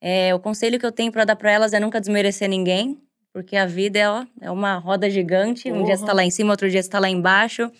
É, 0.00 0.34
o 0.34 0.40
conselho 0.40 0.78
que 0.78 0.84
eu 0.86 0.90
tenho 0.92 1.12
pra 1.12 1.24
dar 1.24 1.36
pra 1.36 1.50
elas 1.52 1.72
é 1.72 1.78
nunca 1.80 2.00
desmerecer 2.00 2.48
ninguém, 2.48 3.00
porque 3.38 3.56
a 3.56 3.66
vida 3.66 4.00
é, 4.00 4.10
ó, 4.10 4.26
é 4.40 4.50
uma 4.50 4.78
roda 4.78 5.08
gigante. 5.08 5.70
Um 5.70 5.84
dia 5.84 5.96
você 5.96 6.00
tá 6.00 6.06
Porra. 6.06 6.14
lá 6.14 6.24
em 6.24 6.30
cima, 6.30 6.50
outro 6.50 6.68
dia 6.68 6.82
você 6.82 6.90
tá 6.90 6.98
lá 6.98 7.08
embaixo. 7.08 7.70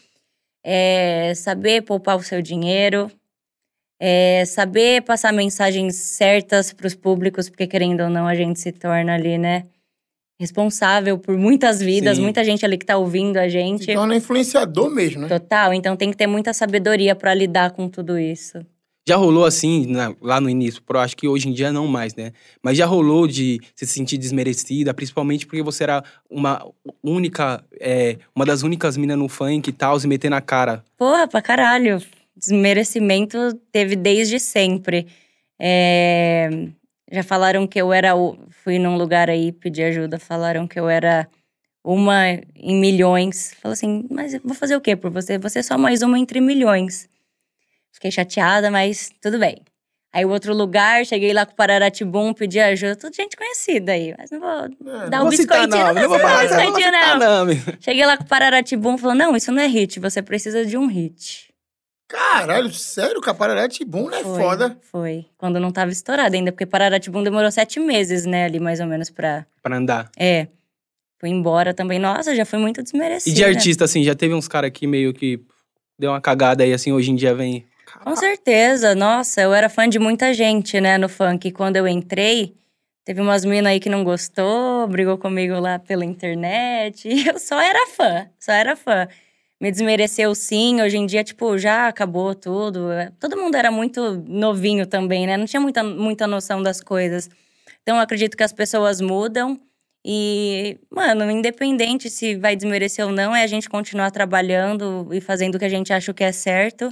É, 0.65 1.33
saber 1.35 1.83
poupar 1.83 2.17
o 2.17 2.23
seu 2.23 2.41
dinheiro, 2.41 3.11
é, 4.01 4.45
saber 4.45 5.03
passar 5.03 5.33
mensagens 5.33 5.97
certas 5.97 6.73
pros 6.73 6.95
públicos, 6.95 7.49
porque 7.49 7.67
querendo 7.67 8.03
ou 8.05 8.09
não 8.09 8.29
a 8.29 8.37
gente 8.37 8.61
se 8.61 8.71
torna 8.71 9.15
ali, 9.15 9.37
né? 9.37 9.65
responsável 10.41 11.19
por 11.19 11.37
muitas 11.37 11.81
vidas, 11.81 12.17
Sim. 12.17 12.23
muita 12.23 12.45
gente 12.45 12.65
ali 12.65 12.79
que 12.79 12.87
tá 12.87 12.97
ouvindo 12.97 13.39
a 13.39 13.49
gente. 13.49 13.87
Se 13.87 13.95
torna 13.95 14.15
influenciador 14.15 14.89
mesmo, 14.89 15.23
né? 15.23 15.29
Total, 15.29 15.75
então 15.75 15.97
tem 15.97 16.13
que 16.13 16.17
ter 16.17 16.29
muita 16.29 16.53
sabedoria 16.53 17.17
pra 17.17 17.35
lidar 17.35 17.73
com 17.73 17.89
tudo 17.89 18.17
isso. 18.17 18.65
Já 19.09 19.17
rolou 19.17 19.47
assim, 19.47 19.87
na- 19.87 20.15
lá 20.21 20.39
no 20.39 20.51
início, 20.51 20.83
pro 20.83 20.99
acho 20.99 21.17
que 21.17 21.27
hoje 21.27 21.49
em 21.49 21.53
dia 21.55 21.73
não 21.73 21.87
mais, 21.87 22.15
né? 22.15 22.33
Mas 22.63 22.77
já 22.77 22.85
rolou 22.85 23.27
de 23.27 23.59
se 23.75 23.87
sentir 23.87 24.19
desmerecida, 24.19 24.93
principalmente 24.93 25.47
porque 25.47 25.63
você 25.63 25.85
era 25.85 26.05
uma 26.29 26.63
única, 27.03 27.65
é, 27.81 28.19
uma 28.37 28.45
das 28.45 28.63
únicas 28.63 28.99
minas 28.99 29.17
no 29.17 29.27
funk 29.27 29.71
e 29.71 29.73
tal, 29.73 29.99
se 29.99 30.07
meter 30.07 30.29
na 30.29 30.43
cara. 30.43 30.85
Porra, 30.99 31.27
pra 31.27 31.41
caralho. 31.41 32.03
Desmerecimento 32.37 33.39
teve 33.73 33.97
desde 33.97 34.39
sempre. 34.39 35.07
É, 35.59 36.51
Já 37.11 37.23
falaram 37.23 37.67
que 37.67 37.81
eu 37.81 37.91
era. 37.93 38.13
Fui 38.63 38.79
num 38.79 38.99
lugar 38.99 39.31
aí 39.31 39.53
pedir 39.53 39.85
ajuda, 39.85 40.19
falaram 40.19 40.69
que 40.69 40.79
eu 40.79 40.87
era 40.87 41.27
uma 41.83 42.29
em 42.55 42.79
milhões. 42.79 43.55
Falei 43.63 43.73
assim, 43.73 44.05
mas 44.11 44.35
eu 44.35 44.41
vou 44.45 44.55
fazer 44.55 44.77
o 44.77 44.81
quê 44.83 44.95
por 44.95 45.11
você? 45.11 45.39
Você 45.39 45.61
é 45.61 45.63
só 45.63 45.79
mais 45.79 46.03
uma 46.03 46.19
entre 46.19 46.41
milhões. 46.43 47.09
Fiquei 47.93 48.11
chateada, 48.11 48.71
mas 48.71 49.11
tudo 49.21 49.39
bem. 49.39 49.63
Aí 50.13 50.25
o 50.25 50.31
outro 50.31 50.55
lugar, 50.55 51.05
cheguei 51.05 51.33
lá 51.35 51.45
com 51.45 51.53
o 51.53 51.57
Pararatibum, 51.57 52.33
pedi 52.33 52.59
ajuda. 52.59 52.97
Tudo 52.97 53.15
gente 53.15 53.37
conhecida 53.37 53.93
aí, 53.93 54.15
mas 54.17 54.31
não 54.31 54.41
vou 54.41 54.51
É, 54.51 55.09
dar 55.11 55.19
Não 55.19 55.27
um 55.27 55.29
vou 55.29 55.33
citar 55.33 55.67
biscoitinho. 55.67 55.87
nome, 55.87 56.01
não 56.01 56.09
vou 56.09 56.19
vou 56.19 56.27
falar 56.29 56.47
dar 56.49 56.57
não 56.65 56.73
biscoitinho, 56.73 56.93
não. 56.93 57.19
nome. 57.39 57.63
Cheguei 57.81 58.07
lá 58.07 58.17
com 58.17 58.25
o 58.25 58.27
Pararatibum 58.27 58.95
e 58.95 58.99
falou: 58.99 59.15
não, 59.15 59.37
isso 59.37 59.53
não 59.53 59.61
é 59.63 59.67
hit, 59.67 60.01
você 60.01 60.23
precisa 60.23 60.65
de 60.65 60.79
um 60.79 60.87
hit. 60.87 61.49
Caralho, 62.09 62.73
sério? 62.73 63.21
Capararete 63.21 63.85
bom 63.85 64.11
é 64.11 64.23
Foi, 64.23 64.41
foda. 64.41 64.79
Foi. 64.81 65.27
Quando 65.37 65.61
não 65.61 65.71
tava 65.71 65.91
estourado 65.91 66.35
ainda, 66.35 66.51
porque 66.51 66.65
Pararatibum 66.65 67.23
demorou 67.23 67.51
sete 67.53 67.79
meses, 67.79 68.25
né, 68.25 68.47
ali 68.47 68.59
mais 68.59 68.81
ou 68.81 68.87
menos 68.87 69.11
pra. 69.11 69.45
Pra 69.63 69.77
andar. 69.77 70.11
É. 70.17 70.49
Fui 71.21 71.29
embora 71.29 71.75
também. 71.75 71.99
Nossa, 71.99 72.35
já 72.35 72.47
foi 72.47 72.59
muito 72.59 72.81
E 72.81 72.83
desmerecido. 72.83 73.37
de 73.37 73.45
artista, 73.45 73.85
assim, 73.85 74.03
já 74.03 74.15
teve 74.15 74.33
uns 74.33 74.49
caras 74.49 74.71
que 74.71 74.87
meio 74.87 75.13
que 75.13 75.39
deu 75.99 76.13
uma 76.13 76.21
cagada 76.21 76.65
aí, 76.65 76.73
assim, 76.73 76.93
hoje 76.93 77.11
em 77.11 77.15
dia 77.17 77.35
vem. 77.35 77.67
Com 78.03 78.15
certeza, 78.17 78.95
nossa, 78.95 79.41
eu 79.41 79.53
era 79.55 79.69
fã 79.69 79.89
de 79.89 79.99
muita 79.99 80.33
gente, 80.35 80.81
né, 80.81 80.99
no 80.99 81.09
funk. 81.09 81.51
Quando 81.53 81.77
eu 81.77 81.89
entrei, 81.89 82.55
teve 83.05 83.21
umas 83.21 83.45
minas 83.45 83.73
aí 83.73 83.81
que 83.81 83.89
não 83.89 84.05
gostou, 84.05 84.87
brigou 84.89 85.19
comigo 85.19 85.59
lá 85.59 85.79
pela 85.79 86.05
internet. 86.05 87.09
E 87.09 87.27
eu 87.27 87.39
só 87.39 87.61
era 87.61 87.87
fã, 87.89 88.29
só 88.39 88.53
era 88.53 88.77
fã. 88.77 89.09
Me 89.61 89.71
desmereceu 89.73 90.35
sim, 90.35 90.81
hoje 90.81 90.97
em 90.99 91.07
dia, 91.07 91.25
tipo, 91.25 91.59
já 91.59 91.89
acabou 91.89 92.35
tudo. 92.35 92.89
Todo 93.19 93.37
mundo 93.37 93.57
era 93.57 93.71
muito 93.71 94.15
novinho 94.29 94.87
também, 94.87 95.27
né? 95.27 95.37
Não 95.37 95.47
tinha 95.47 95.61
muita, 95.61 95.83
muita 95.83 96.27
noção 96.29 96.63
das 96.63 96.81
coisas. 96.81 97.29
Então, 97.83 97.97
eu 97.97 98.03
acredito 98.03 98.37
que 98.37 98.43
as 98.45 98.53
pessoas 98.53 99.01
mudam. 99.01 99.61
E, 100.05 100.79
mano, 100.91 101.29
independente 101.31 102.09
se 102.09 102.37
vai 102.37 102.55
desmerecer 102.55 103.05
ou 103.05 103.11
não, 103.13 103.35
é 103.35 103.43
a 103.43 103.47
gente 103.49 103.69
continuar 103.69 104.11
trabalhando 104.13 105.09
e 105.13 105.21
fazendo 105.21 105.57
o 105.57 105.59
que 105.59 105.65
a 105.65 105.69
gente 105.69 105.93
acha 105.93 106.15
que 106.15 106.23
é 106.23 106.31
certo. 106.33 106.89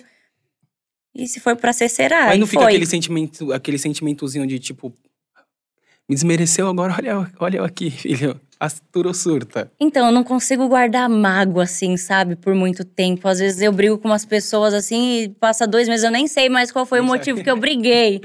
E 1.17 1.27
se 1.27 1.41
for 1.41 1.57
pra 1.57 1.73
ser, 1.73 1.89
será. 1.89 2.35
E 2.35 2.39
não 2.39 2.47
fica 2.47 2.63
foi. 2.63 2.73
aquele 2.73 2.85
sentimento, 2.85 3.53
aquele 3.53 3.79
sentimentozinho 3.79 4.47
de 4.47 4.59
tipo. 4.59 4.93
Me 6.09 6.15
desmereceu 6.15 6.69
agora, 6.69 6.95
olha, 6.99 7.33
olha 7.41 7.57
eu 7.59 7.65
aqui, 7.65 7.91
filho. 7.91 8.39
Astura 8.61 9.09
ou 9.09 9.15
surta. 9.15 9.71
Então, 9.79 10.07
eu 10.07 10.13
não 10.13 10.23
consigo 10.25 10.69
guardar 10.69 11.09
mágoa, 11.09 11.65
assim, 11.65 11.97
sabe? 11.97 12.37
Por 12.37 12.55
muito 12.55 12.85
tempo. 12.85 13.27
Às 13.29 13.39
vezes 13.39 13.61
eu 13.61 13.73
brigo 13.73 13.99
com 13.99 14.09
umas 14.09 14.25
pessoas, 14.25 14.73
assim, 14.73 15.23
e 15.23 15.29
passa 15.29 15.67
dois 15.67 15.89
meses, 15.89 16.05
eu 16.05 16.11
nem 16.11 16.27
sei 16.27 16.49
mais 16.49 16.71
qual 16.71 16.87
foi 16.87 17.01
o 17.01 17.05
motivo 17.05 17.43
que 17.43 17.51
eu 17.51 17.57
briguei. 17.57 18.21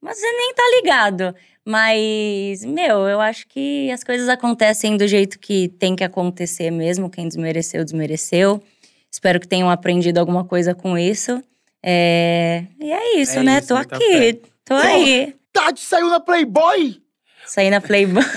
Mas 0.00 0.18
você 0.18 0.32
nem 0.32 0.54
tá 0.54 0.62
ligado. 0.76 1.34
Mas, 1.66 2.64
meu, 2.64 3.08
eu 3.08 3.20
acho 3.20 3.46
que 3.48 3.90
as 3.90 4.04
coisas 4.04 4.28
acontecem 4.28 4.96
do 4.96 5.06
jeito 5.06 5.38
que 5.38 5.68
tem 5.68 5.96
que 5.96 6.04
acontecer 6.04 6.70
mesmo. 6.70 7.10
Quem 7.10 7.26
desmereceu, 7.26 7.82
desmereceu. 7.82 8.62
Espero 9.10 9.40
que 9.40 9.48
tenham 9.48 9.70
aprendido 9.70 10.18
alguma 10.18 10.44
coisa 10.44 10.74
com 10.74 10.96
isso. 10.96 11.42
É... 11.86 12.64
E 12.80 12.90
é 12.90 13.16
isso, 13.20 13.38
É 13.40 13.42
né? 13.42 13.58
isso, 13.58 13.68
Tô 13.68 13.74
aqui, 13.76 13.98
fé. 13.98 14.38
tô 14.64 14.74
aí. 14.74 15.36
Tati 15.52 15.80
saiu 15.80 16.08
na 16.08 16.18
Playboy! 16.18 17.00
Saí 17.46 17.68
na 17.68 17.80
Playboy. 17.80 18.22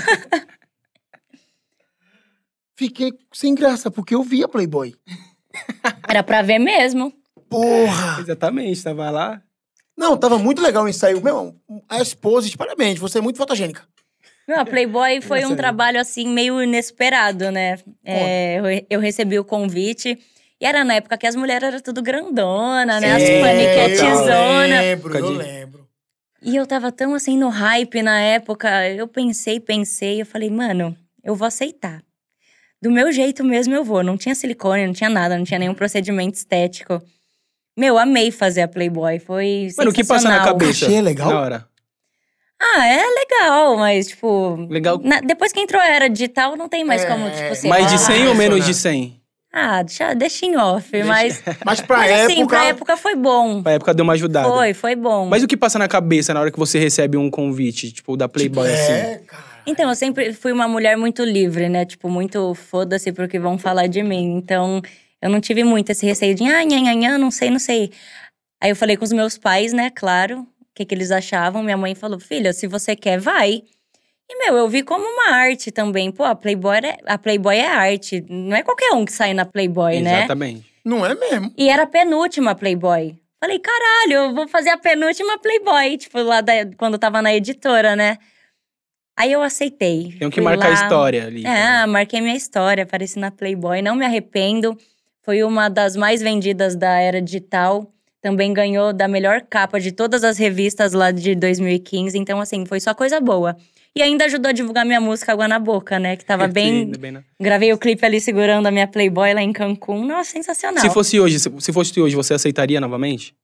Fiquei 2.75 3.11
sem 3.33 3.55
graça, 3.55 3.89
porque 3.89 4.13
eu 4.13 4.21
via 4.21 4.47
Playboy. 4.47 4.93
Era 6.07 6.21
pra 6.23 6.41
ver 6.41 6.59
mesmo. 6.59 7.11
Porra! 7.49 8.19
Exatamente, 8.19 8.83
tava 8.83 9.09
lá. 9.09 9.41
Não, 9.97 10.15
tava 10.15 10.37
muito 10.37 10.61
legal 10.61 10.83
o 10.83 10.87
ensaio. 10.89 11.23
Meu, 11.23 11.55
as 11.89 12.13
poses, 12.13 12.55
parabéns, 12.55 12.99
você 12.99 13.17
é 13.17 13.21
muito 13.21 13.37
fotogênica. 13.37 13.81
Não, 14.47 14.59
a 14.59 14.65
Playboy 14.65 15.21
foi 15.21 15.43
um 15.45 15.55
trabalho, 15.55 15.99
assim, 15.99 16.27
meio 16.29 16.61
inesperado, 16.61 17.49
né? 17.51 17.79
É, 18.05 18.59
eu, 18.59 18.85
eu 18.89 18.99
recebi 18.99 19.39
o 19.39 19.43
convite. 19.43 20.17
E 20.59 20.65
era 20.65 20.83
na 20.83 20.95
época 20.95 21.17
que 21.17 21.27
as 21.27 21.35
mulheres 21.35 21.67
eram 21.67 21.79
tudo 21.79 22.01
grandona, 22.01 22.99
né? 22.99 23.13
As 23.13 23.21
Sim, 23.21 23.33
Eu 23.33 23.41
paniquetezona. 23.41 24.79
lembro, 24.81 25.17
eu 25.17 25.29
lembro. 25.29 25.87
E 26.41 26.55
eu 26.55 26.65
tava 26.65 26.91
tão, 26.91 27.13
assim, 27.13 27.37
no 27.37 27.49
hype 27.49 28.01
na 28.01 28.19
época. 28.19 28.87
Eu 28.89 29.07
pensei, 29.07 29.59
pensei. 29.59 30.21
Eu 30.21 30.25
falei, 30.25 30.49
mano, 30.49 30.95
eu 31.23 31.35
vou 31.35 31.47
aceitar. 31.47 32.01
Do 32.81 32.91
meu 32.91 33.11
jeito 33.11 33.43
mesmo 33.43 33.73
eu 33.73 33.83
vou. 33.83 34.03
Não 34.03 34.17
tinha 34.17 34.33
silicone, 34.35 34.85
não 34.85 34.93
tinha 34.93 35.09
nada. 35.09 35.37
Não 35.37 35.43
tinha 35.43 35.59
nenhum 35.59 35.73
procedimento 35.73 36.35
estético. 36.37 37.01
Meu, 37.77 37.97
amei 37.97 38.31
fazer 38.31 38.61
a 38.63 38.67
Playboy. 38.67 39.19
Foi 39.19 39.69
Mano, 39.77 39.91
o 39.91 39.93
que 39.93 40.03
passa 40.03 40.27
na 40.29 40.43
cabeça? 40.43 40.85
Cachê 40.85 40.95
é 40.97 41.01
legal? 41.01 41.29
Na 41.29 41.41
hora. 41.41 41.67
Ah, 42.59 42.87
é 42.87 43.03
legal, 43.05 43.77
mas, 43.77 44.07
tipo... 44.07 44.55
Legal. 44.67 44.99
na- 45.03 45.19
depois 45.21 45.51
que 45.53 45.59
entrou 45.59 45.79
a 45.79 45.87
era 45.87 46.09
digital, 46.09 46.55
não 46.55 46.67
tem 46.67 46.83
mais 46.83 47.03
É, 47.03 47.07
como, 47.07 47.29
tipo, 47.29 47.53
ser 47.55 47.67
Mais 47.67 47.85
de 47.87 47.93
Ah, 47.95 47.97
100 47.99 48.27
ou 48.29 48.33
menos 48.35 48.65
de 48.65 48.71
impressionante. 48.71 49.11
100? 49.11 49.16
Ah, 49.51 49.81
deixa, 49.81 50.13
deixa 50.13 50.45
em 50.45 50.55
off, 50.57 51.03
mas... 51.03 51.41
Mas 51.65 51.81
pra 51.81 51.97
mas 51.97 52.11
época. 52.11 52.33
assim, 52.33 52.45
pra 52.45 52.65
época 52.65 52.97
foi 52.97 53.15
bom. 53.15 53.63
Pra 53.63 53.71
época 53.73 53.93
deu 53.93 54.03
uma 54.03 54.13
ajudada. 54.13 54.47
Foi, 54.47 54.73
foi 54.73 54.95
bom. 54.95 55.25
Mas 55.27 55.41
o 55.41 55.47
que 55.47 55.57
passa 55.57 55.79
na 55.79 55.87
cabeça 55.87 56.33
na 56.33 56.41
hora 56.41 56.51
que 56.51 56.59
você 56.59 56.77
recebe 56.77 57.17
um 57.17 57.29
convite, 57.29 57.91
tipo, 57.91 58.15
da 58.15 58.27
Playboy, 58.29 58.71
assim? 58.71 58.91
É, 58.91 59.21
cara. 59.25 59.43
Então, 59.65 59.89
eu 59.89 59.95
sempre 59.95 60.31
fui 60.33 60.51
uma 60.51 60.67
mulher 60.67 60.95
muito 60.95 61.23
livre, 61.23 61.67
né? 61.67 61.85
Tipo, 61.85 62.09
muito 62.09 62.53
foda-se 62.55 63.11
pro 63.11 63.27
que 63.27 63.37
vão 63.39 63.57
falar 63.57 63.87
de 63.87 64.01
mim. 64.03 64.37
Então, 64.37 64.81
eu 65.21 65.29
não 65.29 65.41
tive 65.41 65.63
muito 65.63 65.89
esse 65.89 66.05
receio 66.05 66.35
de, 66.35 66.43
ah, 66.43 66.63
nha, 66.63 66.79
nha, 66.79 66.93
nha, 66.93 67.17
não 67.17 67.31
sei, 67.31 67.49
não 67.49 67.59
sei. 67.59 67.91
Aí 68.61 68.69
eu 68.69 68.75
falei 68.75 68.95
com 68.95 69.03
os 69.03 69.11
meus 69.11 69.37
pais, 69.37 69.73
né, 69.73 69.89
claro, 69.89 70.39
o 70.39 70.47
que, 70.73 70.85
que 70.85 70.95
eles 70.95 71.11
achavam. 71.11 71.63
Minha 71.63 71.77
mãe 71.77 71.95
falou, 71.95 72.19
filha, 72.19 72.53
se 72.53 72.67
você 72.67 72.95
quer, 72.95 73.19
vai. 73.19 73.63
E, 74.29 74.37
meu, 74.37 74.57
eu 74.57 74.67
vi 74.67 74.83
como 74.83 75.05
uma 75.05 75.29
arte 75.35 75.71
também. 75.71 76.11
Pô, 76.11 76.23
a 76.23 76.35
Playboy 76.35 76.77
é, 76.77 76.97
a 77.05 77.17
Playboy 77.17 77.55
é 77.55 77.67
arte. 77.67 78.25
Não 78.29 78.55
é 78.55 78.61
qualquer 78.63 78.91
um 78.91 79.05
que 79.05 79.11
sai 79.11 79.33
na 79.33 79.45
Playboy, 79.45 80.01
né? 80.01 80.19
Exatamente. 80.19 80.65
Não 80.83 81.05
é 81.05 81.15
mesmo. 81.15 81.53
E 81.57 81.69
era 81.69 81.83
a 81.83 81.87
penúltima 81.87 82.53
Playboy. 82.55 83.15
Falei, 83.39 83.59
caralho, 83.59 84.13
eu 84.13 84.33
vou 84.33 84.47
fazer 84.47 84.69
a 84.69 84.77
penúltima 84.77 85.37
Playboy, 85.37 85.97
tipo, 85.97 86.19
lá 86.21 86.41
da, 86.41 86.53
quando 86.77 86.93
eu 86.93 86.99
tava 86.99 87.21
na 87.21 87.33
editora, 87.33 87.95
né? 87.95 88.17
Aí 89.15 89.31
eu 89.31 89.41
aceitei. 89.41 90.15
Tem 90.19 90.29
que 90.29 90.35
Fui 90.35 90.43
marcar 90.43 90.67
a 90.67 90.69
lá. 90.69 90.73
história 90.73 91.25
ali. 91.25 91.45
É, 91.45 91.85
marquei 91.85 92.19
minha 92.21 92.35
história, 92.35 92.83
apareci 92.83 93.17
na 93.17 93.31
Playboy, 93.31 93.81
não 93.81 93.95
me 93.95 94.05
arrependo. 94.05 94.77
Foi 95.23 95.43
uma 95.43 95.69
das 95.69 95.95
mais 95.95 96.21
vendidas 96.21 96.75
da 96.75 96.99
era 96.99 97.21
digital. 97.21 97.91
Também 98.21 98.53
ganhou 98.53 98.91
da 98.93 99.07
melhor 99.07 99.41
capa 99.41 99.79
de 99.79 99.91
todas 99.91 100.23
as 100.23 100.37
revistas 100.37 100.93
lá 100.93 101.11
de 101.11 101.35
2015. 101.35 102.17
Então, 102.17 102.39
assim, 102.39 102.65
foi 102.65 102.79
só 102.79 102.93
coisa 102.93 103.19
boa. 103.19 103.55
E 103.97 104.01
ainda 104.03 104.25
ajudou 104.25 104.49
a 104.49 104.51
divulgar 104.51 104.85
minha 104.85 105.01
música 105.01 105.31
Água 105.31 105.47
na 105.47 105.57
Boca, 105.57 105.97
né? 105.97 106.15
Que 106.15 106.23
tava 106.23 106.47
bem. 106.47 106.85
Sim, 106.93 106.99
bem 106.99 107.11
na- 107.11 107.23
Gravei 107.41 107.73
o 107.73 107.77
clipe 107.79 108.05
ali 108.05 108.21
segurando 108.21 108.67
a 108.67 108.71
minha 108.71 108.87
Playboy 108.87 109.33
lá 109.33 109.41
em 109.41 109.51
Cancún. 109.51 110.05
Nossa, 110.05 110.31
sensacional. 110.31 110.81
Se 110.81 110.89
fosse 110.91 111.19
hoje, 111.19 111.39
se, 111.39 111.49
se 111.59 111.73
fosse 111.73 111.99
hoje, 111.99 112.15
você 112.15 112.35
aceitaria 112.35 112.79
novamente? 112.79 113.35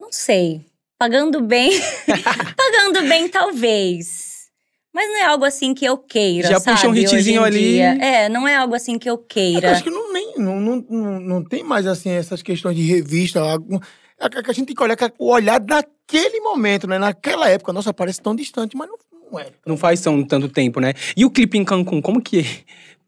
Não 0.00 0.10
sei. 0.12 0.64
Pagando 0.98 1.40
bem. 1.42 1.70
Pagando 2.56 3.06
bem, 3.08 3.28
talvez. 3.28 4.48
Mas 4.94 5.06
não 5.08 5.16
é 5.18 5.24
algo 5.26 5.44
assim 5.44 5.74
que 5.74 5.84
eu 5.84 5.98
queira. 5.98 6.48
Já 6.48 6.58
sabe, 6.58 6.76
puxa 6.76 6.88
um 6.88 6.94
hitzinho 6.94 7.44
ali. 7.44 7.58
dia. 7.74 7.98
É, 8.02 8.28
não 8.28 8.48
é 8.48 8.56
algo 8.56 8.74
assim 8.74 8.98
que 8.98 9.08
eu 9.08 9.14
Eu 9.14 9.18
queira. 9.18 9.72
acho 9.72 9.84
que 9.84 9.90
não, 9.90 10.12
nem, 10.12 10.34
não, 10.38 10.60
não, 10.60 10.86
não, 10.88 11.20
não 11.20 11.44
tem 11.44 11.62
mais, 11.62 11.86
assim, 11.86 12.10
essas 12.10 12.42
questões 12.42 12.74
de 12.76 12.82
revista. 12.82 13.40
algum- 13.40 13.78
Que 14.18 14.50
a 14.50 14.54
gente 14.54 14.66
tem 14.66 14.76
que 14.76 14.82
olhar 14.82 14.96
com 14.96 15.10
o 15.18 15.30
olhar 15.30 15.60
daquele 15.60 16.40
momento, 16.40 16.86
né? 16.86 16.98
Naquela 16.98 17.48
época. 17.48 17.72
Nossa, 17.72 17.94
parece 17.94 18.20
tão 18.20 18.34
distante, 18.34 18.76
mas 18.76 18.88
não, 18.88 18.98
não 19.30 19.38
é. 19.38 19.46
Não 19.64 19.76
faz 19.76 20.00
tão, 20.00 20.24
tanto 20.24 20.48
tempo, 20.48 20.80
né? 20.80 20.92
E 21.16 21.24
o 21.24 21.30
clipe 21.30 21.56
em 21.56 21.64
Cancún, 21.64 22.02
como 22.02 22.20
que 22.20 22.44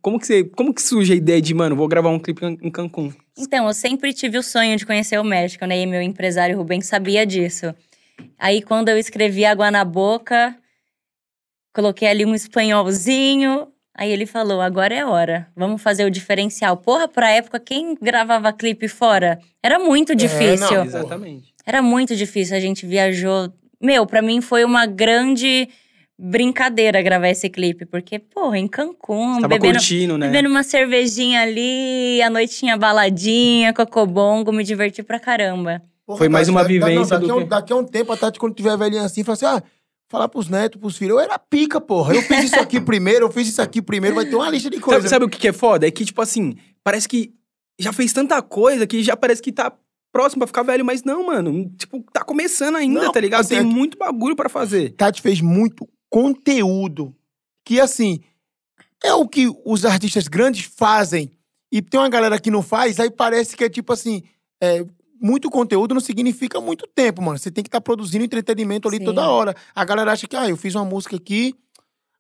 como 0.03 0.19
que 0.19 0.27
você, 0.27 0.45
como 0.45 0.73
que 0.73 0.81
surge 0.81 1.13
a 1.13 1.17
ideia 1.17 1.43
de, 1.43 1.53
mano, 1.53 1.77
vou 1.77 1.87
gravar 1.87 2.09
um 2.09 2.19
clipe 2.19 2.45
em 2.45 2.71
Cancún? 2.71 3.13
Então, 3.37 3.67
eu 3.67 3.75
sempre 3.75 4.15
tive 4.15 4.39
o 4.39 4.43
sonho 4.43 4.77
de 4.77 4.87
conhecer 4.87 5.19
o 5.19 5.25
México, 5.25 5.67
né? 5.67 5.79
E 5.79 5.87
meu 5.87 6.01
empresário 6.01 6.57
Rubem 6.57 6.81
sabia 6.81 7.27
disso. 7.27 7.75
Aí, 8.39 8.63
quando 8.63 8.89
eu 8.89 8.97
escrevi 8.97 9.45
Água 9.45 9.71
na 9.71 9.85
Boca, 9.85 10.57
coloquei 11.75 12.09
ali 12.09 12.25
um 12.25 12.35
espanholzinho. 12.35 13.69
Aí 14.01 14.11
ele 14.11 14.25
falou: 14.25 14.63
agora 14.63 14.95
é 14.95 15.05
hora, 15.05 15.47
vamos 15.55 15.83
fazer 15.83 16.07
o 16.07 16.11
diferencial. 16.11 16.77
Porra, 16.79 17.07
pra 17.07 17.31
época, 17.31 17.61
quem 17.61 17.95
gravava 18.01 18.51
clipe 18.51 18.89
fora? 18.89 19.39
Era 19.63 19.79
muito 19.79 20.15
difícil. 20.15 20.79
não. 20.79 20.85
Exatamente. 20.87 21.53
Era 21.67 21.83
muito 21.83 22.17
difícil, 22.17 22.57
a 22.57 22.61
gente 22.61 22.87
viajou. 22.87 23.53
Meu, 23.81 24.07
pra 24.07 24.23
mim 24.23 24.41
foi 24.41 24.65
uma 24.65 24.87
grande 24.87 25.69
brincadeira 26.19 27.01
gravar 27.03 27.29
esse 27.29 27.49
clipe, 27.49 27.87
porque, 27.87 28.19
porra, 28.19 28.59
em 28.59 28.69
Cancún, 28.69 29.37
Tava 29.37 29.49
bebendo, 29.49 29.75
curtindo, 29.79 30.19
né? 30.19 30.27
bebendo 30.29 30.49
uma 30.51 30.63
cervejinha 30.63 31.41
ali, 31.43 32.21
a 32.23 32.29
noite 32.29 32.57
tinha 32.57 32.77
baladinha, 32.77 33.73
cocobongo, 33.73 34.53
me 34.53 34.63
diverti 34.63 35.03
pra 35.03 35.19
caramba. 35.19 35.83
Porra, 36.07 36.19
Foi 36.19 36.29
mais 36.29 36.49
uma 36.49 36.63
da- 36.63 36.69
da- 36.69 36.75
não, 36.75 36.87
vivência 36.89 37.17
daqui, 37.17 37.27
do 37.27 37.33
a 37.33 37.37
um, 37.37 37.41
que- 37.41 37.47
daqui 37.49 37.73
a 37.73 37.77
um 37.77 37.85
tempo, 37.85 38.13
a 38.13 38.17
Tati, 38.17 38.39
quando 38.39 38.55
tiver 38.55 38.77
velhinha 38.77 39.03
assim, 39.03 39.25
fala 39.25 39.35
assim: 39.35 39.47
ah, 39.47 39.63
falar 40.11 40.29
pros 40.29 40.49
netos, 40.49 40.79
pros 40.81 40.97
filhos. 40.99 41.15
Eu 41.15 41.21
era 41.21 41.39
pica, 41.39 41.81
porra. 41.81 42.15
Eu 42.15 42.23
fiz 42.23 42.45
isso 42.47 42.61
aqui 42.61 42.79
primeiro, 42.83 43.27
eu 43.27 43.31
fiz 43.33 43.49
isso 43.49 43.63
aqui 43.63 43.81
primeiro. 43.81 44.17
Vai 44.17 44.27
ter 44.27 44.35
uma 44.35 44.51
lista 44.51 44.69
de 44.69 44.77
Sabe, 44.77 44.85
coisas. 44.85 45.09
sabe 45.11 45.25
o 45.25 45.29
que 45.29 45.49
é 45.49 45.53
foda? 45.53 45.87
É 45.87 45.91
que, 45.91 46.05
tipo 46.05 46.21
assim, 46.21 46.57
parece 46.85 47.09
que 47.09 47.33
já 47.79 47.93
fez 47.93 48.13
tanta 48.13 48.43
coisa 48.43 48.87
que 48.87 49.03
já 49.03 49.17
parece 49.17 49.41
que 49.41 49.51
tá 49.53 49.73
próximo 50.13 50.41
pra 50.41 50.47
ficar 50.49 50.65
velho, 50.65 50.85
mas 50.85 51.05
não, 51.05 51.25
mano. 51.27 51.71
Tipo, 51.79 52.05
tá 52.13 52.25
começando 52.25 52.77
ainda, 52.77 53.05
Não, 53.05 53.13
tá 53.13 53.21
ligado? 53.21 53.41
assim, 53.43 53.55
Tem 53.55 53.65
muito 53.65 53.97
bagulho 53.97 54.35
pra 54.37 54.49
fazer. 54.49 54.91
Tati 54.95 55.23
fez 55.23 55.41
muito 55.41 55.89
conteúdo 56.11 57.15
que, 57.65 57.81
assim, 57.81 58.21
é 59.03 59.15
o 59.15 59.27
que 59.29 59.49
os 59.65 59.85
artistas 59.85 60.27
grandes 60.29 60.65
fazem. 60.77 61.31
E 61.73 61.81
tem 61.81 62.01
uma 62.01 62.09
galera 62.09 62.39
que 62.41 62.51
não 62.51 62.63
faz, 62.63 62.99
aí 62.99 63.11
parece 63.11 63.57
que 63.57 63.63
é 63.65 63.69
tipo 63.69 63.93
assim. 63.93 64.23
é, 64.61 64.85
muito 65.21 65.51
conteúdo 65.51 65.95
não 65.95 66.01
significa 66.01 66.61
muito 66.61 66.87
tempo, 66.87 67.21
mano. 67.21 67.39
Você 67.39 67.51
tem 67.51 67.63
que 67.63 67.69
estar 67.69 67.81
produzindo 67.81 68.25
entretenimento 68.25 68.89
ali 68.89 68.99
Sim. 68.99 69.05
toda 69.05 69.29
hora. 69.29 69.55
A 69.75 69.85
galera 69.85 70.13
acha 70.13 70.27
que, 70.27 70.37
ah, 70.37 70.49
eu 70.49 70.57
fiz 70.57 70.75
uma 70.75 70.85
música 70.85 71.17
aqui, 71.17 71.55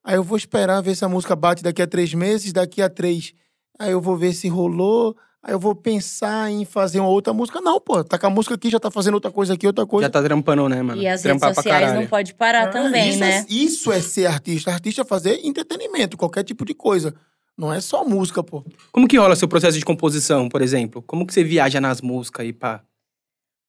aí 0.05 0.17
eu 0.17 0.23
vou 0.23 0.37
esperar 0.37 0.81
ver 0.83 0.95
se 0.95 1.05
a 1.05 1.09
música 1.09 1.35
bate 1.35 1.63
daqui 1.63 1.81
a 1.81 1.87
três 1.87 2.13
meses, 2.15 2.53
daqui 2.53 2.83
a 2.83 2.89
três. 2.91 3.33
Aí 3.79 3.93
eu 3.93 4.01
vou 4.01 4.17
ver 4.17 4.33
se 4.35 4.49
rolou. 4.49 5.17
Aí 5.43 5.55
eu 5.55 5.59
vou 5.59 5.75
pensar 5.75 6.51
em 6.51 6.67
fazer 6.67 7.01
uma 7.01 7.09
outra 7.09 7.33
música. 7.33 7.63
Não, 7.63 7.81
pô, 7.81 8.05
tá 8.05 8.19
com 8.19 8.27
a 8.27 8.31
música 8.31 8.55
aqui, 8.57 8.69
já 8.69 8.79
tá 8.79 8.91
fazendo 8.91 9.15
outra 9.15 9.31
coisa 9.31 9.55
aqui, 9.55 9.67
outra 9.67 9.87
coisa. 9.87 10.05
Já 10.05 10.11
tá 10.11 10.23
trampando, 10.23 10.69
né, 10.69 10.83
mano? 10.83 11.01
e 11.01 11.07
as 11.09 11.23
redes 11.23 11.23
Trampar 11.23 11.55
pra 11.55 11.63
sociais 11.63 11.81
caralho. 11.81 12.01
não 12.03 12.07
pode 12.07 12.35
parar 12.35 12.65
Ah, 12.65 12.69
também, 12.69 13.09
isso 13.09 13.21
né? 13.21 13.39
É, 13.39 13.47
isso 13.49 13.91
é 13.91 14.01
ser 14.03 14.27
artista. 14.27 14.71
Artista 14.71 15.01
é 15.01 15.05
fazer 15.07 15.41
entretenimento, 15.43 16.19
qualquer 16.19 16.45
tipo 16.45 16.63
de 16.67 16.75
coisa. 16.75 17.15
Não 17.57 17.73
é 17.73 17.81
só 17.81 18.05
música, 18.05 18.43
pô. 18.43 18.63
Como 18.93 19.09
que 19.09 19.17
rola 19.17 19.35
seu 19.35 19.49
processo 19.49 19.79
de 19.79 19.85
composição, 19.85 20.47
por 20.47 20.61
exemplo? 20.61 21.01
Como 21.07 21.27
que 21.27 21.33
você 21.33 21.43
viaja 21.43 21.81
nas 21.81 22.03
músicas 22.03 22.45
aí, 22.45 22.53
pá? 22.53 22.83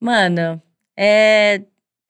Mano, 0.02 0.60
é. 0.98 1.62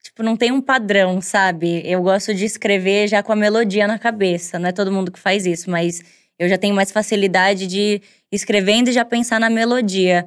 Tipo, 0.02 0.24
não 0.24 0.38
tem 0.38 0.52
um 0.52 0.62
padrão, 0.62 1.22
sabe? 1.22 1.82
Eu 1.86 2.02
gosto 2.02 2.34
de 2.34 2.46
escrever 2.46 3.08
já 3.08 3.22
com 3.22 3.34
a 3.34 3.36
melodia 3.36 3.86
na 3.88 4.00
cabeça. 4.00 4.58
Não 4.58 4.70
é 4.70 4.72
todo 4.72 4.92
mundo 4.92 5.12
que 5.12 5.20
faz 5.20 5.46
isso, 5.46 5.70
mas 5.70 6.02
eu 6.40 6.50
já 6.50 6.58
tenho 6.58 6.74
mais 6.74 6.90
facilidade 6.92 7.68
de 7.68 8.02
escrevendo 8.32 8.88
e 8.90 8.94
já 8.94 9.06
pensar 9.06 9.40
na 9.40 9.50
melodia. 9.50 10.26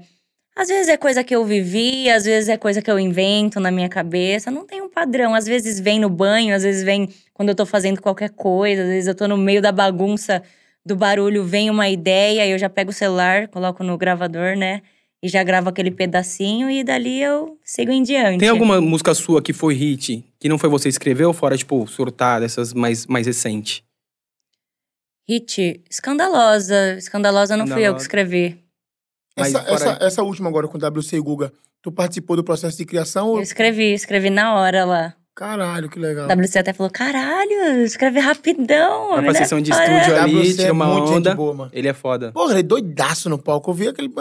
Às 0.56 0.68
vezes 0.68 0.88
é 0.88 0.96
coisa 0.98 1.24
que 1.24 1.34
eu 1.34 1.44
vivi, 1.46 2.10
às 2.10 2.24
vezes 2.26 2.48
é 2.50 2.56
coisa 2.58 2.82
que 2.82 2.90
eu 2.90 2.98
invento 3.00 3.60
na 3.60 3.70
minha 3.70 3.88
cabeça. 3.88 4.50
Não 4.50 4.66
tem 4.66 4.82
um 4.82 4.90
padrão. 4.90 5.34
Às 5.34 5.46
vezes 5.46 5.80
vem 5.80 6.00
no 6.00 6.10
banho, 6.10 6.54
às 6.54 6.64
vezes 6.64 6.84
vem 6.84 7.08
quando 7.34 7.50
eu 7.50 7.54
tô 7.56 7.66
fazendo 7.66 8.02
qualquer 8.02 8.30
coisa, 8.30 8.82
às 8.82 8.88
vezes 8.88 9.08
eu 9.08 9.14
tô 9.14 9.28
no 9.28 9.36
meio 9.38 9.62
da 9.62 9.72
bagunça 9.72 10.42
do 10.86 10.96
barulho, 10.96 11.44
vem 11.44 11.70
uma 11.70 11.88
ideia, 11.88 12.46
eu 12.48 12.58
já 12.58 12.68
pego 12.70 12.90
o 12.90 12.94
celular, 12.94 13.48
coloco 13.48 13.82
no 13.84 13.96
gravador, 13.98 14.56
né? 14.56 14.82
E 15.24 15.28
já 15.30 15.42
gravo 15.42 15.70
aquele 15.70 15.90
pedacinho 15.90 16.68
e 16.68 16.84
dali 16.84 17.22
eu 17.22 17.58
sigo 17.64 17.90
em 17.90 18.02
diante. 18.02 18.40
Tem 18.40 18.50
alguma 18.50 18.78
música 18.78 19.14
sua 19.14 19.40
que 19.40 19.54
foi 19.54 19.72
hit, 19.72 20.22
que 20.38 20.50
não 20.50 20.58
foi 20.58 20.68
você 20.68 20.82
que 20.90 20.92
escreveu, 20.92 21.32
fora, 21.32 21.56
tipo, 21.56 21.86
surtada, 21.86 22.44
essas 22.44 22.74
mais, 22.74 23.06
mais 23.06 23.26
recentes? 23.26 23.82
Hit 25.26 25.82
escandalosa. 25.88 26.98
Escandalosa 26.98 27.56
não 27.56 27.66
fui 27.66 27.82
eu 27.82 27.94
que 27.94 28.02
escrevi. 28.02 28.62
Essa, 29.34 29.64
essa, 29.66 29.98
essa 29.98 30.22
última 30.22 30.50
agora 30.50 30.68
com 30.68 30.76
WC 30.76 31.16
e 31.16 31.20
Guga, 31.20 31.50
tu 31.80 31.90
participou 31.90 32.36
do 32.36 32.44
processo 32.44 32.76
de 32.76 32.84
criação? 32.84 33.28
Eu 33.28 33.32
ou- 33.36 33.40
escrevi, 33.40 33.94
escrevi 33.94 34.28
na 34.28 34.54
hora 34.56 34.84
lá. 34.84 35.14
Caralho, 35.34 35.88
que 35.88 35.98
legal. 35.98 36.28
WC 36.28 36.58
até 36.58 36.74
falou: 36.74 36.92
caralho, 36.92 37.82
escreve 37.82 38.20
rapidão. 38.20 39.08
Vai 39.08 39.18
homem, 39.20 39.24
pra 39.24 39.32
né? 39.32 39.38
sessão 39.38 39.58
de 39.58 39.70
estúdio 39.70 40.16
ali, 40.20 40.36
WC 40.36 40.52
tira 40.52 40.68
é 40.68 40.72
uma 40.72 41.00
onda. 41.00 41.34
boa, 41.34 41.54
mano. 41.54 41.70
Ele 41.72 41.88
é 41.88 41.94
foda. 41.94 42.30
Porra, 42.30 42.52
ele 42.52 42.60
é 42.60 42.62
doidaço 42.62 43.30
no 43.30 43.38
palco. 43.38 43.70
Eu 43.70 43.74
vi 43.74 43.88
aquele. 43.88 44.12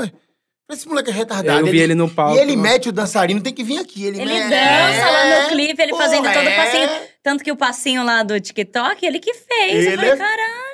Esse 0.74 0.88
moleque 0.88 1.10
é 1.10 1.14
retardado. 1.14 1.60
eu 1.66 1.72
vi 1.72 1.80
ele 1.80 1.96
no 1.96 2.10
palco. 2.10 2.36
E 2.36 2.40
ele 2.40 2.52
mano. 2.56 2.62
mete 2.64 2.90
o 2.90 2.92
dançarino, 2.92 3.42
tem 3.42 3.54
que 3.54 3.64
vir 3.64 3.80
aqui. 3.80 4.06
Ele, 4.06 4.22
Ele 4.22 4.34
mete- 4.34 4.50
dança 4.50 5.10
lá 5.12 5.44
no 5.44 5.50
clipe, 5.50 5.82
ele 5.82 5.96
fazendo 5.96 6.24
todo 6.24 6.46
o 6.46 6.50
é. 6.50 6.56
passinho. 6.56 6.90
Tanto 7.22 7.44
que 7.44 7.52
o 7.52 7.56
passinho 7.56 8.04
lá 8.04 8.24
do 8.24 8.40
TikTok, 8.40 9.06
ele 9.06 9.20
que 9.20 9.34
fez. 9.34 9.74
eu 9.86 9.92
Ele 9.92 9.96
falei, 9.98 10.12
é- 10.12 10.18
caralho. 10.18 10.74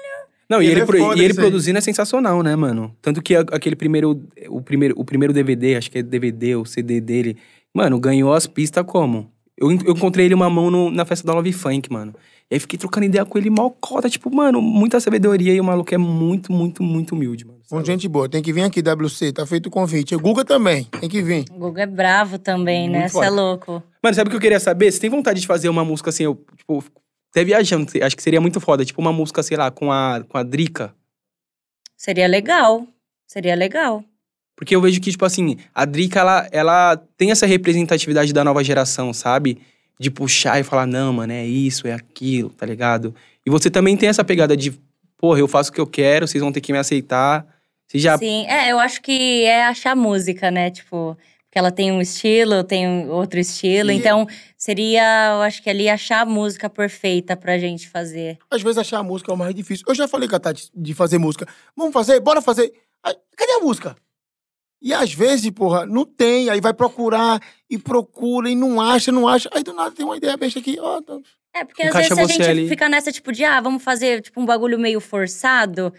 Não, 0.49 0.61
e 0.63 0.65
Ele 0.65 0.81
ele, 0.81 0.81
é 1.03 1.17
e 1.17 1.23
ele 1.23 1.33
produzindo 1.35 1.77
é 1.77 1.81
sensacional, 1.81 2.41
né, 2.41 2.55
mano? 2.55 2.95
Tanto 3.03 3.21
que 3.21 3.35
aquele 3.35 3.75
primeiro 3.75 4.19
o, 4.49 4.61
primeiro. 4.61 4.95
o 4.97 5.05
primeiro 5.05 5.31
DVD, 5.31 5.75
acho 5.75 5.91
que 5.91 5.99
é 5.99 6.01
DVD 6.01 6.55
ou 6.55 6.65
CD 6.65 6.99
dele, 6.99 7.37
mano, 7.71 7.99
ganhou 7.99 8.33
as 8.33 8.47
pistas 8.47 8.83
como? 8.87 9.31
Eu, 9.55 9.69
eu 9.71 9.93
encontrei 9.93 10.25
ele 10.25 10.33
uma 10.33 10.49
mão 10.49 10.71
no- 10.71 10.89
na 10.89 11.05
festa 11.05 11.27
da 11.27 11.33
Love 11.33 11.53
Funk, 11.53 11.91
mano. 11.91 12.15
E 12.49 12.55
aí 12.55 12.59
fiquei 12.59 12.79
trocando 12.79 13.05
ideia 13.05 13.23
com 13.25 13.37
ele 13.37 13.49
mal 13.51 13.69
cota, 13.69 14.09
tipo, 14.09 14.33
mano, 14.33 14.59
muita 14.59 14.99
sabedoria 14.99 15.53
e 15.53 15.61
o 15.61 15.63
maluco 15.63 15.93
é 15.93 15.99
muito, 15.99 16.51
muito, 16.51 16.81
muito 16.81 17.13
humilde, 17.13 17.45
mano. 17.45 17.58
Com 17.69 17.83
gente 17.83 18.07
boa. 18.07 18.27
Tem 18.27 18.41
que 18.41 18.51
vir 18.51 18.63
aqui, 18.63 18.81
WC. 18.81 19.31
Tá 19.31 19.45
feito 19.45 19.67
o 19.67 19.69
convite. 19.69 20.15
O 20.15 20.19
Guga 20.19 20.43
também. 20.43 20.85
Tem 20.85 21.07
que 21.07 21.21
vir. 21.21 21.45
O 21.51 21.59
Guga 21.59 21.83
é 21.83 21.85
bravo 21.85 22.39
também, 22.39 22.89
né? 22.89 23.01
Muito 23.01 23.11
Você 23.11 23.25
é 23.25 23.29
louco. 23.29 23.83
Mano, 24.01 24.15
sabe 24.15 24.27
o 24.27 24.31
que 24.31 24.37
eu 24.37 24.41
queria 24.41 24.59
saber? 24.59 24.91
Você 24.91 24.99
tem 24.99 25.09
vontade 25.09 25.39
de 25.39 25.45
fazer 25.45 25.69
uma 25.69 25.85
música 25.85 26.09
assim, 26.09 26.23
eu, 26.23 26.43
tipo, 26.57 26.83
até 27.31 27.43
viajando, 27.43 27.91
acho 28.01 28.15
que 28.15 28.23
seria 28.23 28.41
muito 28.41 28.59
foda, 28.59 28.83
tipo 28.83 28.99
uma 28.99 29.13
música, 29.13 29.43
sei 29.43 29.55
lá, 29.55 29.69
com 29.69 29.91
a, 29.91 30.23
com 30.27 30.37
a 30.37 30.41
Drica. 30.43 30.95
Seria 31.95 32.27
legal. 32.27 32.87
Seria 33.27 33.55
legal. 33.55 34.03
Porque 34.55 34.75
eu 34.75 34.81
vejo 34.81 34.99
que, 34.99 35.11
tipo 35.11 35.23
assim, 35.23 35.57
a 35.73 35.85
Drica, 35.85 36.19
ela, 36.19 36.49
ela 36.51 36.97
tem 37.15 37.29
essa 37.29 37.45
representatividade 37.45 38.33
da 38.33 38.43
nova 38.43 38.63
geração, 38.63 39.13
sabe? 39.13 39.59
De 39.99 40.09
puxar 40.09 40.59
e 40.59 40.63
falar, 40.63 40.87
não, 40.87 41.13
mano, 41.13 41.33
é 41.33 41.45
isso, 41.45 41.87
é 41.87 41.93
aquilo, 41.93 42.49
tá 42.49 42.65
ligado? 42.65 43.13
E 43.45 43.49
você 43.49 43.69
também 43.69 43.95
tem 43.95 44.09
essa 44.09 44.23
pegada 44.23 44.57
de, 44.57 44.71
porra, 45.17 45.39
eu 45.39 45.47
faço 45.47 45.69
o 45.69 45.73
que 45.73 45.79
eu 45.79 45.85
quero, 45.85 46.27
vocês 46.27 46.41
vão 46.41 46.51
ter 46.51 46.61
que 46.61 46.71
me 46.71 46.79
aceitar. 46.79 47.58
Você 47.89 47.97
já. 47.99 48.17
Sim, 48.17 48.45
é, 48.47 48.71
eu 48.71 48.79
acho 48.79 49.01
que 49.01 49.43
é 49.45 49.65
achar 49.65 49.95
música, 49.95 50.51
né? 50.51 50.69
Tipo, 50.69 51.17
porque 51.45 51.57
ela 51.57 51.71
tem 51.71 51.91
um 51.91 51.99
estilo, 51.99 52.53
eu 52.53 52.63
tenho 52.63 53.09
outro 53.09 53.39
estilo. 53.39 53.91
E- 53.91 53.95
Então, 53.95 54.27
seria, 54.55 55.31
eu 55.33 55.41
acho 55.41 55.63
que 55.63 55.69
ali 55.69 55.89
achar 55.89 56.21
a 56.21 56.25
música 56.25 56.69
perfeita 56.69 57.35
pra 57.35 57.57
gente 57.57 57.89
fazer. 57.89 58.37
Às 58.51 58.61
vezes 58.61 58.77
achar 58.77 58.99
a 58.99 59.03
música 59.03 59.31
é 59.31 59.33
o 59.33 59.37
mais 59.37 59.55
difícil. 59.55 59.83
Eu 59.87 59.95
já 59.95 60.07
falei 60.07 60.29
com 60.29 60.35
a 60.35 60.39
Tati 60.39 60.69
de 60.75 60.93
fazer 60.93 61.17
música. 61.17 61.47
Vamos 61.75 61.91
fazer? 61.93 62.19
Bora 62.19 62.41
fazer. 62.41 62.71
Cadê 63.35 63.51
a 63.53 63.59
música? 63.61 63.95
E 64.81 64.93
às 64.93 65.11
vezes, 65.13 65.49
porra, 65.49 65.85
não 65.87 66.05
tem. 66.05 66.49
Aí 66.49 66.61
vai 66.61 66.73
procurar 66.73 67.41
e 67.69 67.77
procura 67.79 68.49
e 68.49 68.55
não 68.55 68.79
acha, 68.79 69.11
não 69.11 69.27
acha. 69.27 69.49
Aí 69.51 69.63
do 69.63 69.73
nada 69.73 69.91
tem 69.91 70.05
uma 70.05 70.15
ideia 70.15 70.37
besta 70.37 70.59
aqui. 70.59 70.77
Ó, 70.79 71.01
É, 71.55 71.65
porque 71.65 71.81
às 71.83 71.93
vezes 71.95 72.11
a 72.17 72.25
gente 72.25 72.43
ali. 72.43 72.69
fica 72.69 72.87
nessa, 72.87 73.11
tipo, 73.11 73.31
de, 73.31 73.43
ah, 73.43 73.59
vamos 73.59 73.83
fazer, 73.83 74.21
tipo, 74.21 74.39
um 74.39 74.45
bagulho 74.45 74.77
meio 74.79 75.01
forçado. 75.01 75.91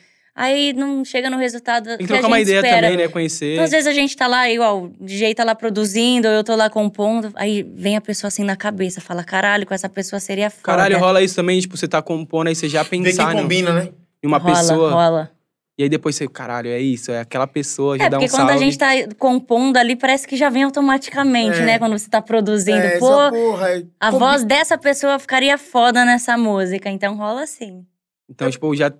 Aí 0.43 0.73
não 0.73 1.05
chega 1.05 1.29
no 1.29 1.37
resultado 1.37 1.85
Tem 1.89 1.99
que 1.99 2.07
trocar 2.07 2.27
uma 2.29 2.39
gente 2.39 2.47
ideia 2.49 2.61
espera. 2.61 2.87
também, 2.89 2.97
né? 2.97 3.09
Conhecer. 3.13 3.53
Então, 3.53 3.65
às 3.65 3.71
vezes 3.71 3.87
a 3.87 3.93
gente 3.93 4.17
tá 4.17 4.27
lá, 4.27 4.49
igual, 4.51 4.85
o 4.85 4.93
DJ 4.99 5.35
tá 5.35 5.45
lá 5.45 5.55
produzindo, 5.55 6.27
ou 6.29 6.33
eu 6.35 6.43
tô 6.43 6.57
lá 6.57 6.71
compondo, 6.71 7.31
aí 7.35 7.63
vem 7.63 7.95
a 7.97 8.01
pessoa 8.01 8.29
assim 8.29 8.43
na 8.43 8.57
cabeça, 8.57 9.03
fala, 9.03 9.23
caralho, 9.23 9.67
com 9.67 9.75
essa 9.75 9.89
pessoa 9.89 10.19
seria 10.19 10.49
foda. 10.49 10.63
Caralho, 10.63 10.99
rola 10.99 11.23
isso 11.23 11.37
também, 11.37 11.61
tipo, 11.61 11.77
você 11.77 11.87
tá 11.87 12.01
compondo, 12.01 12.47
aí 12.49 12.55
você 12.55 12.69
já 12.71 12.83
Vê 12.83 12.89
que 12.89 13.03
pensar 13.03 13.35
combina, 13.35 13.73
né? 13.73 13.89
em 14.23 14.27
uma 14.27 14.39
rola, 14.39 14.55
pessoa. 14.57 14.91
rola. 14.93 15.31
E 15.79 15.83
aí 15.83 15.89
depois 15.89 16.15
você, 16.17 16.27
caralho, 16.29 16.69
é 16.71 16.79
isso, 16.81 17.11
é 17.11 17.21
aquela 17.21 17.47
pessoa, 17.47 17.97
já 17.99 18.05
É, 18.05 18.09
dá 18.11 18.17
um 18.17 18.21
porque 18.21 18.31
quando 18.35 18.49
salve. 18.49 18.55
a 18.55 18.65
gente 18.65 18.79
tá 18.79 18.89
compondo 19.19 19.77
ali, 19.79 19.95
parece 19.97 20.27
que 20.29 20.37
já 20.37 20.49
vem 20.51 20.63
automaticamente, 20.63 21.59
É. 21.59 21.65
né? 21.65 21.79
Quando 21.79 21.99
você 21.99 22.09
tá 22.09 22.21
produzindo. 22.21 22.79
É, 22.79 22.99
Pô, 22.99 23.07
essa 23.21 23.31
porra, 23.31 23.71
é- 23.79 23.83
a 23.99 24.11
voz 24.11 24.45
dessa 24.45 24.77
pessoa 24.77 25.19
ficaria 25.19 25.57
foda 25.57 26.05
nessa 26.05 26.37
música. 26.37 26.91
Então 26.91 27.17
rola 27.17 27.43
assim. 27.45 27.85
Então, 28.29 28.51
tipo, 28.51 28.75
já 28.77 28.93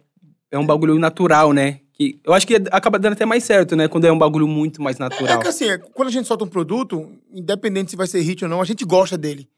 é 0.51 0.59
um 0.59 0.67
bagulho 0.67 0.99
natural, 0.99 1.53
né? 1.53 1.81
Que 1.93 2.21
eu 2.25 2.33
acho 2.33 2.47
que 2.47 2.55
acaba 2.71 2.99
dando 2.99 3.13
até 3.13 3.27
mais 3.27 3.45
certo, 3.45 3.77
né? 3.77 3.89
Quando 3.89 4.07
é 4.07 4.13
um 4.13 4.19
bagulho 4.19 4.49
muito 4.49 4.83
mais 4.83 4.97
É 4.99 5.03
natural. 5.03 5.39
que 5.41 5.49
assim, 5.49 5.69
é, 5.69 5.79
quando 5.79 6.09
a 6.09 6.13
gente 6.13 6.27
solta 6.27 6.45
um 6.45 6.49
produto, 6.49 7.11
independente 7.33 7.91
se 7.91 7.97
vai 7.97 8.07
ser 8.07 8.21
hit 8.21 8.43
ou 8.45 8.51
não, 8.51 8.61
a 8.61 8.65
gente 8.65 8.85
gosta 8.85 9.17
dele. 9.19 9.49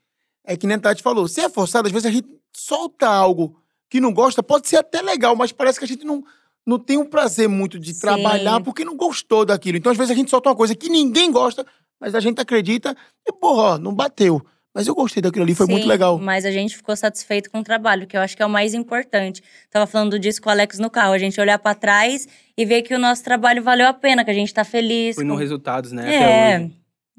É 0.45 0.57
que 0.57 0.67
nem 0.67 0.77
a 0.77 0.81
Tati 0.81 1.03
falou, 1.03 1.29
se 1.29 1.41
é 1.41 1.49
forçado, 1.49 1.87
às 1.87 1.93
vezes 1.93 2.07
a 2.07 2.11
gente 2.11 2.29
solta 2.53 3.07
algo 3.09 3.57
que 3.89 4.01
não 4.01 4.13
gosta, 4.13 4.43
pode 4.43 4.69
ser 4.69 4.77
até 4.77 5.01
legal, 5.01 5.37
mas 5.37 5.53
parece 5.53 5.79
que 5.79 5.85
a 5.85 5.89
gente 5.89 6.05
não, 6.05 6.25
não 6.67 6.79
tem 6.79 6.97
um 6.99 7.05
prazer 7.07 7.49
muito 7.49 7.79
de 7.79 7.93
Sim. 7.95 8.01
trabalhar 8.01 8.61
porque 8.61 8.85
não 8.85 8.97
gostou 8.97 9.45
daquilo. 9.45 9.77
Então, 9.79 9.93
às 9.93 9.99
vezes, 9.99 10.11
a 10.11 10.15
gente 10.15 10.31
solta 10.31 10.49
uma 10.49 10.57
coisa 10.57 10.75
que 10.75 10.89
ninguém 10.89 11.31
gosta, 11.31 11.65
mas 12.01 12.15
a 12.15 12.21
gente 12.21 12.41
acredita 12.41 12.97
e, 13.27 13.33
porra, 13.33 13.63
ó, 13.75 13.79
não 13.79 13.95
bateu. 13.95 14.45
Mas 14.75 14.87
eu 14.87 14.95
gostei 14.95 15.21
daquilo 15.23 15.45
ali, 15.45 15.55
foi 15.55 15.67
muito 15.67 15.83
Sim, 15.83 15.89
legal. 15.89 16.19
Mas 16.19 16.47
a 16.47 16.51
gente 16.51 16.75
ficou 16.77 16.97
satisfeito 16.97 17.51
com 17.51 17.59
o 17.61 17.63
trabalho, 17.63 18.07
que 18.07 18.17
eu 18.17 18.21
acho 18.23 18.35
que 18.37 18.43
é 18.43 18.47
o 18.47 18.51
mais 18.51 18.73
importante. 18.73 19.43
Tava 19.71 19.87
falando 19.87 20.13
do 20.13 20.19
disco 20.19 20.49
Alex 20.49 20.79
no 20.79 20.89
carro, 20.89 21.13
a 21.13 21.19
gente 21.19 21.39
olhar 21.41 21.59
pra 21.59 21.75
trás 21.75 22.27
e 22.57 22.65
ver 22.65 22.81
que 22.83 22.95
o 22.95 22.99
nosso 22.99 23.23
trabalho 23.23 23.63
valeu 23.63 23.87
a 23.87 23.93
pena, 23.93 24.25
que 24.25 24.31
a 24.31 24.35
gente 24.35 24.53
tá 24.53 24.65
feliz. 24.65 25.15
Foi 25.17 25.25
com- 25.25 25.29
no 25.29 25.37
resultados, 25.37 25.93
né? 25.93 26.03
Até 26.03 26.53
É, 26.55 26.59
hoje. 26.61 26.73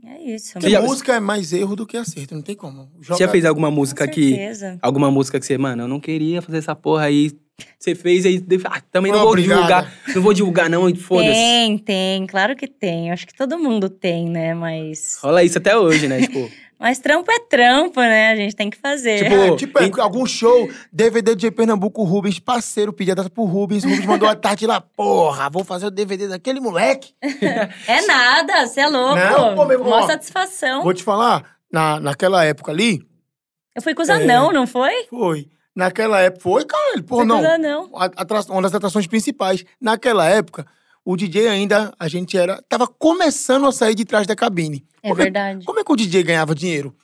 é 0.06 0.34
isso. 0.36 0.60
Já- 0.62 0.82
música 0.82 1.14
é 1.14 1.20
mais 1.20 1.54
erro 1.54 1.76
do 1.76 1.86
que 1.86 1.96
acerto, 1.96 2.34
não 2.34 2.42
tem 2.42 2.56
como. 2.56 2.90
Você 3.00 3.16
já 3.20 3.28
fez 3.28 3.46
alguma 3.46 3.70
música 3.70 4.08
Com 4.08 4.14
que. 4.14 4.30
certeza. 4.30 4.80
Alguma 4.82 5.12
música 5.12 5.40
que 5.40 5.46
você, 5.46 5.56
mano, 5.58 5.84
eu 5.84 5.88
não 5.88 6.00
queria 6.00 6.42
fazer 6.42 6.58
essa 6.58 6.76
porra 6.76 7.04
aí. 7.06 7.32
Você 7.78 7.94
fez 7.94 8.26
aí. 8.26 8.44
Ah, 8.66 8.82
também 8.92 9.12
não 9.12 9.20
Foi 9.20 9.26
vou 9.26 9.34
obrigada. 9.34 9.62
divulgar. 9.62 9.94
Não 10.16 10.22
vou 10.24 10.34
divulgar, 10.34 10.70
não, 10.72 10.90
e 10.90 10.96
foda-se. 10.96 11.34
Tem, 11.34 11.78
tem, 11.78 12.26
claro 12.26 12.56
que 12.56 12.66
tem. 12.68 13.12
Acho 13.12 13.28
que 13.28 13.34
todo 13.36 13.60
mundo 13.60 13.90
tem, 13.90 14.28
né? 14.28 14.56
Mas. 14.56 15.20
Rola 15.22 15.44
isso 15.44 15.60
até 15.60 15.78
hoje, 15.78 16.08
né? 16.08 16.20
Tipo, 16.22 16.50
Mas 16.84 17.00
trampo 17.00 17.32
é 17.32 17.40
trampo, 17.40 18.02
né? 18.02 18.32
A 18.32 18.36
gente 18.36 18.56
tem 18.58 18.70
que 18.70 18.78
fazer. 18.78 19.20
Tipo, 19.24 19.36
É, 19.36 19.56
tipo, 19.56 19.80
é, 19.80 20.02
algum 20.02 20.26
show, 20.26 20.70
DVD 20.92 21.34
de 21.34 21.50
Pernambuco, 21.50 22.02
o 22.02 22.04
Rubens, 22.04 22.40
parceiro, 22.40 22.92
pedia 22.92 23.16
data 23.16 23.30
pro 23.30 23.46
Rubens. 23.46 23.86
O 23.86 23.88
Rubens 23.90 24.06
mandou 24.06 24.28
a 24.28 24.36
tarde 24.36 24.68
lá, 24.68 24.82
porra, 24.82 25.50
vou 25.50 25.64
fazer 25.64 25.86
o 25.86 25.90
DVD 25.92 26.28
daquele 26.28 26.60
moleque. 26.60 27.14
É 27.88 28.06
nada, 28.06 28.68
você 28.68 28.82
é 28.82 28.88
louco. 28.88 29.16
Não, 29.16 29.56
pô, 29.56 29.64
meu 29.66 29.80
irmão, 29.80 29.90
Mó 29.92 30.04
ó, 30.04 30.08
satisfação. 30.08 30.84
Vou 30.84 30.94
te 30.94 31.04
falar, 31.04 31.56
na, 31.72 32.00
naquela 32.02 32.44
época 32.44 32.72
ali, 32.72 33.02
Eu 33.74 33.82
fui 33.82 33.96
com 33.96 34.02
os 34.02 34.10
É. 34.10 34.14
anão, 34.14 34.52
não 34.52 34.68
foi? 34.68 35.06
foi. 35.10 35.48
Naquela 35.76 36.20
época, 36.20 36.42
foi, 36.44 36.66
cara, 36.66 37.04
Fui 37.08 37.26
não. 37.26 37.38
anão. 37.44 37.90
A- 37.96 38.06
atra- 38.18 38.42
uma 38.50 38.62
das 38.62 38.76
atrações 38.76 39.08
principais. 39.08 39.64
Naquela 39.82 40.28
época, 40.28 40.68
o 41.06 41.16
DJ 41.18 41.48
ainda, 41.48 41.94
a 42.00 42.08
gente 42.08 42.38
era, 42.38 42.62
tava 42.70 42.88
começando 42.88 43.66
a 43.68 43.72
sair 43.72 43.96
de 43.96 44.06
trás 44.06 44.26
da 44.28 44.36
cabine. 44.36 44.86
É 45.02 45.10
Como 45.10 45.16
verdade. 45.22 45.66
Como 45.66 45.80
é 45.80 45.84
que 45.84 45.92
o 45.92 45.96
DJ 45.96 46.24
ganhava 46.24 46.56
dinheiro? 46.56 46.96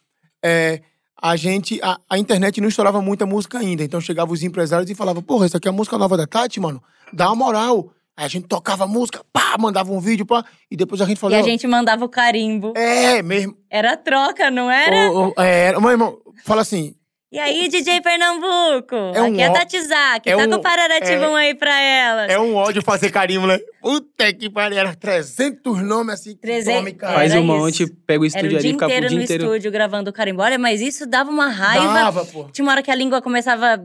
É, 0.44 0.82
a 1.22 1.36
gente, 1.36 1.80
a, 1.84 2.00
a 2.10 2.18
internet 2.18 2.62
não 2.62 2.70
estourava 2.70 3.02
muita 3.02 3.26
música 3.26 3.60
ainda, 3.60 3.84
então 3.84 4.00
chegavam 4.00 4.34
os 4.34 4.42
empresários 4.44 4.90
e 4.90 4.96
falavam, 4.96 5.22
porra, 5.22 5.46
isso 5.46 5.58
aqui 5.58 5.68
é 5.68 5.72
a 5.72 5.74
música 5.74 5.98
nova 5.98 6.16
da 6.16 6.26
Tati, 6.26 6.60
mano, 6.60 6.82
dá 7.12 7.28
uma 7.28 7.36
moral. 7.36 7.92
Aí 8.16 8.26
a 8.26 8.30
gente 8.30 8.48
tocava 8.48 8.84
a 8.84 8.88
música, 8.88 9.22
pá, 9.32 9.56
mandava 9.58 9.92
um 9.92 10.00
vídeo, 10.00 10.26
pá, 10.26 10.44
e 10.72 10.76
depois 10.78 11.02
a 11.02 11.06
gente 11.06 11.18
E 11.18 11.20
falava, 11.20 11.42
a 11.42 11.46
gente 11.46 11.68
mandava 11.68 12.04
o 12.06 12.10
carimbo. 12.10 12.74
é, 12.76 13.22
mesmo, 13.22 13.58
Era 13.70 13.98
troca, 13.98 14.50
não 14.50 14.70
era? 14.72 15.10
Ô, 15.12 15.30
ô, 15.30 15.42
é, 15.42 15.78
meu 15.80 15.90
irmão, 15.92 16.18
fala 16.46 16.62
assim, 16.62 16.96
E 17.32 17.38
aí, 17.38 17.68
DJ 17.70 18.02
Pernambuco? 18.02 18.96
É 19.14 19.22
um 19.22 19.28
Aqui 19.34 19.42
é 19.44 19.50
ó- 19.52 19.54
Tatizak. 19.54 20.28
é 20.28 20.36
tá 20.36 20.44
um- 20.44 20.50
com 20.50 20.56
o 20.56 20.62
Pararativum 20.64 21.36
aí 21.36 21.54
pra 21.54 21.80
elas. 21.80 22.32
é 22.32 22.40
um 22.40 22.56
ódio 22.56 22.82
fazer 22.82 23.12
carinho, 23.12 23.46
né? 23.46 23.60
Puta 23.80 24.34
que 24.34 24.50
pariu, 24.50 24.80
era 24.80 24.96
300 24.96 25.80
nomes 25.84 26.16
assim, 26.16 26.32
que 26.34 26.42
300 26.42 26.74
tome, 26.80 26.94
cara. 26.94 27.14
faz 27.14 27.36
um 27.36 27.44
monte, 27.44 27.86
pega 27.86 28.22
o 28.22 28.24
Era 28.24 28.28
estúdio 28.28 28.50
o 28.50 28.56
ali 28.56 28.62
dia 28.62 28.70
e 28.72 28.74
fica 28.74 28.86
inteiro 28.86 29.06
o 29.06 29.10
dia 29.10 29.18
no 29.20 29.24
inteiro. 29.24 29.44
estúdio 29.44 29.72
gravando 29.72 30.10
o 30.10 30.14
carimbo. 30.14 30.42
Olha, 30.42 30.58
mas 30.58 30.82
isso 30.82 31.06
dava 31.06 31.30
uma 31.30 31.50
raiva. 31.50 31.94
Dava, 31.94 32.26
pô. 32.26 32.46
Tinha 32.52 32.66
uma 32.66 32.72
hora 32.72 32.82
que 32.82 32.90
a 32.90 32.96
língua 32.96 33.22
começava... 33.22 33.80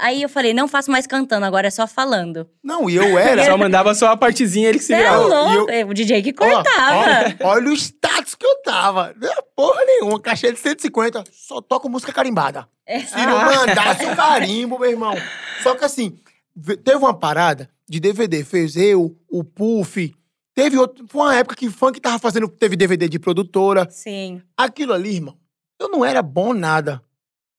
Aí 0.00 0.22
eu 0.22 0.28
falei, 0.28 0.54
não 0.54 0.66
faço 0.66 0.90
mais 0.90 1.06
cantando, 1.06 1.44
agora 1.44 1.66
é 1.66 1.70
só 1.70 1.86
falando. 1.86 2.48
Não, 2.62 2.88
e 2.88 2.96
eu 2.96 3.18
era... 3.18 3.44
Só 3.44 3.56
mandava 3.58 3.94
só 3.94 4.08
a 4.08 4.16
partezinha 4.16 4.68
ele 4.68 4.78
que 4.78 4.84
se 4.84 4.88
Você 4.88 4.94
é 4.94 4.98
virava. 4.98 5.26
louco. 5.26 5.70
e 5.70 5.74
É 5.80 5.84
O 5.84 5.92
DJ 5.92 6.22
que 6.22 6.30
Ó, 6.30 6.44
cortava. 6.48 6.96
Olha, 6.98 7.36
olha 7.42 7.68
o 7.70 7.72
status 7.74 8.34
que 8.34 8.46
eu 8.46 8.62
tava. 8.62 9.14
Não 9.20 9.28
é 9.30 9.36
porra 9.54 9.84
nenhuma. 9.84 10.18
Cachê 10.20 10.50
de 10.52 10.58
150, 10.58 11.24
só 11.32 11.60
toco 11.60 11.88
música 11.88 12.12
carimbada. 12.12 12.66
É. 12.86 13.00
Se 13.00 13.14
não 13.26 13.38
mandasse 13.44 14.04
o 14.06 14.16
carimbo, 14.16 14.78
meu 14.78 14.90
irmão. 14.90 15.14
Só 15.62 15.74
que 15.74 15.84
assim, 15.84 16.18
ve- 16.56 16.76
teve 16.76 16.96
uma 16.98 17.14
parada 17.14 17.68
de 17.88 18.00
DVD. 18.00 18.42
Fez 18.44 18.74
eu, 18.76 19.16
o 19.30 19.44
Puff. 19.44 20.14
Teve 20.54 20.76
outro. 20.78 21.04
Foi 21.08 21.20
uma 21.22 21.36
época 21.36 21.56
que 21.56 21.68
funk 21.70 22.00
tava 22.00 22.18
fazendo. 22.18 22.48
Teve 22.48 22.74
DVD 22.76 23.08
de 23.08 23.18
produtora. 23.18 23.86
Sim. 23.90 24.42
Aquilo 24.56 24.92
ali, 24.92 25.14
irmão, 25.16 25.36
eu 25.78 25.88
não 25.88 26.04
era 26.04 26.22
bom 26.22 26.52
nada. 26.54 27.02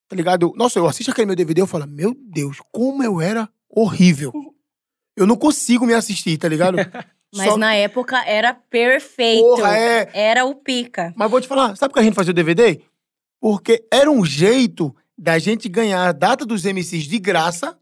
Tá 0.08 0.16
ligado? 0.16 0.52
Nossa, 0.56 0.78
eu 0.78 0.86
assisto 0.86 1.10
aquele 1.10 1.26
meu 1.26 1.36
DVD 1.36 1.60
e 1.60 1.62
eu 1.62 1.66
falo, 1.66 1.86
meu 1.86 2.14
Deus, 2.14 2.58
como 2.70 3.02
eu 3.02 3.20
era 3.20 3.48
horrível. 3.68 4.32
Eu 5.16 5.26
não 5.26 5.36
consigo 5.36 5.86
me 5.86 5.94
assistir, 5.94 6.36
tá 6.36 6.48
ligado? 6.48 6.76
Mas 7.34 7.50
Só- 7.50 7.56
na 7.56 7.74
época 7.74 8.22
era 8.24 8.54
perfeito. 8.54 9.42
Porra, 9.42 9.76
é. 9.76 10.10
Era 10.14 10.44
o 10.44 10.54
pica. 10.54 11.12
Mas 11.16 11.30
vou 11.30 11.40
te 11.40 11.48
falar, 11.48 11.76
sabe 11.76 11.90
por 11.90 11.94
que 11.94 12.00
a 12.00 12.04
gente 12.04 12.14
fazia 12.14 12.30
o 12.30 12.34
DVD? 12.34 12.80
Porque 13.40 13.84
era 13.92 14.10
um 14.10 14.24
jeito 14.24 14.94
da 15.18 15.38
gente 15.38 15.68
ganhar 15.68 16.08
a 16.08 16.12
data 16.12 16.46
dos 16.46 16.64
MCs 16.64 17.04
de 17.04 17.18
graça, 17.18 17.76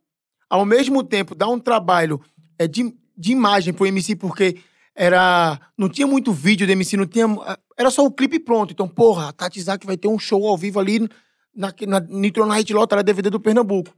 ao 0.48 0.64
mesmo 0.64 1.02
tempo 1.02 1.34
dar 1.34 1.48
um 1.48 1.58
trabalho 1.58 2.20
é, 2.58 2.66
de, 2.66 2.94
de 3.16 3.32
imagem 3.32 3.74
pro 3.74 3.86
MC, 3.86 4.16
porque 4.16 4.58
era 4.94 5.60
não 5.76 5.88
tinha 5.88 6.06
muito 6.06 6.32
vídeo 6.32 6.66
do 6.66 6.72
MC, 6.72 6.96
não 6.96 7.06
tinha. 7.06 7.26
Era 7.78 7.90
só 7.90 8.04
o 8.04 8.10
clipe 8.10 8.38
pronto. 8.38 8.72
Então, 8.72 8.88
porra, 8.88 9.28
a 9.28 9.32
Tati 9.32 9.60
Zak 9.60 9.86
vai 9.86 9.96
ter 9.96 10.08
um 10.08 10.18
show 10.18 10.46
ao 10.46 10.56
vivo 10.56 10.80
ali 10.80 11.08
na, 11.54 11.72
na 11.86 12.00
Nitro 12.00 12.46
Night 12.46 12.72
Lota, 12.72 12.94
era 12.94 13.02
DVD 13.02 13.30
do 13.30 13.40
Pernambuco. 13.40 13.94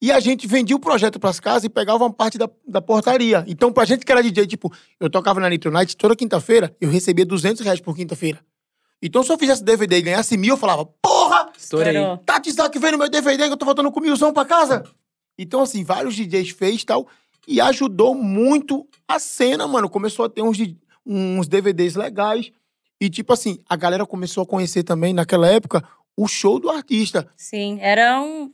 E 0.00 0.12
a 0.12 0.20
gente 0.20 0.46
vendia 0.46 0.76
o 0.76 0.78
projeto 0.78 1.18
pras 1.18 1.40
casas 1.40 1.64
e 1.64 1.68
pegava 1.68 2.04
uma 2.04 2.12
parte 2.12 2.38
da, 2.38 2.48
da 2.66 2.80
portaria. 2.80 3.44
Então, 3.48 3.72
pra 3.72 3.84
gente 3.84 4.06
que 4.06 4.12
era 4.12 4.22
DJ, 4.22 4.46
tipo, 4.46 4.72
eu 5.00 5.10
tocava 5.10 5.40
na 5.40 5.48
Nitro 5.48 5.72
Night 5.72 5.96
toda 5.96 6.14
quinta-feira, 6.14 6.74
eu 6.80 6.88
recebia 6.88 7.26
200 7.26 7.64
reais 7.64 7.80
por 7.80 7.96
quinta-feira. 7.96 8.38
Então, 9.02 9.22
se 9.22 9.32
eu 9.32 9.38
fizesse 9.38 9.62
DVD 9.62 9.98
e 9.98 10.02
ganhasse 10.02 10.36
mil, 10.36 10.54
eu 10.54 10.56
falava, 10.56 10.84
porra! 10.84 11.50
Estourei. 11.56 11.94
Tati 12.24 12.52
Zak 12.52 12.78
veio 12.78 12.92
no 12.92 12.98
meu 12.98 13.08
DVD 13.08 13.46
que 13.46 13.52
eu 13.52 13.56
tô 13.56 13.64
voltando 13.64 13.90
com 13.90 14.00
milzão 14.00 14.32
pra 14.32 14.44
casa. 14.44 14.84
Então, 15.36 15.62
assim, 15.62 15.84
vários 15.84 16.14
DJs 16.14 16.50
fez 16.50 16.82
e 16.82 16.86
tal. 16.86 17.06
E 17.46 17.60
ajudou 17.60 18.14
muito 18.14 18.86
a 19.06 19.18
cena, 19.18 19.66
mano. 19.66 19.88
Começou 19.88 20.24
a 20.24 20.28
ter 20.28 20.42
uns, 20.42 20.58
uns 21.06 21.48
DVDs 21.48 21.94
legais. 21.94 22.50
E, 23.00 23.08
tipo 23.08 23.32
assim, 23.32 23.60
a 23.68 23.76
galera 23.76 24.04
começou 24.04 24.42
a 24.42 24.46
conhecer 24.46 24.82
também, 24.82 25.12
naquela 25.14 25.46
época, 25.46 25.82
o 26.18 26.26
show 26.28 26.58
do 26.58 26.68
artista. 26.70 27.28
Sim, 27.36 27.78
era 27.80 28.20
um, 28.20 28.50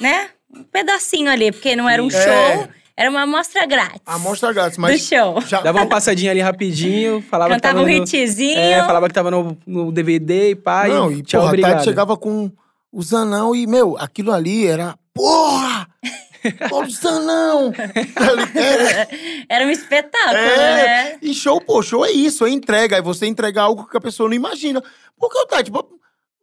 né? 0.00 0.30
Um 0.54 0.64
pedacinho 0.64 1.30
ali, 1.30 1.52
porque 1.52 1.76
não 1.76 1.88
era 1.88 2.02
um 2.02 2.10
show, 2.10 2.20
É. 2.20 2.68
era 2.96 3.08
uma 3.10 3.22
amostra 3.22 3.64
grátis. 3.66 4.00
A 4.04 4.14
amostra 4.14 4.52
grátis, 4.52 4.76
do 4.76 4.80
mas 4.82 5.00
show. 5.02 5.40
já, 5.42 5.60
Dava 5.60 5.78
uma 5.78 5.86
passadinha 5.86 6.32
ali 6.32 6.40
rapidinho, 6.40 7.22
falava 7.22 7.54
Cantava 7.54 7.74
que 7.74 7.80
um 7.80 7.86
tava 7.86 7.96
no, 7.98 8.04
hitzinho. 8.04 8.58
É, 8.58 8.82
falava 8.82 9.08
que 9.08 9.14
tava 9.14 9.30
no, 9.30 9.56
no 9.66 9.92
DVD 9.92 10.50
e 10.50 10.54
pá, 10.56 10.88
Não, 10.88 11.10
e 11.12 11.20
e 11.20 11.22
tchau, 11.22 11.40
porra, 11.42 11.50
a 11.50 11.52
obrigado. 11.52 11.72
Tati 11.74 11.84
chegava 11.84 12.16
com 12.16 12.50
o 12.92 13.02
Zanão 13.02 13.54
e, 13.54 13.66
meu, 13.68 13.96
aquilo 13.96 14.32
ali 14.32 14.66
era. 14.66 14.98
Porra! 15.14 15.86
Olha 16.72 16.86
o 16.88 16.90
Zanão! 16.90 17.72
Era- 17.76 19.08
Era 19.48 19.66
um 19.66 19.70
espetáculo, 19.70 20.36
É, 20.36 21.12
né? 21.12 21.18
e 21.22 21.32
show, 21.34 21.60
pô, 21.60 21.82
show 21.82 22.04
é 22.04 22.10
isso, 22.10 22.44
é 22.44 22.50
entrega. 22.50 22.96
É 22.96 23.02
você 23.02 23.26
entregar 23.26 23.62
algo 23.64 23.86
que 23.86 23.96
a 23.96 24.00
pessoa 24.00 24.28
não 24.28 24.34
imagina. 24.34 24.82
Porque 25.18 25.38
o 25.38 25.46
Tati, 25.46 25.70
pô, 25.70 25.86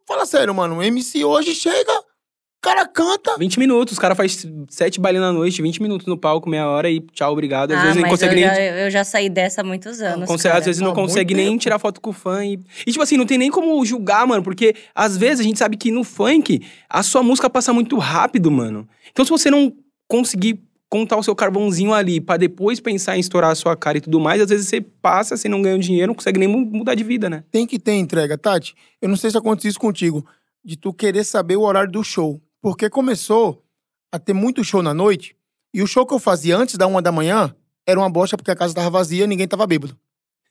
fala 0.08 0.26
sério, 0.26 0.56
mano, 0.56 0.78
o 0.78 0.84
MC 0.84 1.24
hoje 1.26 1.54
chega, 1.54 1.92
o 1.92 2.62
cara 2.62 2.88
canta. 2.88 3.38
20 3.38 3.60
minutos, 3.60 3.94
os 3.94 4.00
cara 4.00 4.16
faz 4.16 4.46
sete 4.70 5.00
bailinhos 5.00 5.28
na 5.28 5.34
noite, 5.34 5.62
20 5.62 5.82
minutos 5.82 6.08
no 6.08 6.18
palco, 6.18 6.50
meia 6.50 6.68
hora 6.68 6.90
e 6.90 7.00
tchau, 7.12 7.34
obrigado. 7.34 7.72
Às 7.72 7.78
ah, 7.78 7.82
vezes 7.82 7.96
não 7.96 8.02
mas 8.04 8.12
consegue 8.12 8.34
eu, 8.34 8.36
nem. 8.36 8.46
já, 8.56 8.62
eu 8.62 8.90
já 8.90 9.04
saí 9.04 9.30
dessa 9.30 9.62
há 9.62 9.64
muitos 9.64 10.02
anos. 10.02 10.28
Consegue- 10.28 10.50
cara. 10.50 10.60
às 10.60 10.66
vezes 10.66 10.82
não 10.82 10.92
Há 10.92 10.94
muito 10.96 11.08
consegue 11.08 11.34
nem 11.36 11.50
tempo. 11.50 11.60
tirar 11.60 11.78
foto 11.78 12.02
com 12.02 12.10
o 12.10 12.14
fã. 12.14 12.44
E, 12.46 12.60
e, 12.86 12.92
tipo 12.92 13.04
assim, 13.04 13.18
não 13.18 13.26
tem 13.26 13.38
nem 13.38 13.52
como 13.52 13.86
julgar, 13.86 14.26
mano, 14.26 14.42
porque 14.42 14.76
às 14.96 15.18
vezes 15.18 15.42
a 15.42 15.44
gente 15.44 15.60
sabe 15.60 15.78
que 15.78 15.92
no 15.92 16.04
funk 16.04 16.66
a 16.90 17.04
sua 17.04 17.22
música 17.22 17.50
passa 17.50 17.72
muito 17.74 17.98
rápido, 17.98 18.50
mano. 18.50 18.88
Então 19.12 19.24
se 19.24 19.30
você 19.30 19.52
não 19.52 19.72
conseguir 20.08 20.67
contar 20.90 21.18
o 21.18 21.24
seu 21.24 21.36
carvãozinho 21.36 21.94
ali 21.94 22.22
pra 22.22 22.38
depois 22.38 22.80
pensar 22.80 23.18
em 23.18 23.20
estourar 23.20 23.52
a 23.52 23.56
sua 23.56 23.76
cara 23.76 23.98
e 23.98 24.02
tudo 24.02 24.20
mais, 24.20 24.42
às 24.42 24.50
vezes 24.50 24.68
você 24.68 24.80
passa, 24.82 25.36
você 25.36 25.50
não 25.50 25.62
ganha 25.62 25.78
dinheiro, 25.78 26.08
não 26.08 26.16
consegue 26.16 26.40
nem 26.40 26.48
mu- 26.48 26.66
mudar 26.66 26.96
de 26.96 27.04
vida, 27.04 27.30
né? 27.30 27.44
Tem 27.52 27.68
que 27.68 27.78
ter 27.78 27.94
entrega, 27.94 28.38
Tati. 28.38 28.74
Eu 29.02 29.10
não 29.10 29.18
sei 29.18 29.30
se 29.30 29.38
aconteceu 29.38 29.70
isso 29.70 29.80
contigo, 29.80 30.26
de 30.64 30.76
tu 30.78 30.94
querer 30.94 31.24
saber 31.24 31.58
o 31.58 31.62
horário 31.62 31.92
do 31.92 32.04
show. 32.04 32.42
Porque 32.62 32.90
começou 32.90 33.64
a 34.12 34.18
ter 34.18 34.34
muito 34.34 34.64
show 34.64 34.82
na 34.82 34.94
noite, 34.94 35.36
e 35.74 35.82
o 35.84 35.88
show 35.88 36.06
que 36.06 36.14
eu 36.14 36.20
fazia 36.20 36.58
antes 36.58 36.76
da 36.76 36.88
uma 36.88 37.02
da 37.02 37.12
manhã 37.12 37.54
era 37.86 38.00
uma 38.00 38.10
bosta 38.10 38.38
porque 38.38 38.52
a 38.52 38.56
casa 38.56 38.74
tava 38.74 38.90
vazia 38.90 39.28
ninguém 39.28 39.48
tava 39.48 39.68
bêbado. 39.68 39.98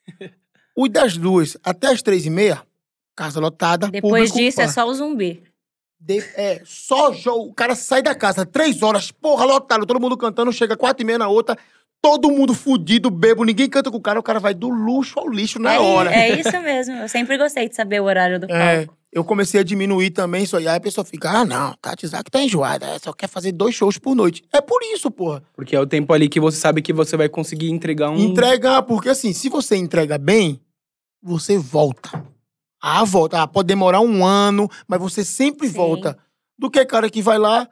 o 0.77 0.89
das 0.89 1.17
duas 1.17 1.57
até 1.65 1.89
as 1.89 2.03
três 2.03 2.27
e 2.27 2.31
meia, 2.31 2.63
casa 3.17 3.41
lotada. 3.41 3.89
Depois 3.89 4.31
público, 4.31 4.39
disso 4.39 4.61
é 4.61 4.69
só 4.69 4.87
o 4.87 4.95
zumbi. 4.95 5.43
De- 5.99 6.19
é, 6.37 6.63
só 6.65 7.13
show. 7.13 7.49
O 7.49 7.55
cara 7.55 7.75
sai 7.75 8.03
da 8.03 8.15
casa, 8.15 8.45
três 8.47 8.83
horas, 8.83 9.11
porra, 9.11 9.45
lotado, 9.45 9.87
todo 9.87 10.01
mundo 10.01 10.17
cantando, 10.17 10.53
chega 10.53 10.77
quatro 10.77 11.03
e 11.03 11.07
meia 11.07 11.19
na 11.19 11.29
outra, 11.29 11.57
todo 12.03 12.31
mundo 12.31 12.55
fudido, 12.55 13.11
bebo, 13.11 13.45
ninguém 13.45 13.69
canta 13.69 13.91
com 13.91 13.97
o 13.97 14.01
cara, 14.01 14.21
o 14.21 14.23
cara 14.23 14.39
vai 14.39 14.55
do 14.55 14.69
luxo 14.69 15.19
ao 15.19 15.29
lixo 15.29 15.59
na 15.59 15.75
é, 15.75 15.79
hora. 15.81 16.15
é 16.15 16.39
isso 16.39 16.61
mesmo. 16.61 16.95
Eu 16.97 17.09
sempre 17.09 17.37
gostei 17.37 17.69
de 17.69 17.75
saber 17.75 18.01
o 18.01 18.05
horário 18.05 18.39
do 18.39 18.45
É, 18.49 18.85
palco. 18.85 18.97
eu 19.13 19.25
comecei 19.25 19.59
a 19.61 19.65
diminuir 19.65 20.11
também 20.11 20.45
isso 20.45 20.57
aí. 20.57 20.69
Aí 20.69 20.77
a 20.77 20.81
pessoa 20.81 21.05
fica, 21.05 21.31
ah, 21.31 21.45
não, 21.45 21.75
Tati 21.81 22.05
Isaac 22.07 22.31
tá 22.31 22.41
enjoada, 22.41 22.99
só 23.03 23.13
quer 23.13 23.27
fazer 23.29 23.51
dois 23.51 23.75
shows 23.75 23.99
por 23.99 24.15
noite. 24.15 24.45
É 24.53 24.61
por 24.61 24.81
isso, 24.95 25.11
porra. 25.11 25.43
Porque 25.55 25.75
é 25.75 25.81
o 25.81 25.87
tempo 25.87 26.13
ali 26.13 26.29
que 26.29 26.39
você 26.39 26.59
sabe 26.59 26.83
que 26.83 26.93
você 26.93 27.17
vai 27.17 27.29
conseguir 27.29 27.71
entregar 27.71 28.11
um. 28.11 28.19
Entrega, 28.19 28.81
porque 28.83 29.09
assim, 29.09 29.33
se 29.33 29.49
você 29.49 29.75
entrega 29.77 30.17
bem, 30.19 30.61
você 31.21 31.59
volta. 31.59 32.11
Ah, 32.89 33.03
volta. 33.05 33.43
Ah, 33.43 33.47
pode 33.49 33.67
demorar 33.67 34.01
um 34.01 34.25
ano, 34.25 34.69
mas 34.87 35.01
você 35.01 35.25
sempre 35.25 35.67
Sim. 35.67 35.75
volta. 35.75 36.17
Do 36.57 36.71
que 36.71 36.85
cara 36.87 37.11
que 37.11 37.21
vai 37.21 37.37
lá, 37.37 37.69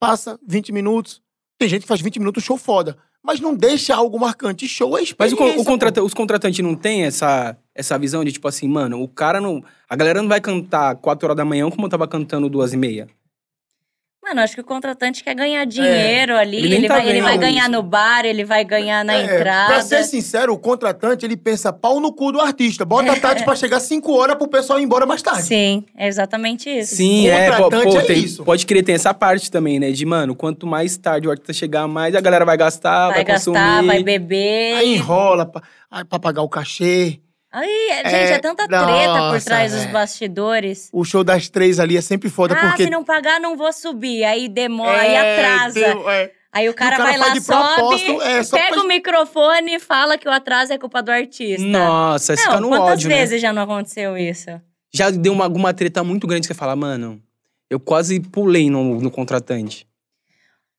passa 0.00 0.38
20 0.46 0.72
minutos. 0.72 1.20
Tem 1.58 1.68
gente 1.68 1.82
que 1.82 1.88
faz 1.88 2.00
20 2.00 2.18
minutos 2.18 2.42
show 2.42 2.56
foda. 2.56 2.96
Mas 3.22 3.38
não 3.38 3.54
deixa 3.54 3.94
algo 3.94 4.18
marcante. 4.18 4.66
Show 4.66 4.96
é 4.96 5.02
Mas 5.18 5.32
o, 5.34 5.36
o 5.36 5.64
contrata- 5.64 6.02
os 6.02 6.14
contratantes 6.14 6.64
não 6.64 6.74
têm 6.74 7.02
essa, 7.04 7.54
essa 7.74 7.98
visão 7.98 8.24
de, 8.24 8.32
tipo 8.32 8.48
assim, 8.48 8.66
mano, 8.66 9.02
o 9.02 9.06
cara 9.06 9.42
não. 9.42 9.62
A 9.86 9.94
galera 9.94 10.22
não 10.22 10.28
vai 10.28 10.40
cantar 10.40 10.96
4 10.96 11.26
horas 11.26 11.36
da 11.36 11.44
manhã 11.44 11.68
como 11.70 11.84
eu 11.84 11.90
tava 11.90 12.08
cantando 12.08 12.48
duas 12.48 12.72
e 12.72 12.78
meia. 12.78 13.08
Mano, 14.30 14.42
acho 14.42 14.54
que 14.54 14.60
o 14.60 14.64
contratante 14.64 15.24
quer 15.24 15.34
ganhar 15.34 15.64
dinheiro 15.64 16.36
ali. 16.36 16.58
Ele 16.58 16.74
Ele, 16.76 16.88
tá 16.88 16.94
vai, 16.94 17.08
ele 17.08 17.20
vai 17.20 17.32
isso. 17.32 17.40
ganhar 17.40 17.68
no 17.68 17.82
bar, 17.82 18.24
ele 18.24 18.44
vai 18.44 18.64
ganhar 18.64 19.04
na 19.04 19.14
É, 19.14 19.24
entrada. 19.24 19.72
Pra 19.72 19.82
ser 19.82 20.04
sincero, 20.04 20.52
o 20.52 20.58
contratante, 20.58 21.26
ele 21.26 21.36
pensa 21.36 21.72
pau 21.72 21.98
no 21.98 22.12
cu 22.12 22.30
do 22.30 22.40
artista. 22.40 22.84
Bota 22.84 23.10
a 23.12 23.16
Tati 23.18 23.42
pra 23.44 23.56
chegar 23.56 23.80
5 23.80 24.12
horas 24.12 24.36
pro 24.36 24.46
pessoal 24.46 24.78
ir 24.78 24.84
embora 24.84 25.04
mais 25.04 25.20
tarde. 25.20 25.42
Sim, 25.42 25.84
é 25.96 26.06
exatamente 26.06 26.70
isso. 26.70 26.94
Sim, 26.94 27.26
é. 27.28 27.50
Pô, 27.50 27.64
Contratante 27.64 27.92
pô, 27.92 27.98
é 27.98 28.04
tem- 28.04 28.18
isso. 28.24 28.44
pode 28.44 28.64
querer, 28.64 28.84
tem 28.84 28.94
essa 28.94 29.12
parte 29.12 29.50
também, 29.50 29.80
né? 29.80 29.90
De, 29.90 30.06
mano, 30.06 30.36
quanto 30.36 30.64
mais 30.64 30.96
tarde 30.96 31.26
o 31.26 31.30
artista 31.32 31.52
chegar, 31.52 31.88
mais 31.88 32.14
a 32.14 32.20
galera 32.20 32.44
vai 32.44 32.56
gastar, 32.56 33.06
vai, 33.08 33.16
vai 33.16 33.24
gastar, 33.24 33.52
consumir. 33.78 33.86
vai 33.88 34.02
beber. 34.04 34.74
Aí 34.76 34.94
enrola 34.94 35.44
pra, 35.44 35.60
aí 35.90 36.04
pra 36.04 36.20
pagar 36.20 36.42
o 36.42 36.48
cachê. 36.48 37.18
Aí, 37.52 37.88
gente, 38.04 38.14
é, 38.14 38.32
É, 38.32 38.38
tanta 38.38 38.68
treta 38.68 38.82
nossa, 38.84 39.38
por 39.38 39.44
trás 39.44 39.72
dos 39.72 39.80
velho. 39.82 39.92
bastidores. 39.92 40.88
O 40.92 41.04
show 41.04 41.24
das 41.24 41.48
três 41.48 41.80
ali 41.80 41.96
é 41.96 42.00
sempre 42.00 42.28
foda, 42.28 42.54
ah, 42.54 42.60
porque... 42.68 42.84
se 42.84 42.90
não 42.90 43.02
pagar, 43.04 43.40
não 43.40 43.56
vou 43.56 43.72
subir. 43.72 44.22
Aí 44.24 44.48
demora, 44.48 45.00
aí 45.00 45.14
É, 45.14 45.44
atrasa. 45.54 45.74
deu- 45.74 46.08
é. 46.10 46.30
Aí 46.52 46.68
o 46.68 46.74
cara, 46.74 46.96
o 46.96 46.98
cara 46.98 47.10
vai 47.10 47.18
lá, 47.18 47.40
sobe, 47.40 48.18
é, 48.22 48.42
só 48.42 48.56
pega 48.56 48.74
pra- 48.74 48.82
o 48.82 48.88
microfone 48.88 49.76
e 49.76 49.78
fala 49.80 50.18
que 50.18 50.28
o 50.28 50.32
atraso 50.32 50.72
é 50.72 50.78
culpa 50.78 51.00
do 51.00 51.10
artista. 51.10 51.64
Nossa, 51.64 52.34
não, 52.34 52.42
fica 52.42 52.60
no 52.60 52.68
quantas 52.68 52.88
ódio, 52.92 53.08
né? 53.08 53.16
vezes 53.16 53.40
já 53.40 53.52
não 53.52 53.62
aconteceu 53.62 54.16
isso? 54.18 54.60
Já 54.92 55.10
deu 55.10 55.32
uma, 55.32 55.44
alguma 55.44 55.72
treta 55.72 56.02
muito 56.02 56.26
grande 56.26 56.48
que 56.48 56.52
você 56.54 56.58
fala, 56.58 56.74
mano, 56.74 57.22
eu 57.70 57.78
quase 57.78 58.18
pulei 58.18 58.68
no, 58.68 59.00
no 59.00 59.10
contratante. 59.12 59.86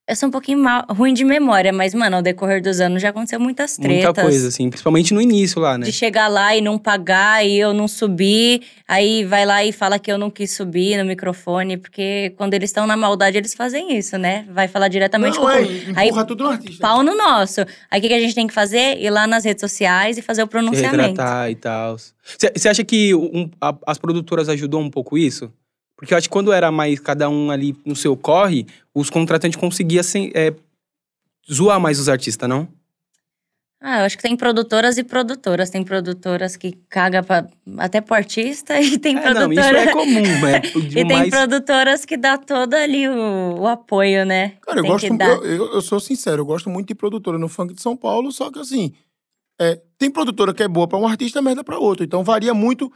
Eu 0.10 0.16
sou 0.16 0.28
um 0.28 0.32
pouquinho 0.32 0.58
mal- 0.58 0.84
ruim 0.89 1.14
de 1.14 1.24
memória, 1.24 1.72
mas, 1.72 1.93
mano, 1.93 2.18
ao 2.18 2.22
decorrer 2.24 2.62
dos 2.62 2.82
anos 2.82 3.02
já 3.02 3.10
aconteceu 3.10 3.39
muitas 3.39 3.78
tretas. 3.78 4.04
Muita 4.06 4.22
coisa, 4.24 4.47
assim. 4.47 4.68
Principalmente 4.70 5.14
no 5.14 5.22
início 5.22 5.62
lá, 5.62 5.78
né? 5.78 5.86
De 5.86 5.91
chegar 5.91 6.28
lá 6.28 6.56
e 6.56 6.60
não 6.60 6.78
pagar 6.78 7.45
e 7.45 7.58
eu 7.58 7.72
não 7.72 7.88
subir, 7.88 8.62
aí 8.88 9.24
vai 9.24 9.45
lá 9.45 9.64
e 9.64 9.72
fala 9.72 9.99
que 9.99 10.12
eu 10.12 10.18
não 10.18 10.30
quis 10.30 10.52
subir 10.52 10.97
no 10.97 11.06
microfone, 11.06 11.78
porque 11.78 12.34
quando 12.36 12.56
eles 12.56 12.72
estão 12.72 12.88
na 12.88 12.97
maldade, 12.97 13.38
eles 13.38 13.54
fazem 13.54 13.95
isso, 13.95 14.18
né? 14.18 14.45
Vai 14.52 14.68
falar 14.68 14.88
diretamente 14.88 15.36
Não, 15.38 15.43
com 15.43 15.49
é, 15.52 15.62
o 15.62 15.72
empurra 15.72 16.22
Aí, 16.22 16.28
tudo 16.28 16.43
no 16.45 16.49
artista. 16.49 16.82
pau 16.82 17.04
no 17.04 17.16
nosso. 17.16 17.62
Aí 17.89 17.99
o 17.99 18.02
que, 18.02 18.08
que 18.10 18.14
a 18.16 18.20
gente 18.20 18.36
tem 18.36 18.47
que 18.47 18.54
fazer? 18.54 18.97
Ir 18.99 19.12
lá 19.12 19.28
nas 19.28 19.45
redes 19.45 19.62
sociais 19.62 20.18
e 20.18 20.22
fazer 20.22 20.41
o 20.41 20.45
Se 20.45 20.49
pronunciamento. 20.49 21.10
retratar 21.12 21.52
e 21.52 21.56
tal. 21.56 21.95
Você 22.56 22.68
acha 22.68 22.84
que 22.84 23.14
um- 23.16 23.49
a- 23.62 23.76
as 23.88 23.97
produtoras 23.99 24.49
ajudou 24.49 24.82
um 24.82 24.89
pouco 24.89 25.18
isso? 25.18 25.52
Porque 26.02 26.16
eu 26.16 26.18
acho 26.18 26.28
que 26.28 26.34
quando 26.34 26.52
era 26.52 26.72
mais 26.72 26.99
cada 26.99 27.30
um 27.30 27.52
ali 27.52 27.78
no 27.86 27.95
seu 27.95 28.18
corre, 28.18 28.66
os 28.93 29.08
contratantes 29.12 29.56
conseguiam 29.60 30.02
assim, 30.02 30.32
é, 30.34 30.52
zoar 31.52 31.80
mais 31.80 31.99
os 31.99 32.10
artistas, 32.10 32.49
não? 32.49 32.68
Ah, 33.80 33.99
eu 34.02 34.06
acho 34.06 34.16
que 34.18 34.24
tem 34.24 34.36
produtoras 34.36 34.97
e 34.97 35.04
produtoras. 35.04 35.70
Tem 35.70 35.84
produtoras 35.84 36.56
que 36.56 36.72
caga 36.89 37.22
pra, 37.24 37.47
até 37.78 38.02
pro 38.02 38.16
artista 38.16 38.78
e 38.82 38.97
tem 38.97 39.16
É, 39.18 39.34
não, 39.34 39.49
produtora... 39.49 39.80
isso 39.80 39.89
é 39.89 39.91
comum, 39.93 40.22
né? 40.41 40.62
E 40.95 41.06
tem 41.06 41.30
produtoras 41.30 42.04
que 42.06 42.18
dá 42.18 42.36
todo 42.38 42.74
ali 42.74 43.08
o, 43.08 43.60
o 43.60 43.68
apoio, 43.68 44.26
né? 44.26 44.54
Cara, 44.62 44.80
eu 44.80 44.86
gosto... 44.86 45.06
Eu, 45.08 45.45
eu- 45.45 45.74
eu 45.74 45.82
sou 45.82 45.99
sincero, 45.99 46.41
eu 46.41 46.45
gosto 46.45 46.68
muito 46.70 46.88
de 46.88 46.95
produtora 46.95 47.38
no 47.38 47.47
funk 47.47 47.74
de 47.76 47.82
São 47.82 47.95
Paulo, 47.95 48.32
só 48.32 48.52
que 48.52 48.60
assim... 48.60 48.91
é, 49.60 49.80
tem 49.99 50.10
produtora 50.12 50.52
que 50.54 50.64
é 50.64 50.68
boa 50.68 50.88
pra 50.88 50.97
um 50.97 51.08
artista, 51.08 51.38
é 51.39 51.41
merda 51.43 51.64
pra 51.64 51.78
outro. 51.80 52.04
Então 52.04 52.24
varia 52.24 52.54
muito 52.54 52.91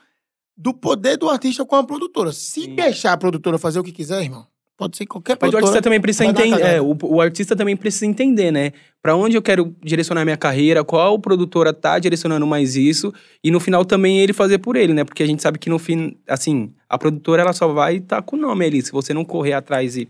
do 0.58 0.74
poder 0.74 1.18
do 1.18 1.30
artista 1.30 1.66
com 1.66 1.76
a 1.76 1.84
produtora. 1.84 2.32
Se 2.32 2.62
Sim. 2.62 2.76
deixar 2.76 3.14
a 3.14 3.18
produtora 3.18 3.58
fazer 3.58 3.80
o 3.80 3.84
que 3.84 3.92
quiser, 3.92 4.24
irmão, 4.24 4.48
pode 4.78 4.98
ser 4.98 5.06
qualquer 5.06 5.34
Mas 5.34 5.50
o 5.50 5.52
produtora. 5.52 5.66
artista 5.66 5.82
também 5.82 6.02
precisa 6.02 6.26
entender. 6.26 6.62
É, 6.62 6.82
o, 6.82 6.98
o 7.04 7.22
artista 7.22 7.56
também 7.56 7.76
precisa 7.76 8.06
entender, 8.06 8.52
né? 8.52 8.72
Pra 9.02 9.16
onde 9.16 9.38
eu 9.38 9.42
quero 9.42 9.76
direcionar 9.84 10.24
minha 10.24 10.38
carreira, 10.38 10.84
qual 10.84 11.20
produtora 11.20 11.74
tá 11.74 12.00
direcionando 12.00 12.46
mais 12.48 12.76
isso, 12.76 13.14
e 13.44 13.52
no 13.52 13.60
final 13.60 13.86
também 13.86 14.20
ele 14.20 14.34
fazer 14.34 14.60
por 14.60 14.76
ele, 14.76 14.94
né? 14.94 15.04
Porque 15.04 15.24
a 15.24 15.28
gente 15.28 15.42
sabe 15.42 15.60
que 15.60 15.70
no 15.70 15.78
fim, 15.78 16.18
assim, 16.28 16.74
a 16.90 16.98
produtora 16.98 17.42
ela 17.42 17.54
só 17.54 17.68
vai 17.68 17.98
estar 17.98 18.22
com 18.22 18.36
o 18.36 18.40
nome 18.40 18.66
ali, 18.66 18.82
se 18.82 18.92
você 18.92 19.14
não 19.14 19.26
correr 19.26 19.54
atrás 19.54 19.96
e. 19.98 20.08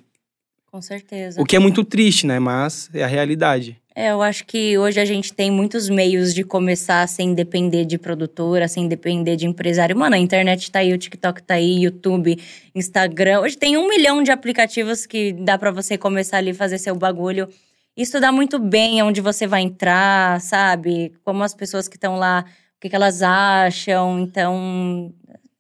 Com 0.76 0.82
certeza. 0.82 1.42
O 1.42 1.46
que 1.46 1.56
é 1.56 1.60
muito 1.60 1.86
triste, 1.86 2.28
né? 2.28 2.38
Mas 2.38 2.90
é 2.94 3.02
a 3.02 3.08
realidade. 3.08 3.82
É, 3.96 4.12
eu 4.12 4.22
acho 4.22 4.46
que 4.46 4.78
hoje 4.78 5.00
a 5.00 5.06
gente 5.06 5.32
tem 5.32 5.50
muitos 5.50 5.88
meios 5.88 6.34
de 6.34 6.44
começar 6.44 7.08
sem 7.08 7.34
depender 7.34 7.86
de 7.86 7.98
produtora, 7.98 8.68
sem 8.68 8.86
depender 8.86 9.38
de 9.38 9.48
empresário. 9.48 9.96
Mano, 9.96 10.16
a 10.18 10.20
internet 10.20 10.70
tá 10.70 10.80
aí, 10.80 10.92
o 10.92 10.98
TikTok 10.98 11.42
tá 11.44 11.54
aí, 11.54 11.82
YouTube, 11.84 12.38
Instagram. 12.76 13.40
Hoje 13.40 13.58
tem 13.58 13.78
um 13.78 13.88
milhão 13.88 14.22
de 14.22 14.32
aplicativos 14.32 15.06
que 15.06 15.32
dá 15.32 15.58
pra 15.58 15.72
você 15.72 15.98
começar 15.98 16.40
ali 16.40 16.54
fazer 16.54 16.78
seu 16.78 16.94
bagulho. 16.94 17.48
Estudar 17.96 18.34
muito 18.34 18.60
bem 18.60 19.02
onde 19.02 19.22
você 19.22 19.48
vai 19.48 19.62
entrar, 19.62 20.42
sabe? 20.42 21.14
Como 21.24 21.42
as 21.42 21.54
pessoas 21.54 21.88
que 21.88 21.96
estão 21.96 22.18
lá, 22.18 22.44
o 22.76 22.82
que, 22.82 22.90
que 22.90 22.96
elas 22.98 23.22
acham. 23.22 24.20
Então, 24.20 25.14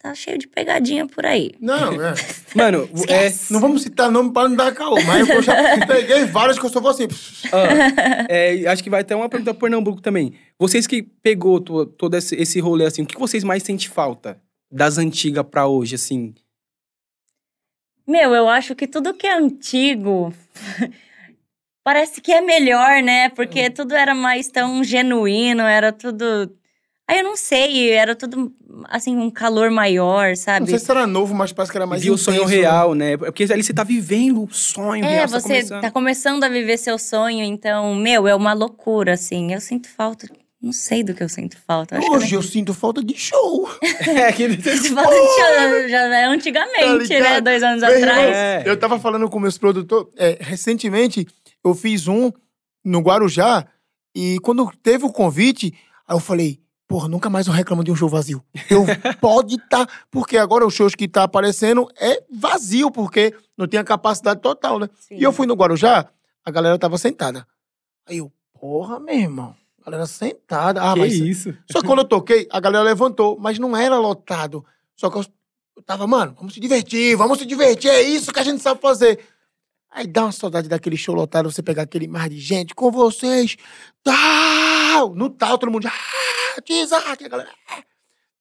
tá 0.07 0.13
cheio 0.15 0.37
de 0.37 0.47
pegadinha 0.47 1.05
por 1.07 1.25
aí. 1.25 1.51
Não, 1.59 1.93
é. 2.01 2.13
Mano, 2.55 2.89
é. 3.07 3.29
Não 3.49 3.59
vamos 3.59 3.81
citar 3.81 4.11
nome 4.11 4.31
para 4.31 4.47
não 4.49 4.55
dar 4.55 4.73
caô, 4.73 4.95
mas 5.03 5.27
eu 5.27 5.41
já 5.41 5.53
peguei 5.87 6.25
várias 6.25 6.59
que 6.59 6.65
eu 6.65 6.69
só 6.69 6.79
vou 6.79 6.91
assim. 6.91 7.07
ó, 7.51 7.57
é, 8.29 8.67
acho 8.67 8.83
que 8.83 8.89
vai 8.89 9.03
ter 9.03 9.15
uma 9.15 9.27
pergunta 9.29 9.53
pro 9.53 9.61
Pernambuco 9.61 10.01
também. 10.01 10.33
Vocês 10.59 10.85
que 10.87 11.01
pegou 11.03 11.59
to- 11.59 11.85
todo 11.85 12.15
esse, 12.15 12.35
esse 12.35 12.59
rolê, 12.59 12.85
assim, 12.85 13.01
o 13.01 13.05
que 13.05 13.17
vocês 13.19 13.43
mais 13.43 13.63
sentem 13.63 13.87
falta 13.89 14.39
das 14.71 14.97
antigas 14.97 15.45
pra 15.49 15.67
hoje, 15.67 15.95
assim? 15.95 16.33
Meu, 18.07 18.35
eu 18.35 18.47
acho 18.47 18.75
que 18.75 18.87
tudo 18.87 19.13
que 19.15 19.25
é 19.25 19.33
antigo 19.35 20.31
parece 21.83 22.21
que 22.21 22.31
é 22.31 22.41
melhor, 22.41 23.01
né? 23.01 23.29
Porque 23.29 23.69
tudo 23.69 23.95
era 23.95 24.13
mais 24.13 24.47
tão 24.47 24.83
genuíno, 24.83 25.63
era 25.63 25.91
tudo. 25.91 26.55
Aí 27.07 27.19
eu 27.19 27.23
não 27.23 27.37
sei, 27.37 27.91
era 27.91 28.15
tudo 28.15 28.51
assim, 28.89 29.15
um 29.15 29.29
calor 29.29 29.69
maior, 29.69 30.29
Não 30.29 30.35
sabe? 30.35 30.69
sei 30.69 30.79
se 30.79 30.89
era 30.89 31.05
novo, 31.05 31.35
mas 31.35 31.53
parece 31.53 31.71
que 31.71 31.77
era 31.77 31.85
mais 31.85 32.01
Viu 32.01 32.15
o 32.15 32.17
sonho 32.17 32.47
né? 32.47 32.55
real, 32.55 32.95
né? 32.95 33.15
Porque 33.15 33.43
ali 33.43 33.61
você 33.63 33.73
tá 33.73 33.83
vivendo 33.83 34.43
o 34.43 34.49
sonho 34.51 35.05
É, 35.05 35.09
real. 35.09 35.27
tá 35.29 35.39
você 35.39 35.47
começando. 35.47 35.81
tá 35.81 35.91
começando 35.91 36.43
a 36.43 36.49
viver 36.49 36.77
seu 36.77 36.97
sonho, 36.97 37.43
então, 37.43 37.93
meu, 37.93 38.27
é 38.27 38.33
uma 38.35 38.53
loucura, 38.53 39.13
assim. 39.13 39.53
Eu 39.53 39.61
sinto 39.61 39.87
falta. 39.87 40.27
Não 40.59 40.71
sei 40.71 41.03
do 41.03 41.13
que 41.13 41.21
eu 41.21 41.29
sinto 41.29 41.57
falta. 41.67 41.95
eu 41.97 42.11
Hoje 42.13 42.33
eu 42.33 42.41
sinto 42.41 42.73
falta 42.73 43.03
de 43.03 43.15
show. 43.15 43.69
É, 44.07 44.31
que... 44.31 44.43
eu 44.43 44.49
sinto 44.57 44.95
falta 44.95 45.11
de 45.13 45.37
já, 45.37 45.87
já 45.87 46.17
é 46.21 46.25
antigamente, 46.25 47.07
Tá 47.07 47.19
né? 47.19 47.41
Dois 47.41 47.61
anos 47.61 47.81
Meu 47.81 47.95
atrás. 47.97 48.35
É. 48.35 48.63
Eu 48.65 48.75
tava 48.77 48.99
falando 48.99 49.29
com 49.29 49.39
meus 49.39 49.59
produtores. 49.59 50.11
é, 50.17 50.37
recentemente, 50.41 51.27
eu 51.63 51.75
fiz 51.75 52.07
um 52.07 52.31
no 52.83 52.99
Guarujá. 53.01 53.67
E 54.15 54.39
quando 54.39 54.71
teve 54.81 55.05
o 55.05 55.11
convite, 55.11 55.71
aí 56.07 56.15
eu 56.15 56.19
falei, 56.19 56.59
porra, 56.87 57.07
nunca 57.07 57.29
mais 57.29 57.47
eu 57.47 57.53
reclamo 57.53 57.83
de 57.83 57.91
um 57.91 57.95
show 57.95 58.09
vazio. 58.09 58.43
Eu 58.69 58.85
pode 59.19 59.57
tá. 59.69 59.87
Porque 60.09 60.37
agora 60.37 60.65
os 60.65 60.73
shows 60.73 60.95
que 60.95 61.07
tá 61.07 61.23
aparecendo 61.23 61.87
é 61.99 62.23
vazio, 62.31 62.91
porque 62.91 63.33
não 63.57 63.67
tem 63.67 63.79
a 63.79 63.83
capacidade 63.83 64.41
total, 64.41 64.79
né? 64.79 64.89
Sim. 64.99 65.15
E 65.15 65.23
eu 65.23 65.31
fui 65.31 65.47
no 65.47 65.55
Guarujá, 65.55 66.07
a 66.43 66.51
galera 66.51 66.77
tava 66.77 66.97
sentada. 66.97 67.45
Aí 68.07 68.17
eu, 68.17 68.31
porra, 68.53 68.99
meu 68.99 69.15
irmão. 69.15 69.55
A 69.81 69.91
galera 69.91 70.07
sentada. 70.07 70.81
Ah, 70.81 70.93
que 70.93 70.99
mas 70.99 71.13
isso? 71.13 71.55
só 71.71 71.79
que 71.79 71.87
quando 71.87 71.99
eu 71.99 72.05
toquei, 72.05 72.47
a 72.51 72.59
galera 72.59 72.83
levantou, 72.83 73.37
mas 73.39 73.59
não 73.59 73.77
era 73.77 73.99
lotado. 73.99 74.65
Só 74.95 75.09
que 75.09 75.17
eu, 75.17 75.25
eu 75.77 75.83
tava, 75.83 76.07
mano, 76.07 76.33
vamos 76.35 76.53
se 76.55 76.59
divertir, 76.59 77.15
vamos 77.15 77.37
se 77.37 77.45
divertir, 77.45 77.89
é 77.89 78.01
isso 78.01 78.33
que 78.33 78.39
a 78.39 78.43
gente 78.43 78.63
sabe 78.63 78.81
fazer. 78.81 79.19
Aí 79.91 80.07
dá 80.07 80.23
uma 80.23 80.31
saudade 80.31 80.67
daquele 80.67 80.97
show 80.97 81.15
lotado, 81.15 81.49
você 81.49 81.61
pegar 81.61 81.83
aquele 81.83 82.07
mar 82.07 82.27
de 82.27 82.39
gente 82.39 82.75
com 82.75 82.91
vocês. 82.91 83.55
Tal! 84.03 85.15
No 85.15 85.29
tal, 85.29 85.57
todo 85.57 85.71
mundo. 85.71 85.87
Ah, 85.87 86.44
desarte, 86.61 87.25
a 87.25 87.27
galera. 87.29 87.49
ah. 87.69 87.83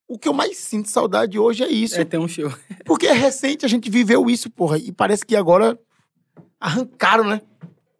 O 0.07 0.19
que 0.19 0.27
eu 0.27 0.33
mais 0.33 0.57
sinto 0.57 0.87
saudade 0.89 1.39
hoje 1.39 1.63
é 1.63 1.67
isso. 1.67 1.99
É 1.99 2.05
ter 2.05 2.19
um 2.19 2.27
show. 2.27 2.51
Porque 2.85 3.07
é 3.07 3.13
recente, 3.13 3.65
a 3.65 3.69
gente 3.69 3.89
viveu 3.89 4.29
isso, 4.29 4.49
porra. 4.51 4.77
E 4.77 4.91
parece 4.91 5.25
que 5.25 5.35
agora 5.35 5.79
arrancaram, 6.59 7.23
né? 7.23 7.41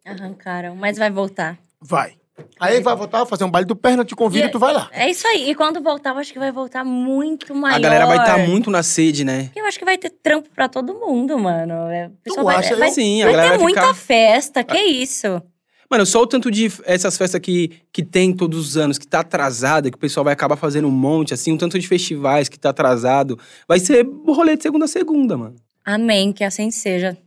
Arrancaram, 0.04 0.76
mas 0.76 0.96
vai 0.98 1.10
voltar. 1.10 1.58
Vai. 1.80 2.14
Aí 2.60 2.80
vai 2.80 2.94
voltar, 2.94 3.24
fazer 3.24 3.44
um 3.44 3.50
baile 3.50 3.66
do 3.66 3.74
perna, 3.74 4.04
te 4.04 4.14
convido, 4.14 4.46
E- 4.46 4.50
tu 4.50 4.58
vai 4.58 4.72
lá. 4.72 4.88
É 4.92 5.10
isso 5.10 5.26
aí. 5.26 5.50
E 5.50 5.54
quando 5.54 5.80
voltar, 5.82 6.10
eu 6.10 6.18
acho 6.18 6.32
que 6.32 6.38
vai 6.38 6.52
voltar 6.52 6.84
muito 6.84 7.54
maior. 7.54 7.76
A 7.76 7.80
galera 7.80 8.06
vai 8.06 8.18
estar 8.18 8.38
muito 8.46 8.70
na 8.70 8.82
sede, 8.82 9.24
né? 9.24 9.50
Eu 9.56 9.64
acho 9.64 9.78
que 9.78 9.84
vai 9.86 9.96
ter 9.96 10.10
trampo 10.10 10.48
pra 10.50 10.68
todo 10.68 10.94
mundo, 10.94 11.38
mano. 11.38 11.72
É, 11.90 12.06
o 12.08 12.10
pessoal 12.22 12.44
Tu 12.44 12.46
vai, 12.46 12.56
acha? 12.56 12.76
vai, 12.76 12.90
Sim, 12.90 13.22
a 13.22 13.24
vai 13.24 13.32
galera 13.34 13.50
ter 13.52 13.56
vai 13.56 13.64
muita 13.64 13.80
ficar- 13.80 13.94
festa, 13.94 14.62
que 14.62 14.78
isso? 14.78 15.42
Mano, 15.90 16.04
só 16.04 16.22
o 16.22 16.26
tanto 16.26 16.50
de 16.50 16.70
essas 16.84 17.16
festas 17.16 17.40
que, 17.40 17.70
que 17.92 18.02
tem 18.02 18.32
todos 18.32 18.58
os 18.58 18.76
anos, 18.76 18.98
que 18.98 19.06
tá 19.06 19.20
atrasada, 19.20 19.90
que 19.90 19.96
o 19.96 20.00
pessoal 20.00 20.24
vai 20.24 20.32
acabar 20.32 20.56
fazendo 20.56 20.88
um 20.88 20.92
monte, 20.92 21.32
assim, 21.32 21.52
um 21.52 21.56
tanto 21.56 21.78
de 21.78 21.86
festivais 21.86 22.48
que 22.48 22.58
tá 22.58 22.70
atrasado. 22.70 23.38
Vai 23.68 23.78
ser 23.78 24.04
o 24.04 24.32
rolê 24.32 24.56
de 24.56 24.62
segunda 24.62 24.86
a 24.86 24.88
segunda, 24.88 25.36
mano. 25.36 25.54
Amém, 25.84 26.32
que 26.32 26.42
assim 26.42 26.70
seja. 26.70 27.12
Tem 27.12 27.22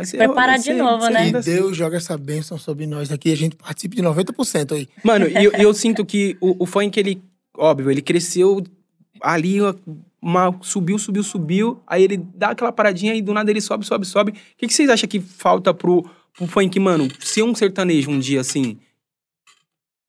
Vai 0.00 0.02
que 0.02 0.08
se 0.08 0.16
preparar 0.16 0.56
de 0.58 0.64
ser- 0.64 0.74
novo, 0.74 1.06
né? 1.08 1.28
E 1.30 1.36
assim. 1.36 1.50
Deus 1.50 1.76
joga 1.76 1.98
essa 1.98 2.16
bênção 2.16 2.56
sobre 2.56 2.86
nós 2.86 3.12
aqui. 3.12 3.30
A 3.30 3.36
gente 3.36 3.56
participa 3.56 3.94
de 3.94 4.02
90% 4.02 4.72
aí. 4.72 4.88
Mano, 5.04 5.28
e 5.28 5.44
eu, 5.44 5.52
eu 5.52 5.74
sinto 5.74 6.02
que 6.06 6.34
o, 6.40 6.62
o 6.62 6.66
funk, 6.66 6.98
ele, 6.98 7.22
óbvio, 7.54 7.90
ele 7.90 8.00
cresceu 8.00 8.64
ali, 9.20 9.58
uma, 10.20 10.56
subiu, 10.62 10.98
subiu, 10.98 11.22
subiu, 11.22 11.82
aí 11.86 12.04
ele 12.04 12.16
dá 12.16 12.50
aquela 12.50 12.72
paradinha 12.72 13.14
e 13.14 13.20
do 13.20 13.34
nada 13.34 13.50
ele 13.50 13.60
sobe, 13.60 13.84
sobe, 13.84 14.06
sobe. 14.06 14.32
O 14.32 14.34
que, 14.56 14.66
que 14.66 14.72
vocês 14.72 14.88
acham 14.88 15.08
que 15.08 15.20
falta 15.20 15.74
pro, 15.74 16.08
pro 16.36 16.46
funk, 16.46 16.78
mano, 16.78 17.08
ser 17.20 17.42
um 17.42 17.54
sertanejo 17.54 18.10
um 18.10 18.18
dia, 18.18 18.40
assim? 18.40 18.78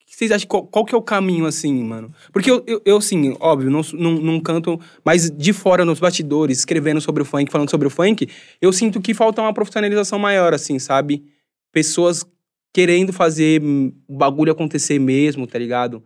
O 0.08 0.16
vocês 0.16 0.30
acham, 0.30 0.46
qual, 0.46 0.66
qual 0.66 0.84
que 0.84 0.94
é 0.94 0.98
o 0.98 1.02
caminho, 1.02 1.44
assim, 1.44 1.82
mano? 1.82 2.14
Porque 2.32 2.50
eu, 2.50 2.62
eu, 2.66 2.80
eu 2.84 2.96
assim, 2.98 3.36
óbvio, 3.40 3.68
não, 3.70 3.80
não, 3.92 4.12
não 4.12 4.40
canto, 4.40 4.80
mas 5.04 5.28
de 5.28 5.52
fora, 5.52 5.84
nos 5.84 5.98
bastidores, 5.98 6.58
escrevendo 6.58 7.00
sobre 7.00 7.22
o 7.22 7.26
funk, 7.26 7.50
falando 7.50 7.70
sobre 7.70 7.88
o 7.88 7.90
funk, 7.90 8.28
eu 8.62 8.72
sinto 8.72 9.00
que 9.00 9.12
falta 9.12 9.42
uma 9.42 9.52
profissionalização 9.52 10.18
maior, 10.18 10.54
assim, 10.54 10.78
sabe? 10.78 11.24
Pessoas 11.72 12.24
querendo 12.72 13.12
fazer 13.12 13.60
o 14.08 14.16
bagulho 14.16 14.52
acontecer 14.52 14.98
mesmo, 14.98 15.46
tá 15.46 15.58
ligado? 15.58 16.02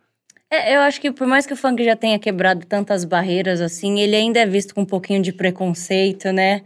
É, 0.50 0.74
eu 0.76 0.80
acho 0.80 1.00
que 1.00 1.12
por 1.12 1.26
mais 1.26 1.46
que 1.46 1.52
o 1.52 1.56
funk 1.56 1.84
já 1.84 1.94
tenha 1.94 2.18
quebrado 2.18 2.64
tantas 2.66 3.04
barreiras 3.04 3.60
assim, 3.60 4.00
ele 4.00 4.16
ainda 4.16 4.40
é 4.40 4.46
visto 4.46 4.74
com 4.74 4.80
um 4.80 4.86
pouquinho 4.86 5.22
de 5.22 5.32
preconceito, 5.32 6.32
né? 6.32 6.62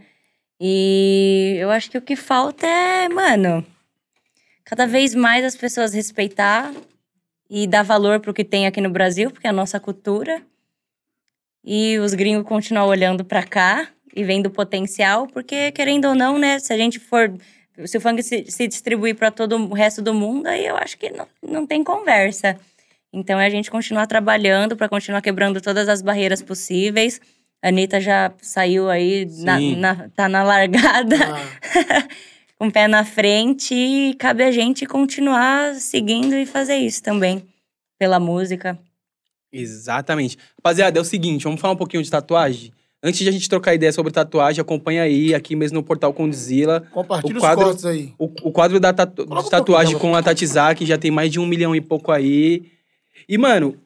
E 0.65 1.57
eu 1.59 1.69
acho 1.69 1.91
que 1.91 1.97
o 1.97 2.01
que 2.01 2.15
falta 2.15 2.65
é, 2.65 3.09
mano, 3.09 3.65
cada 4.63 4.87
vez 4.87 5.13
mais 5.13 5.43
as 5.43 5.57
pessoas 5.57 5.93
respeitar 5.93 6.73
e 7.49 7.67
dar 7.67 7.83
valor 7.83 8.21
pro 8.21 8.33
que 8.33 8.45
tem 8.45 8.65
aqui 8.65 8.79
no 8.79 8.89
Brasil, 8.89 9.29
porque 9.29 9.45
é 9.45 9.49
a 9.49 9.53
nossa 9.53 9.77
cultura. 9.77 10.41
E 11.65 11.99
os 11.99 12.13
gringos 12.13 12.47
continuar 12.47 12.85
olhando 12.85 13.25
pra 13.25 13.43
cá 13.43 13.89
e 14.15 14.23
vendo 14.23 14.45
o 14.45 14.51
potencial, 14.51 15.27
porque 15.27 15.69
querendo 15.73 16.05
ou 16.05 16.15
não, 16.15 16.39
né, 16.39 16.57
se 16.59 16.71
a 16.71 16.77
gente 16.77 16.97
for 16.97 17.29
se 17.85 17.97
o 17.97 17.99
funk 17.99 18.23
se, 18.23 18.45
se 18.49 18.65
distribuir 18.65 19.15
para 19.15 19.31
todo 19.31 19.57
o 19.57 19.73
resto 19.73 20.01
do 20.01 20.13
mundo, 20.13 20.47
aí 20.47 20.65
eu 20.65 20.77
acho 20.77 20.97
que 20.97 21.09
não, 21.09 21.27
não 21.41 21.67
tem 21.67 21.83
conversa. 21.83 22.57
Então 23.11 23.37
é 23.37 23.47
a 23.47 23.49
gente 23.49 23.69
continuar 23.69 24.07
trabalhando 24.07 24.77
para 24.77 24.87
continuar 24.87 25.21
quebrando 25.21 25.59
todas 25.59 25.89
as 25.89 26.01
barreiras 26.01 26.41
possíveis. 26.41 27.19
A 27.63 27.69
Anitta 27.69 28.01
já 28.01 28.33
saiu 28.41 28.89
aí, 28.89 29.25
na, 29.39 29.57
na- 29.59 30.09
tá 30.09 30.27
na 30.27 30.43
largada, 30.43 31.15
Ah, 31.15 32.07
com 32.59 32.67
o 32.67 32.71
pé 32.71 32.87
na 32.89 33.05
frente, 33.05 33.73
e 33.73 34.13
cabe 34.15 34.43
a 34.43 34.51
gente 34.51 34.85
continuar 34.85 35.75
seguindo 35.75 36.35
e 36.35 36.45
fazer 36.45 36.75
isso 36.75 37.01
também, 37.01 37.41
pela 37.97 38.19
música. 38.19 38.77
Exatamente. 39.51 40.37
Rapaziada, 40.57 40.97
é 40.99 41.01
o 41.01 41.05
seguinte, 41.05 41.43
vamos 41.45 41.61
falar 41.61 41.73
um 41.73 41.77
pouquinho 41.77 42.03
de 42.03 42.09
tatuagem? 42.11 42.73
Antes 43.05 43.19
de 43.19 43.27
a 43.29 43.31
gente 43.31 43.49
trocar 43.49 43.73
ideia 43.75 43.91
sobre 43.91 44.11
tatuagem, 44.13 44.61
acompanha 44.61 45.03
aí, 45.03 45.33
aqui 45.35 45.55
mesmo 45.55 45.75
no 45.75 45.83
portal 45.83 46.13
Condzilla, 46.13 46.81
compartilha 46.91 47.33
O 47.33 47.37
os 47.37 47.41
quadro- 47.41 47.65
cortes 47.65 47.85
aí. 47.85 48.13
o, 48.17 48.25
o 48.43 48.51
quadro 48.51 48.79
da 48.79 48.93
tatu- 48.93 49.25
de 49.25 49.31
um 49.33 49.43
tatuagem 49.49 49.91
pouquinho, 49.93 50.11
com 50.13 50.17
a 50.17 50.23
Tatizaki, 50.23 50.85
já 50.85 50.97
tem 50.97 51.11
mais 51.11 51.31
de 51.31 51.39
um 51.39 51.45
milhão 51.45 51.75
e 51.75 51.81
pouco 51.81 52.11
aí. 52.11 52.63
E, 53.27 53.37
mano, 53.37 53.77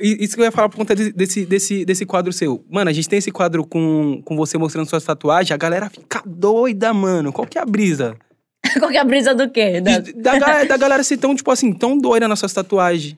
isso 0.00 0.34
que 0.34 0.40
eu 0.40 0.44
ia 0.44 0.50
falar 0.52 0.68
por 0.68 0.76
conta 0.76 0.94
de- 0.94 1.12
desse, 1.12 1.44
desse, 1.46 1.84
desse 1.84 2.06
quadro 2.06 2.32
seu. 2.32 2.64
Mano, 2.70 2.90
a 2.90 2.92
gente 2.92 3.08
tem 3.08 3.18
esse 3.18 3.30
quadro 3.30 3.66
com, 3.66 4.20
com 4.24 4.36
você 4.36 4.56
mostrando 4.58 4.88
suas 4.88 5.04
tatuagens, 5.04 5.50
a 5.52 5.56
galera 5.56 5.88
fica 5.90 6.22
doida, 6.26 6.92
mano. 6.94 7.32
Qual 7.32 7.46
que 7.46 7.58
é 7.58 7.60
a 7.60 7.64
brisa? 7.66 8.16
Qual 8.78 8.90
que 8.90 8.96
é 8.96 9.00
a 9.00 9.04
brisa 9.04 9.34
do 9.34 9.48
quê? 9.50 9.80
Da- 9.80 9.98
De- 9.98 10.12
Da, 10.12 10.38
galera, 10.38 10.66
da 10.68 10.76
galera 10.76 11.02
ser 11.04 11.16
tão, 11.18 11.34
tipo 11.34 11.50
assim, 11.50 11.72
tão 11.72 11.96
doida 11.98 12.26
nas 12.28 12.38
suas 12.38 12.52
tatuagens. 12.52 13.16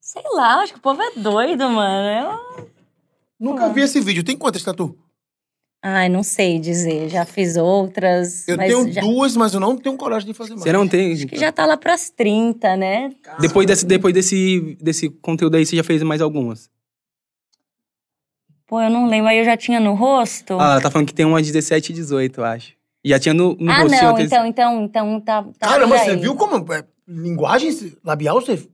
Sei 0.00 0.22
lá, 0.34 0.60
acho 0.60 0.72
que 0.74 0.78
o 0.78 0.82
povo 0.82 1.00
é 1.02 1.10
doido, 1.16 1.68
mano. 1.70 2.38
Eu... 2.58 2.68
Nunca 3.40 3.68
vi 3.70 3.80
esse 3.80 4.00
vídeo. 4.00 4.22
Tem 4.22 4.36
quantas 4.36 4.62
tatu? 4.62 4.96
Ai, 5.86 6.08
não 6.08 6.22
sei 6.22 6.58
dizer. 6.58 7.10
Já 7.10 7.26
fiz 7.26 7.58
outras. 7.58 8.48
Eu 8.48 8.56
mas 8.56 8.68
tenho 8.72 8.90
já, 8.90 9.02
duas, 9.02 9.36
mas 9.36 9.52
eu 9.52 9.60
não 9.60 9.76
tenho 9.76 9.94
coragem 9.98 10.26
de 10.26 10.32
fazer 10.32 10.52
mais. 10.52 10.62
Você 10.62 10.72
não 10.72 10.88
tem. 10.88 11.12
Acho 11.12 11.26
que 11.26 11.36
já 11.36 11.52
tá 11.52 11.66
lá 11.66 11.76
pras 11.76 12.08
30, 12.08 12.74
né? 12.74 13.10
Depois, 13.38 13.66
desse, 13.66 13.84
depois 13.84 14.14
desse, 14.14 14.78
desse 14.80 15.10
conteúdo 15.10 15.56
aí, 15.58 15.66
você 15.66 15.76
já 15.76 15.84
fez 15.84 16.02
mais 16.02 16.22
algumas. 16.22 16.70
Pô, 18.66 18.80
eu 18.80 18.88
não 18.88 19.06
lembro. 19.08 19.28
Aí 19.28 19.38
eu 19.38 19.44
já 19.44 19.58
tinha 19.58 19.78
no 19.78 19.92
rosto? 19.92 20.54
Ah, 20.58 20.72
ela 20.72 20.80
tá 20.80 20.90
falando 20.90 21.06
que 21.06 21.12
tem 21.14 21.26
uma 21.26 21.42
de 21.42 21.52
17 21.52 21.92
e 21.92 21.94
18, 21.94 22.40
eu 22.40 22.44
acho. 22.46 22.72
Já 23.04 23.18
tinha 23.18 23.34
no, 23.34 23.54
no 23.60 23.70
Ah, 23.70 23.80
rostinho 23.82 24.02
não, 24.02 24.10
antes- 24.16 24.24
então, 24.32 24.46
então, 24.46 24.84
então 24.84 25.20
tá. 25.20 25.42
tá 25.58 25.68
Caramba, 25.68 25.98
você 25.98 26.12
aí. 26.12 26.16
viu 26.16 26.34
como. 26.34 26.72
é, 26.72 26.82
linguagem 27.06 27.70
labial? 28.02 28.40
Você... 28.40 28.66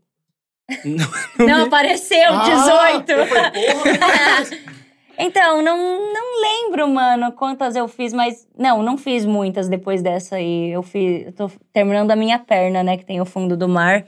Não, 1.36 1.64
apareceu, 1.64 2.30
Ah, 2.30 2.94
18. 2.96 3.10
eu 3.10 3.26
falei, 3.26 3.50
porra. 3.50 4.70
Então, 5.20 5.60
não, 5.62 5.76
não 6.12 6.40
lembro, 6.40 6.88
mano, 6.88 7.32
quantas 7.32 7.76
eu 7.76 7.86
fiz, 7.86 8.12
mas. 8.12 8.46
Não, 8.58 8.82
não 8.82 8.96
fiz 8.96 9.24
muitas 9.26 9.68
depois 9.68 10.02
dessa 10.02 10.36
aí. 10.36 10.70
Eu 10.70 10.82
fiz. 10.82 11.26
Eu 11.26 11.32
tô 11.32 11.50
terminando 11.72 12.10
a 12.10 12.16
minha 12.16 12.38
perna, 12.38 12.82
né? 12.82 12.96
Que 12.96 13.04
tem 13.04 13.20
o 13.20 13.24
fundo 13.26 13.56
do 13.56 13.68
mar. 13.68 14.04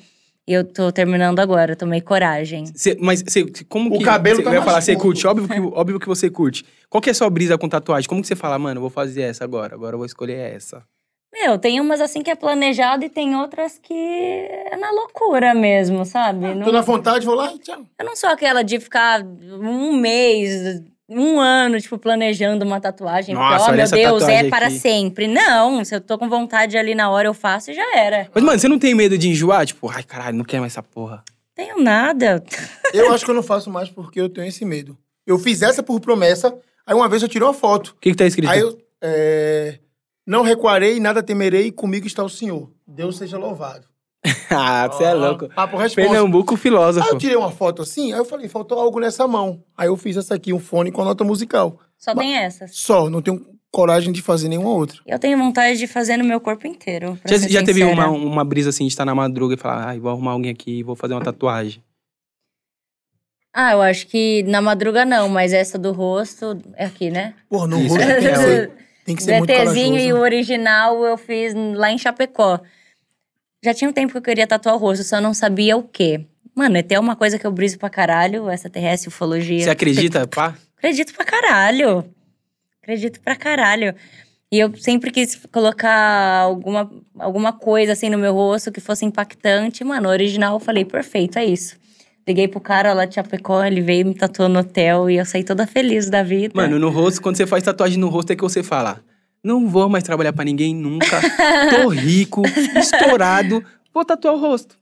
E 0.47 0.53
eu 0.53 0.65
tô 0.65 0.91
terminando 0.91 1.39
agora, 1.39 1.77
tomei 1.77 2.01
coragem. 2.01 2.65
Cê- 2.75 2.97
mas 3.01 3.23
cê, 3.29 3.47
como 3.69 3.95
O 3.95 3.99
que. 3.99 4.05
cabelo 4.05 4.39
cê 4.39 4.43
tá 4.43 4.51
vai 4.51 4.59
mais 4.59 4.69
falar, 4.69 4.81
você 4.81 4.97
curte? 4.97 5.25
Óbvio 5.25 5.47
que, 5.49 5.61
óbvio 5.79 6.01
que 6.01 6.07
você 6.09 6.29
curte. 6.29 6.65
Qual 6.91 7.01
que 7.01 7.11
é 7.11 7.13
a 7.13 7.15
sua 7.15 7.31
brisa 7.31 7.57
com 7.57 7.69
tatuagem? 7.69 8.09
Como 8.09 8.21
que 8.21 8.27
você 8.27 8.35
fala, 8.35 8.59
mano, 8.59 8.79
eu 8.79 8.81
vou 8.81 8.91
fazer 8.91 9.23
essa 9.23 9.45
agora, 9.45 9.75
agora 9.77 9.95
eu 9.95 9.99
vou 9.99 10.07
escolher 10.07 10.53
essa? 10.55 10.83
Meu, 11.33 11.57
tem 11.59 11.81
umas 11.81 12.01
assim 12.01 12.23
que 12.23 12.31
é 12.31 12.35
planejado 12.35 13.05
e 13.05 13.09
tem 13.09 13.37
outras 13.37 13.79
que 13.79 13.95
é 13.95 14.77
na 14.77 14.91
loucura 14.91 15.55
mesmo, 15.55 16.05
sabe? 16.05 16.55
Não- 16.55 16.65
Tô 16.67 16.73
na 16.73 16.81
vontade, 16.83 17.25
vou 17.25 17.37
lá 17.37 17.53
e 17.55 17.59
tchau. 17.61 17.87
Eu 17.99 18.05
não 18.05 18.17
sou 18.17 18.29
aquela 18.29 18.63
de 18.63 18.81
ficar 18.81 19.23
um 19.25 19.97
mês, 19.97 20.83
um 21.19 21.41
ano, 21.41 21.81
tipo, 21.81 21.99
planejando 21.99 22.65
uma 22.65 22.81
tatuagem. 22.81 23.35
Nossa, 23.35 23.67
porque, 23.67 23.71
olha 23.71 23.89
meu 23.89 24.19
Deus, 24.19 24.23
é 24.29 24.49
para 24.49 24.67
aqui. 24.67 24.79
sempre. 24.79 25.27
Não, 25.29 25.85
se 25.85 25.95
eu 25.95 26.01
tô 26.01 26.19
com 26.19 26.29
vontade 26.29 26.77
ali 26.77 26.95
na 26.95 27.11
hora, 27.11 27.29
eu 27.29 27.35
faço 27.35 27.71
e 27.71 27.75
já 27.75 27.97
era. 27.97 28.29
Mas, 28.35 28.43
mano, 28.43 28.59
você 28.59 28.69
não 28.69 28.79
tem 28.79 28.95
medo 28.95 29.17
de 29.17 29.29
enjoar? 29.29 29.67
Tipo, 29.67 29.89
ai, 29.89 30.03
caralho, 30.03 30.37
não 30.37 30.45
quero 30.45 30.63
mais 30.63 30.73
essa 30.73 30.83
porra. 30.83 31.23
Tenho 31.55 31.83
nada. 31.83 32.43
Eu 32.93 33.13
acho 33.13 33.25
que 33.25 33.31
eu 33.31 33.35
não 33.35 33.43
faço 33.43 33.71
mais 33.71 33.89
porque 33.89 34.21
eu 34.21 34.29
tenho 34.29 34.47
esse 34.47 34.65
medo. 34.65 34.97
Eu 35.27 35.39
fiz 35.39 35.63
essa 35.63 35.83
por 35.83 36.01
promessa, 36.01 36.55
aí 36.87 36.95
uma 36.95 37.09
vez 37.09 37.23
eu 37.23 37.29
tirei 37.29 37.47
uma 37.47 37.55
foto. 37.55 37.89
O 37.97 38.01
que 38.01 38.11
que 38.11 38.17
tá 38.17 38.27
escrito? 38.27 38.51
Aí 38.51 38.61
eu. 38.61 38.79
É... 39.01 39.79
Não 40.27 40.43
recuarei, 40.43 41.01
nada 41.01 41.23
temerei, 41.23 41.73
comigo 41.73 42.07
está 42.07 42.23
o 42.23 42.29
Senhor. 42.29 42.71
Deus 42.87 43.19
seja 43.19 43.37
louvado. 43.37 43.92
ah, 44.51 44.89
você 44.89 45.05
é 45.05 45.15
louco. 45.15 45.49
Papo. 45.49 45.77
Pernambuco, 45.95 46.55
Aí 46.55 46.61
filósofo. 46.61 47.09
eu 47.09 47.19
tirei 47.19 47.37
uma 47.37 47.51
foto 47.51 47.83
assim, 47.83 48.13
aí 48.13 48.19
eu 48.19 48.25
falei, 48.25 48.49
faltou 48.49 48.79
algo 48.79 49.01
nessa 49.01 49.27
mão. 49.27 49.63
Aí 49.77 49.89
eu 49.89 49.97
fiz 49.97 50.17
essa 50.17 50.35
aqui, 50.35 50.53
um 50.53 50.61
fone 50.61 50.93
com 50.93 51.03
a 51.03 51.05
nota 51.05 51.25
musical. 51.25 51.79
Só 51.99 52.15
tem 52.15 52.37
essas. 52.37 52.77
Só, 52.77 53.11
não 53.11 53.21
tenho 53.21 53.45
coragem 53.71 54.13
de 54.13 54.21
fazer 54.23 54.49
nenhuma 54.49 54.71
outra. 54.71 55.01
Eu 55.07 55.19
tenho 55.19 55.37
vontade 55.39 55.79
de 55.79 55.87
fazer 55.87 56.17
no 56.19 56.25
meu 56.25 56.41
corpo 56.41 56.67
inteiro. 56.67 57.19
pra 57.23 57.33
Já, 57.33 57.41
ser 57.41 57.49
já 57.51 57.65
teve 57.65 57.83
uma, 57.83 58.09
uma 58.09 58.45
brisa 58.45 58.69
assim 58.69 58.85
de 58.85 58.93
estar 58.93 59.05
na 59.05 59.15
madruga 59.15 59.55
e 59.55 59.59
falar, 59.59 59.89
ai, 59.89 59.99
vou 59.99 60.11
arrumar 60.11 60.33
alguém 60.33 60.53
aqui 60.53 60.79
e 60.79 60.83
vou 60.83 60.95
fazer 60.95 61.15
uma 61.15 61.23
tatuagem. 61.23 61.83
Ah, 63.55 63.73
eu 63.73 63.83
acho 63.83 64.07
que 64.07 64.43
na 64.45 64.63
madruga 64.63 65.05
não, 65.05 65.29
mas 65.29 65.53
essa 65.53 65.79
do 65.79 65.93
rosto 65.93 66.59
é 66.75 66.87
aqui, 66.87 67.11
né? 67.11 67.35
Pô, 67.51 67.67
no 67.67 67.77
rosto 67.87 67.99
é 68.01 68.17
tem 68.21 68.33
que 68.33 68.37
ser, 68.39 68.71
tem 69.05 69.17
que 69.17 69.23
ser 69.25 69.39
muito 69.39 69.53
VTzinho 69.53 69.99
e 69.99 70.13
o 70.13 70.17
corajoso. 70.17 70.23
original 70.23 71.05
eu 71.05 71.19
fiz 71.19 71.55
lá 71.55 71.91
em 71.91 71.99
Chapecó. 71.99 72.61
Já 73.65 73.73
tinha 73.73 73.89
um 73.89 73.93
tempo 73.93 74.13
que 74.13 74.19
eu 74.19 74.23
queria 74.23 74.47
tatuar 74.47 74.75
o 74.75 74.79
rosto, 74.79 75.05
só 75.05 75.21
não 75.21 75.33
sabia 75.33 75.77
o 75.77 75.85
quê. 75.85 76.27
Mano, 76.55 76.77
é 76.77 76.81
até 76.81 76.99
uma 76.99 77.15
coisa 77.15 77.39
que 77.39 77.47
eu 77.47 77.53
briso 77.53 77.79
pra 77.79 77.89
caralho, 77.89 78.49
essa 78.51 78.69
terrestre 78.69 79.09
ufologia. 79.09 79.63
Você 79.63 79.71
acredita, 79.71 80.27
pá? 80.27 80.57
Acredito 80.77 81.15
pra 81.15 81.25
caralho. 81.25 82.05
Acredito 82.83 83.21
pra 83.21 83.37
caralho. 83.37 83.95
E 84.51 84.59
eu 84.59 84.77
sempre 84.77 85.13
quis 85.13 85.41
colocar 85.51 86.41
alguma, 86.41 86.91
alguma 87.19 87.53
coisa 87.53 87.93
assim 87.93 88.11
no 88.11 88.19
meu 88.19 88.35
rosto 88.35 88.73
que 88.73 88.81
fosse 88.81 89.05
impactante. 89.05 89.85
Mano, 89.85 90.09
original 90.09 90.57
eu 90.57 90.61
falei, 90.61 90.85
perfeito, 90.85 91.39
é 91.39 91.45
isso. 91.45 91.77
Liguei 92.27 92.49
pro 92.49 92.61
cara 92.61 92.93
lá 92.93 93.05
de 93.05 93.15
Chapecó, 93.15 93.65
ele 93.65 93.81
veio 93.81 94.05
me 94.05 94.15
tatuou 94.15 94.49
no 94.49 94.59
hotel 94.59 95.09
e 95.09 95.17
eu 95.17 95.25
saí 95.25 95.43
toda 95.43 95.67
feliz 95.67 96.11
da 96.11 96.23
vida. 96.23 96.53
Mano, 96.55 96.79
no 96.79 96.91
rosto, 96.91 97.23
quando 97.23 97.37
você 97.37 97.47
faz 97.47 97.63
tatuagem 97.63 97.99
no 97.99 98.09
rosto, 98.09 98.33
é 98.33 98.37
que 98.37 98.43
você 98.43 98.63
fala: 98.63 99.01
Não 99.45 99.69
vou 99.69 99.89
mais 99.89 100.05
trabalhar 100.05 100.33
pra 100.33 100.45
ninguém 100.45 100.75
nunca. 100.75 101.21
Tô 101.71 101.89
rico, 101.89 102.43
estourado. 102.79 103.65
Vou 103.93 104.05
tatuar 104.05 104.35
o 104.35 104.39
rosto. 104.39 104.77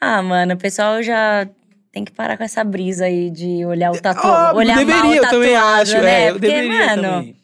Ah, 0.00 0.22
mano, 0.22 0.54
o 0.54 0.58
pessoal 0.58 1.02
já 1.02 1.46
tem 1.92 2.04
que 2.04 2.12
parar 2.12 2.36
com 2.36 2.44
essa 2.44 2.64
brisa 2.64 3.04
aí 3.04 3.30
de 3.30 3.64
olhar 3.64 3.92
o 3.92 4.00
tatu... 4.00 4.26
Óbvio, 4.26 4.56
olhar 4.58 4.76
mal 4.76 4.84
deveria, 4.84 5.10
o 5.10 5.14
eu 5.14 5.22
tatuado, 5.22 5.30
também 5.42 5.56
acho. 5.56 5.98
né? 6.00 6.22
É, 6.24 6.28
eu 6.30 6.32
Porque, 6.34 6.46
deveria 6.48 6.86
mano, 6.96 7.02
também. 7.02 7.36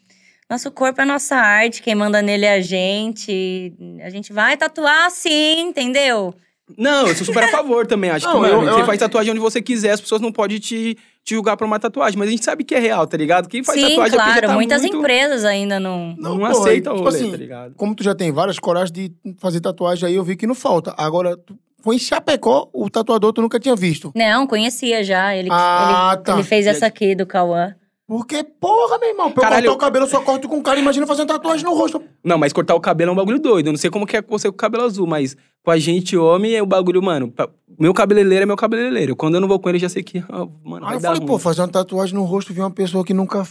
nosso 0.49 0.71
corpo 0.71 1.01
é 1.01 1.05
nossa 1.05 1.35
arte, 1.35 1.81
quem 1.81 1.95
manda 1.95 2.21
nele 2.21 2.45
é 2.45 2.55
a 2.55 2.61
gente. 2.61 3.73
A 4.03 4.09
gente 4.09 4.33
vai 4.33 4.57
tatuar 4.57 5.09
sim, 5.11 5.61
entendeu? 5.61 6.35
Não, 6.77 7.07
eu 7.07 7.15
sou 7.15 7.25
super 7.25 7.43
a 7.43 7.47
favor 7.49 7.85
também. 7.87 8.09
Acho 8.11 8.25
Não, 8.27 8.33
que, 8.35 8.39
mano, 8.41 8.53
eu- 8.63 8.67
eu- 8.67 8.73
você 8.79 8.85
faz 8.85 8.99
tatuagem 8.99 9.31
onde 9.31 9.39
você 9.41 9.61
quiser, 9.61 9.91
as 9.91 10.01
pessoas 10.01 10.21
não 10.21 10.31
podem 10.31 10.57
te, 10.59 10.97
te 11.23 11.33
julgar 11.35 11.55
por 11.57 11.65
uma 11.65 11.79
tatuagem. 11.79 12.17
Mas 12.17 12.27
a 12.27 12.31
gente 12.31 12.43
sabe 12.43 12.63
que 12.63 12.75
é 12.75 12.79
real, 12.79 13.05
tá 13.07 13.17
ligado? 13.17 13.47
Quem 13.47 13.63
faz 13.63 13.79
sim, 13.79 13.89
tatuagem 13.89 14.13
é 14.13 14.23
claro. 14.23 14.41
já 14.41 14.47
tá 14.47 14.53
muitas 14.53 14.81
muito... 14.81 14.97
empresas 14.97 15.45
ainda 15.45 15.79
não... 15.79 16.15
Não, 16.17 16.37
pô, 16.37 16.45
aceita 16.45 16.91
o 16.91 16.95
tipo 16.95 17.05
rolê, 17.05 17.17
assim, 17.17 17.31
tá 17.31 17.37
ligado? 17.37 17.75
Como 17.75 17.95
tu 17.95 18.03
já 18.03 18.15
tem 18.15 18.31
várias 18.31 18.59
coragem 18.59 18.93
de 18.93 19.13
fazer 19.37 19.59
tatuagem 19.61 20.07
aí, 20.09 20.15
eu 20.15 20.23
vi 20.23 20.35
que 20.35 20.47
não 20.47 20.55
falta. 20.55 20.93
Agora, 20.97 21.37
tu 21.37 21.57
foi 21.81 21.95
em 21.95 21.99
Chapecó, 21.99 22.69
o 22.73 22.89
tatuador 22.89 23.33
tu 23.33 23.41
nunca 23.41 23.59
tinha 23.59 23.75
visto. 23.75 24.11
Não, 24.15 24.45
conhecia 24.45 25.03
já. 25.03 25.35
Ele, 25.35 25.49
Ah, 25.51 26.13
ele, 26.13 26.23
tá. 26.23 26.33
ele 26.33 26.43
fez 26.43 26.67
essa 26.67 26.85
aqui 26.85 27.15
do 27.15 27.25
Cauã. 27.25 27.75
Porque, 28.13 28.43
porra, 28.43 28.97
meu 28.99 29.07
irmão, 29.07 29.31
pra 29.31 29.39
eu 29.39 29.43
Caralho. 29.43 29.63
cortar 29.69 29.77
o 29.77 29.79
cabelo, 29.87 30.03
eu 30.05 30.09
só 30.09 30.19
corto 30.19 30.49
com 30.49 30.61
cara. 30.61 30.77
Imagina 30.77 31.07
fazendo 31.07 31.29
tatuagem 31.29 31.63
no 31.63 31.73
rosto. 31.73 32.03
Não, 32.21 32.37
mas 32.37 32.51
cortar 32.51 32.75
o 32.75 32.79
cabelo 32.81 33.11
é 33.11 33.13
um 33.13 33.15
bagulho 33.15 33.39
doido. 33.39 33.67
Eu 33.67 33.71
não 33.71 33.77
sei 33.79 33.89
como 33.89 34.05
que 34.05 34.17
é 34.17 34.21
com 34.21 34.37
você 34.37 34.49
com 34.49 34.53
o 34.53 34.57
cabelo 34.57 34.83
azul, 34.83 35.07
mas 35.07 35.37
com 35.63 35.71
a 35.71 35.77
gente, 35.79 36.17
homem, 36.17 36.53
é 36.53 36.61
o 36.61 36.65
bagulho, 36.65 37.01
mano. 37.01 37.31
pra- 37.31 37.47
Meu 37.79 37.93
cabeleireiro 37.93 38.43
é 38.43 38.45
meu 38.45 38.57
cabeleireiro. 38.57 39.15
Quando 39.15 39.35
eu 39.35 39.39
não 39.39 39.47
vou 39.47 39.57
com 39.61 39.69
ele, 39.69 39.77
eu 39.77 39.81
já 39.83 39.87
sei 39.87 40.03
que, 40.03 40.19
mano, 40.61 40.85
Aí 40.85 40.91
vai 40.91 40.95
eu 40.95 40.99
dar 40.99 41.07
falei, 41.07 41.19
ruim. 41.19 41.27
pô, 41.27 41.39
fazer 41.39 41.61
uma 41.61 41.69
tatuagem 41.69 42.13
no 42.13 42.25
rosto, 42.25 42.53
vi 42.53 42.59
uma 42.59 42.69
pessoa 42.69 43.05
que 43.05 43.13
nunca, 43.13 43.47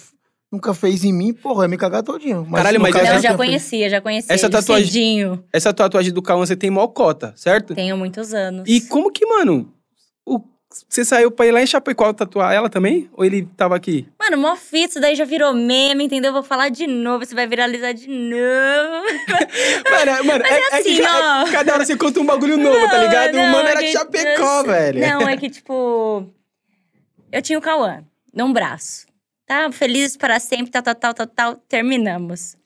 nunca 0.53 0.75
fez 0.75 1.05
em 1.05 1.13
mim, 1.15 1.33
porra, 1.33 1.65
ia 1.65 1.69
me 1.69 1.79
cagar 1.79 2.03
todinho. 2.03 2.47
Caralho, 2.53 2.79
mas 2.83 2.95
essa- 2.95 3.03
Não, 3.05 3.11
ela 3.13 3.21
já 3.23 3.35
conhecia, 3.35 3.89
já 3.89 4.01
conhecia. 4.03 4.35
Essa 4.35 4.45
ele 4.45 4.53
tatuagem- 4.53 4.87
cedinho. 4.87 5.43
Essa 5.55 5.73
tatuagem 5.73 6.13
do 6.13 6.21
Cauã, 6.21 6.45
você 6.45 6.55
tem 6.55 6.69
mó 6.69 6.87
cota, 6.87 7.33
certo? 7.35 7.75
Tenho 7.75 7.97
muitos 7.97 8.35
anos. 8.35 8.65
E 8.69 8.83
como 8.83 9.11
que, 9.11 9.25
mano, 9.25 9.73
o- 10.27 10.39
você 10.89 11.05
saiu 11.05 11.31
pra 11.31 11.47
ir 11.47 11.51
lá 11.53 11.61
em 11.63 11.67
Chapecó 11.67 12.13
tatuar 12.13 12.53
ela 12.55 12.71
também? 12.71 13.11
Ou 13.13 13.25
ele 13.25 13.47
tava 13.57 13.75
aqui? 13.75 14.07
Mano, 14.19 14.39
mó 14.39 14.55
fita, 14.57 14.91
isso 14.91 15.01
daí 15.01 15.15
já 15.17 15.25
virou 15.25 15.53
meme, 15.53 16.05
entendeu? 16.05 16.33
Vou 16.33 16.43
falar 16.43 16.69
de 16.69 16.87
novo, 16.87 17.25
você 17.27 17.35
vai 17.35 17.47
viralizar 17.47 17.93
de 17.93 18.07
novo. 18.09 19.05
Mano, 19.91 20.25
mano 20.25 20.45
é, 20.45 20.49
é 20.49 20.57
é 20.57 20.69
que 20.69 20.75
assim, 20.77 20.97
já- 20.97 21.43
ó. 21.45 21.49
é- 21.49 21.51
cada 21.53 21.75
hora 21.75 21.85
você 21.85 21.97
conta 21.97 22.21
um 22.21 22.25
bagulho 22.27 22.57
novo, 22.57 22.89
tá 22.89 22.99
Não, 22.99 23.05
ligado? 23.05 23.33
não, 23.35 23.45
o 23.45 23.53
mano 23.53 23.69
é 23.69 23.71
era 23.73 23.81
de 23.81 23.93
Chapecó, 23.93 24.63
velho. 24.63 25.01
Não, 25.01 25.29
é 25.29 25.37
que, 25.37 25.51
tipo. 25.51 26.25
Eu 27.33 27.43
tinha 27.43 27.59
o 27.59 27.63
Cauã 27.63 28.05
num 28.33 28.53
braço. 28.53 29.07
Tá? 29.47 29.71
Felizes 29.73 30.17
para 30.17 30.39
sempre, 30.39 30.71
tal, 30.71 30.83
tal, 30.83 30.95
tal, 30.95 31.15
tal, 31.15 31.27
tal. 31.27 31.57
Terminamos. 31.69 32.57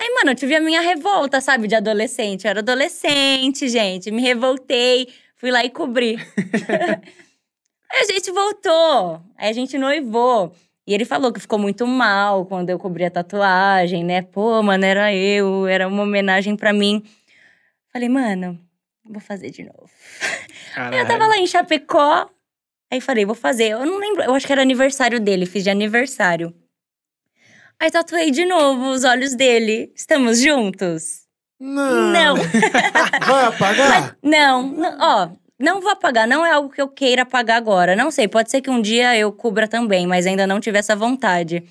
Aí, 0.00 0.08
mano, 0.14 0.32
eu 0.32 0.34
tive 0.34 0.56
a 0.56 0.60
minha 0.60 0.80
revolta, 0.80 1.40
sabe, 1.40 1.68
de 1.68 1.76
adolescente. 1.76 2.44
Eu 2.44 2.50
era 2.50 2.58
adolescente, 2.60 3.68
gente. 3.68 4.10
Me 4.10 4.20
revoltei, 4.20 5.08
fui 5.36 5.52
lá 5.52 5.64
e 5.64 5.70
cobri. 5.70 6.18
Aí 7.94 8.00
a 8.00 8.12
gente 8.12 8.32
voltou. 8.32 9.22
Aí 9.38 9.48
a 9.48 9.52
gente 9.52 9.78
noivou. 9.78 10.52
E 10.84 10.92
ele 10.92 11.04
falou 11.04 11.32
que 11.32 11.38
ficou 11.40 11.58
muito 11.58 11.86
mal 11.86 12.44
quando 12.44 12.68
eu 12.70 12.78
cobri 12.78 13.04
a 13.04 13.10
tatuagem, 13.10 14.04
né? 14.04 14.20
Pô, 14.20 14.60
mano, 14.62 14.84
era 14.84 15.14
eu, 15.14 15.66
era 15.66 15.86
uma 15.86 16.02
homenagem 16.02 16.56
pra 16.56 16.72
mim. 16.72 17.04
Falei, 17.92 18.08
mano, 18.08 18.58
vou 19.08 19.20
fazer 19.20 19.50
de 19.50 19.62
novo. 19.62 19.88
Eu 20.92 21.06
tava 21.06 21.26
lá 21.26 21.38
em 21.38 21.46
Chapecó. 21.46 22.28
Aí 22.90 23.00
falei, 23.00 23.24
vou 23.24 23.36
fazer. 23.36 23.68
Eu 23.70 23.86
não 23.86 23.98
lembro, 23.98 24.24
eu 24.24 24.34
acho 24.34 24.46
que 24.46 24.52
era 24.52 24.60
aniversário 24.60 25.20
dele, 25.20 25.46
fiz 25.46 25.62
de 25.62 25.70
aniversário. 25.70 26.52
Aí 27.80 27.90
tatuei 27.90 28.30
de 28.30 28.44
novo 28.44 28.90
os 28.90 29.04
olhos 29.04 29.34
dele. 29.34 29.92
Estamos 29.94 30.40
juntos? 30.40 31.22
Não. 31.58 32.12
Não. 32.12 32.36
Vai 33.26 33.44
apagar? 33.44 34.16
Não, 34.22 34.66
não, 34.66 34.98
ó, 35.00 35.30
não 35.58 35.80
vou 35.80 35.90
apagar, 35.90 36.26
não 36.26 36.44
é 36.44 36.50
algo 36.52 36.68
que 36.70 36.80
eu 36.82 36.88
queira 36.88 37.22
apagar 37.22 37.56
agora. 37.56 37.94
Não 37.96 38.10
sei, 38.10 38.26
pode 38.28 38.50
ser 38.50 38.60
que 38.60 38.70
um 38.70 38.80
dia 38.82 39.16
eu 39.16 39.32
cubra 39.32 39.68
também, 39.68 40.06
mas 40.06 40.26
ainda 40.26 40.46
não 40.46 40.60
tive 40.60 40.78
essa 40.78 40.96
vontade. 40.96 41.62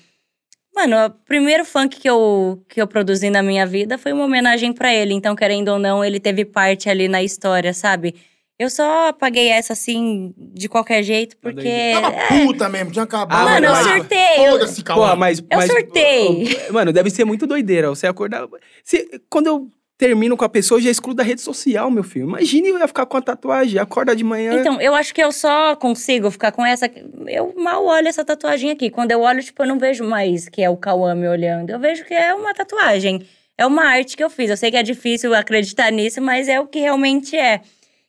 Mano, 0.74 0.96
o 1.06 1.10
primeiro 1.10 1.64
funk 1.64 2.00
que 2.00 2.08
eu, 2.10 2.64
que 2.68 2.82
eu 2.82 2.86
produzi 2.86 3.30
na 3.30 3.42
minha 3.42 3.64
vida 3.64 3.96
foi 3.96 4.12
uma 4.12 4.24
homenagem 4.24 4.72
pra 4.72 4.92
ele, 4.92 5.14
então, 5.14 5.36
querendo 5.36 5.68
ou 5.68 5.78
não, 5.78 6.04
ele 6.04 6.18
teve 6.18 6.44
parte 6.44 6.88
ali 6.90 7.06
na 7.06 7.22
história, 7.22 7.72
sabe? 7.72 8.14
Eu 8.58 8.70
só 8.70 9.08
apaguei 9.08 9.48
essa 9.48 9.72
assim, 9.72 10.32
de 10.36 10.68
qualquer 10.68 11.02
jeito, 11.02 11.36
porque. 11.38 11.92
Tava 11.92 12.14
é, 12.14 12.44
puta 12.44 12.68
mesmo, 12.68 12.92
tinha 12.92 13.02
acabado. 13.02 13.48
Ah, 13.48 13.60
Mano, 13.60 13.66
eu 13.66 13.74
surtei. 13.76 14.46
eu- 14.46 14.52
Foda-se, 14.52 14.82
calma. 14.82 15.16
mas. 15.16 15.38
Eu 15.40 15.46
mas- 15.58 15.70
surtei. 15.70 16.58
Mano, 16.70 16.92
deve 16.92 17.10
ser 17.10 17.24
muito 17.24 17.46
doideira. 17.48 17.88
Você 17.88 18.06
acordar. 18.06 18.46
Você- 18.82 19.08
quando 19.28 19.48
eu 19.48 19.68
termino 19.96 20.36
com 20.36 20.44
a 20.44 20.48
pessoa, 20.48 20.78
eu 20.78 20.82
já 20.82 20.90
excluo 20.90 21.14
da 21.14 21.22
rede 21.22 21.40
social, 21.40 21.90
meu 21.90 22.02
filho. 22.02 22.26
Imagine 22.26 22.68
eu 22.68 22.78
ia 22.78 22.88
ficar 22.88 23.06
com 23.06 23.16
a 23.16 23.22
tatuagem, 23.22 23.78
acorda 23.78 24.14
de 24.14 24.24
manhã. 24.24 24.54
Então, 24.54 24.80
eu 24.80 24.94
acho 24.94 25.14
que 25.14 25.22
eu 25.22 25.30
só 25.30 25.76
consigo 25.76 26.30
ficar 26.30 26.52
com 26.52 26.64
essa. 26.64 26.90
Eu 27.26 27.54
mal 27.56 27.84
olho 27.84 28.08
essa 28.08 28.24
tatuagem 28.24 28.70
aqui. 28.70 28.90
Quando 28.90 29.12
eu 29.12 29.20
olho, 29.20 29.42
tipo, 29.42 29.62
eu 29.62 29.66
não 29.66 29.78
vejo 29.78 30.04
mais 30.04 30.48
que 30.48 30.62
é 30.62 30.68
o 30.68 30.76
Cauã 30.76 31.14
me 31.14 31.28
olhando. 31.28 31.70
Eu 31.70 31.78
vejo 31.78 32.04
que 32.04 32.14
é 32.14 32.34
uma 32.34 32.52
tatuagem. 32.52 33.26
É 33.56 33.64
uma 33.64 33.84
arte 33.84 34.16
que 34.16 34.24
eu 34.24 34.30
fiz. 34.30 34.50
Eu 34.50 34.56
sei 34.56 34.70
que 34.70 34.76
é 34.76 34.82
difícil 34.82 35.32
acreditar 35.34 35.90
nisso, 35.92 36.20
mas 36.20 36.48
é 36.48 36.58
o 36.58 36.66
que 36.66 36.80
realmente 36.80 37.36
é. 37.36 37.60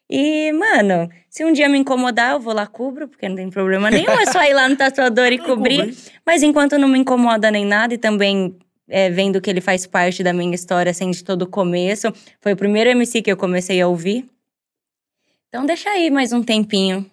E, 0.10 0.52
mano, 0.54 1.10
se 1.30 1.44
um 1.44 1.52
dia 1.52 1.68
me 1.68 1.78
incomodar, 1.78 2.34
eu 2.34 2.40
vou 2.40 2.54
lá 2.54 2.68
cubro, 2.68 3.08
porque 3.08 3.28
não 3.28 3.36
tem 3.36 3.50
problema 3.50 3.90
nenhum. 3.90 4.12
É 4.12 4.26
só 4.28 4.44
ir 4.44 4.54
lá 4.54 4.68
no 4.70 4.76
tatuador 4.76 5.28
e 5.28 5.38
cobrir. 5.38 5.96
Mas 6.26 6.42
enquanto 6.44 6.78
não 6.78 6.88
me 6.88 7.00
incomoda 7.00 7.50
nem 7.52 7.66
nada, 7.66 7.94
e 7.94 7.98
também 7.98 8.56
é, 8.88 9.10
vendo 9.10 9.42
que 9.42 9.50
ele 9.50 9.62
faz 9.62 9.86
parte 9.88 10.24
da 10.24 10.34
minha 10.34 10.54
história, 10.54 10.90
assim, 10.92 11.10
de 11.12 11.24
todo 11.24 11.44
o 11.44 11.48
começo. 11.48 12.08
Foi 12.42 12.54
o 12.54 12.58
primeiro 12.58 12.90
MC 12.90 13.22
que 13.22 13.32
eu 13.32 13.38
comecei 13.38 13.82
a 13.82 13.88
ouvir. 13.88 14.28
Então 15.50 15.66
deixa 15.66 15.90
aí 15.90 16.10
mais 16.10 16.32
um 16.34 16.44
tempinho. 16.44 17.10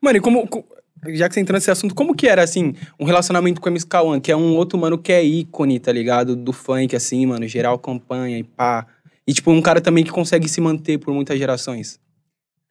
Mano, 0.00 0.18
e 0.18 0.20
como. 0.20 0.46
co- 0.48 0.64
Já 1.08 1.28
que 1.28 1.34
você 1.34 1.40
entrou 1.40 1.56
nesse 1.56 1.70
assunto, 1.70 1.94
como 1.94 2.14
que 2.14 2.28
era, 2.28 2.42
assim, 2.42 2.74
um 2.98 3.04
relacionamento 3.04 3.60
com 3.60 3.68
o 3.68 3.72
MC 3.72 3.86
Kawan, 3.86 4.20
que 4.20 4.30
é 4.32 4.36
um 4.36 4.54
outro 4.56 4.78
mano 4.78 4.96
que 4.96 5.12
é 5.12 5.22
ícone, 5.22 5.78
tá 5.80 5.90
ligado? 5.92 6.36
Do 6.36 6.52
funk, 6.52 6.94
assim, 6.94 7.26
mano, 7.26 7.46
geral 7.48 7.74
acompanha 7.74 8.38
e 8.38 8.44
pá. 8.44 8.86
E, 9.26 9.32
tipo, 9.32 9.50
um 9.50 9.60
cara 9.62 9.80
também 9.80 10.04
que 10.04 10.10
consegue 10.10 10.48
se 10.48 10.60
manter 10.60 10.98
por 10.98 11.12
muitas 11.14 11.38
gerações. 11.38 11.98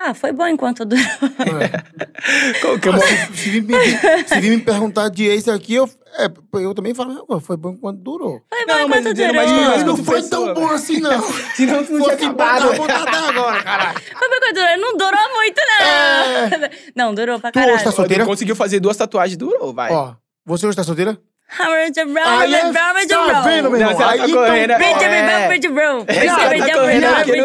Ah, 0.04 0.14
foi 0.16 0.32
bom 0.32 0.48
enquanto 0.48 0.84
durou. 0.86 1.04
É. 1.04 2.60
Qual 2.60 2.80
que 2.80 2.90
é 2.90 2.92
Ah, 2.92 3.00
se, 3.36 3.50
vir 3.52 3.62
me, 3.62 3.74
se 4.28 4.40
vir 4.40 4.50
me 4.50 4.60
perguntar 4.60 5.10
de 5.10 5.26
ex 5.28 5.48
aqui, 5.48 5.76
eu, 5.76 5.88
é, 6.18 6.28
eu 6.60 6.74
também 6.74 6.94
falo, 6.96 7.26
"Não, 7.30 7.40
foi 7.40 7.56
bom 7.56 7.78
quando 7.78 8.00
durou. 8.02 8.42
Foi 8.50 8.66
bom 8.66 8.74
Não, 8.74 8.88
mas 8.88 9.00
enquanto 9.02 9.14
dizendo 9.16 9.34
durou. 9.34 9.46
Mas 9.46 9.68
Mas 9.68 9.84
não 9.84 9.98
foi 9.98 10.24
tão 10.24 10.54
bom 10.56 10.68
assim, 10.72 11.00
não. 11.00 11.22
Senão 11.56 11.84
tu 11.86 11.92
não 11.94 12.00
tinha 12.02 12.18
Fosse 12.18 12.26
bom, 12.26 12.44
acabado. 12.44 12.76
botado 12.78 13.08
até 13.10 13.18
agora, 13.30 13.64
caralho. 13.64 14.00
Foi 14.18 14.30
bom 14.30 14.36
enquanto 14.36 14.54
durou. 14.56 14.78
Não 14.80 14.98
durou 14.98 15.36
muito, 15.36 15.62
não. 15.80 16.70
Não, 16.96 17.14
durou 17.16 17.40
pra 17.40 17.52
Tu 17.52 17.60
hoje 17.60 17.68
caralho. 17.68 17.84
tá 17.86 17.92
solteira? 17.92 18.26
Conseguiu 18.26 18.56
fazer 18.56 18.80
duas 18.80 18.98
tatuagens, 18.98 19.38
durou, 19.38 19.72
vai. 19.74 19.92
Ó, 19.94 20.14
você 20.46 20.66
hoje 20.66 20.76
tá 20.76 20.84
solteira? 20.84 21.18
Aí 22.40 22.56
é- 22.56 22.60
tá 23.34 23.42
vendo, 23.42 23.70
meu 23.70 23.80
Não, 23.80 23.90
irmão? 23.90 24.02
ela 24.02 24.12
Aí, 24.12 24.20
tá 24.20 24.28
então, 24.30 24.46
correndo, 24.46 24.76
Bridge, 24.78 25.04
é. 25.04 25.08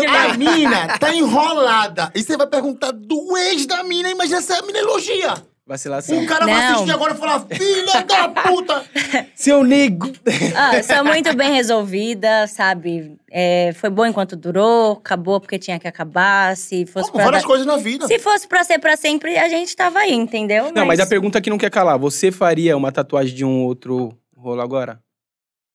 tá 0.06 0.22
A 0.22 0.28
mina 0.38 0.98
tá 0.98 1.14
enrolada. 1.14 2.12
E 2.14 2.22
você 2.22 2.36
vai 2.36 2.46
perguntar 2.46 2.92
do 2.92 3.36
ex 3.36 3.66
da 3.66 3.82
mina, 3.82 4.10
imagina 4.10 4.40
se 4.40 4.52
a 4.52 4.62
mina 4.62 4.78
elogia. 4.78 5.34
Vacilação. 5.66 6.22
O 6.22 6.26
cara 6.26 6.44
vai 6.46 6.54
Não. 6.54 6.74
assistir 6.74 6.92
agora 6.92 7.12
e 7.12 7.16
falar, 7.16 7.40
filha 7.50 8.04
da 8.04 8.28
puta! 8.28 8.84
Seu 9.34 9.64
nego! 9.64 10.12
Ah, 10.54 10.80
sou 10.80 11.04
muito 11.04 11.34
bem 11.36 11.54
resolvida, 11.54 12.46
sabe? 12.46 13.16
É, 13.28 13.72
foi 13.74 13.90
bom 13.90 14.06
enquanto 14.06 14.36
durou, 14.36 14.92
acabou 14.92 15.40
porque 15.40 15.58
tinha 15.58 15.76
que 15.80 15.88
acabar. 15.88 16.56
Se 16.56 16.86
fosse 16.86 17.06
Como 17.06 17.16
pra 17.16 17.24
várias 17.24 17.42
dar- 17.42 17.48
coisas 17.48 17.66
na 17.66 17.76
vida. 17.78 18.06
Se 18.06 18.16
fosse 18.20 18.46
pra 18.46 18.62
ser 18.62 18.78
pra 18.78 18.96
sempre, 18.96 19.36
a 19.36 19.48
gente 19.48 19.74
tava 19.74 19.98
aí, 19.98 20.12
entendeu? 20.14 20.70
Não, 20.72 20.86
mas 20.86 21.00
a 21.00 21.06
pergunta 21.06 21.40
que 21.40 21.50
não 21.50 21.58
quer 21.58 21.70
calar. 21.70 21.98
Você 21.98 22.30
faria 22.30 22.76
uma 22.76 22.92
tatuagem 22.92 23.34
de 23.34 23.44
um 23.44 23.64
outro 23.64 24.16
rolo 24.36 24.60
agora? 24.60 25.00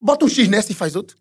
Bota 0.01 0.23
um 0.23 0.29
X 0.29 0.47
nessa 0.47 0.71
e 0.71 0.75
faz 0.75 0.95
outro. 0.95 1.17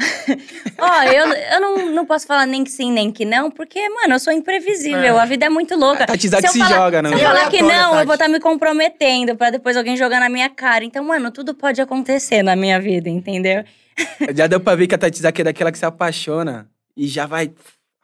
Ó, 0.78 1.02
eu, 1.04 1.26
eu 1.26 1.60
não, 1.60 1.86
não 1.92 2.06
posso 2.06 2.26
falar 2.26 2.46
nem 2.46 2.64
que 2.64 2.70
sim, 2.70 2.90
nem 2.90 3.10
que 3.12 3.24
não, 3.24 3.50
porque, 3.50 3.86
mano, 3.90 4.14
eu 4.14 4.18
sou 4.18 4.32
imprevisível. 4.32 5.18
É. 5.18 5.20
A 5.20 5.24
vida 5.24 5.46
é 5.46 5.48
muito 5.48 5.76
louca. 5.76 6.04
A 6.04 6.06
Tati 6.06 6.28
Zaki 6.28 6.46
eu 6.46 6.52
se 6.52 6.58
falar- 6.58 6.70
joga, 6.76 7.02
né? 7.02 7.08
Se 7.10 7.14
eu 7.16 7.20
falar 7.20 7.50
que 7.50 7.62
não, 7.62 7.88
eu 7.90 7.94
Tati. 7.94 8.06
vou 8.06 8.14
estar 8.14 8.28
me 8.28 8.40
comprometendo 8.40 9.36
pra 9.36 9.50
depois 9.50 9.76
alguém 9.76 9.96
jogar 9.96 10.20
na 10.20 10.28
minha 10.28 10.48
cara. 10.48 10.84
Então, 10.84 11.04
mano, 11.04 11.30
tudo 11.30 11.54
pode 11.54 11.80
acontecer 11.80 12.42
na 12.42 12.56
minha 12.56 12.80
vida, 12.80 13.08
entendeu? 13.08 13.62
Já 14.34 14.46
deu 14.46 14.60
pra 14.60 14.74
ver 14.74 14.86
que 14.86 14.94
a 14.94 14.98
Tatizaki 14.98 15.42
é 15.42 15.44
daquela 15.44 15.70
que 15.70 15.78
se 15.78 15.84
apaixona 15.84 16.66
e 16.96 17.06
já 17.06 17.26
vai. 17.26 17.50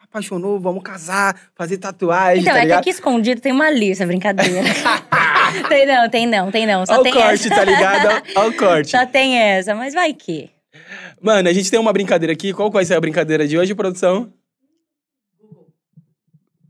Apaixonou, 0.03 0.59
vamos 0.61 0.83
casar, 0.83 1.37
fazer 1.55 1.77
tatuagem, 1.79 2.41
Então, 2.43 2.53
tá 2.53 2.59
é 2.59 2.61
que 2.63 2.67
ligado? 2.67 2.81
aqui 2.81 2.91
escondido 2.91 3.41
tem 3.41 3.53
uma 3.53 3.71
lista, 3.71 4.07
brincadeira. 4.07 4.63
tem 5.69 5.87
não, 5.87 6.09
tem 6.09 6.27
não, 6.27 6.51
tem 6.51 6.67
não. 6.67 6.87
Só 6.87 6.93
Olha 6.95 7.01
o 7.01 7.03
tem 7.05 7.13
corte, 7.13 7.47
essa. 7.47 7.55
tá 7.55 7.65
ligado? 7.65 8.23
Olha 8.37 8.49
o 8.49 8.53
corte. 8.57 8.91
Só 8.91 9.05
tem 9.05 9.37
essa, 9.39 9.75
mas 9.75 9.93
vai 9.95 10.13
que. 10.15 10.49
Mano, 11.21 11.49
a 11.49 11.53
gente 11.53 11.71
tem 11.71 11.81
uma 11.81 11.93
brincadeira 11.93 12.33
aqui. 12.33 12.53
Qual 12.53 12.71
vai 12.71 12.85
ser 12.85 12.95
a 12.95 13.01
brincadeira 13.01 13.47
de 13.47 13.59
hoje, 13.59 13.75
produção? 13.75 14.33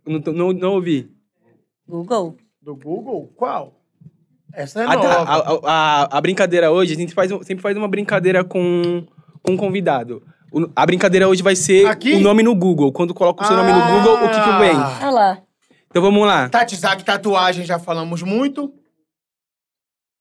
Não, 0.07 0.21
tô- 0.21 0.33
não, 0.33 0.53
não 0.53 0.73
ouvi. 0.75 1.11
Google. 1.89 2.37
Do 2.63 2.75
Google? 2.77 3.33
Qual? 3.37 3.75
Essa 4.53 4.83
é 4.83 4.85
Ah, 4.85 4.89
tá. 4.89 4.97
nova. 4.97 5.11
A, 5.11 5.37
a- 5.37 5.61
a- 6.05 6.19
a 6.19 6.21
brincadeira 6.21 6.71
hoje, 6.71 6.93
a 6.93 6.97
gente 6.97 7.13
faz, 7.15 7.31
sempre 7.45 7.61
faz 7.63 7.77
uma 7.77 7.89
brincadeira 7.89 8.43
com, 8.45 9.05
com 9.43 9.53
um 9.53 9.57
convidado. 9.57 10.23
O- 10.53 10.69
a 10.75 10.87
brincadeira 10.87 11.29
hoje 11.29 11.43
vai 11.43 11.55
ser 11.57 11.87
Aqui? 11.87 12.15
o 12.15 12.21
nome 12.21 12.43
no 12.43 12.55
Google. 12.55 12.93
Quando 12.93 13.13
coloca 13.13 13.45
o 13.45 13.47
seu 13.47 13.57
nome 13.57 13.71
no 13.73 13.79
Ah. 13.79 13.91
Google, 13.91 14.15
o 14.15 14.31
que 14.31 14.41
que 14.41 14.59
vem? 14.59 14.77
Olha 14.77 15.11
lá. 15.11 15.43
Então 15.91 16.03
vamos 16.03 16.27
lá. 16.27 16.49
Tatizak 16.49 17.05
tatuagem, 17.05 17.65
já 17.65 17.79
falamos 17.79 18.23
muito. 18.23 18.73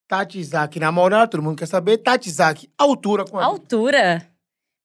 Tatizak 0.07 0.79
namorado, 0.79 1.31
todo 1.31 1.41
mundo 1.43 1.57
quer 1.57 1.67
saber. 1.67 1.97
Tatizak 1.97 2.69
altura 2.77 3.25
com 3.25 3.37
a... 3.39 3.43
Altura. 3.43 4.25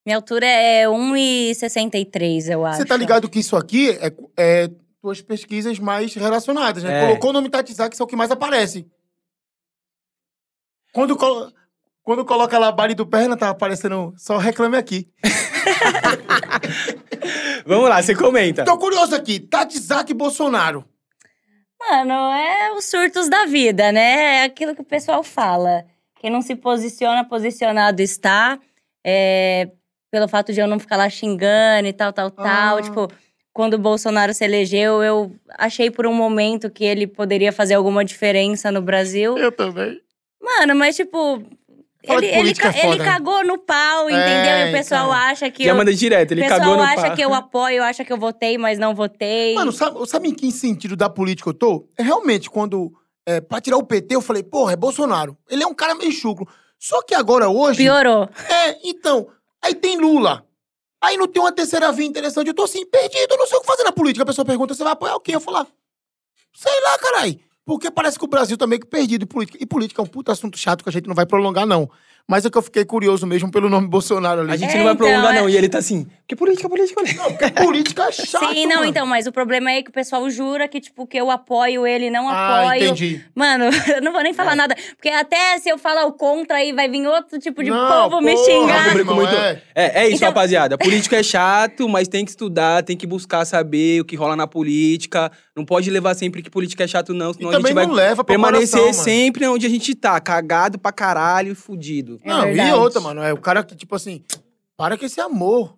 Minha 0.05 0.17
altura 0.17 0.47
é 0.47 0.85
1,63, 0.87 2.51
eu 2.51 2.65
acho. 2.65 2.77
Você 2.77 2.85
tá 2.85 2.97
ligado 2.97 3.29
que 3.29 3.39
isso 3.39 3.55
aqui 3.55 3.91
é, 3.91 4.11
é 4.35 4.69
tuas 4.99 5.21
pesquisas 5.21 5.77
mais 5.77 6.13
relacionadas, 6.15 6.83
né? 6.83 7.03
É. 7.03 7.07
Colocou 7.07 7.29
o 7.29 7.33
nome 7.33 7.49
Tatizak, 7.49 7.93
isso 7.93 8.01
é 8.01 8.05
o 8.05 8.07
que 8.07 8.15
mais 8.15 8.31
aparece. 8.31 8.87
Quando, 10.91 11.15
colo- 11.15 11.53
Quando 12.03 12.25
coloca 12.25 12.57
lá 12.57 12.71
Bari 12.71 12.95
do 12.95 13.05
Perna, 13.05 13.37
tá 13.37 13.49
aparecendo 13.49 14.11
só 14.17 14.37
reclame 14.37 14.75
aqui. 14.75 15.07
Vamos 17.65 17.89
lá, 17.89 18.01
você 18.01 18.15
comenta. 18.15 18.65
Tô 18.65 18.77
curioso 18.77 19.15
aqui, 19.15 19.39
Tatizak 19.39 20.13
Bolsonaro. 20.13 20.83
Mano, 21.89 22.13
é 22.13 22.71
os 22.73 22.85
surtos 22.85 23.27
da 23.27 23.45
vida, 23.45 23.91
né? 23.91 24.37
É 24.37 24.43
aquilo 24.43 24.75
que 24.75 24.81
o 24.81 24.85
pessoal 24.85 25.23
fala. 25.23 25.83
Quem 26.19 26.29
não 26.29 26.41
se 26.41 26.55
posiciona, 26.55 27.25
posicionado 27.25 28.01
está. 28.01 28.59
É, 29.03 29.67
pelo 30.11 30.27
fato 30.27 30.53
de 30.53 30.59
eu 30.59 30.67
não 30.67 30.77
ficar 30.77 30.97
lá 30.97 31.09
xingando 31.09 31.87
e 31.87 31.93
tal, 31.93 32.13
tal, 32.13 32.29
tal. 32.29 32.77
Ah. 32.77 32.81
Tipo, 32.81 33.07
quando 33.51 33.73
o 33.73 33.79
Bolsonaro 33.79 34.33
se 34.33 34.45
elegeu, 34.45 35.01
eu 35.01 35.35
achei 35.57 35.89
por 35.89 36.05
um 36.05 36.13
momento 36.13 36.69
que 36.69 36.83
ele 36.83 37.07
poderia 37.07 37.51
fazer 37.51 37.73
alguma 37.73 38.05
diferença 38.05 38.71
no 38.71 38.81
Brasil. 38.81 39.35
Eu 39.37 39.51
também. 39.51 39.99
Mano, 40.39 40.75
mas 40.75 40.95
tipo. 40.95 41.43
Ele, 42.03 42.25
ele, 42.25 42.55
ca- 42.55 42.69
é 42.69 42.73
foda, 42.73 42.87
ele 42.87 42.97
né? 42.97 43.05
cagou 43.05 43.43
no 43.45 43.57
pau, 43.59 44.09
É, 44.09 44.13
entendeu? 44.13 44.67
E 44.67 44.69
o 44.69 44.71
pessoal 44.77 45.01
então. 45.07 45.13
acha 45.13 45.51
que 45.51 45.63
Já 45.65 45.69
eu. 45.71 45.75
manda 45.75 45.93
direto, 45.93 46.31
ele 46.31 46.41
o 46.41 46.43
pessoal 46.43 46.59
cagou 46.59 46.77
no 46.77 46.83
acha 46.83 47.01
pau. 47.07 47.15
que 47.15 47.21
eu 47.21 47.33
apoio, 47.33 47.83
acha 47.83 48.03
que 48.03 48.11
eu 48.11 48.17
votei, 48.17 48.57
mas 48.57 48.79
não 48.79 48.95
votei. 48.95 49.53
Mano, 49.53 49.71
sabe, 49.71 50.05
sabe 50.07 50.29
em 50.29 50.33
que 50.33 50.51
sentido 50.51 50.95
da 50.95 51.09
política 51.09 51.49
eu 51.49 51.53
tô? 51.53 51.87
É 51.97 52.03
realmente 52.03 52.49
quando. 52.49 52.91
É, 53.23 53.39
pra 53.39 53.61
tirar 53.61 53.77
o 53.77 53.83
PT, 53.83 54.15
eu 54.15 54.21
falei, 54.21 54.41
porra, 54.41 54.73
é 54.73 54.75
Bolsonaro. 54.75 55.37
Ele 55.47 55.61
é 55.63 55.67
um 55.67 55.75
cara 55.75 55.93
meio 55.93 56.11
chucro. 56.11 56.47
Só 56.79 57.03
que 57.03 57.13
agora, 57.13 57.47
hoje. 57.49 57.77
Piorou. 57.77 58.27
É, 58.49 58.79
então. 58.83 59.27
Aí 59.63 59.75
tem 59.75 59.95
Lula. 59.97 60.43
Aí 60.99 61.17
não 61.17 61.27
tem 61.27 61.39
uma 61.39 61.51
terceira 61.51 61.91
via 61.91 62.05
interessante. 62.07 62.47
Eu 62.47 62.53
tô 62.55 62.63
assim, 62.63 62.83
perdido, 62.85 63.27
eu 63.31 63.37
não 63.37 63.45
sei 63.45 63.57
o 63.59 63.61
que 63.61 63.67
fazer 63.67 63.83
na 63.83 63.91
política. 63.91 64.23
A 64.23 64.25
pessoa 64.25 64.43
pergunta, 64.43 64.73
você 64.73 64.83
vai 64.83 64.93
apoiar 64.93 65.15
o 65.15 65.19
quê? 65.19 65.35
Eu 65.35 65.39
falo, 65.39 65.57
ah, 65.57 65.67
sei 66.55 66.81
lá, 66.83 66.97
carai. 66.97 67.39
Porque 67.71 67.89
parece 67.89 68.19
que 68.19 68.25
o 68.25 68.27
Brasil 68.27 68.57
tá 68.57 68.67
meio 68.67 68.81
que 68.81 68.87
perdido 68.87 69.23
em 69.23 69.25
política. 69.25 69.57
E 69.61 69.65
política 69.65 70.01
é 70.01 70.03
um 70.03 70.07
puta 70.07 70.33
assunto 70.33 70.57
chato 70.57 70.83
que 70.83 70.89
a 70.89 70.91
gente 70.91 71.07
não 71.07 71.15
vai 71.15 71.25
prolongar, 71.25 71.65
não. 71.65 71.89
Mas 72.27 72.45
é 72.45 72.49
que 72.49 72.57
eu 72.57 72.61
fiquei 72.61 72.85
curioso 72.85 73.27
mesmo 73.27 73.51
pelo 73.51 73.69
nome 73.69 73.87
Bolsonaro 73.87 74.41
ali. 74.41 74.51
A 74.51 74.55
gente 74.57 74.71
É, 74.73 74.77
não 74.77 74.83
vai 74.85 74.93
então, 74.93 75.05
prolongar, 75.07 75.35
é- 75.35 75.39
não. 75.41 75.49
E 75.49 75.57
ele 75.57 75.67
tá 75.67 75.79
assim, 75.79 76.07
que 76.27 76.35
política, 76.35 76.69
política, 76.69 76.95
política. 77.01 77.23
Não, 77.23 77.31
porque 77.33 77.51
política 77.51 78.03
é 78.03 78.11
chato, 78.11 78.53
Sim, 78.53 78.65
não, 78.67 78.75
mano. 78.77 78.85
então, 78.87 79.05
mas 79.05 79.27
o 79.27 79.31
problema 79.31 79.69
é 79.71 79.81
que 79.83 79.89
o 79.89 79.93
pessoal 79.93 80.29
jura 80.29 80.67
que, 80.67 80.79
tipo, 80.79 81.05
que 81.05 81.17
eu 81.17 81.29
apoio 81.29 81.85
ele, 81.85 82.09
não 82.09 82.29
Ah, 82.29 82.61
apoio. 82.61 82.85
entendi. 82.85 83.21
Mano, 83.35 83.65
eu 83.97 84.01
não 84.01 84.11
vou 84.13 84.23
nem 84.23 84.33
falar 84.33 84.55
nada. 84.55 84.75
Porque 84.95 85.09
até 85.09 85.57
se 85.59 85.67
eu 85.69 85.77
falar 85.77 86.05
o 86.05 86.13
contra, 86.13 86.57
aí 86.57 86.71
vai 86.71 86.87
vir 86.89 87.05
outro 87.05 87.37
tipo 87.39 87.63
de 87.63 87.69
Não, 87.69 88.09
povo 88.09 88.21
me 88.21 88.33
porra, 88.33 88.45
xingar. 88.45 88.83
Público 88.89 88.99
irmão, 89.11 89.15
muito- 89.15 89.35
é. 89.35 89.61
É, 89.75 90.01
é 90.03 90.07
isso, 90.07 90.17
Então- 90.17 90.29
rapaziada. 90.29 90.77
Política 90.77 91.17
é 91.17 91.23
chato, 91.23 91.87
mas 91.89 92.07
tem 92.07 92.23
que 92.23 92.31
estudar, 92.31 92.83
tem 92.83 92.95
que 92.95 93.05
buscar 93.05 93.43
saber 93.45 94.01
o 94.01 94.05
que 94.05 94.15
rola 94.15 94.35
na 94.35 94.47
política. 94.47 95.31
Não 95.55 95.65
pode 95.65 95.89
levar 95.91 96.13
sempre 96.15 96.41
que 96.41 96.49
política 96.49 96.83
é 96.85 96.87
chato, 96.87 97.13
não, 97.13 97.31
E 97.31 97.33
senão 97.35 97.49
a 97.49 97.51
também 97.53 97.67
gente 97.67 97.75
vai 97.75 97.85
não 97.85 97.93
leva 97.93 98.23
pra 98.23 98.33
permanecer 98.33 98.93
sempre 98.93 99.45
onde 99.47 99.65
a 99.65 99.69
gente 99.69 99.93
tá, 99.95 100.19
cagado 100.19 100.79
pra 100.79 100.91
caralho 100.91 101.51
e 101.51 101.55
fudido. 101.55 102.10
É 102.23 102.27
Não, 102.29 102.41
e 102.43 102.53
verdade. 102.53 102.71
outra, 102.73 102.99
mano. 103.01 103.21
É 103.21 103.31
o 103.33 103.37
cara 103.37 103.63
que, 103.63 103.75
tipo 103.75 103.95
assim, 103.95 104.23
para 104.77 104.97
com 104.97 105.05
esse 105.05 105.19
amor. 105.21 105.77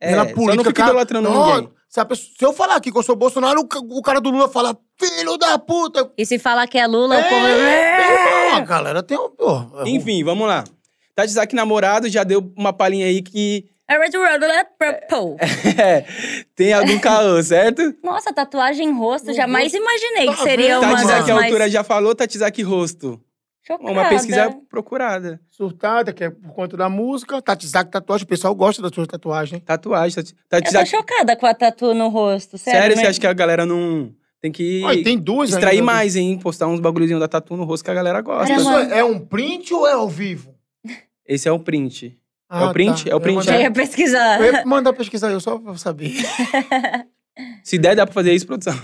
É, 0.00 0.10
pela 0.10 0.28
só 0.28 0.34
política. 0.34 0.56
não 0.56 0.64
fica 0.64 0.72
cara- 0.74 0.88
idolatrando 0.90 1.30
Não, 1.30 1.46
ninguém. 1.54 1.72
Se, 1.88 2.00
a 2.00 2.04
pessoa- 2.04 2.28
se 2.38 2.44
eu 2.44 2.52
falar 2.52 2.76
aqui 2.76 2.90
que 2.90 2.98
eu 2.98 3.02
sou 3.02 3.14
Bolsonaro, 3.14 3.60
o 3.60 3.68
ca- 3.68 3.78
o 3.80 4.02
cara 4.02 4.20
do 4.20 4.30
Lula 4.30 4.48
fala, 4.48 4.76
filho 4.98 5.36
da 5.36 5.58
puta. 5.58 6.10
E 6.18 6.26
se 6.26 6.38
falar 6.38 6.66
que 6.66 6.76
é 6.78 6.86
Lula, 6.86 7.18
o 7.18 7.22
povo. 7.22 7.46
É, 7.46 8.46
irmão, 8.46 8.56
a 8.56 8.60
galera 8.60 9.02
tem 9.02 9.16
um. 9.18 9.28
porra, 9.30 9.84
Enfim, 9.86 10.24
vamos 10.24 10.48
lá. 10.48 10.64
Tati 11.14 11.30
Zaki 11.32 11.54
namorado 11.54 12.08
já 12.08 12.24
deu 12.24 12.52
uma 12.56 12.72
palhinha 12.72 13.06
aí 13.06 13.20
que 13.22 13.66
Purple. 14.78 15.36
é, 15.78 16.04
tem 16.56 16.72
algum 16.72 16.98
caô, 16.98 17.42
certo? 17.42 17.94
Nossa, 18.02 18.32
tatuagem 18.32 18.88
em 18.88 18.92
rosto, 18.92 19.32
jamais 19.34 19.72
imaginei 19.74 20.28
que 20.28 20.36
Tá 20.36 20.42
seria 20.42 20.80
uma 20.80 20.96
Tati 20.96 21.04
mais 21.04 21.30
altura 21.30 21.68
já 21.70 21.84
falou, 21.84 22.14
Tati 22.14 22.38
Zaki 22.38 22.62
rosto. 22.62 23.20
Chocada. 23.62 23.90
Uma 23.90 24.08
pesquisa 24.08 24.54
procurada. 24.68 25.40
Surtada, 25.50 26.12
que 26.12 26.24
é 26.24 26.30
por 26.30 26.52
conta 26.52 26.76
da 26.76 26.88
música. 26.88 27.40
Tatizak 27.40 27.90
tatuagem, 27.90 28.24
o 28.24 28.28
pessoal 28.28 28.54
gosta 28.54 28.82
da 28.82 28.88
sua 28.88 29.06
tatuagem. 29.06 29.60
Tatuagem. 29.60 30.14
Tati, 30.16 30.34
Tati 30.48 30.74
Eu 30.74 30.80
tô 30.80 30.86
chocada 30.86 31.36
com 31.36 31.46
a 31.46 31.54
tatu 31.54 31.94
no 31.94 32.08
rosto, 32.08 32.58
sério. 32.58 32.80
Sério, 32.80 32.96
você 32.96 33.06
acha 33.06 33.20
que 33.20 33.26
a 33.26 33.32
galera 33.32 33.64
não. 33.64 34.12
Tem 34.40 34.50
que 34.50 34.82
Olha, 34.84 35.04
tem 35.04 35.16
duas 35.16 35.50
extrair 35.50 35.74
ainda. 35.78 35.84
mais, 35.86 36.16
hein? 36.16 36.36
Postar 36.38 36.66
uns 36.66 36.80
bagulhozinhos 36.80 37.20
da 37.20 37.28
tatu 37.28 37.56
no 37.56 37.62
rosto 37.64 37.84
que 37.84 37.90
a 37.92 37.94
galera 37.94 38.20
gosta. 38.20 38.48
Caramba. 38.52 38.92
É, 38.94 38.98
é 38.98 39.04
um 39.04 39.18
print 39.20 39.72
ou 39.72 39.86
é 39.86 39.92
ao 39.92 40.08
vivo? 40.08 40.52
Esse 41.24 41.48
é 41.48 41.52
o 41.52 41.60
print. 41.60 42.18
Ah, 42.48 42.66
o 42.66 42.72
print? 42.72 43.08
É 43.08 43.14
o 43.14 43.14
Eu 43.14 43.18
ia 43.18 43.20
print, 43.22 43.36
mandar- 43.36 43.52
Já 43.52 43.60
ia 43.60 43.70
pesquisar. 43.70 44.40
Eu 44.40 44.52
ia 44.52 44.64
mandar 44.66 44.92
pesquisar 44.92 45.30
eu 45.30 45.38
só 45.40 45.56
pra 45.58 45.76
saber. 45.76 46.12
Se 47.64 47.78
der, 47.78 47.94
dá 47.96 48.04
pra 48.04 48.12
fazer 48.12 48.34
isso, 48.34 48.46
produção. 48.46 48.74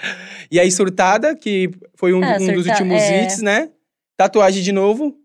e 0.50 0.58
aí, 0.58 0.70
Surtada, 0.70 1.34
que 1.36 1.70
foi 1.94 2.14
um, 2.14 2.22
Ah, 2.24 2.36
um 2.40 2.46
dos 2.46 2.64
Surta- 2.64 2.70
últimos 2.70 3.02
é. 3.02 3.24
hits, 3.24 3.42
né? 3.42 3.68
Tatuagem 4.18 4.64
de 4.64 4.72
novo. 4.72 5.16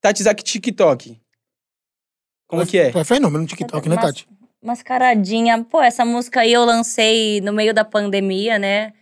Tatizaki 0.00 0.44
TikTok. 0.44 1.20
Como 2.46 2.64
que 2.64 2.78
é? 2.78 2.92
É 2.96 3.04
fenômeno 3.04 3.42
no 3.42 3.46
TikTok, 3.48 3.88
né, 3.88 3.96
Tati? 3.96 4.28
Mascaradinha. 4.62 5.64
Pô, 5.64 5.82
essa 5.82 6.04
música 6.04 6.40
aí 6.40 6.52
eu 6.52 6.64
lancei 6.64 7.40
no 7.40 7.52
meio 7.52 7.74
da 7.74 7.84
pandemia, 7.84 8.56
né? 8.56 8.92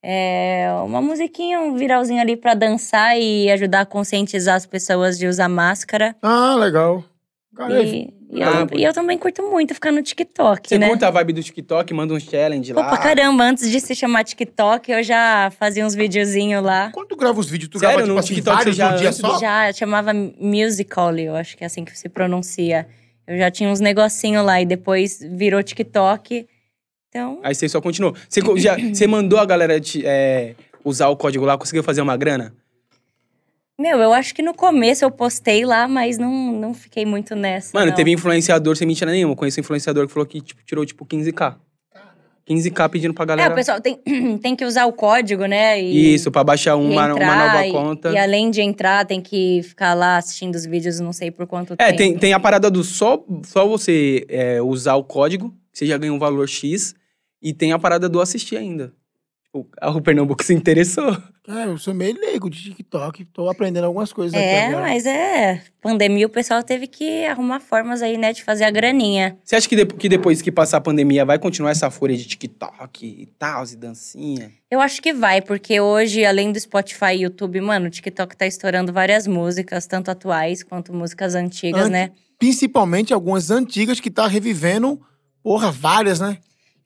É 0.00 0.68
uma 0.84 1.02
musiquinha, 1.02 1.58
um 1.60 1.74
viralzinho 1.74 2.20
ali 2.20 2.36
pra 2.36 2.54
dançar 2.54 3.18
e 3.18 3.50
ajudar 3.50 3.80
a 3.80 3.86
conscientizar 3.86 4.54
as 4.54 4.64
pessoas 4.64 5.18
de 5.18 5.26
usar 5.26 5.48
máscara. 5.48 6.14
Ah, 6.22 6.54
legal. 6.54 7.04
Cara, 7.56 7.82
E, 7.82 8.14
e 8.30 8.42
Ah, 8.42 8.66
eu, 8.70 8.78
e 8.78 8.84
eu 8.84 8.92
também 8.92 9.16
curto 9.18 9.42
muito 9.50 9.72
ficar 9.74 9.90
no 9.90 10.02
TikTok, 10.02 10.68
Você 10.68 10.78
né? 10.78 10.88
curta 10.88 11.08
a 11.08 11.10
vibe 11.10 11.32
do 11.34 11.42
TikTok, 11.42 11.94
manda 11.94 12.12
um 12.14 12.20
challenge 12.20 12.72
Pô, 12.74 12.80
lá. 12.80 12.88
pra 12.88 12.98
caramba, 12.98 13.44
antes 13.44 13.70
de 13.70 13.80
se 13.80 13.94
chamar 13.94 14.24
TikTok, 14.24 14.90
eu 14.92 15.02
já 15.02 15.50
fazia 15.58 15.84
uns 15.86 15.94
videozinhos 15.94 16.62
lá. 16.62 16.90
Quando 16.92 17.08
tu 17.08 17.16
grava 17.16 17.38
os 17.40 17.48
vídeos, 17.48 17.70
tu 17.70 17.78
Sério? 17.78 17.94
grava, 17.96 18.02
tipo 18.06 18.12
No 18.14 18.18
assim, 18.20 18.34
TikTok 18.34 18.56
vários 18.56 18.76
você 18.76 18.78
já 18.82 18.90
num 18.92 18.96
dia 18.98 19.12
só? 19.12 19.38
Já 19.38 19.72
chamava 19.72 20.12
Musical.ly, 20.12 21.24
eu 21.24 21.36
acho 21.36 21.56
que 21.56 21.64
é 21.64 21.66
assim 21.66 21.84
que 21.84 21.96
se 21.98 22.08
pronuncia. 22.08 22.86
Eu 23.26 23.36
já 23.38 23.50
tinha 23.50 23.68
uns 23.70 23.80
negocinho 23.80 24.42
lá 24.42 24.60
e 24.60 24.66
depois 24.66 25.20
virou 25.20 25.62
TikTok. 25.62 26.46
Então, 27.08 27.40
Aí 27.42 27.54
você 27.54 27.68
só 27.68 27.80
continuou. 27.80 28.14
Você, 28.28 28.42
co- 28.42 28.56
já, 28.58 28.76
você 28.78 29.06
mandou 29.06 29.38
a 29.38 29.44
galera 29.46 29.80
te, 29.80 30.02
é, 30.06 30.54
usar 30.84 31.08
o 31.08 31.16
código 31.16 31.44
lá, 31.44 31.56
conseguiu 31.56 31.82
fazer 31.82 32.00
uma 32.02 32.16
grana? 32.16 32.54
Meu, 33.80 33.98
eu 34.00 34.12
acho 34.12 34.34
que 34.34 34.42
no 34.42 34.52
começo 34.52 35.04
eu 35.04 35.10
postei 35.10 35.64
lá, 35.64 35.86
mas 35.86 36.18
não, 36.18 36.52
não 36.52 36.74
fiquei 36.74 37.06
muito 37.06 37.36
nessa. 37.36 37.70
Mano, 37.72 37.90
não. 37.90 37.94
teve 37.96 38.10
influenciador 38.10 38.76
sem 38.76 38.86
mentira 38.88 39.12
nenhuma. 39.12 39.32
Eu 39.32 39.36
conheço 39.36 39.60
um 39.60 39.62
influenciador 39.62 40.06
que 40.08 40.12
falou 40.12 40.26
que 40.26 40.40
tipo, 40.40 40.60
tirou 40.64 40.84
tipo 40.84 41.06
15k. 41.06 41.54
15k 42.48 42.88
pedindo 42.88 43.14
pra 43.14 43.22
É, 43.22 43.26
galera. 43.26 43.52
o 43.52 43.54
pessoal 43.54 43.80
tem, 43.80 44.00
tem 44.42 44.56
que 44.56 44.64
usar 44.64 44.86
o 44.86 44.92
código, 44.92 45.44
né? 45.46 45.80
E, 45.80 46.14
Isso, 46.14 46.28
pra 46.32 46.42
baixar 46.42 46.74
uma, 46.74 46.88
uma 46.90 47.10
entrar, 47.12 47.46
nova 47.46 47.66
e- 47.66 47.70
conta. 47.72 48.10
E, 48.10 48.18
além 48.18 48.50
de 48.50 48.60
entrar, 48.62 49.06
tem 49.06 49.20
que 49.20 49.60
ficar 49.62 49.94
lá 49.94 50.16
assistindo 50.16 50.56
os 50.56 50.64
vídeos, 50.66 50.98
não 50.98 51.12
sei 51.12 51.30
por 51.30 51.46
quanto 51.46 51.74
É, 51.74 51.86
tempo. 51.92 51.96
tem, 51.98 52.18
tem 52.18 52.32
a 52.32 52.40
parada 52.40 52.68
do 52.68 52.82
só, 52.82 53.22
só 53.44 53.64
você 53.68 54.26
é, 54.28 54.60
usar 54.60 54.94
o 54.96 55.04
código, 55.04 55.54
você 55.72 55.86
já 55.86 55.96
ganha 55.96 56.12
um 56.12 56.18
valor 56.18 56.48
X. 56.48 56.94
E 57.40 57.52
tem 57.52 57.70
a 57.70 57.78
parada 57.78 58.08
do 58.08 58.20
assistir 58.20 58.56
ainda. 58.56 58.92
Tipo, 59.52 59.66
o 59.96 60.02
Pernambuco 60.02 60.44
se 60.44 60.52
interessou. 60.52 61.16
É, 61.48 61.64
eu 61.64 61.78
sou 61.78 61.94
meio 61.94 62.14
leigo 62.20 62.50
de 62.50 62.62
TikTok, 62.64 63.24
tô 63.24 63.48
aprendendo 63.48 63.84
algumas 63.84 64.12
coisas 64.12 64.34
aqui 64.34 64.44
É, 64.44 64.66
agora. 64.66 64.82
mas 64.82 65.06
é. 65.06 65.62
Pandemia, 65.80 66.26
o 66.26 66.30
pessoal 66.30 66.62
teve 66.62 66.86
que 66.86 67.24
arrumar 67.24 67.58
formas 67.58 68.02
aí, 68.02 68.18
né, 68.18 68.34
de 68.34 68.44
fazer 68.44 68.64
a 68.64 68.70
graninha. 68.70 69.38
Você 69.42 69.56
acha 69.56 69.66
que, 69.66 69.74
de- 69.74 69.86
que 69.86 70.08
depois 70.10 70.42
que 70.42 70.52
passar 70.52 70.76
a 70.76 70.80
pandemia 70.82 71.24
vai 71.24 71.38
continuar 71.38 71.70
essa 71.70 71.90
folha 71.90 72.14
de 72.14 72.26
TikTok 72.26 73.06
e 73.06 73.24
tal, 73.38 73.64
e 73.64 73.76
dancinha? 73.76 74.52
Eu 74.70 74.78
acho 74.80 75.00
que 75.00 75.14
vai, 75.14 75.40
porque 75.40 75.80
hoje, 75.80 76.22
além 76.26 76.52
do 76.52 76.60
Spotify 76.60 77.14
e 77.14 77.22
YouTube, 77.22 77.58
mano, 77.62 77.86
o 77.86 77.90
TikTok 77.90 78.36
tá 78.36 78.46
estourando 78.46 78.92
várias 78.92 79.26
músicas, 79.26 79.86
tanto 79.86 80.10
atuais 80.10 80.62
quanto 80.62 80.92
músicas 80.92 81.34
antigas, 81.34 81.80
Antes- 81.86 81.92
né? 81.92 82.10
Principalmente 82.38 83.14
algumas 83.14 83.50
antigas 83.50 83.98
que 83.98 84.10
tá 84.10 84.26
revivendo, 84.28 85.00
porra, 85.42 85.72
várias, 85.72 86.20
né? 86.20 86.36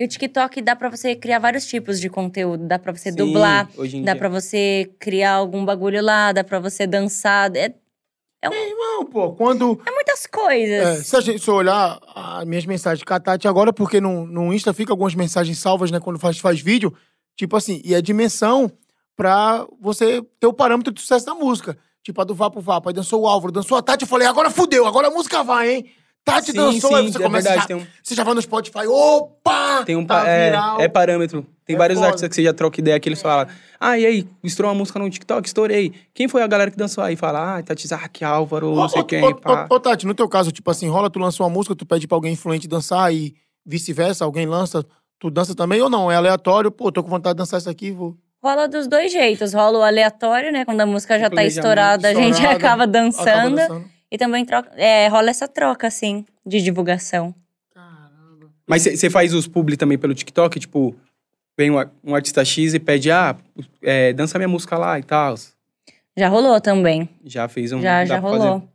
E 0.02 0.04
o 0.04 0.08
TikTok 0.08 0.60
dá 0.62 0.74
pra 0.74 0.88
você 0.90 1.14
criar 1.14 1.38
vários 1.38 1.64
tipos 1.64 2.00
de 2.00 2.10
conteúdo. 2.10 2.66
Dá 2.66 2.76
pra 2.76 2.90
você 2.92 3.10
Sim, 3.10 3.16
dublar, 3.16 3.68
dá 3.76 3.84
dia. 3.86 4.16
pra 4.16 4.28
você 4.28 4.90
criar 4.98 5.34
algum 5.34 5.64
bagulho 5.64 6.02
lá, 6.02 6.32
dá 6.32 6.42
pra 6.42 6.58
você 6.58 6.88
dançar. 6.88 7.54
É, 7.54 7.72
Não, 8.44 9.06
pô, 9.06 9.32
quando. 9.34 9.80
é 9.86 9.90
muitas 9.92 10.24
É, 10.24 10.28
coisas. 10.28 11.06
se 11.06 11.14
a 11.16 11.20
gente 11.20 11.38
se 11.44 11.48
eu 11.48 11.54
olhar 11.54 12.00
as 12.16 12.44
minhas 12.44 12.66
mensagens 12.66 13.04
com 13.04 13.14
a 13.14 13.20
Tati 13.20 13.46
agora, 13.46 13.72
porque 13.72 14.00
no, 14.00 14.26
no 14.26 14.52
Insta 14.52 14.72
fica 14.74 14.92
algumas 14.92 15.14
mensagens 15.14 15.56
salvas, 15.58 15.92
né, 15.92 16.00
quando 16.00 16.18
faz, 16.18 16.36
faz 16.40 16.60
vídeo, 16.60 16.92
tipo 17.36 17.56
assim, 17.56 17.80
e 17.84 17.94
é 17.94 18.02
dimensão 18.02 18.68
pra 19.16 19.64
você 19.80 20.20
ter 20.40 20.48
o 20.48 20.52
parâmetro 20.52 20.92
de 20.92 21.00
sucesso 21.00 21.24
da 21.24 21.34
música. 21.34 21.78
Tipo, 22.02 22.20
a 22.20 22.24
do 22.24 22.34
Vapo 22.34 22.60
Vapo, 22.60 22.88
aí 22.88 22.94
dançou 22.94 23.20
o 23.22 23.28
Álvaro, 23.28 23.52
dançou 23.52 23.78
a 23.78 23.82
Tati, 23.82 24.02
eu 24.02 24.08
falei, 24.08 24.26
agora 24.26 24.50
fudeu, 24.50 24.84
agora 24.84 25.06
a 25.06 25.10
música 25.12 25.44
vai, 25.44 25.72
hein? 25.76 25.86
Tati 26.24 26.52
Sim, 26.52 26.56
dançou, 26.56 26.90
sim, 26.90 26.96
aí 26.96 27.12
você 27.12 27.18
é 27.18 27.22
começa 27.22 27.48
verdade, 27.48 27.68
já, 27.68 27.76
um- 27.76 27.86
você 28.02 28.14
já 28.14 28.22
vai 28.22 28.34
no 28.34 28.40
Spotify, 28.42 28.86
opa! 28.86 29.82
Tem 29.84 29.96
um 29.96 30.06
tá 30.06 30.26
é, 30.28 30.50
viral. 30.50 30.80
é 30.80 30.88
parâmetro. 30.88 31.44
Tem 31.64 31.74
É 31.74 31.78
vários 31.78 31.98
foda. 31.98 32.06
artistas 32.08 32.28
que 32.28 32.34
você 32.36 32.44
já 32.44 32.52
troca 32.54 32.80
ideia 32.80 32.98
que 33.00 33.08
eles 33.08 33.20
falam. 33.20 33.46
Ah, 33.80 33.98
e 33.98 34.06
aí, 34.06 34.28
estourou 34.44 34.70
uma 34.70 34.78
música 34.78 34.98
no 35.00 35.10
TikTok, 35.10 35.46
estourei. 35.46 35.92
Quem 36.14 36.28
foi 36.28 36.42
a 36.42 36.46
galera 36.46 36.70
que 36.70 36.76
dançou 36.76 37.02
aí? 37.02 37.16
Fala, 37.16 37.58
ah, 37.58 37.62
Tati 37.62 37.88
Zark, 37.88 38.22
Álvaro, 38.24 38.72
não 38.74 38.88
sei 38.88 39.02
Ô, 39.02 39.04
quem, 39.04 39.24
ô, 39.24 39.34
pá. 39.34 39.66
ô, 39.68 39.74
ô, 39.74 39.80
Tati, 39.80 40.06
no 40.06 40.14
teu 40.14 40.28
caso, 40.28 40.52
tipo 40.52 40.70
assim, 40.70 40.88
rola, 40.88 41.10
tu 41.10 41.18
lançou 41.18 41.44
uma 41.44 41.52
música, 41.52 41.74
tu 41.74 41.84
pede 41.84 42.06
pra 42.06 42.16
alguém 42.16 42.34
influente 42.34 42.68
dançar 42.68 43.12
e 43.12 43.34
vice-versa, 43.66 44.24
alguém 44.24 44.46
lança, 44.46 44.84
tu 45.18 45.28
dança 45.30 45.56
também 45.56 45.80
ou 45.82 45.90
não? 45.90 46.10
É 46.10 46.14
aleatório, 46.14 46.70
pô, 46.70 46.92
tô 46.92 47.02
com 47.02 47.10
vontade 47.10 47.34
de 47.34 47.38
dançar 47.38 47.58
isso 47.58 47.68
aqui, 47.70 47.90
vou. 47.90 48.16
Rola 48.42 48.68
dos 48.68 48.86
dois 48.88 49.10
jeitos. 49.12 49.52
Rola 49.54 49.78
o 49.78 49.82
aleatório, 49.82 50.50
né? 50.52 50.64
Quando 50.64 50.80
a 50.80 50.86
música 50.86 51.16
já 51.18 51.24
tá 51.26 51.30
Planejamento, 51.30 51.58
estourada, 51.58 52.08
a 52.08 52.14
gente 52.14 52.32
estourada, 52.34 52.56
acaba 52.56 52.86
dançando. 52.88 53.28
Acaba 53.28 53.50
dançando. 53.50 53.84
E 54.12 54.18
também 54.18 54.44
troca, 54.44 54.70
é, 54.76 55.08
rola 55.08 55.30
essa 55.30 55.48
troca, 55.48 55.86
assim, 55.86 56.26
de 56.44 56.60
divulgação. 56.60 57.34
Caramba. 57.74 58.50
Mas 58.68 58.82
você 58.82 59.08
faz 59.08 59.32
os 59.32 59.48
publi 59.48 59.76
também 59.76 59.96
pelo 59.96 60.12
TikTok? 60.14 60.60
Tipo, 60.60 60.94
vem 61.56 61.70
um, 61.70 61.78
ar- 61.78 61.90
um 62.04 62.14
artista 62.14 62.44
X 62.44 62.74
e 62.74 62.78
pede, 62.78 63.10
ah, 63.10 63.34
é, 63.82 64.12
dança 64.12 64.38
minha 64.38 64.48
música 64.48 64.76
lá 64.76 64.98
e 64.98 65.02
tal. 65.02 65.34
Já 66.14 66.28
rolou 66.28 66.60
também. 66.60 67.08
Já 67.24 67.48
fez 67.48 67.72
um. 67.72 67.80
já, 67.80 68.04
já 68.04 68.20
fazer 68.20 68.36
rolou. 68.38 68.68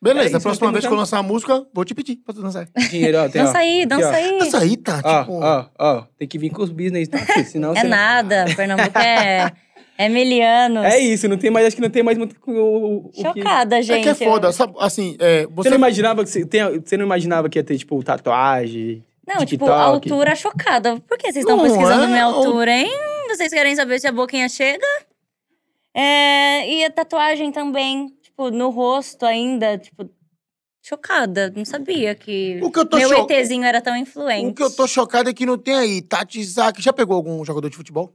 Beleza, 0.00 0.24
É 0.24 0.28
isso, 0.28 0.36
a 0.36 0.40
próxima 0.40 0.70
vez 0.70 0.86
que 0.86 0.92
eu 0.92 0.96
lançar 0.96 1.16
uma 1.16 1.22
música, 1.28 1.66
vou 1.72 1.82
te 1.84 1.94
pedir 1.94 2.16
pra 2.16 2.34
tu 2.34 2.42
dançar. 2.42 2.68
Dinheiro, 2.90 3.18
ó, 3.18 3.28
tem, 3.28 3.40
ó. 3.40 3.46
Dança 3.46 3.58
aí, 3.58 3.78
Aqui, 3.80 3.86
dança 3.86 4.08
ó. 4.10 4.12
aí. 4.12 4.38
Dança 4.38 4.58
aí, 4.58 4.76
Tati, 4.76 5.08
Ó, 5.08 5.24
pô. 5.24 5.40
ó, 5.42 5.66
ó, 5.78 6.02
tem 6.18 6.28
que 6.28 6.38
vir 6.38 6.50
com 6.50 6.62
os 6.62 6.70
business, 6.70 7.08
tá? 7.08 7.18
Porque 7.18 7.42
Senão 7.44 7.72
É 7.72 7.80
você... 7.80 7.88
nada. 7.88 8.44
Pernambuco 8.54 8.98
é, 8.98 9.50
é 9.98 10.08
milianos. 10.08 10.84
É 10.84 10.98
isso, 10.98 11.28
não 11.28 11.36
tem 11.38 11.50
mais, 11.50 11.66
acho 11.66 11.76
que 11.76 11.82
não 11.82 11.90
tem 11.90 12.02
mais 12.02 12.16
muito 12.18 12.36
o, 12.46 12.50
o- 12.52 12.96
o 13.06 13.10
que... 13.10 13.22
Chocada, 13.22 13.78
É 13.78 13.82
gente. 13.82 14.02
que 14.02 14.08
é 14.08 14.14
foda, 14.14 14.52
sabe, 14.52 14.74
assim, 14.78 15.16
é, 15.20 15.42
Você 15.46 15.52
você... 15.54 15.70
não 15.70 15.76
imaginava 15.76 16.24
que 16.24 16.30
você, 16.30 16.44
tem, 16.46 16.62
você 16.80 16.96
não 16.96 17.04
imaginava 17.06 17.48
que 17.48 17.58
ia 17.58 17.64
ter, 17.64 17.76
tipo, 17.78 18.02
tatuagem? 18.02 19.04
Não, 19.26 19.36
tipo, 19.36 19.64
TikTok? 19.64 19.72
altura 19.72 20.34
chocada. 20.34 21.00
Por 21.00 21.16
que 21.16 21.32
vocês 21.32 21.44
estão 21.44 21.58
pesquisando 21.60 22.04
é, 22.04 22.06
minha 22.08 22.24
altura, 22.24 22.70
hein? 22.72 22.90
Vocês 23.28 23.50
querem 23.52 23.74
saber 23.74 23.98
se 23.98 24.06
a 24.06 24.12
boquinha 24.12 24.48
chega? 24.48 24.86
É, 25.94 26.68
e 26.70 26.84
a 26.84 26.90
tatuagem 26.90 27.52
também, 27.52 28.08
tipo, 28.22 28.50
no 28.50 28.68
rosto 28.70 29.24
ainda, 29.24 29.78
tipo, 29.78 30.08
chocada. 30.82 31.52
Não 31.56 31.64
sabia 31.64 32.14
que 32.14 32.58
O 32.62 32.70
que 32.70 32.78
eu 32.80 32.84
tô 32.86 32.96
meu 32.96 33.08
cho- 33.08 33.26
ETzinho 33.30 33.64
era 33.64 33.80
tão 33.80 33.96
influente. 33.96 34.48
O 34.48 34.54
que 34.54 34.62
eu 34.62 34.70
tô 34.70 34.86
chocado 34.86 35.30
é 35.30 35.32
que 35.32 35.46
não 35.46 35.56
tem 35.56 35.74
aí. 35.74 36.02
Tati 36.02 36.40
Isaac, 36.40 36.82
já 36.82 36.92
pegou 36.92 37.16
algum 37.16 37.44
jogador 37.44 37.70
de 37.70 37.76
futebol? 37.76 38.12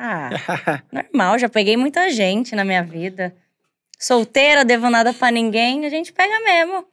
Ah, 0.00 0.30
normal, 0.92 1.38
já 1.40 1.48
peguei 1.48 1.76
muita 1.76 2.08
gente 2.10 2.54
na 2.54 2.64
minha 2.64 2.82
vida. 2.84 3.34
Solteira, 3.98 4.64
devo 4.64 4.88
nada 4.88 5.12
pra 5.12 5.30
ninguém, 5.30 5.84
a 5.84 5.88
gente 5.88 6.12
pega 6.12 6.38
mesmo. 6.44 6.84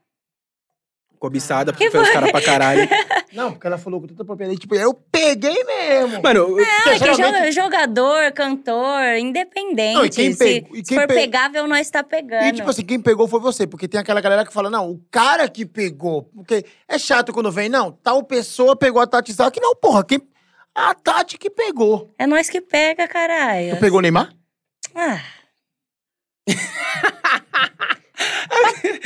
Cobiçada, 1.19 1.71
porque 1.71 1.89
foi 1.89 2.01
os 2.01 2.09
caras 2.09 2.29
pra 2.29 2.41
caralho. 2.41 2.81
Não, 3.31 3.51
porque 3.51 3.65
ela 3.65 3.77
falou 3.77 4.01
com 4.01 4.07
tanta 4.07 4.23
propriedade, 4.25 4.59
tipo, 4.59 4.75
eu 4.75 4.93
peguei 4.93 5.63
mesmo. 5.63 6.21
Mano, 6.21 6.39
eu- 6.39 6.57
Ah, 6.65 6.83
que 6.91 6.99
geralmente- 7.15 7.45
jo- 7.45 7.61
jogador, 7.61 8.31
cantor, 8.33 9.03
independente. 9.17 9.93
Não, 9.95 10.05
e 10.05 10.09
quem 10.09 10.33
se, 10.33 10.37
pegou- 10.37 10.75
e 10.75 10.79
se 10.79 10.83
quem 10.89 10.97
for 10.99 11.07
pe- 11.07 11.13
pegável, 11.15 11.67
nós 11.67 11.89
tá 11.89 12.03
pegando. 12.03 12.43
E, 12.45 12.51
tipo 12.53 12.69
assim, 12.69 12.83
quem 12.83 12.99
pegou 12.99 13.27
foi 13.27 13.39
você, 13.39 13.65
porque 13.65 13.87
tem 13.87 13.99
aquela 13.99 14.19
galera 14.21 14.45
que 14.45 14.53
fala, 14.53 14.69
não, 14.69 14.91
o 14.91 15.01
cara 15.09 15.47
que 15.47 15.65
pegou. 15.65 16.23
Porque 16.35 16.65
é 16.87 16.97
chato 16.99 17.31
quando 17.33 17.51
vem, 17.51 17.69
não, 17.69 17.91
tal 17.91 18.21
pessoa 18.23 18.75
pegou 18.75 19.01
a 19.01 19.07
Tati 19.07 19.31
Isaac. 19.31 19.59
Não, 19.61 19.75
porra, 19.75 20.03
quem... 20.03 20.19
a 20.75 20.93
Tati 20.93 21.37
que 21.37 21.49
pegou. 21.49 22.13
É 22.19 22.27
nós 22.27 22.49
que 22.49 22.59
pega, 22.61 23.07
caralho. 23.07 23.75
Tu 23.75 23.79
pegou 23.79 23.99
o 23.99 24.01
Neymar? 24.01 24.33
Ah. 24.93 25.21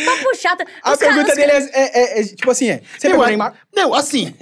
Papo 0.05 0.35
chato. 0.35 0.63
a 0.83 0.91
Os 0.93 0.97
pergunta 0.99 1.35
caras- 1.35 1.35
dele 1.35 1.51
é, 1.51 1.81
é- 1.81 2.19
é- 2.19 2.21
é, 2.21 2.23
tipo 2.23 2.51
assim, 2.51 2.69
é... 2.69 2.81
Você 2.97 3.09
pegou 3.09 3.23
o 3.23 3.27
Neymar? 3.27 3.53
Não, 3.75 3.93
assim. 3.93 4.35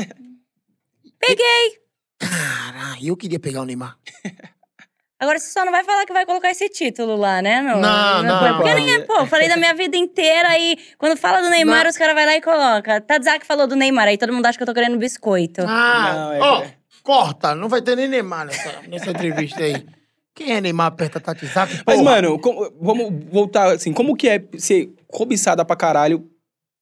Peguei. 1.19 1.79
Caralho, 2.19 3.07
eu 3.07 3.17
queria 3.17 3.39
pegar 3.39 3.61
o 3.61 3.65
Neymar. 3.65 3.97
Agora 5.19 5.39
você 5.39 5.49
só 5.51 5.65
não 5.65 5.71
vai 5.71 5.83
falar 5.83 6.05
que 6.05 6.13
vai 6.13 6.25
colocar 6.27 6.51
esse 6.51 6.69
título 6.69 7.15
lá, 7.15 7.41
né? 7.41 7.59
No, 7.61 7.79
Não, 7.79 8.17
no- 8.23 8.23
não. 8.23 8.57
Porque 8.57 8.73
nem 8.75 8.93
é, 8.95 8.99
pô, 8.99 9.15
eu 9.17 9.25
falei 9.25 9.47
da 9.49 9.57
minha 9.57 9.73
vida 9.73 9.97
inteira 9.97 10.57
e 10.59 10.77
quando 10.97 11.17
fala 11.17 11.41
do 11.41 11.49
Neymar, 11.49 11.83
Não. 11.83 11.89
os 11.89 11.97
caras 11.97 12.13
vão 12.15 12.25
lá 12.25 12.35
e 12.35 12.41
colocam. 12.41 13.01
Tadzak 13.01 13.45
falou 13.45 13.65
do 13.65 13.75
Neymar, 13.75 14.07
aí 14.07 14.17
todo 14.17 14.31
mundo 14.31 14.45
acha 14.45 14.57
que 14.57 14.61
eu 14.63 14.67
tô 14.67 14.73
querendo 14.75 14.97
biscoito. 14.97 15.61
Ah, 15.67 16.13
Não, 16.13 16.33
é- 16.33 16.39
ó, 16.39 16.65
corta, 17.11 17.55
não 17.55 17.69
vai 17.69 17.81
ter 17.81 17.95
nem 17.95 18.05
Neymar 18.05 18.45
nessa, 18.47 18.81
nessa 18.81 19.11
entrevista 19.11 19.63
aí. 19.63 19.85
Quem 20.35 20.51
é 20.51 20.59
Neymar 20.59 20.91
perto 20.93 21.13
da 21.13 21.19
Tati 21.21 21.45
Isaac? 21.45 21.81
Mas, 21.87 22.01
mano, 22.01 22.37
como- 22.37 22.69
vamos 22.81 23.23
voltar, 23.31 23.71
assim, 23.71 23.93
como 23.93 24.13
que 24.13 24.27
é 24.27 24.43
ser 24.57 24.93
cobiçada 25.07 25.63
pra 25.63 25.77
caralho 25.77 26.29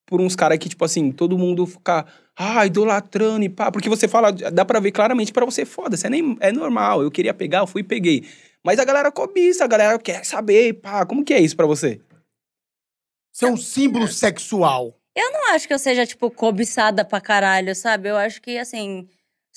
por 0.07 0.19
uns 0.19 0.36
caras 0.36 0.57
que, 0.57 0.67
tipo 0.67 0.84
assim, 0.84 1.11
todo 1.11 1.38
mundo 1.38 1.67
fica, 1.67 2.07
ah, 2.36 2.65
idolatrando 2.65 3.45
e 3.45 3.49
pá. 3.49 3.71
Porque 3.71 3.88
você 3.88 4.07
fala, 4.07 4.32
dá 4.32 4.65
pra 4.65 4.80
ver 4.80 4.91
claramente 4.91 5.32
pra 5.32 5.45
você, 5.45 5.63
foda-se, 5.63 6.07
é, 6.07 6.09
nem, 6.09 6.36
é 6.39 6.51
normal, 6.51 7.03
eu 7.03 7.11
queria 7.11 7.34
pegar, 7.34 7.59
eu 7.59 7.67
fui 7.67 7.82
e 7.82 7.84
peguei. 7.84 8.28
Mas 8.63 8.80
a 8.80 8.84
galera 8.84 9.11
cobiça, 9.11 9.63
a 9.63 9.67
galera 9.67 9.99
quer 9.99 10.26
saber, 10.26 10.73
pá, 10.73 11.05
como 11.05 11.23
que 11.23 11.36
é 11.36 11.39
isso 11.39 11.55
pra 11.55 11.67
você? 11.67 12.01
Você 13.32 13.45
é 13.45 13.47
um 13.47 13.57
símbolo 13.57 14.07
sexual. 14.07 14.97
Eu 15.15 15.32
não 15.32 15.53
acho 15.53 15.67
que 15.67 15.73
eu 15.73 15.80
seja, 15.80 16.03
tipo, 16.03 16.32
cobiçada 16.32 17.05
pra 17.05 17.21
caralho, 17.21 17.76
sabe? 17.76 18.09
Eu 18.09 18.17
acho 18.17 18.41
que, 18.41 18.57
assim, 18.57 19.07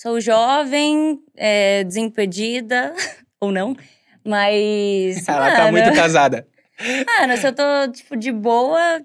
sou 0.01 0.21
jovem, 0.21 1.21
é, 1.37 1.83
desimpedida, 1.83 2.95
ou 3.41 3.51
não, 3.51 3.75
mas. 4.25 5.27
Ela 5.29 5.51
tá 5.51 5.65
mano, 5.65 5.73
muito 5.73 5.93
casada. 5.97 6.47
Mano, 7.19 7.37
se 7.37 7.47
eu 7.47 7.53
tô, 7.53 7.62
tipo, 7.93 8.16
de 8.16 8.31
boa. 8.31 8.99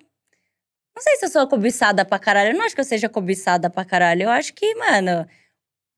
Não 0.96 1.02
sei 1.02 1.16
se 1.18 1.26
eu 1.26 1.30
sou 1.30 1.48
cobiçada 1.48 2.06
pra 2.06 2.20
caralho. 2.20 2.52
Eu 2.52 2.58
não 2.58 2.64
acho 2.66 2.76
que 2.76 2.82
eu 2.82 2.86
seja 2.86 3.10
cobiçada 3.10 3.68
pra 3.68 3.84
caralho. 3.84 4.24
Eu 4.24 4.30
acho 4.30 4.54
que, 4.54 4.76
mano, 4.76 5.28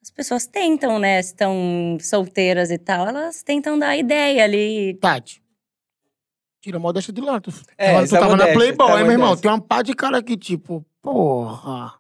as 0.02 0.10
pessoas 0.10 0.48
tentam, 0.48 0.98
né? 1.00 1.22
Se 1.22 1.32
estão 1.32 1.98
solteiras 2.00 2.72
e 2.72 2.78
tal, 2.78 3.06
elas 3.06 3.44
tentam 3.44 3.78
dar 3.78 3.98
ideia 3.98 4.46
ali. 4.46 4.94
Tati. 5.02 5.44
Tira 6.62 6.78
a 6.78 6.80
modéstia 6.80 7.14
de 7.14 7.20
lado. 7.20 7.52
Tu, 7.52 7.62
É, 7.78 7.92
tava- 7.94 8.08
tu 8.08 8.10
tava 8.12 8.26
na 8.26 8.32
modéstia, 8.32 8.54
Playboy, 8.54 8.88
essa 8.88 8.96
é 8.98 9.00
hein, 9.02 9.04
meu 9.04 9.12
irmão? 9.12 9.36
Tem 9.36 9.52
uma 9.52 9.60
pá 9.62 9.82
de 9.82 9.94
cara 9.94 10.24
que, 10.24 10.38
tipo, 10.38 10.86
porra. 11.02 11.94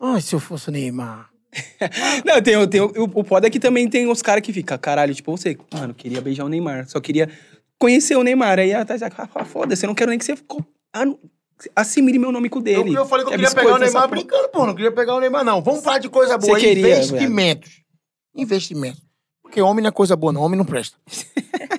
Ai, 0.00 0.20
se 0.20 0.34
eu 0.34 0.40
fosse 0.40 0.72
Neymar. 0.72 1.30
Não, 2.24 2.42
tem, 2.42 2.68
tem, 2.68 2.80
o, 2.80 2.92
o 3.14 3.24
foda 3.24 3.46
é 3.46 3.50
que 3.50 3.58
também 3.60 3.88
tem 3.88 4.06
os 4.10 4.20
caras 4.22 4.42
que 4.42 4.52
ficam, 4.52 4.76
caralho, 4.78 5.14
tipo, 5.14 5.30
você, 5.36 5.56
mano, 5.72 5.94
queria 5.94 6.20
beijar 6.20 6.44
o 6.44 6.48
Neymar, 6.48 6.88
só 6.88 7.00
queria 7.00 7.28
conhecer 7.78 8.16
o 8.16 8.22
Neymar. 8.22 8.58
Aí 8.58 8.72
a 8.74 8.84
Tati 8.84 9.04
fala, 9.32 9.44
foda-se, 9.44 9.84
eu 9.84 9.88
não 9.88 9.94
quero 9.94 10.10
nem 10.10 10.18
que 10.18 10.24
você 10.24 10.36
anu- 10.92 11.18
assimile 11.74 12.18
meu 12.18 12.30
nome 12.30 12.48
com 12.48 12.58
o 12.58 12.62
Eu, 12.68 12.84
dele. 12.84 12.94
eu 12.96 13.06
falei 13.06 13.24
que 13.24 13.30
eu 13.30 13.34
É 13.34 13.36
queria 13.36 13.48
biscoito 13.48 13.66
pegar 13.68 13.76
o 13.76 13.78
Neymar 13.84 14.08
brincando, 14.08 14.48
pô. 14.50 14.66
Não 14.66 14.74
queria 14.74 14.92
pegar 14.92 15.14
o 15.14 15.20
Neymar, 15.20 15.44
não. 15.44 15.62
Vamos 15.62 15.82
falar 15.82 15.98
de 15.98 16.08
coisa 16.08 16.36
boa. 16.36 16.58
Você 16.58 16.66
queria, 16.66 16.98
Investimentos. 16.98 17.82
Investimentos. 18.34 19.02
Porque 19.42 19.60
homem 19.62 19.82
não 19.82 19.88
é 19.88 19.92
coisa 19.92 20.14
boa, 20.14 20.32
não. 20.32 20.42
Homem 20.42 20.58
não 20.58 20.64
presta. 20.66 20.96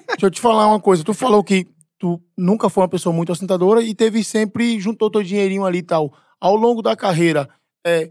Deixa 0.09 0.25
eu 0.25 0.31
te 0.31 0.41
falar 0.41 0.67
uma 0.67 0.79
coisa. 0.79 1.03
Tu 1.03 1.13
falou 1.13 1.43
que 1.43 1.67
tu 1.99 2.19
nunca 2.37 2.69
foi 2.69 2.81
uma 2.83 2.89
pessoa 2.89 3.13
muito 3.13 3.31
ostentadora 3.31 3.81
e 3.83 3.93
teve 3.93 4.23
sempre, 4.23 4.79
juntou 4.79 5.09
teu 5.11 5.21
dinheirinho 5.23 5.65
ali 5.65 5.77
e 5.79 5.83
tal. 5.83 6.11
Ao 6.41 6.55
longo 6.55 6.81
da 6.81 6.95
carreira, 6.95 7.47
é, 7.85 8.09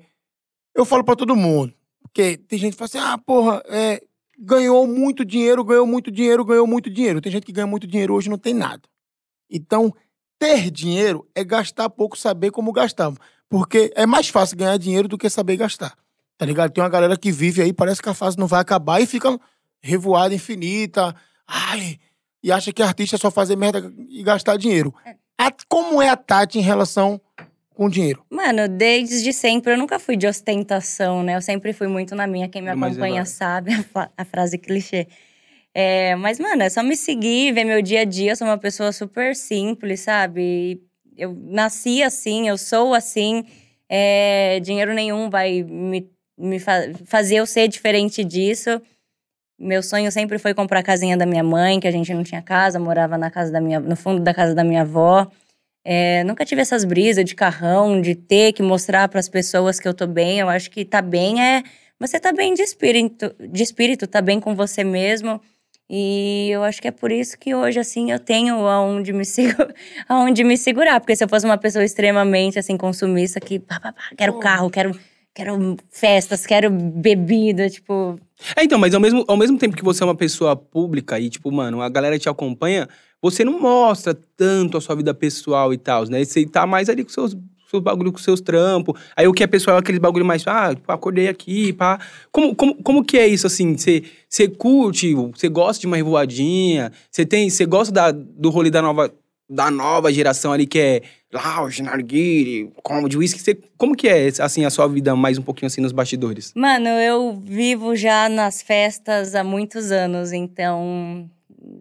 eu 0.81 0.85
falo 0.85 1.05
pra 1.05 1.17
todo 1.17 1.35
mundo 1.37 1.73
Porque 2.03 2.37
tem 2.37 2.59
gente 2.59 2.73
que 2.73 2.79
fala 2.79 2.87
assim, 2.87 2.99
ah, 2.99 3.19
porra, 3.19 3.63
é, 3.67 4.03
ganhou 4.39 4.87
muito 4.87 5.25
dinheiro, 5.25 5.65
ganhou 5.65 5.87
muito 5.87 6.11
dinheiro, 6.11 6.45
ganhou 6.45 6.67
muito 6.67 6.89
dinheiro. 6.91 7.21
Tem 7.21 7.31
gente 7.33 7.45
que 7.47 7.53
ganha 7.53 7.67
muito 7.67 7.87
dinheiro 7.87 8.15
hoje 8.15 8.29
e 8.29 8.31
não 8.31 8.39
tem 8.39 8.55
nada. 8.55 8.83
Então, 9.51 9.93
ter 10.39 10.71
dinheiro 10.71 11.27
é 11.35 11.43
gastar 11.45 11.91
pouco, 11.91 12.17
saber 12.17 12.51
como 12.51 12.73
gastar. 12.73 13.13
Porque 13.49 13.91
é 13.97 14.07
mais 14.07 14.29
fácil 14.29 14.57
ganhar 14.57 14.77
dinheiro 14.79 15.09
do 15.09 15.19
que 15.19 15.29
saber 15.29 15.57
gastar. 15.57 15.97
Tá 16.37 16.47
ligado? 16.47 16.71
Tem 16.73 16.83
uma 16.83 16.89
galera 16.91 17.17
que 17.17 17.33
vive 17.33 17.63
aí, 17.63 17.73
parece 17.73 18.01
que 18.01 18.09
a 18.09 18.15
fase 18.15 18.39
não 18.39 18.47
vai 18.47 18.61
acabar 18.61 19.01
e 19.01 19.07
fica 19.07 19.39
revoada 19.83 20.35
infinita. 20.35 21.15
Ai, 21.47 21.99
e 22.43 22.53
acha 22.53 22.73
que 22.73 22.83
artista 22.83 23.17
é 23.17 23.19
só 23.19 23.31
fazer 23.31 23.57
merda 23.57 23.93
e 24.09 24.23
gastar 24.23 24.57
dinheiro. 24.57 24.95
A- 25.37 25.51
como 25.69 26.01
é 26.01 26.09
a 26.09 26.17
Tati 26.17 26.59
em 26.59 26.63
relação 26.63 27.21
com 27.79 27.89
dinheiro? 27.89 28.25
Mano, 28.29 28.67
desde 28.67 29.33
sempre 29.33 29.73
eu 29.73 29.79
nunca 29.79 30.01
fui 30.01 30.17
de 30.17 30.27
ostentação, 30.27 31.23
né? 31.23 31.37
Eu 31.37 31.41
sempre 31.41 31.73
fui 31.73 31.87
muito 31.87 32.17
na 32.17 32.27
minha. 32.27 32.49
Quem 32.49 32.61
me 32.61 32.69
É 32.69 32.73
acompanha 32.73 33.25
sabe 33.25 33.71
a, 33.95 34.11
a 34.17 34.25
frase 34.25 34.59
clichê. 34.59 35.07
É, 35.73 36.17
mas, 36.17 36.41
mano, 36.41 36.65
é 36.65 36.69
só 36.69 36.83
me 36.83 36.97
seguir, 36.97 37.53
ver 37.53 37.63
meu 37.63 37.81
dia 37.81 38.01
a 38.01 38.05
dia. 38.05 38.33
Eu 38.33 38.37
sou 38.37 38.49
uma 38.49 38.59
pessoa 38.59 38.91
super 38.91 39.37
simples, 39.37 40.01
sabe? 40.01 40.83
Eu 41.17 41.33
nasci 41.41 42.03
assim, 42.03 42.49
eu 42.49 42.59
sou 42.59 42.95
assim. 42.95 43.45
É, 43.89 44.59
dinheiro 44.61 44.93
nenhum 44.93 45.31
vai 45.31 45.63
me, 45.63 46.11
me 46.37 46.59
fa- 46.59 46.91
fazer 47.05 47.37
eu 47.37 47.47
ser 47.47 47.69
diferente 47.69 48.25
disso. 48.25 48.83
Meu 49.57 49.85
sonho 49.85 50.11
sempre 50.11 50.37
foi 50.39 50.53
comprar 50.53 50.81
a 50.81 50.83
casinha 50.83 51.17
da 51.17 51.25
minha 51.27 51.45
mãe, 51.45 51.79
que 51.79 51.87
a 51.87 51.93
gente 51.93 52.13
não 52.13 52.25
tinha 52.25 52.43
casa, 52.43 52.81
morava 52.81 53.17
na 53.17 53.31
casa 53.31 53.53
da 53.53 53.61
minha, 53.61 53.79
no 53.79 53.95
fundo 53.95 54.21
da 54.21 54.35
casa 54.35 54.53
da 54.53 54.65
minha 54.65 54.83
avó. 54.83 55.31
É, 55.91 56.23
nunca 56.25 56.45
tive 56.45 56.61
essas 56.61 56.85
brisas 56.85 57.25
de 57.25 57.35
carrão, 57.35 57.99
de 58.03 58.15
ter 58.15 58.53
que 58.53 58.63
mostrar 58.63 59.09
para 59.09 59.19
as 59.21 59.29
pessoas 59.29 59.81
que 59.81 59.89
eu 59.89 59.95
tô 59.95 60.07
bem. 60.07 60.39
Eu 60.39 60.47
acho 60.51 60.71
que 60.71 60.85
tá 60.85 61.01
bem 61.01 61.43
é 61.43 61.63
você 61.99 62.21
tá 62.21 62.31
bem 62.31 62.53
de 62.53 62.61
espírito, 62.61 63.35
de 63.41 63.63
espírito, 63.63 64.07
tá 64.07 64.21
bem 64.21 64.39
com 64.39 64.55
você 64.55 64.85
mesmo. 64.85 65.41
E 65.89 66.51
eu 66.51 66.63
acho 66.63 66.83
que 66.83 66.89
é 66.89 66.91
por 66.91 67.11
isso 67.11 67.39
que 67.39 67.55
hoje, 67.55 67.79
assim, 67.81 68.11
eu 68.13 68.19
tenho 68.19 68.55
aonde 68.67 69.15
me, 69.15 69.25
segu- 69.25 69.73
aonde 70.07 70.45
me 70.45 70.59
segurar. 70.59 71.01
Porque 71.01 71.17
se 71.17 71.25
eu 71.25 71.29
fosse 71.29 71.47
uma 71.47 71.57
pessoa 71.57 71.83
extremamente, 71.83 72.59
assim, 72.59 72.77
consumista, 72.77 73.41
que 73.41 73.59
pá, 73.59 73.81
pá, 73.81 73.93
pá, 73.95 74.03
quero 74.15 74.39
carro, 74.39 74.69
quero, 74.69 74.93
quero 75.35 75.77
festas, 75.91 76.45
quero 76.45 76.69
bebida, 76.71 77.71
tipo... 77.71 78.21
É, 78.55 78.63
então, 78.63 78.79
mas 78.79 78.95
ao 78.95 79.01
mesmo, 79.01 79.25
ao 79.27 79.37
mesmo 79.39 79.57
tempo 79.57 79.75
que 79.75 79.83
você 79.83 80.03
é 80.03 80.07
uma 80.07 80.15
pessoa 80.15 80.55
pública 80.55 81.19
e, 81.19 81.31
tipo, 81.31 81.51
mano, 81.51 81.81
a 81.81 81.89
galera 81.89 82.19
te 82.19 82.29
acompanha, 82.29 82.87
você 83.23 83.45
não 83.45 83.61
mostra 83.61 84.17
tanto 84.37 84.77
a 84.77 84.81
sua 84.81 84.95
vida 84.95 85.13
pessoal 85.13 85.73
e 85.73 85.79
tal, 85.79 86.09
né? 86.09 86.25
Você 86.25 86.47
tá 86.47 86.67
mais 86.67 86.89
ali 86.89 87.03
com 87.03 87.11
seus, 87.11 87.37
seus 87.69 87.83
bagulho, 87.83 88.13
com 88.13 88.19
seus 88.19 88.41
trampos. 88.41 89.01
Aí 89.17 89.27
o 89.27 89.33
que 89.33 89.43
é 89.43 89.47
pessoal 89.47 89.77
é 89.77 89.81
aquele 89.81 89.99
bagulho 89.99 90.25
mais, 90.25 90.47
ah, 90.47 90.75
acordei 90.87 91.29
aqui, 91.29 91.73
pá. 91.73 91.99
Como, 92.31 92.55
como, 92.55 92.83
como 92.83 93.05
que 93.05 93.19
é 93.19 93.27
isso, 93.27 93.47
assim? 93.47 93.77
Você, 93.77 94.49
curte, 94.49 95.15
você 95.15 95.49
gosta 95.49 95.81
de 95.81 95.87
uma 95.87 95.97
revoadinha? 95.97 96.93
Você 97.11 97.27
tem, 97.27 97.51
você 97.51 97.67
gosta 97.67 97.93
da, 97.93 98.13
do 98.13 98.51
rolê 98.51 98.71
da 98.71 98.81
nova, 98.81 99.13
da 99.51 99.71
nova 99.71 100.13
geração 100.13 100.53
ali, 100.53 100.67
que 100.67 100.79
é 100.79 101.03
lounge, 101.33 101.83
narguile, 101.83 102.71
como 102.83 103.09
de? 103.09 103.17
Você, 103.17 103.59
como 103.77 103.97
que 103.97 104.09
é, 104.09 104.29
assim, 104.41 104.65
a 104.65 104.71
sua 104.71 104.87
vida 104.87 105.15
mais 105.17 105.39
um 105.39 105.43
pouquinho, 105.43 105.67
assim, 105.67 105.81
nos 105.81 105.93
bastidores? 105.93 106.53
Mano, 106.55 106.89
eu 106.89 107.39
vivo 107.43 107.97
já 107.97 108.29
nas 108.29 108.63
festas 108.63 109.35
há 109.35 109.43
muitos 109.43 109.91
anos, 109.91 110.33
então 110.33 111.29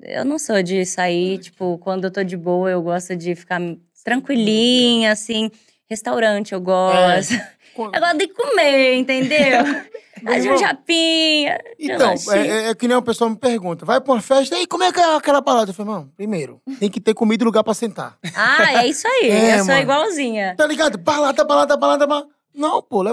eu 0.03 0.25
não 0.25 0.37
sou 0.39 0.61
de 0.63 0.85
sair, 0.85 1.37
tipo, 1.39 1.77
quando 1.79 2.05
eu 2.05 2.11
tô 2.11 2.23
de 2.23 2.35
boa, 2.37 2.69
eu 2.69 2.81
gosto 2.81 3.15
de 3.15 3.35
ficar 3.35 3.59
tranquilinha, 4.03 5.11
assim. 5.11 5.51
Restaurante 5.89 6.53
eu 6.53 6.61
gosto. 6.61 7.33
Eu 7.77 7.91
gosto 7.91 8.17
de 8.17 8.27
comer, 8.29 8.95
entendeu? 8.95 9.63
De 10.41 10.49
um 10.49 10.57
japinha. 10.57 11.59
Então, 11.77 12.15
é, 12.31 12.47
é- 12.47 12.69
é 12.69 12.75
que 12.75 12.87
nem 12.87 12.97
uma 12.97 13.03
pessoa 13.03 13.29
me 13.29 13.35
pergunta, 13.35 13.85
vai 13.85 14.01
pra 14.01 14.13
uma 14.15 14.19
festa, 14.21 14.57
e 14.57 14.65
como 14.65 14.83
é 14.83 14.91
que 14.91 14.99
é 14.99 15.15
aquela 15.15 15.41
balada? 15.41 15.69
Eu 15.69 15.75
falei, 15.75 15.93
mano, 15.93 16.11
primeiro, 16.17 16.59
tem 16.79 16.89
que 16.89 16.99
ter 16.99 17.13
comida 17.13 17.43
e 17.43 17.45
lugar 17.45 17.63
pra 17.63 17.75
sentar. 17.75 18.17
Ah, 18.35 18.81
é 18.83 18.87
isso 18.87 19.07
aí. 19.07 19.29
É, 19.29 19.53
eu 19.53 19.57
sou 19.59 19.67
mano. 19.67 19.81
igualzinha. 19.81 20.55
Tá 20.57 20.65
ligado? 20.65 20.97
Balada, 20.97 21.43
balada, 21.43 21.77
balada, 21.77 22.07
balada. 22.07 22.27
Não, 22.51 22.81
pô, 22.81 23.03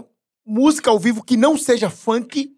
música 0.47 0.91
ao 0.91 0.99
vivo 0.99 1.23
que 1.23 1.37
não 1.37 1.59
seja 1.59 1.91
funk, 1.91 2.51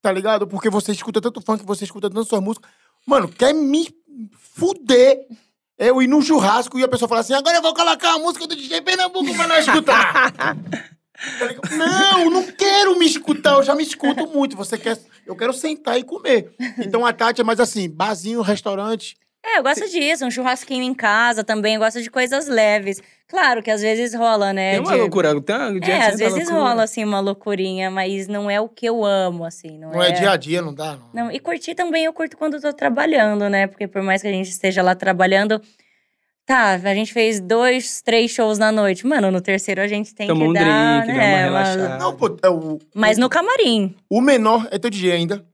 tá 0.00 0.12
ligado? 0.12 0.46
Porque 0.46 0.70
você 0.70 0.92
escuta 0.92 1.20
tanto 1.20 1.40
funk, 1.40 1.66
você 1.66 1.82
escuta 1.82 2.08
tanto 2.08 2.24
suas 2.24 2.40
músicas. 2.40 2.70
Mano, 3.06 3.28
quer 3.28 3.52
me 3.52 3.88
fuder 4.38 5.26
eu 5.78 6.00
ir 6.00 6.06
num 6.06 6.22
churrasco 6.22 6.78
e 6.78 6.84
a 6.84 6.88
pessoa 6.88 7.08
falar 7.08 7.22
assim, 7.22 7.34
agora 7.34 7.56
eu 7.56 7.62
vou 7.62 7.74
colocar 7.74 8.14
a 8.14 8.18
música 8.18 8.46
do 8.46 8.54
DJ 8.54 8.80
Pernambuco 8.82 9.34
pra 9.34 9.48
nós 9.48 9.66
escutar. 9.66 10.32
Não, 11.76 12.30
não 12.30 12.42
quero 12.52 12.98
me 12.98 13.06
escutar, 13.06 13.54
eu 13.54 13.62
já 13.62 13.74
me 13.74 13.82
escuto 13.82 14.26
muito. 14.28 14.56
Você 14.56 14.76
quer. 14.78 14.98
Eu 15.24 15.36
quero 15.36 15.52
sentar 15.52 15.98
e 15.98 16.02
comer. 16.02 16.52
Então 16.78 17.06
a 17.06 17.12
Tati 17.12 17.40
é 17.40 17.44
mais 17.44 17.60
assim, 17.60 17.88
barzinho, 17.88 18.42
restaurante. 18.42 19.16
É, 19.44 19.58
eu 19.58 19.62
gosto 19.62 19.88
disso. 19.88 20.24
Um 20.24 20.30
churrasquinho 20.30 20.82
em 20.84 20.94
casa 20.94 21.42
também. 21.42 21.74
Eu 21.74 21.80
gosto 21.80 22.00
de 22.00 22.10
coisas 22.10 22.46
leves. 22.46 23.02
Claro 23.26 23.62
que 23.62 23.70
às 23.70 23.80
vezes 23.80 24.14
rola, 24.14 24.52
né? 24.52 24.72
Tem 24.72 24.80
uma 24.80 24.92
de- 24.92 24.98
loucura, 25.00 25.40
tem 25.40 25.56
uma, 25.56 25.78
É, 25.86 26.06
às 26.06 26.18
vezes 26.18 26.48
loucura. 26.48 26.60
rola, 26.68 26.82
assim, 26.84 27.02
uma 27.02 27.18
loucurinha, 27.18 27.90
mas 27.90 28.28
não 28.28 28.50
é 28.50 28.60
o 28.60 28.68
que 28.68 28.86
eu 28.86 29.04
amo, 29.04 29.44
assim. 29.44 29.78
Não, 29.78 29.90
Não 29.90 30.02
é 30.02 30.12
dia 30.12 30.30
a 30.30 30.36
dia, 30.36 30.60
não 30.62 30.72
dá, 30.74 30.96
não. 30.96 31.24
Não, 31.26 31.32
e 31.32 31.40
curtir 31.40 31.74
também 31.74 32.04
eu 32.04 32.12
curto 32.12 32.36
quando 32.36 32.54
eu 32.54 32.60
tô 32.60 32.72
trabalhando, 32.72 33.48
né? 33.48 33.66
Porque 33.66 33.88
por 33.88 34.02
mais 34.02 34.20
que 34.22 34.28
a 34.28 34.32
gente 34.32 34.50
esteja 34.50 34.82
lá 34.82 34.94
trabalhando, 34.94 35.60
tá, 36.46 36.74
a 36.74 36.94
gente 36.94 37.12
fez 37.12 37.40
dois, 37.40 38.02
três 38.02 38.30
shows 38.30 38.58
na 38.58 38.70
noite. 38.70 39.06
Mano, 39.06 39.30
no 39.30 39.40
terceiro 39.40 39.80
a 39.80 39.88
gente 39.88 40.14
tem 40.14 40.26
Toma 40.28 40.40
que 40.44 40.50
um 40.50 40.52
dar, 40.52 41.00
drink, 41.02 41.16
dá 41.16 41.22
né? 41.24 41.48
uma 41.48 41.52
mas- 41.58 41.68
relaxada. 41.76 41.98
Não, 41.98 42.14
pô, 42.14 42.36
é 42.42 42.48
o, 42.50 42.78
Mas 42.94 43.16
no 43.16 43.28
camarim. 43.30 43.96
o 44.10 44.20
menor 44.20 44.68
é 44.70 44.78
teu 44.78 44.90
DJ 44.90 45.12
ainda. 45.12 45.44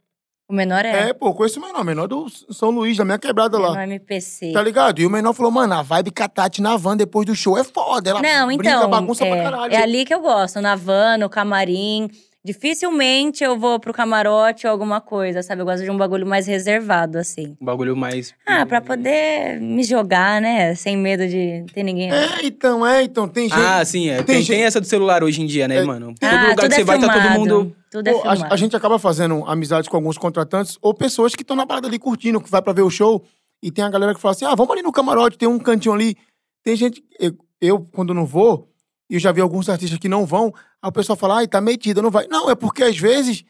O 0.48 0.52
menor 0.54 0.84
é, 0.84 1.10
É, 1.10 1.12
pô, 1.12 1.34
conheço 1.34 1.60
o 1.60 1.62
menor. 1.62 1.82
O 1.82 1.84
menor 1.84 2.06
do 2.06 2.26
São 2.50 2.70
Luís, 2.70 2.96
da 2.96 3.04
minha 3.04 3.18
quebrada 3.18 3.58
no 3.58 3.64
lá. 3.64 3.84
MPC. 3.84 4.52
Tá 4.52 4.62
ligado? 4.62 4.98
E 5.00 5.06
o 5.06 5.10
menor 5.10 5.34
falou, 5.34 5.52
mano, 5.52 5.74
a 5.74 5.82
vibe 5.82 6.10
Catati 6.10 6.62
na 6.62 6.76
van 6.76 6.96
depois 6.96 7.26
do 7.26 7.34
show 7.34 7.58
é 7.58 7.64
foda. 7.64 8.10
Ela 8.10 8.22
Não, 8.22 8.46
brinca, 8.46 8.68
então, 8.68 8.88
bagunça 8.88 9.26
pra 9.26 9.36
é, 9.36 9.42
caralho. 9.42 9.74
é 9.74 9.76
ali 9.82 10.04
que 10.06 10.14
eu 10.14 10.20
gosto, 10.20 10.60
na 10.60 10.74
van, 10.74 11.18
no 11.18 11.28
camarim. 11.28 12.08
Dificilmente 12.42 13.44
eu 13.44 13.58
vou 13.58 13.78
pro 13.78 13.92
camarote 13.92 14.66
ou 14.66 14.70
alguma 14.72 15.00
coisa, 15.02 15.42
sabe? 15.42 15.60
Eu 15.60 15.66
gosto 15.66 15.84
de 15.84 15.90
um 15.90 15.96
bagulho 15.98 16.26
mais 16.26 16.46
reservado, 16.46 17.18
assim. 17.18 17.54
Um 17.60 17.64
bagulho 17.66 17.94
mais. 17.94 18.32
Ah, 18.46 18.64
pra 18.64 18.80
poder 18.80 19.60
me 19.60 19.82
jogar, 19.82 20.40
né? 20.40 20.74
Sem 20.74 20.96
medo 20.96 21.26
de 21.28 21.64
ter 21.74 21.82
ninguém. 21.82 22.10
É, 22.10 22.44
então, 22.44 22.86
é, 22.86 23.02
então, 23.02 23.28
tem 23.28 23.50
gente... 23.50 23.58
Ah, 23.60 23.84
sim, 23.84 24.08
é. 24.08 24.16
Tem 24.16 24.24
Tem, 24.24 24.36
gente- 24.38 24.48
tem 24.56 24.62
essa 24.64 24.80
do 24.80 24.86
celular 24.86 25.22
hoje 25.22 25.42
em 25.42 25.46
dia, 25.46 25.68
né, 25.68 25.76
É, 25.76 25.82
mano? 25.84 26.14
Ah, 26.22 26.28
todo 26.30 26.40
lugar 26.40 26.56
tudo 26.56 26.68
que 26.68 26.74
você 26.76 26.80
é 26.80 26.84
vai, 26.84 26.98
tá 26.98 27.06
todo 27.12 27.20
filmado. 27.22 27.38
mundo. 27.40 27.76
Tudo 27.90 28.08
é 28.08 28.12
Pô, 28.12 28.22
a, 28.28 28.52
a 28.52 28.56
gente 28.56 28.76
acaba 28.76 28.98
fazendo 28.98 29.44
amizades 29.46 29.88
com 29.88 29.96
alguns 29.96 30.18
contratantes 30.18 30.78
ou 30.82 30.92
pessoas 30.92 31.34
que 31.34 31.42
estão 31.42 31.56
na 31.56 31.66
parada 31.66 31.86
ali 31.86 31.98
curtindo, 31.98 32.40
que 32.40 32.50
vai 32.50 32.60
pra 32.60 32.72
ver 32.72 32.82
o 32.82 32.90
show. 32.90 33.24
E 33.62 33.70
tem 33.70 33.84
a 33.84 33.90
galera 33.90 34.14
que 34.14 34.20
fala 34.20 34.32
assim: 34.32 34.44
ah, 34.44 34.54
vamos 34.54 34.72
ali 34.72 34.82
no 34.82 34.92
camarote, 34.92 35.38
tem 35.38 35.48
um 35.48 35.58
cantinho 35.58 35.94
ali. 35.94 36.16
Tem 36.62 36.76
gente. 36.76 37.02
Eu, 37.18 37.36
eu, 37.60 37.88
quando 37.92 38.14
não 38.14 38.26
vou, 38.26 38.68
e 39.10 39.14
eu 39.14 39.20
já 39.20 39.32
vi 39.32 39.40
alguns 39.40 39.68
artistas 39.68 39.98
que 39.98 40.08
não 40.08 40.26
vão, 40.26 40.52
aí 40.82 40.88
o 40.88 40.92
pessoal 40.92 41.16
fala: 41.16 41.38
ai, 41.38 41.48
tá 41.48 41.60
metida, 41.60 42.02
não 42.02 42.10
vai. 42.10 42.26
Não, 42.28 42.50
é 42.50 42.54
porque 42.54 42.82
às 42.82 42.96
vezes 42.96 43.44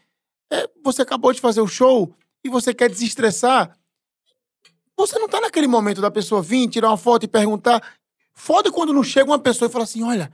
é, 0.51 0.69
você 0.82 1.02
acabou 1.02 1.32
de 1.32 1.40
fazer 1.40 1.60
o 1.60 1.66
show 1.66 2.15
e 2.44 2.48
você 2.48 2.73
quer 2.73 2.89
desestressar. 2.89 3.77
Você 4.97 5.19
não 5.19 5.28
tá 5.28 5.40
naquele 5.40 5.69
momento 5.69 6.01
da 6.01 6.10
pessoa 6.10 6.43
vir, 6.43 6.69
tirar 6.69 6.89
uma 6.89 6.97
foto 6.97 7.24
e 7.24 7.28
perguntar. 7.28 7.82
Foda 8.35 8.70
quando 8.70 8.93
não 8.93 9.02
chega 9.02 9.31
uma 9.31 9.39
pessoa 9.39 9.69
e 9.69 9.73
fala 9.73 9.85
assim: 9.85 10.02
olha, 10.02 10.32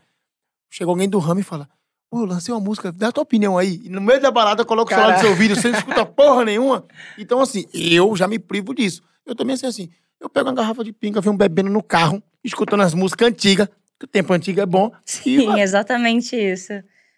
chega 0.70 0.90
alguém 0.90 1.08
do 1.08 1.18
ramo 1.18 1.40
e 1.40 1.44
fala. 1.44 1.68
Pô, 2.14 2.20
eu 2.20 2.26
lancei 2.26 2.54
uma 2.54 2.60
música, 2.60 2.92
dá 2.92 3.08
a 3.08 3.12
tua 3.12 3.24
opinião 3.24 3.58
aí. 3.58 3.80
E 3.84 3.88
no 3.88 4.00
meio 4.00 4.20
da 4.20 4.30
balada, 4.30 4.64
coloca 4.64 4.92
o 4.92 4.94
celular 4.94 5.14
do 5.14 5.16
Caralho. 5.16 5.28
seu 5.28 5.36
vídeo, 5.36 5.56
você 5.56 5.68
não 5.68 5.78
escuta 5.80 6.06
porra 6.06 6.44
nenhuma. 6.44 6.84
Então, 7.18 7.40
assim, 7.40 7.64
eu 7.74 8.14
já 8.14 8.28
me 8.28 8.38
privo 8.38 8.72
disso. 8.72 9.02
Eu 9.26 9.34
também 9.34 9.56
sei 9.56 9.68
assim, 9.68 9.88
eu 10.20 10.28
pego 10.30 10.48
uma 10.48 10.54
garrafa 10.54 10.84
de 10.84 10.92
pinga, 10.92 11.20
venho 11.20 11.36
bebendo 11.36 11.70
no 11.70 11.82
carro, 11.82 12.22
escutando 12.44 12.82
as 12.84 12.94
músicas 12.94 13.26
antigas, 13.26 13.66
que 13.98 14.04
o 14.04 14.06
tempo 14.06 14.32
antigo 14.32 14.60
é 14.60 14.66
bom. 14.66 14.92
Sim, 15.04 15.58
exatamente 15.58 16.36
isso. 16.36 16.72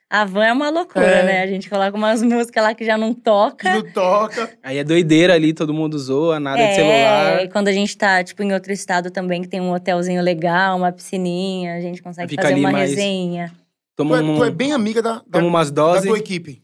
A 0.08 0.24
van 0.24 0.46
é 0.46 0.52
uma 0.54 0.70
loucura, 0.70 1.04
É. 1.04 1.22
né? 1.26 1.42
A 1.42 1.46
gente 1.46 1.68
coloca 1.68 1.94
umas 1.94 2.22
músicas 2.22 2.64
lá 2.64 2.72
que 2.74 2.82
já 2.86 2.96
não 2.96 3.12
toca. 3.12 3.68
E 3.68 3.82
não 3.82 3.92
toca. 3.92 4.48
Aí 4.62 4.78
é 4.78 4.84
doideira 4.84 5.34
ali, 5.34 5.52
todo 5.52 5.74
mundo 5.74 5.98
zoa, 5.98 6.40
nada 6.40 6.56
de 6.56 6.62
É, 6.62 6.74
celular. 6.74 7.44
e 7.44 7.48
quando 7.50 7.68
a 7.68 7.72
gente 7.72 7.94
tá, 7.98 8.24
tipo, 8.24 8.42
em 8.42 8.54
outro 8.54 8.72
estado 8.72 9.10
também, 9.10 9.42
que 9.42 9.48
tem 9.48 9.60
um 9.60 9.72
hotelzinho 9.74 10.22
legal, 10.22 10.78
uma 10.78 10.90
piscininha, 10.90 11.74
a 11.74 11.80
gente 11.82 12.00
consegue 12.02 12.30
Fica 12.30 12.40
fazer 12.42 12.54
ali 12.54 12.62
uma 12.62 12.72
mais- 12.72 12.90
resenha. 12.90 13.52
Tu 13.96 14.02
Toma, 14.04 14.18
é, 14.18 14.22
um, 14.22 14.36
tu 14.36 14.44
é 14.44 14.50
bem 14.50 14.72
amiga 14.72 15.00
da, 15.00 15.14
da, 15.14 15.22
toma 15.40 15.46
umas 15.46 15.70
da 15.70 15.82
doses. 15.82 16.06
tua 16.06 16.18
equipe. 16.18 16.62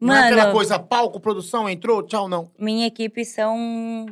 Não 0.00 0.12
é 0.14 0.20
Mano, 0.20 0.36
aquela 0.36 0.52
coisa, 0.52 0.78
palco, 0.78 1.18
produção, 1.18 1.68
entrou, 1.68 2.02
tchau, 2.02 2.28
não. 2.28 2.50
minha 2.58 2.86
equipe 2.86 3.24
são 3.24 4.04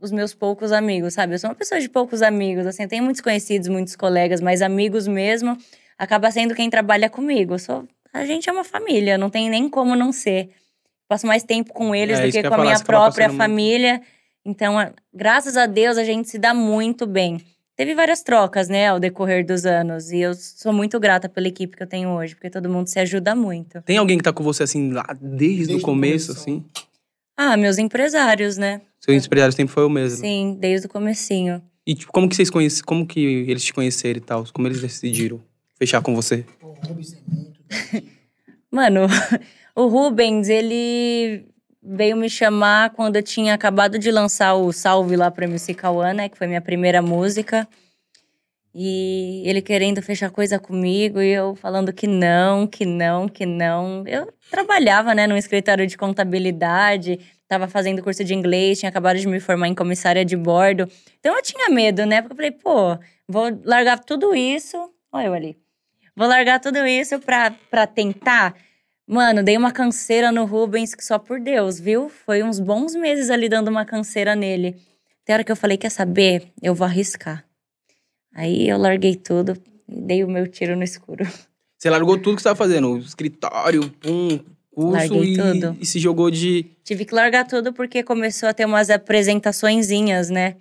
os 0.00 0.10
meus 0.10 0.32
poucos 0.34 0.72
amigos, 0.72 1.12
sabe? 1.14 1.34
Eu 1.34 1.38
sou 1.38 1.50
uma 1.50 1.56
pessoa 1.56 1.78
de 1.80 1.88
poucos 1.90 2.22
amigos, 2.22 2.66
assim, 2.66 2.84
eu 2.84 2.88
tenho 2.88 3.04
muitos 3.04 3.20
conhecidos, 3.20 3.68
muitos 3.68 3.94
colegas, 3.96 4.40
mas 4.40 4.62
amigos 4.62 5.06
mesmo, 5.06 5.56
acaba 5.98 6.30
sendo 6.30 6.54
quem 6.54 6.70
trabalha 6.70 7.10
comigo. 7.10 7.54
Eu 7.54 7.58
sou, 7.58 7.86
a 8.14 8.24
gente 8.24 8.48
é 8.48 8.52
uma 8.52 8.64
família, 8.64 9.18
não 9.18 9.28
tem 9.28 9.50
nem 9.50 9.68
como 9.68 9.94
não 9.94 10.10
ser. 10.10 10.50
Passo 11.08 11.26
mais 11.26 11.42
tempo 11.44 11.72
com 11.74 11.94
eles 11.94 12.18
É, 12.18 12.26
do 12.26 12.32
que 12.32 12.40
com 12.40 12.48
a 12.48 12.50
falar, 12.50 12.62
minha 12.64 12.80
própria 12.80 13.26
passando 13.26 13.38
muito. 13.38 13.38
família. 13.38 14.02
Então, 14.44 14.74
graças 15.12 15.56
a 15.56 15.66
Deus, 15.66 15.98
a 15.98 16.04
gente 16.04 16.28
se 16.30 16.38
dá 16.38 16.54
muito 16.54 17.06
bem. 17.06 17.40
Teve 17.76 17.94
várias 17.94 18.22
trocas, 18.22 18.68
né, 18.68 18.88
ao 18.88 18.98
decorrer 18.98 19.44
dos 19.44 19.66
anos. 19.66 20.10
E 20.10 20.18
eu 20.18 20.34
sou 20.34 20.72
muito 20.72 20.98
grata 20.98 21.28
pela 21.28 21.46
equipe 21.46 21.76
que 21.76 21.82
eu 21.82 21.86
tenho 21.86 22.08
hoje, 22.10 22.34
porque 22.34 22.50
todo 22.50 22.68
mundo 22.68 22.88
se 22.88 22.98
ajuda 22.98 23.34
muito. 23.34 23.82
Tem 23.82 23.98
alguém 23.98 24.16
que 24.16 24.24
tá 24.24 24.32
com 24.32 24.42
você 24.42 24.62
assim 24.62 24.92
lá 24.92 25.06
desde, 25.20 25.66
Desde 25.66 25.74
o 25.76 25.80
começo, 25.80 26.32
assim? 26.32 26.64
Ah, 27.36 27.56
meus 27.56 27.76
empresários, 27.76 28.56
né? 28.56 28.80
Seu 28.98 29.14
empresário 29.14 29.52
sempre 29.52 29.74
foi 29.74 29.84
o 29.84 29.90
mesmo. 29.90 30.18
Sim, 30.18 30.56
desde 30.58 30.86
o 30.86 30.90
comecinho. 30.90 31.62
E 31.86 31.94
tipo, 31.94 32.10
como 32.10 32.28
que 32.28 32.34
vocês 32.34 32.50
conhecem, 32.50 32.82
como 32.82 33.06
que 33.06 33.20
eles 33.20 33.62
te 33.62 33.72
conheceram 33.72 34.18
e 34.18 34.20
tal? 34.20 34.44
Como 34.52 34.66
eles 34.66 34.80
decidiram 34.80 35.40
fechar 35.78 36.00
com 36.00 36.14
você? 36.14 36.44
O 36.62 36.72
Rubens 36.86 37.12
é 37.12 37.18
muito. 37.30 37.60
Mano, 38.72 39.06
o 39.76 39.86
Rubens, 39.86 40.48
ele 40.48 41.46
veio 41.86 42.16
me 42.16 42.28
chamar 42.28 42.90
quando 42.90 43.16
eu 43.16 43.22
tinha 43.22 43.54
acabado 43.54 43.98
de 43.98 44.10
lançar 44.10 44.54
o 44.54 44.72
Salve 44.72 45.16
lá 45.16 45.30
pro 45.30 45.44
MC 45.44 45.72
Cauã, 45.72 46.12
né? 46.12 46.28
Que 46.28 46.36
foi 46.36 46.48
minha 46.48 46.60
primeira 46.60 47.00
música. 47.00 47.68
E 48.74 49.42
ele 49.46 49.62
querendo 49.62 50.02
fechar 50.02 50.30
coisa 50.30 50.58
comigo 50.58 51.20
e 51.22 51.32
eu 51.32 51.54
falando 51.54 51.92
que 51.92 52.06
não, 52.06 52.66
que 52.66 52.84
não, 52.84 53.28
que 53.28 53.46
não. 53.46 54.04
Eu 54.06 54.30
trabalhava, 54.50 55.14
né, 55.14 55.26
num 55.26 55.36
escritório 55.36 55.86
de 55.86 55.96
contabilidade, 55.96 57.18
tava 57.48 57.68
fazendo 57.68 58.02
curso 58.02 58.22
de 58.22 58.34
inglês, 58.34 58.78
tinha 58.78 58.90
acabado 58.90 59.18
de 59.18 59.26
me 59.26 59.40
formar 59.40 59.68
em 59.68 59.74
comissária 59.74 60.24
de 60.24 60.36
bordo. 60.36 60.86
Então 61.20 61.34
eu 61.34 61.42
tinha 61.42 61.70
medo, 61.70 62.04
né? 62.04 62.20
Porque 62.20 62.32
eu 62.32 62.36
falei, 62.36 62.50
pô, 62.50 62.98
vou 63.26 63.58
largar 63.64 63.98
tudo 64.00 64.34
isso. 64.34 64.76
Olha 65.10 65.28
eu 65.28 65.34
ali. 65.34 65.56
Vou 66.14 66.26
largar 66.26 66.60
tudo 66.60 66.86
isso 66.86 67.18
pra 67.18 67.86
tentar. 67.86 68.54
Mano, 69.06 69.42
dei 69.42 69.56
uma 69.56 69.70
canseira 69.70 70.32
no 70.32 70.44
Rubens 70.44 70.94
que 70.94 71.04
só 71.04 71.16
por 71.16 71.40
Deus, 71.40 71.78
viu? 71.78 72.08
Foi 72.08 72.42
uns 72.42 72.58
bons 72.58 72.94
meses 72.94 73.30
ali 73.30 73.48
dando 73.48 73.68
uma 73.68 73.84
canseira 73.84 74.34
nele. 74.34 74.76
Tem 75.24 75.32
hora 75.32 75.44
que 75.44 75.52
eu 75.52 75.56
falei, 75.56 75.76
quer 75.76 75.90
saber? 75.90 76.48
Eu 76.60 76.74
vou 76.74 76.84
arriscar. 76.84 77.44
Aí 78.34 78.68
eu 78.68 78.76
larguei 78.76 79.14
tudo 79.14 79.56
e 79.88 80.00
dei 80.00 80.24
o 80.24 80.28
meu 80.28 80.48
tiro 80.48 80.76
no 80.76 80.82
escuro. 80.82 81.24
Você 81.78 81.90
largou 81.90 82.16
tudo 82.16 82.36
que 82.36 82.42
você 82.42 82.48
tava 82.48 82.56
fazendo, 82.56 82.94
o 82.94 82.98
escritório, 82.98 83.92
um 84.02 84.38
curso 84.70 85.14
Larguei 85.14 85.34
e, 85.34 85.36
tudo. 85.36 85.76
e 85.78 85.84
se 85.84 85.98
jogou 85.98 86.30
de. 86.30 86.64
Tive 86.82 87.04
que 87.04 87.14
largar 87.14 87.46
tudo 87.46 87.70
porque 87.70 88.02
começou 88.02 88.48
a 88.48 88.54
ter 88.54 88.64
umas 88.64 88.88
apresentaçõezinhas, 88.88 90.30
né? 90.30 90.56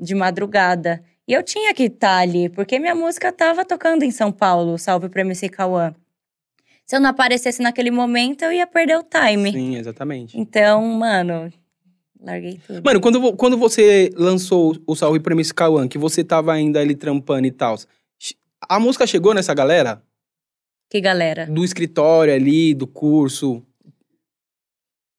De 0.00 0.16
madrugada. 0.16 1.00
E 1.28 1.32
eu 1.32 1.44
tinha 1.44 1.72
que 1.72 1.84
estar 1.84 2.18
ali, 2.18 2.48
porque 2.48 2.80
minha 2.80 2.94
música 2.94 3.30
tava 3.30 3.64
tocando 3.64 4.02
em 4.02 4.10
São 4.10 4.32
Paulo, 4.32 4.76
salve 4.78 5.08
pra 5.08 5.20
MC 5.20 5.48
Cauã. 5.48 5.94
Se 6.88 6.96
eu 6.96 7.00
não 7.00 7.10
aparecesse 7.10 7.60
naquele 7.60 7.90
momento, 7.90 8.42
eu 8.44 8.52
ia 8.52 8.66
perder 8.66 8.96
o 8.96 9.02
time. 9.02 9.52
Sim, 9.52 9.76
exatamente. 9.76 10.38
Então, 10.40 10.82
mano, 10.82 11.52
larguei 12.18 12.58
tudo. 12.66 12.82
Mano, 12.82 12.98
quando, 12.98 13.36
quando 13.36 13.58
você 13.58 14.10
lançou 14.16 14.74
o 14.86 14.96
Salve 14.96 15.20
pra 15.20 15.34
MC 15.34 15.52
Cauã, 15.52 15.86
que 15.86 15.98
você 15.98 16.24
tava 16.24 16.50
ainda 16.50 16.80
ali 16.80 16.94
trampando 16.94 17.46
e 17.46 17.50
tal, 17.50 17.76
a 18.66 18.80
música 18.80 19.06
chegou 19.06 19.34
nessa 19.34 19.52
galera? 19.52 20.02
Que 20.88 20.98
galera? 20.98 21.44
Do 21.44 21.62
escritório 21.62 22.32
ali, 22.32 22.72
do 22.72 22.86
curso? 22.86 23.62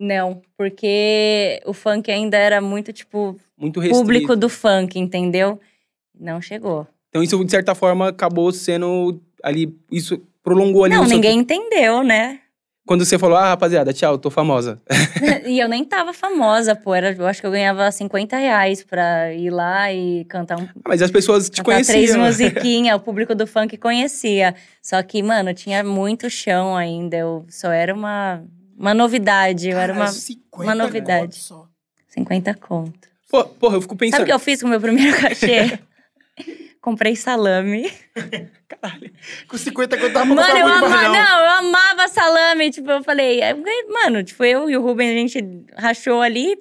Não, 0.01 0.41
porque 0.57 1.61
o 1.67 1.73
funk 1.73 2.09
ainda 2.09 2.35
era 2.35 2.59
muito, 2.59 2.91
tipo, 2.91 3.39
Muito 3.55 3.79
restrito. 3.79 4.01
público 4.01 4.35
do 4.35 4.49
funk, 4.49 4.97
entendeu? 4.97 5.59
Não 6.19 6.41
chegou. 6.41 6.87
Então 7.09 7.21
isso, 7.21 7.45
de 7.45 7.51
certa 7.51 7.75
forma, 7.75 8.07
acabou 8.07 8.51
sendo 8.51 9.21
ali... 9.43 9.77
Isso 9.91 10.19
prolongou 10.43 10.83
ali 10.85 10.95
não, 10.95 11.03
o 11.03 11.07
seu- 11.07 11.15
ninguém 11.15 11.39
entendeu, 11.39 12.03
né? 12.03 12.39
Quando 12.87 13.05
você 13.05 13.19
falou, 13.19 13.37
ah, 13.37 13.49
rapaziada, 13.49 13.93
tchau, 13.93 14.17
tô 14.17 14.31
famosa. 14.31 14.81
e 15.45 15.59
eu 15.59 15.69
nem 15.69 15.85
tava 15.85 16.11
famosa, 16.11 16.75
pô. 16.75 16.95
Era, 16.95 17.11
eu 17.11 17.27
acho 17.27 17.39
que 17.39 17.45
eu 17.45 17.51
ganhava 17.51 17.91
50 17.91 18.35
reais 18.35 18.83
pra 18.83 19.31
ir 19.31 19.51
lá 19.51 19.93
e 19.93 20.25
cantar 20.25 20.59
um. 20.59 20.67
Mas 20.87 20.99
as 21.03 21.11
pessoas 21.11 21.51
te 21.51 21.61
cantar 21.61 21.85
três 21.85 22.11
conheciam. 22.15 22.25
musiquinhas, 22.25 22.95
o 22.97 22.99
público 23.03 23.35
do 23.35 23.45
funk 23.45 23.77
conhecia. 23.77 24.55
Só 24.81 25.03
que, 25.03 25.21
mano, 25.21 25.53
tinha 25.53 25.83
muito 25.83 26.31
chão 26.31 26.75
ainda. 26.75 27.15
Eu 27.15 27.45
só 27.47 27.71
era 27.71 27.93
uma, 27.93 28.43
uma 28.75 28.95
novidade. 28.95 29.69
Eu 29.69 29.77
era 29.77 29.93
uma 29.93 30.05
Caralho, 30.05 30.19
50 30.19 30.63
uma 30.63 30.73
novidade. 30.75 31.21
conto 31.25 31.35
só. 31.35 31.67
50 32.07 32.53
conto. 32.55 33.07
Pô, 33.29 33.43
porra, 33.45 33.75
eu 33.77 33.81
fico 33.81 33.95
pensando... 33.95 34.13
Sabe 34.17 34.23
o 34.23 34.25
que 34.25 34.33
eu 34.33 34.39
fiz 34.39 34.61
com 34.61 34.67
o 34.67 34.69
meu 34.71 34.81
primeiro 34.81 35.15
cachê? 35.15 35.77
Comprei 36.81 37.15
salame. 37.15 37.91
Com 39.47 39.57
50 39.57 39.97
conto 39.97 40.13
dava 40.13 40.25
pra 40.33 40.35
Mano, 40.35 40.57
eu 40.57 40.67
amava. 40.67 41.09
não. 41.09 41.39
Eu 41.39 41.49
amava 41.49 42.07
salame. 42.07 42.71
Tipo, 42.71 42.89
eu 42.91 43.03
falei, 43.03 43.39
ganhei- 43.39 43.87
mano, 43.89 44.23
tipo, 44.23 44.43
eu 44.43 44.69
e 44.69 44.77
o 44.77 44.81
Rubens, 44.81 45.11
a 45.11 45.13
gente 45.13 45.65
rachou 45.75 46.21
ali. 46.21 46.55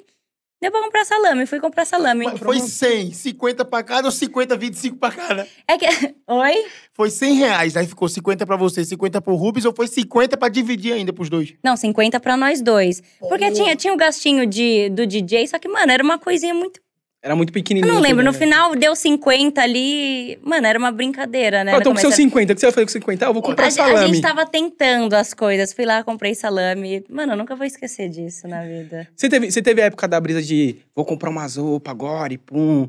Deu 0.60 0.72
pra 0.72 0.80
comprar 0.82 1.04
salame, 1.04 1.46
fui 1.46 1.60
comprar 1.60 1.84
salame. 1.84 2.24
Mas 2.24 2.40
Foi 2.40 2.58
100, 2.58 3.12
50 3.12 3.64
pra 3.64 3.80
cada 3.80 4.08
ou 4.08 4.10
50, 4.10 4.56
25 4.56 4.96
pra 4.96 5.12
cada? 5.12 5.46
É 5.68 5.78
que. 5.78 5.86
Oi? 6.26 6.66
Foi 6.94 7.10
100 7.10 7.34
reais, 7.34 7.76
aí 7.76 7.86
ficou 7.86 8.08
50 8.08 8.44
pra 8.44 8.56
você, 8.56 8.84
50 8.84 9.20
pro 9.20 9.36
Rubens, 9.36 9.64
ou 9.64 9.72
foi 9.72 9.86
50 9.86 10.36
pra 10.36 10.48
dividir 10.48 10.94
ainda 10.94 11.12
pros 11.12 11.30
dois? 11.30 11.54
Não, 11.62 11.76
50 11.76 12.18
pra 12.18 12.36
nós 12.36 12.60
dois. 12.60 13.00
Porque 13.20 13.52
tinha, 13.52 13.76
tinha 13.76 13.94
o 13.94 13.96
gastinho 13.96 14.44
de, 14.46 14.88
do 14.90 15.06
DJ, 15.06 15.46
só 15.46 15.60
que, 15.60 15.68
mano, 15.68 15.92
era 15.92 16.02
uma 16.02 16.18
coisinha 16.18 16.52
muito. 16.52 16.80
Era 17.28 17.36
muito 17.36 17.50
Eu 17.50 17.54
pequenininho. 17.54 17.92
não 17.92 18.00
lembro, 18.00 18.24
no 18.24 18.32
né? 18.32 18.38
final 18.38 18.74
deu 18.74 18.96
50 18.96 19.60
ali. 19.60 20.38
Mano, 20.42 20.66
era 20.66 20.78
uma 20.78 20.90
brincadeira, 20.90 21.62
né? 21.62 21.72
Ah, 21.74 21.76
então 21.78 21.92
com 21.92 21.98
seu 21.98 22.08
começo 22.10 22.22
era- 22.22 22.30
50, 22.30 22.52
o 22.52 22.54
que 22.56 22.60
você 22.60 22.66
vai 22.66 22.72
fazer 22.72 22.86
com 22.86 22.92
50? 22.92 23.26
Ah, 23.26 23.28
eu 23.28 23.32
vou 23.34 23.42
comprar 23.42 23.64
a, 23.64 23.68
a 23.68 23.70
salame. 23.70 24.06
gente 24.14 24.20
tava 24.22 24.46
tentando 24.46 25.14
as 25.14 25.34
coisas. 25.34 25.72
Fui 25.74 25.84
lá, 25.84 26.02
comprei 26.02 26.34
salame. 26.34 27.04
Mano, 27.10 27.34
eu 27.34 27.36
nunca 27.36 27.54
vou 27.54 27.66
esquecer 27.66 28.08
disso 28.08 28.48
na 28.48 28.62
vida. 28.64 29.06
Você 29.14 29.28
teve, 29.28 29.50
você 29.50 29.60
teve 29.60 29.82
a 29.82 29.84
época 29.86 30.08
da 30.08 30.18
brisa 30.18 30.40
de 30.40 30.76
vou 30.96 31.04
comprar 31.04 31.28
umas 31.28 31.56
roupas 31.56 31.90
agora 31.90 32.32
e 32.32 32.38
pum. 32.38 32.88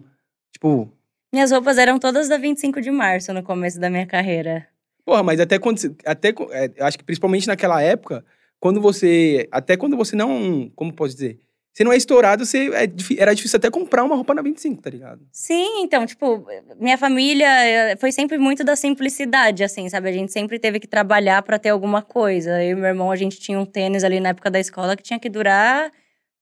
Tipo, 0.53 0.89
Minhas 1.33 1.51
roupas 1.51 1.77
eram 1.77 1.99
todas 1.99 2.29
da 2.29 2.37
25 2.37 2.79
de 2.81 2.89
março 2.91 3.33
no 3.33 3.43
começo 3.43 3.79
da 3.79 3.89
minha 3.89 4.05
carreira. 4.05 4.65
porra, 5.05 5.21
mas 5.21 5.39
até 5.39 5.59
quando. 5.59 5.79
Até, 6.05 6.29
é, 6.51 6.71
eu 6.77 6.85
acho 6.85 6.97
que 6.97 7.03
principalmente 7.03 7.45
naquela 7.47 7.81
época, 7.81 8.23
quando 8.59 8.79
você. 8.79 9.47
Até 9.51 9.75
quando 9.75 9.97
você 9.97 10.15
não. 10.15 10.71
Como 10.75 10.93
posso 10.93 11.13
dizer? 11.13 11.39
Você 11.73 11.83
não 11.83 11.93
é 11.93 11.97
estourado, 11.97 12.45
você, 12.45 12.69
é 12.73 12.89
era 13.21 13.33
difícil 13.33 13.57
até 13.57 13.69
comprar 13.69 14.03
uma 14.03 14.15
roupa 14.15 14.33
na 14.33 14.41
25, 14.41 14.81
tá 14.81 14.89
ligado? 14.89 15.21
Sim, 15.31 15.81
então, 15.83 16.05
tipo, 16.05 16.45
minha 16.79 16.97
família 16.97 17.47
eh, 17.47 17.95
foi 17.95 18.11
sempre 18.11 18.37
muito 18.37 18.63
da 18.63 18.75
simplicidade, 18.75 19.63
assim, 19.63 19.87
sabe? 19.87 20.09
A 20.09 20.11
gente 20.11 20.31
sempre 20.31 20.59
teve 20.59 20.79
que 20.79 20.87
trabalhar 20.87 21.41
pra 21.43 21.57
ter 21.59 21.69
alguma 21.69 22.01
coisa. 22.01 22.61
Eu 22.63 22.71
e 22.71 22.75
meu 22.75 22.85
irmão, 22.89 23.11
a 23.11 23.15
gente 23.15 23.39
tinha 23.39 23.57
um 23.57 23.65
tênis 23.65 24.03
ali 24.03 24.19
na 24.19 24.29
época 24.29 24.49
da 24.51 24.59
escola 24.59 24.95
que 24.97 25.03
tinha 25.03 25.19
que 25.19 25.29
durar 25.29 25.89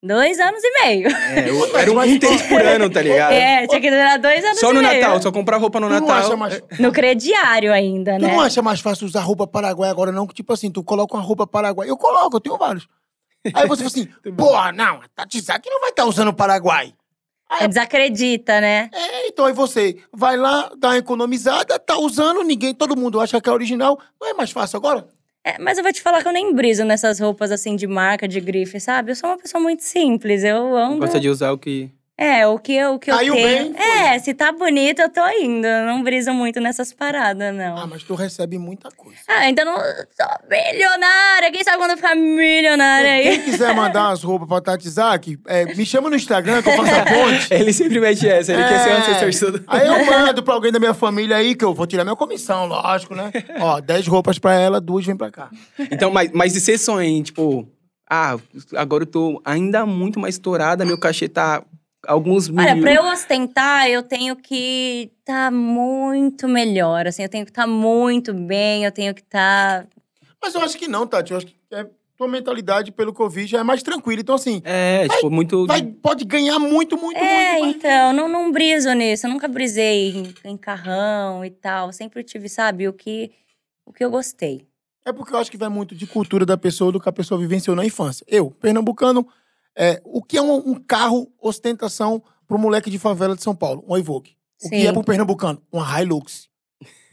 dois 0.02 0.40
anos 0.40 0.62
e 0.64 0.82
meio. 0.86 1.08
É, 1.10 1.50
eu- 1.50 1.78
era 1.78 1.92
um, 1.92 2.20
tênis 2.20 2.42
por 2.44 2.62
ano, 2.66 2.90
tá 2.90 3.02
ligado? 3.02 3.34
É, 3.34 3.68
tinha 3.68 3.82
que 3.82 3.90
durar 3.92 4.18
dois 4.18 4.44
anos 4.44 4.60
Só 4.60 4.72
e 4.72 4.74
no 4.74 4.82
meio. 4.82 5.02
Natal, 5.02 5.22
só 5.22 5.32
comprar 5.32 5.58
roupa 5.58 5.80
no 5.80 5.88
Tu 5.88 5.94
não 5.94 6.00
Natal. 6.08 6.18
acha 6.26 6.36
mais... 6.38 6.62
No 6.80 6.92
crediário 6.92 7.72
ainda, 7.74 8.16
Tu 8.18 8.22
né? 8.22 8.28
não 8.32 8.40
acha 8.42 8.62
mais 8.62 8.80
fácil 8.80 9.06
usar 9.06 9.22
roupa 9.22 9.46
paraguai 9.46 9.90
agora, 9.90 10.12
não? 10.12 10.26
Que 10.26 10.34
tipo 10.34 10.52
assim, 10.54 10.72
tu 10.72 10.84
coloca 10.84 11.16
uma 11.16 11.22
roupa 11.24 11.46
paraguai. 11.46 11.90
Eu 11.90 11.98
coloco, 11.98 12.38
eu 12.38 12.42
tenho 12.42 12.58
vários. 12.58 12.88
Aí 13.54 13.68
você 13.68 13.84
fala 13.84 13.88
assim, 13.88 14.06
pô, 14.36 14.72
não, 14.74 15.02
a 15.02 15.08
Tati 15.16 15.40
Zaki 15.40 15.70
não 15.70 15.82
vai 15.82 15.90
estar 15.90 16.06
usando 16.06 16.34
paraguai. 16.34 16.94
É, 17.50 17.68
desacredita, 17.68 18.60
né? 18.60 18.90
É, 18.94 19.28
então 19.28 19.46
aí 19.46 19.54
você 19.54 19.98
vai 20.14 20.36
lá, 20.36 20.70
dá 20.78 20.90
uma 20.90 20.98
economizada, 20.98 21.80
tá 21.80 21.98
usando, 21.98 22.44
ninguém, 22.44 22.74
todo 22.74 22.98
mundo 22.98 23.22
acha 23.22 23.40
que 23.40 23.50
é 23.50 23.52
original. 23.54 23.98
Não 24.20 24.30
é 24.30 24.34
mais 24.34 24.52
fácil 24.52 24.78
agora? 24.78 25.08
É, 25.46 25.58
mas 25.58 25.78
eu 25.78 25.84
vou 25.84 25.94
te 25.94 26.02
falar 26.02 26.22
que 26.22 26.28
eu 26.28 26.34
nem 26.34 26.54
briso 26.54 26.84
nessas 26.84 27.22
roupas 27.22 27.52
assim 27.52 27.78
de 27.78 27.88
marca, 27.88 28.28
de 28.28 28.42
grife, 28.42 28.82
sabe? 28.82 29.12
Eu 29.12 29.16
sou 29.16 29.30
uma 29.30 29.38
pessoa 29.38 29.64
muito 29.64 29.82
simples. 29.82 30.44
Eu 30.44 30.76
ando. 30.76 31.00
Gosta 31.00 31.22
de 31.22 31.30
usar 31.30 31.54
o 31.54 31.58
que. 31.58 31.90
É, 32.20 32.48
o 32.48 32.58
que 32.58 32.74
eu, 32.74 32.96
o 32.96 33.00
que 33.00 33.12
eu 33.12 33.16
Caiu 33.16 33.36
tenho. 33.36 33.48
bem, 33.48 33.74
foi. 33.76 33.86
é, 33.86 34.18
se 34.18 34.34
tá 34.34 34.52
bonito, 34.52 35.00
eu 35.04 35.10
tô 35.10 35.26
indo. 35.30 35.68
Eu 35.68 35.86
não 35.86 36.02
briso 36.02 36.34
muito 36.34 36.60
nessas 36.60 36.92
paradas, 36.92 37.54
não. 37.54 37.78
Ah, 37.78 37.86
mas 37.86 38.02
tu 38.02 38.16
recebe 38.16 38.58
muita 38.58 38.90
coisa. 38.90 39.20
Ah, 39.28 39.42
ainda 39.42 39.64
não 39.64 39.76
sou 39.78 39.86
milionária. 40.50 41.52
Quem 41.52 41.64
sabe 41.64 41.78
quando 41.78 41.92
eu 41.92 41.98
ficar 41.98 42.16
milionária 42.16 43.22
Quem 43.22 43.32
aí? 43.34 43.44
quiser 43.44 43.74
mandar 43.76 44.10
as 44.10 44.24
roupas 44.24 44.48
pra 44.48 44.60
Tati 44.62 44.90
Zaki, 44.90 45.38
é, 45.48 45.66
me 45.76 45.86
chama 45.86 46.10
no 46.10 46.16
Instagram 46.16 46.62
que 46.64 46.70
eu 46.70 46.76
faço 46.76 46.96
a 46.96 47.06
ponte. 47.06 47.48
Ele 47.54 47.72
sempre 47.72 48.00
mete 48.00 48.28
essa, 48.28 48.52
ele 48.52 48.64
quer 48.64 48.80
ser 48.80 48.90
um 48.90 48.94
É. 48.94 48.98
assessor 48.98 49.30
de 49.30 49.40
tudo. 49.40 49.64
Aí 49.68 49.88
eu 49.88 50.06
mando 50.06 50.42
pra 50.44 50.54
alguém 50.56 50.72
da 50.72 50.80
minha 50.80 50.94
família 50.94 51.38
aí, 51.38 51.54
que 51.56 51.64
eu 51.66 51.74
vou 51.74 51.86
tirar 51.86 52.04
minha 52.04 52.16
comissão, 52.16 52.66
lógico, 52.66 53.14
né? 53.16 53.32
Ó, 53.60 53.80
10 53.80 54.08
roupas 54.08 54.40
pra 54.40 54.54
ela, 54.54 54.82
duas 54.82 55.06
vem 55.06 55.16
pra 55.16 55.30
cá. 55.32 55.50
Então, 55.92 56.10
mas, 56.12 56.32
mas 56.34 56.56
e 56.56 56.62
você 56.62 56.78
sonha, 56.78 57.08
em, 57.08 57.22
tipo, 57.22 57.68
ah, 58.10 58.36
agora 58.76 59.04
eu 59.04 59.08
tô 59.08 59.42
ainda 59.46 59.86
muito 59.86 60.20
mais 60.20 60.36
estourada, 60.36 60.84
meu 60.86 60.98
cachê 60.98 61.28
tá 61.28 61.62
alguns 62.08 62.50
mil. 62.50 62.64
Olha, 62.64 62.80
pra 62.80 62.94
eu 62.94 63.04
ostentar, 63.06 63.88
eu 63.90 64.02
tenho 64.02 64.36
que 64.36 65.12
estar 65.20 65.52
muito 65.52 66.48
melhor. 66.48 67.06
Assim, 67.08 67.24
eu 67.24 67.30
tenho 67.30 67.46
que 67.46 67.52
estar 67.52 67.68
muito 67.68 68.34
bem, 68.34 68.86
eu 68.86 68.92
tenho 68.92 69.14
que 69.14 69.22
tá 69.24 69.86
estar. 69.86 69.88
Mas 70.42 70.56
eu 70.56 70.62
acho 70.62 70.78
que 70.78 70.88
não, 70.88 71.06
Tati. 71.06 71.32
Eu 71.32 71.38
acho 71.38 71.48
que 71.48 71.56
é, 71.72 71.86
tua 72.18 72.28
mentalidade, 72.28 72.92
pelo 72.92 73.14
vi, 73.30 73.46
já 73.46 73.60
é 73.60 73.64
mais 73.64 73.84
tranquila. 73.84 74.22
Então, 74.22 74.36
assim, 74.36 74.62
É, 74.64 75.08
tipo, 75.08 75.30
muito. 75.30 75.68
vai, 75.68 75.84
pode 75.84 76.26
ganhar 76.26 76.58
muito, 76.58 76.98
muito, 76.98 77.18
É, 77.18 77.54
muito. 77.60 77.66
mas- 77.66 77.76
então, 77.76 78.14
não, 78.14 78.28
não 78.28 78.52
briso 78.52 78.92
nisso. 78.94 79.28
Eu 79.28 79.32
nunca 79.32 79.48
brisei 79.48 80.12
em, 80.16 80.34
em 80.52 80.58
carrão 80.58 81.44
e 81.46 81.50
tal. 81.52 81.92
Sempre 81.94 82.24
tive, 82.24 82.48
sabe, 82.50 82.88
o 82.88 82.94
que, 82.94 83.32
o 83.86 83.92
que 83.94 84.04
eu 84.04 84.10
gostei. 84.10 84.66
É 85.06 85.14
porque 85.14 85.34
eu 85.34 85.38
acho 85.38 85.50
que 85.52 85.58
vai 85.58 85.70
muito 85.70 85.96
de 85.96 86.06
cultura 86.06 86.46
da 86.46 86.58
pessoa, 86.58 86.92
do 86.92 87.00
que 87.00 87.08
a 87.08 87.14
pessoa 87.14 87.40
vivenciou 87.40 87.76
na 87.76 87.86
infância. 87.86 88.26
Eu, 88.28 88.52
pernambucano, 88.52 89.26
é, 89.78 90.02
o 90.04 90.24
que 90.24 90.38
é 90.38 90.42
um, 90.42 90.72
um 90.72 90.74
carro 90.74 91.32
ostentação 91.40 92.24
pro 92.48 92.58
moleque 92.58 92.90
de 92.90 92.98
favela 92.98 93.36
de 93.36 93.44
São 93.44 93.56
Paulo? 93.56 93.86
Um 93.88 93.96
Evoque. 93.96 94.36
O 94.64 94.64
Sim. 94.64 94.70
que 94.70 94.88
é 94.88 94.92
pro 94.92 95.04
pernambucano? 95.04 95.62
Uma 95.72 96.02
Hilux. 96.02 96.50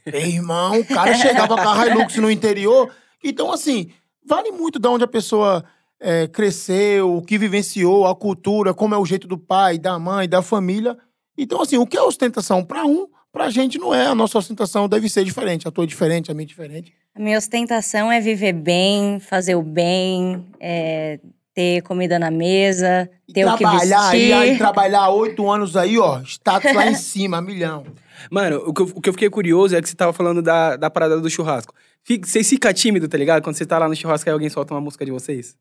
Ei, 0.06 0.32
irmão, 0.32 0.80
o 0.80 0.84
cara 0.86 1.14
chegava 1.14 1.56
com 1.56 1.68
a 1.68 1.86
Hilux 1.86 2.16
no 2.16 2.30
interior. 2.30 2.90
Então, 3.22 3.52
assim, 3.52 3.90
vale 4.26 4.50
muito 4.50 4.78
de 4.78 4.88
onde 4.88 5.04
a 5.04 5.08
pessoa 5.08 5.62
é, 6.00 6.26
cresceu, 6.26 7.16
o 7.16 7.22
que 7.22 7.36
vivenciou, 7.36 8.06
a 8.06 8.14
cultura, 8.14 8.72
como 8.72 8.94
é 8.94 8.98
o 8.98 9.04
jeito 9.04 9.28
do 9.28 9.36
pai, 9.36 9.78
da 9.78 9.98
mãe, 9.98 10.26
da 10.26 10.40
família. 10.40 10.96
Então, 11.36 11.60
assim, 11.60 11.76
o 11.76 11.86
que 11.86 11.96
é 11.96 12.02
ostentação 12.02 12.64
para 12.64 12.84
um, 12.86 13.06
pra 13.30 13.50
gente 13.50 13.78
não 13.78 13.94
é. 13.94 14.06
A 14.06 14.14
nossa 14.14 14.38
ostentação 14.38 14.88
deve 14.88 15.08
ser 15.10 15.24
diferente. 15.24 15.68
A 15.68 15.70
tua 15.70 15.84
é 15.84 15.86
diferente, 15.86 16.30
a 16.30 16.34
minha 16.34 16.44
é 16.44 16.48
diferente. 16.48 16.94
A 17.14 17.20
minha 17.20 17.36
ostentação 17.36 18.10
é 18.10 18.20
viver 18.20 18.52
bem, 18.52 19.20
fazer 19.20 19.54
o 19.54 19.62
bem, 19.62 20.46
é, 20.58 21.20
ter 21.54 21.82
comida 21.82 22.18
na 22.18 22.30
mesa, 22.30 23.08
E 23.28 23.32
ter 23.32 23.44
o 23.46 23.52
que 23.52 23.58
trabalhar 23.58 24.10
vestir. 24.10 24.32
aí, 24.32 24.50
aí, 24.50 24.58
trabalhar 24.58 25.08
oito 25.10 25.48
anos 25.50 25.76
aí, 25.76 25.98
ó, 25.98 26.20
status 26.22 26.72
lá 26.74 26.86
em 26.88 26.94
cima, 26.96 27.40
milhão. 27.40 27.86
Mano, 28.30 28.62
o 28.66 28.72
que, 28.74 28.82
eu, 28.82 28.86
o 28.94 29.00
que 29.00 29.08
eu 29.08 29.12
fiquei 29.12 29.30
curioso 29.30 29.76
é 29.76 29.82
que 29.82 29.88
você 29.88 29.94
tava 29.94 30.12
falando 30.12 30.42
da, 30.42 30.76
da 30.76 30.90
parada 30.90 31.20
do 31.20 31.30
churrasco. 31.30 31.74
Fica, 32.02 32.26
vocês 32.26 32.48
ficam 32.48 32.72
tímidos, 32.72 33.08
tá 33.08 33.16
ligado? 33.16 33.42
Quando 33.42 33.56
você 33.56 33.64
tá 33.66 33.78
lá 33.78 33.88
no 33.88 33.94
churrasco 33.96 34.28
e 34.28 34.32
alguém 34.32 34.48
solta 34.50 34.74
uma 34.74 34.80
música 34.80 35.04
de 35.04 35.10
vocês? 35.10 35.56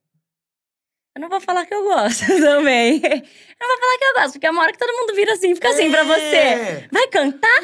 Eu 1.15 1.21
não 1.21 1.29
vou 1.29 1.39
falar 1.39 1.65
que 1.65 1.73
eu 1.75 1.83
gosto 1.83 2.25
também. 2.41 2.95
Eu 2.95 3.67
não 3.67 3.67
vou 3.67 3.79
falar 3.79 3.97
que 3.99 4.05
eu 4.05 4.13
gosto, 4.21 4.31
porque 4.33 4.47
é 4.47 4.51
uma 4.51 4.61
hora 4.63 4.71
que 4.71 4.79
todo 4.79 4.91
mundo 4.97 5.13
vira 5.13 5.33
assim, 5.33 5.53
fica 5.53 5.69
assim 5.69 5.91
pra 5.91 6.03
você. 6.03 6.35
É. 6.35 6.87
Vai 6.91 7.07
cantar? 7.07 7.61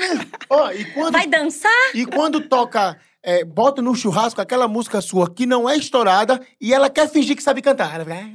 E 0.76 0.86
quando, 0.94 1.12
Vai 1.14 1.26
dançar? 1.28 1.72
e 1.96 2.06
quando 2.06 2.42
toca, 2.42 3.00
é, 3.24 3.44
bota 3.44 3.82
no 3.82 3.94
churrasco 3.96 4.40
aquela 4.42 4.68
música 4.68 5.02
sua 5.02 5.30
que 5.34 5.46
não 5.46 5.70
é 5.70 5.76
estourada 5.76 6.40
e 6.60 6.74
ela 6.74 6.90
quer 6.90 7.10
fingir 7.10 7.36
que 7.36 7.44
sabe 7.44 7.62
cantar. 7.62 7.94
Ela 7.96 8.06
vai- 8.06 8.32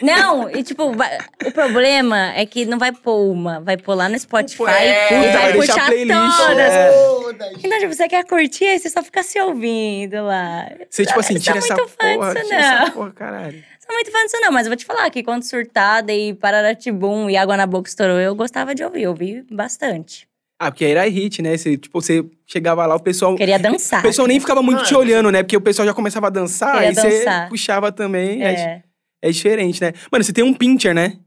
Não, 0.00 0.48
e 0.50 0.62
tipo, 0.62 0.92
vai- 0.92 1.18
o 1.44 1.50
problema 1.52 2.32
é 2.34 2.46
que 2.46 2.64
não 2.64 2.78
vai 2.78 2.92
pôr 2.92 3.30
uma, 3.32 3.60
vai 3.60 3.76
pôr 3.76 3.94
lá 3.94 4.08
no 4.08 4.18
Spotify 4.18 4.62
É, 4.70 5.06
e 5.12 5.20
vai 5.20 5.32
vai 5.32 5.52
deixar 5.54 5.74
puxar 5.74 5.86
todas. 5.90 6.72
é. 6.72 6.92
Todas. 6.92 7.64
Então, 7.64 7.78
tipo, 7.80 7.92
você 7.94 8.08
quer 8.08 8.24
curtir, 8.24 8.64
aí 8.66 8.78
você 8.78 8.88
só 8.88 9.02
fica 9.02 9.22
se 9.22 9.40
ouvindo 9.40 10.22
lá. 10.24 10.68
Você, 10.88 11.04
tipo 11.04 11.18
assim, 11.20 11.34
Eu 11.34 11.40
tira 11.40 11.60
sou 11.60 11.72
essa 11.72 11.74
muito 11.82 11.90
fã 12.00 12.14
porra, 12.14 12.34
disso, 12.34 12.44
tira 12.46 12.56
essa 12.60 12.80
não. 12.84 12.90
porra, 12.92 13.10
caralho. 13.12 13.64
Sou 13.84 13.94
muito 13.94 14.10
fã 14.12 14.18
disso, 14.24 14.36
não, 14.40 14.52
mas 14.52 14.66
eu 14.66 14.70
vou 14.70 14.76
te 14.76 14.84
falar 14.84 15.10
que 15.10 15.22
quando 15.22 15.42
surtada 15.42 16.12
e 16.12 16.32
Pararatibum 16.34 17.28
e 17.28 17.36
Água 17.36 17.56
na 17.56 17.66
Boca 17.66 17.88
estourou, 17.88 18.18
eu 18.18 18.34
gostava 18.34 18.74
de 18.74 18.82
ouvir, 18.84 19.02
eu 19.02 19.10
ouvi 19.10 19.44
bastante. 19.50 20.26
Ah, 20.66 20.70
porque 20.70 20.84
era 20.84 21.04
hit, 21.08 21.42
né? 21.42 21.56
Você, 21.56 21.76
tipo, 21.76 22.00
você 22.00 22.24
chegava 22.46 22.84
lá, 22.86 22.94
o 22.96 23.00
pessoal... 23.00 23.34
Queria 23.36 23.58
dançar. 23.58 24.00
O 24.00 24.02
pessoal 24.02 24.26
nem 24.28 24.40
ficava 24.40 24.62
muito 24.62 24.84
te 24.84 24.94
olhando, 24.94 25.30
né? 25.30 25.42
Porque 25.42 25.56
o 25.56 25.60
pessoal 25.60 25.86
já 25.86 25.92
começava 25.94 26.28
a 26.28 26.30
dançar, 26.30 26.72
Queria 26.74 26.88
aí 26.88 26.94
você 26.94 27.18
dançar. 27.24 27.48
puxava 27.48 27.92
também. 27.92 28.42
É. 28.42 28.52
É, 28.52 28.82
é 29.22 29.30
diferente, 29.30 29.80
né? 29.80 29.92
Mano, 30.10 30.24
você 30.24 30.32
tem 30.32 30.44
um 30.44 30.54
pincher, 30.54 30.94
né? 30.94 31.18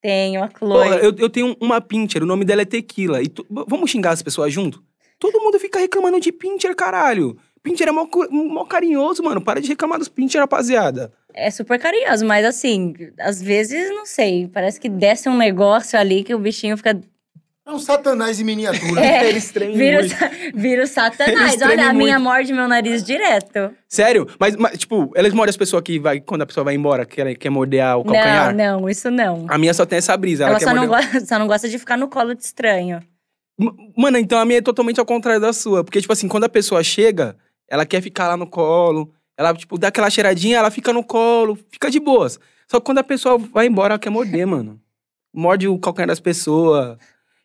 tenho 0.00 0.42
a 0.44 0.48
Porra, 0.48 0.84
Chloe. 0.86 1.04
eu, 1.04 1.14
eu 1.18 1.28
tenho 1.28 1.56
uma 1.60 1.80
pincher, 1.80 2.22
o 2.22 2.26
nome 2.26 2.44
dela 2.44 2.62
é 2.62 2.64
Tequila. 2.64 3.22
E 3.22 3.28
tu- 3.28 3.44
vamos 3.50 3.90
xingar 3.90 4.10
as 4.12 4.22
pessoas 4.22 4.52
junto? 4.52 4.80
Todo 5.18 5.40
mundo 5.40 5.58
fica 5.58 5.78
reclamando 5.80 6.20
de 6.20 6.30
pincher, 6.30 6.76
caralho. 6.76 7.36
Pincher 7.62 7.88
é 7.88 7.90
mó, 7.90 8.06
mó 8.30 8.64
carinhoso, 8.66 9.22
mano. 9.24 9.40
Para 9.40 9.60
de 9.60 9.66
reclamar 9.68 9.98
dos 9.98 10.08
pincher, 10.08 10.40
rapaziada. 10.40 11.12
É 11.34 11.50
super 11.50 11.78
carinhoso, 11.80 12.24
mas 12.24 12.44
assim, 12.44 12.94
às 13.18 13.42
vezes, 13.42 13.90
não 13.90 14.06
sei, 14.06 14.46
parece 14.46 14.78
que 14.78 14.88
desce 14.88 15.28
um 15.28 15.36
negócio 15.36 15.98
ali 15.98 16.22
que 16.22 16.34
o 16.34 16.38
bichinho 16.38 16.76
fica. 16.76 17.00
É 17.66 17.70
um 17.72 17.80
satanás 17.80 18.38
em 18.38 18.44
miniatura. 18.44 19.04
É, 19.04 19.28
Eles 19.28 19.50
tremem 19.50 19.76
Vira, 19.76 19.96
o 19.96 20.00
muito. 20.00 20.16
sa- 20.16 20.30
vira 20.54 20.82
o 20.84 20.86
satanás. 20.86 21.60
Olha, 21.60 21.88
a 21.88 21.92
minha 21.92 22.14
muito. 22.18 22.22
morde 22.22 22.52
meu 22.52 22.68
nariz 22.68 23.02
direto. 23.02 23.74
Sério? 23.88 24.28
Mas, 24.38 24.54
mas, 24.54 24.78
tipo, 24.78 25.10
elas 25.16 25.32
mordem 25.32 25.50
as 25.50 25.56
pessoas 25.56 25.82
que 25.82 25.98
vai, 25.98 26.20
quando 26.20 26.42
a 26.42 26.46
pessoa 26.46 26.62
vai 26.62 26.76
embora, 26.76 27.04
quer, 27.04 27.34
quer 27.36 27.50
morder 27.50 27.82
o 27.96 28.04
calcanhar? 28.04 28.54
Não, 28.54 28.80
não, 28.82 28.88
isso 28.88 29.10
não. 29.10 29.46
A 29.48 29.58
minha 29.58 29.74
só 29.74 29.84
tem 29.84 29.98
essa 29.98 30.16
brisa. 30.16 30.44
Ela, 30.44 30.50
Ela 30.52 30.58
quer 30.60 30.64
só 30.64 30.74
não, 30.74 30.86
gosta, 30.86 31.26
só 31.26 31.38
não 31.40 31.46
gosta 31.48 31.68
de 31.68 31.76
ficar 31.76 31.96
no 31.96 32.06
colo 32.08 32.34
de 32.36 32.44
estranho. 32.44 33.00
Mano, 33.96 34.18
então 34.18 34.38
a 34.38 34.44
minha 34.44 34.58
é 34.58 34.62
totalmente 34.62 35.00
ao 35.00 35.06
contrário 35.06 35.40
da 35.40 35.52
sua. 35.52 35.82
Porque, 35.82 36.00
tipo 36.00 36.12
assim, 36.12 36.28
quando 36.28 36.44
a 36.44 36.48
pessoa 36.48 36.84
chega, 36.84 37.36
ela 37.68 37.84
quer 37.84 38.00
ficar 38.00 38.28
lá 38.28 38.36
no 38.36 38.46
colo. 38.46 39.12
Ela, 39.36 39.52
tipo, 39.54 39.76
dá 39.76 39.88
aquela 39.88 40.08
cheiradinha, 40.08 40.58
ela 40.58 40.70
fica 40.70 40.92
no 40.92 41.02
colo, 41.02 41.58
fica 41.72 41.90
de 41.90 41.98
boas. 41.98 42.38
Só 42.70 42.78
que 42.78 42.86
quando 42.86 42.98
a 42.98 43.04
pessoa 43.04 43.38
vai 43.38 43.66
embora, 43.66 43.94
ela 43.94 43.98
quer 43.98 44.10
morder, 44.10 44.46
mano. 44.46 44.80
Morde 45.34 45.66
o 45.66 45.76
calcanhar 45.80 46.06
das 46.08 46.20
pessoas. 46.20 46.96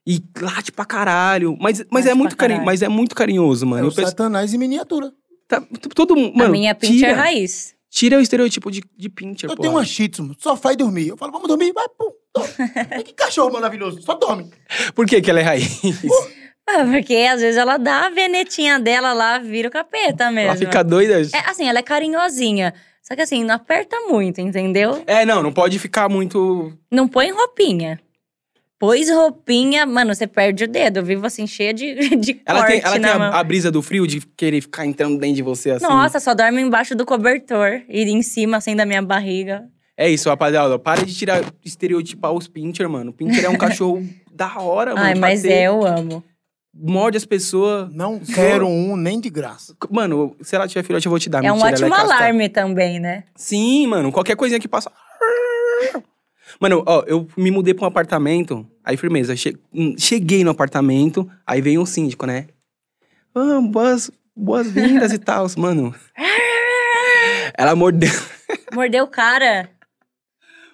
E 0.07 0.19
late 0.39 0.71
pra 0.71 0.83
caralho. 0.85 1.55
Mas, 1.59 1.83
mas, 1.91 2.05
é, 2.07 2.13
muito 2.13 2.29
pra 2.35 2.37
carinho, 2.39 2.59
caralho. 2.59 2.65
mas 2.65 2.81
é 2.81 2.87
muito 2.87 3.15
carinhoso, 3.15 3.65
É 3.65 3.67
mano. 3.67 3.83
o 3.85 3.87
Eu 3.91 3.93
penso- 3.95 4.09
satanás 4.09 4.53
em 4.53 4.57
miniatura. 4.57 5.11
tá- 5.47 5.61
todo 5.95 6.15
mundo. 6.15 6.33
Mano, 6.35 6.49
a 6.49 6.51
minha 6.51 6.73
pincher 6.73 7.09
tira, 7.09 7.13
raiz. 7.15 7.75
tira 7.89 8.17
o 8.17 8.21
estereotipo 8.21 8.71
de, 8.71 8.81
de 8.97 9.09
pincher, 9.09 9.49
Eu 9.49 9.55
porra. 9.55 9.61
tenho 9.67 9.73
uma 9.77 9.85
shih 9.85 10.07
tzu, 10.09 10.35
só 10.39 10.55
faz 10.57 10.75
dormir. 10.77 11.07
Eu 11.09 11.17
falo, 11.17 11.31
vamos 11.31 11.47
dormir? 11.47 11.71
Vai, 11.73 11.87
pum. 11.89 12.09
dorme. 12.33 12.49
que 13.05 13.13
cachorro 13.13 13.51
maravilhoso, 13.53 14.01
só 14.01 14.15
dorme. 14.15 14.49
Por 14.95 15.05
que 15.05 15.21
que 15.21 15.29
ela 15.29 15.39
é 15.39 15.43
raiz? 15.43 15.81
Ah, 16.67 16.85
porque 16.89 17.15
às 17.29 17.41
vezes 17.41 17.57
ela 17.57 17.77
dá 17.77 18.05
a 18.05 18.09
venetinha 18.09 18.79
dela 18.79 19.13
lá, 19.13 19.39
vira 19.39 19.67
o 19.67 19.71
capeta 19.71 20.31
mesmo. 20.31 20.49
ela 20.51 20.55
fica 20.57 20.83
doida. 20.83 21.21
É, 21.21 21.49
assim, 21.49 21.67
ela 21.67 21.79
é 21.79 21.83
carinhosinha. 21.83 22.73
Só 23.03 23.15
que 23.15 23.21
assim, 23.21 23.43
não 23.43 23.55
aperta 23.55 23.99
muito, 24.07 24.39
entendeu? 24.39 25.03
É, 25.05 25.25
não, 25.25 25.43
não 25.43 25.51
pode 25.51 25.77
ficar 25.79 26.07
muito. 26.07 26.71
Não 26.89 27.07
põe 27.07 27.31
roupinha. 27.31 27.99
Pôs 28.81 29.11
roupinha, 29.11 29.85
mano, 29.85 30.15
você 30.15 30.25
perde 30.25 30.63
o 30.63 30.67
dedo. 30.67 30.97
Eu 30.97 31.05
vivo 31.05 31.23
assim, 31.27 31.45
cheia 31.45 31.71
de, 31.71 31.93
de 32.17 32.41
Ela 32.43 32.61
corte 32.61 32.71
tem, 32.71 32.81
ela 32.83 32.99
tem 32.99 33.09
a, 33.11 33.19
mão. 33.19 33.31
a 33.31 33.43
brisa 33.43 33.69
do 33.69 33.79
frio 33.79 34.07
de 34.07 34.21
querer 34.21 34.59
ficar 34.59 34.87
entrando 34.87 35.19
dentro 35.19 35.35
de 35.35 35.43
você 35.43 35.69
assim. 35.69 35.85
Nossa, 35.85 36.19
só 36.19 36.33
dorme 36.33 36.59
embaixo 36.63 36.95
do 36.95 37.05
cobertor. 37.05 37.83
E 37.87 38.01
em 38.05 38.23
cima, 38.23 38.57
assim, 38.57 38.75
da 38.75 38.83
minha 38.83 39.03
barriga. 39.03 39.65
É 39.95 40.09
isso, 40.09 40.27
rapaziada. 40.29 40.79
Para 40.79 41.05
de 41.05 41.13
tirar, 41.13 41.43
estereotipar 41.63 42.31
os 42.31 42.47
pincher, 42.47 42.89
mano. 42.89 43.13
Pincher 43.13 43.45
é 43.45 43.49
um 43.49 43.55
cachorro 43.55 44.03
da 44.33 44.57
hora, 44.57 44.95
mano. 44.95 45.05
Ai, 45.05 45.13
mas 45.13 45.43
ter. 45.43 45.51
é, 45.51 45.67
eu 45.67 45.85
amo. 45.85 46.23
Morde 46.73 47.17
as 47.17 47.25
pessoas. 47.25 47.93
Não 47.93 48.17
quero 48.19 48.65
um 48.65 48.95
nem 48.95 49.19
de 49.19 49.29
graça. 49.29 49.75
Mano, 49.91 50.35
se 50.41 50.55
ela 50.55 50.67
tiver 50.67 50.81
filhote, 50.81 51.05
eu 51.05 51.11
vou 51.11 51.19
te 51.19 51.29
dar. 51.29 51.45
é 51.45 51.51
um 51.51 51.55
Mentira, 51.57 51.85
ótimo 51.85 51.93
é 51.93 51.99
alarme 51.99 52.49
também, 52.49 52.99
né? 52.99 53.25
Sim, 53.35 53.85
mano. 53.85 54.11
Qualquer 54.11 54.35
coisinha 54.35 54.59
que 54.59 54.67
passa. 54.67 54.91
Mano, 56.59 56.83
ó, 56.85 57.03
eu 57.07 57.27
me 57.37 57.49
mudei 57.51 57.73
pra 57.73 57.85
um 57.85 57.87
apartamento. 57.87 58.67
Aí, 58.83 58.97
firmeza. 58.97 59.35
che- 59.35 59.57
hum, 59.73 59.95
Cheguei 59.97 60.43
no 60.43 60.51
apartamento. 60.51 61.29
Aí 61.45 61.61
veio 61.61 61.81
um 61.81 61.85
síndico, 61.85 62.25
né? 62.25 62.47
Ah, 63.35 63.59
boas, 63.61 64.11
boas-vindas 64.35 65.11
e 65.13 65.17
tal. 65.19 65.47
Mano. 65.57 65.93
Ela 67.57 67.75
mordeu, 67.75 68.09
Mordeu 68.73 69.03
o 69.03 69.07
cara. 69.07 69.69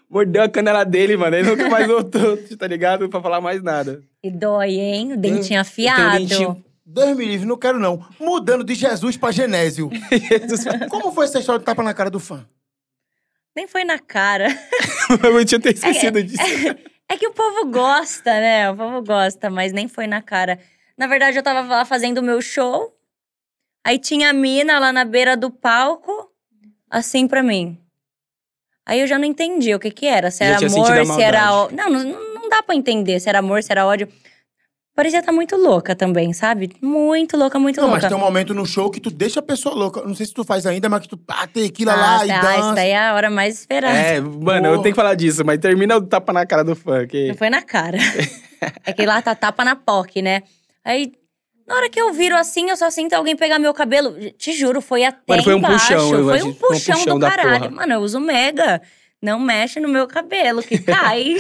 mordeu 0.10 0.44
a 0.44 0.50
canela 0.50 0.84
dele, 0.84 1.18
mano. 1.18 1.36
Ele 1.36 1.50
nunca 1.50 1.70
mais 1.70 1.88
voltou, 1.88 2.38
tá 2.58 2.68
ligado? 2.68 3.10
Pra 3.10 3.22
falar 3.22 3.42
mais 3.42 3.62
nada. 3.62 4.02
E 4.24 4.32
dói, 4.32 4.72
hein? 4.80 5.14
O 5.14 5.18
dentinho 5.18 5.60
afiado. 5.60 6.18
dentinho- 6.18 6.64
Deus 6.90 7.18
me 7.18 7.26
livre, 7.26 7.46
não 7.46 7.58
quero 7.58 7.78
não. 7.78 8.06
Mudando 8.20 8.64
de 8.64 8.74
Jesus 8.74 9.18
pra 9.18 9.32
Genésio. 9.32 9.90
Como 10.90 11.12
foi 11.12 11.26
essa 11.26 11.40
história 11.40 11.60
de 11.60 11.66
tapa 11.66 11.84
na 11.84 11.94
cara 11.94 12.10
do 12.10 12.20
fã? 12.20 12.48
Nem 13.56 13.68
foi 13.68 13.84
na 13.84 14.00
cara. 14.00 14.48
eu 15.24 15.46
tinha 15.46 15.60
até 15.60 15.70
esquecido 15.70 16.24
disso. 16.24 16.44
É 17.10 17.16
que 17.16 17.26
o 17.26 17.32
povo 17.32 17.72
gosta, 17.72 18.30
né? 18.34 18.70
O 18.70 18.76
povo 18.76 19.02
gosta, 19.02 19.50
mas 19.50 19.72
nem 19.72 19.88
foi 19.88 20.08
na 20.08 20.22
cara. 20.22 20.60
Na 20.98 21.08
verdade, 21.08 21.38
eu 21.38 21.44
tava 21.44 21.62
lá 21.66 21.86
fazendo 21.86 22.18
o 22.18 22.22
meu 22.22 22.42
show. 22.42 22.94
Aí 23.82 23.98
tinha 23.98 24.30
a 24.30 24.34
mina 24.34 24.78
lá 24.78 24.92
na 24.92 25.06
beira 25.06 25.38
do 25.38 25.50
palco, 25.50 26.30
assim 26.90 27.26
pra 27.26 27.42
mim. 27.42 27.80
Aí 28.86 29.00
eu 29.00 29.08
já 29.08 29.18
não 29.18 29.24
entendi 29.24 29.74
o 29.74 29.80
que 29.80 29.90
que 29.90 30.06
era. 30.06 30.30
Se 30.30 30.44
era 30.44 30.58
amor, 30.58 31.06
se 31.06 31.22
era... 31.22 31.46
Não, 31.72 31.90
não, 31.90 32.04
não 32.34 32.50
dá 32.50 32.62
pra 32.62 32.76
entender 32.76 33.22
se 33.22 33.30
era 33.30 33.40
amor, 33.40 33.64
se 33.64 33.72
era 33.72 33.86
ódio. 33.86 34.10
Parecia 34.98 35.20
estar 35.20 35.32
muito 35.32 35.56
louca 35.56 35.96
também, 35.96 36.34
sabe? 36.34 36.72
Muito 36.82 37.38
louca, 37.38 37.60
muito 37.60 37.80
Não, 37.80 37.88
mas 37.88 38.02
louca. 38.02 38.08
tem 38.08 38.18
um 38.18 38.20
momento 38.20 38.52
no 38.56 38.66
show 38.66 38.90
que 38.90 39.00
tu 39.00 39.12
deixa 39.12 39.42
a 39.42 39.44
pessoa 39.44 39.76
louca. 39.76 40.02
Não 40.02 40.16
sei 40.16 40.26
se 40.26 40.34
tu 40.34 40.44
faz 40.44 40.66
ainda, 40.66 40.90
mas 40.90 41.02
que 41.02 41.10
tu 41.10 41.20
ah, 41.28 41.46
tequila 41.46 41.94
ah, 41.94 41.96
lá 41.96 42.26
e 42.26 42.30
tá, 42.30 42.42
dança. 42.42 42.60
isso 42.60 42.74
daí 42.74 42.90
é 42.90 42.98
a 42.98 43.14
hora 43.14 43.30
mais 43.30 43.60
esperada. 43.60 43.96
É, 43.96 44.20
mano, 44.20 44.66
eu 44.66 44.72
Porra. 44.72 44.82
tenho 44.82 44.96
que 44.96 45.00
falar 45.00 45.14
disso, 45.14 45.46
mas 45.46 45.60
termina 45.60 45.96
o 45.98 46.02
tapa 46.02 46.34
na 46.34 46.48
cara 46.48 46.64
do 46.64 46.76
funk. 46.76 47.28
Não 47.28 47.36
foi 47.36 47.48
na 47.48 47.62
cara. 47.62 48.00
é 48.84 48.92
que 48.92 49.06
lá 49.06 49.22
tá 49.22 49.36
tapa 49.36 49.64
na 49.64 49.76
POC, 49.76 50.24
né? 50.24 50.42
Aí, 50.84 51.12
na 51.68 51.76
hora 51.76 51.92
que 51.92 52.02
eu 52.02 52.12
viro 52.12 52.36
assim, 52.36 52.72
eu 52.72 52.76
só 52.76 52.90
sinto 52.90 53.14
alguém 53.14 53.36
pegar 53.36 53.60
meu 53.60 53.76
cabelo. 53.76 54.16
Te 54.32 54.52
juro, 54.52 54.82
foi 54.82 55.04
até 55.06 55.20
Mano, 55.28 55.44
foi 55.44 55.54
um 55.54 55.58
embaixo. 55.60 55.94
puxão, 55.94 56.14
eu 56.16 56.24
Foi 56.26 56.38
acho. 56.38 56.48
um 56.48 56.54
Foi 56.56 56.70
um 56.70 56.72
puxão, 56.74 56.96
puxão 56.98 57.20
do 57.20 57.28
caralho. 57.28 57.60
porra. 57.66 57.70
Mano, 57.70 57.94
eu 57.94 58.00
uso 58.00 58.20
mega. 58.20 58.82
Não 59.22 59.40
mexe 59.40 59.80
no 59.80 59.88
meu 59.88 60.08
cabelo, 60.08 60.64
que 60.64 60.80
cai. 60.80 61.36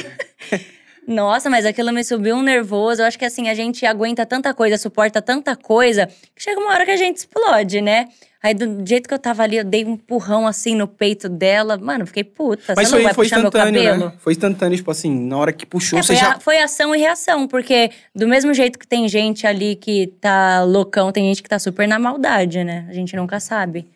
Nossa, 1.07 1.49
mas 1.49 1.65
aquilo 1.65 1.93
me 1.93 2.03
subiu 2.03 2.35
um 2.35 2.41
nervoso. 2.41 3.01
Eu 3.01 3.05
acho 3.05 3.17
que 3.17 3.23
assim, 3.23 3.47
a 3.47 3.53
gente 3.53 3.85
aguenta 3.85 4.25
tanta 4.25 4.53
coisa, 4.53 4.77
suporta 4.77 5.21
tanta 5.21 5.55
coisa, 5.55 6.05
que 6.35 6.43
chega 6.43 6.59
uma 6.59 6.71
hora 6.71 6.84
que 6.84 6.91
a 6.91 6.97
gente 6.97 7.15
explode, 7.17 7.79
né? 7.79 8.09
Aí, 8.43 8.53
do 8.53 8.85
jeito 8.85 9.07
que 9.07 9.13
eu 9.13 9.19
tava 9.19 9.41
ali, 9.43 9.57
eu 9.57 9.63
dei 9.63 9.84
um 9.84 9.93
empurrão 9.93 10.45
assim 10.45 10.75
no 10.75 10.88
peito 10.88 11.27
dela. 11.27 11.75
Mano, 11.77 12.05
fiquei 12.05 12.23
puta. 12.23 12.73
Mas 12.75 12.88
Você 12.88 12.91
não 12.95 12.97
foi, 12.99 13.03
vai 13.03 13.13
foi 13.13 13.25
puxar 13.25 13.38
meu 13.38 13.47
instantâneo, 13.47 13.84
cabelo? 13.84 14.05
né? 14.05 14.13
Foi 14.19 14.34
instantâneo, 14.34 14.77
tipo 14.77 14.91
assim, 14.91 15.19
na 15.27 15.38
hora 15.38 15.51
que 15.53 15.65
puxou, 15.65 15.97
É, 15.97 16.03
você 16.03 16.07
foi, 16.07 16.15
já. 16.17 16.31
a- 16.34 16.39
foi 16.39 16.57
ação 16.59 16.93
e 16.93 16.99
reação, 16.99 17.47
porque 17.47 17.89
do 18.13 18.27
mesmo 18.27 18.53
jeito 18.53 18.77
que 18.77 18.88
tem 18.88 19.07
gente 19.09 19.47
ali 19.47 19.75
que 19.75 20.07
tá 20.21 20.63
loucão, 20.63 21.11
tem 21.11 21.25
gente 21.29 21.41
que 21.41 21.49
tá 21.49 21.57
super 21.57 21.88
na 21.88 21.97
maldade, 21.97 22.63
né? 22.63 22.85
A 22.89 22.93
gente 22.93 23.15
nunca 23.15 23.39
sabe. 23.39 23.88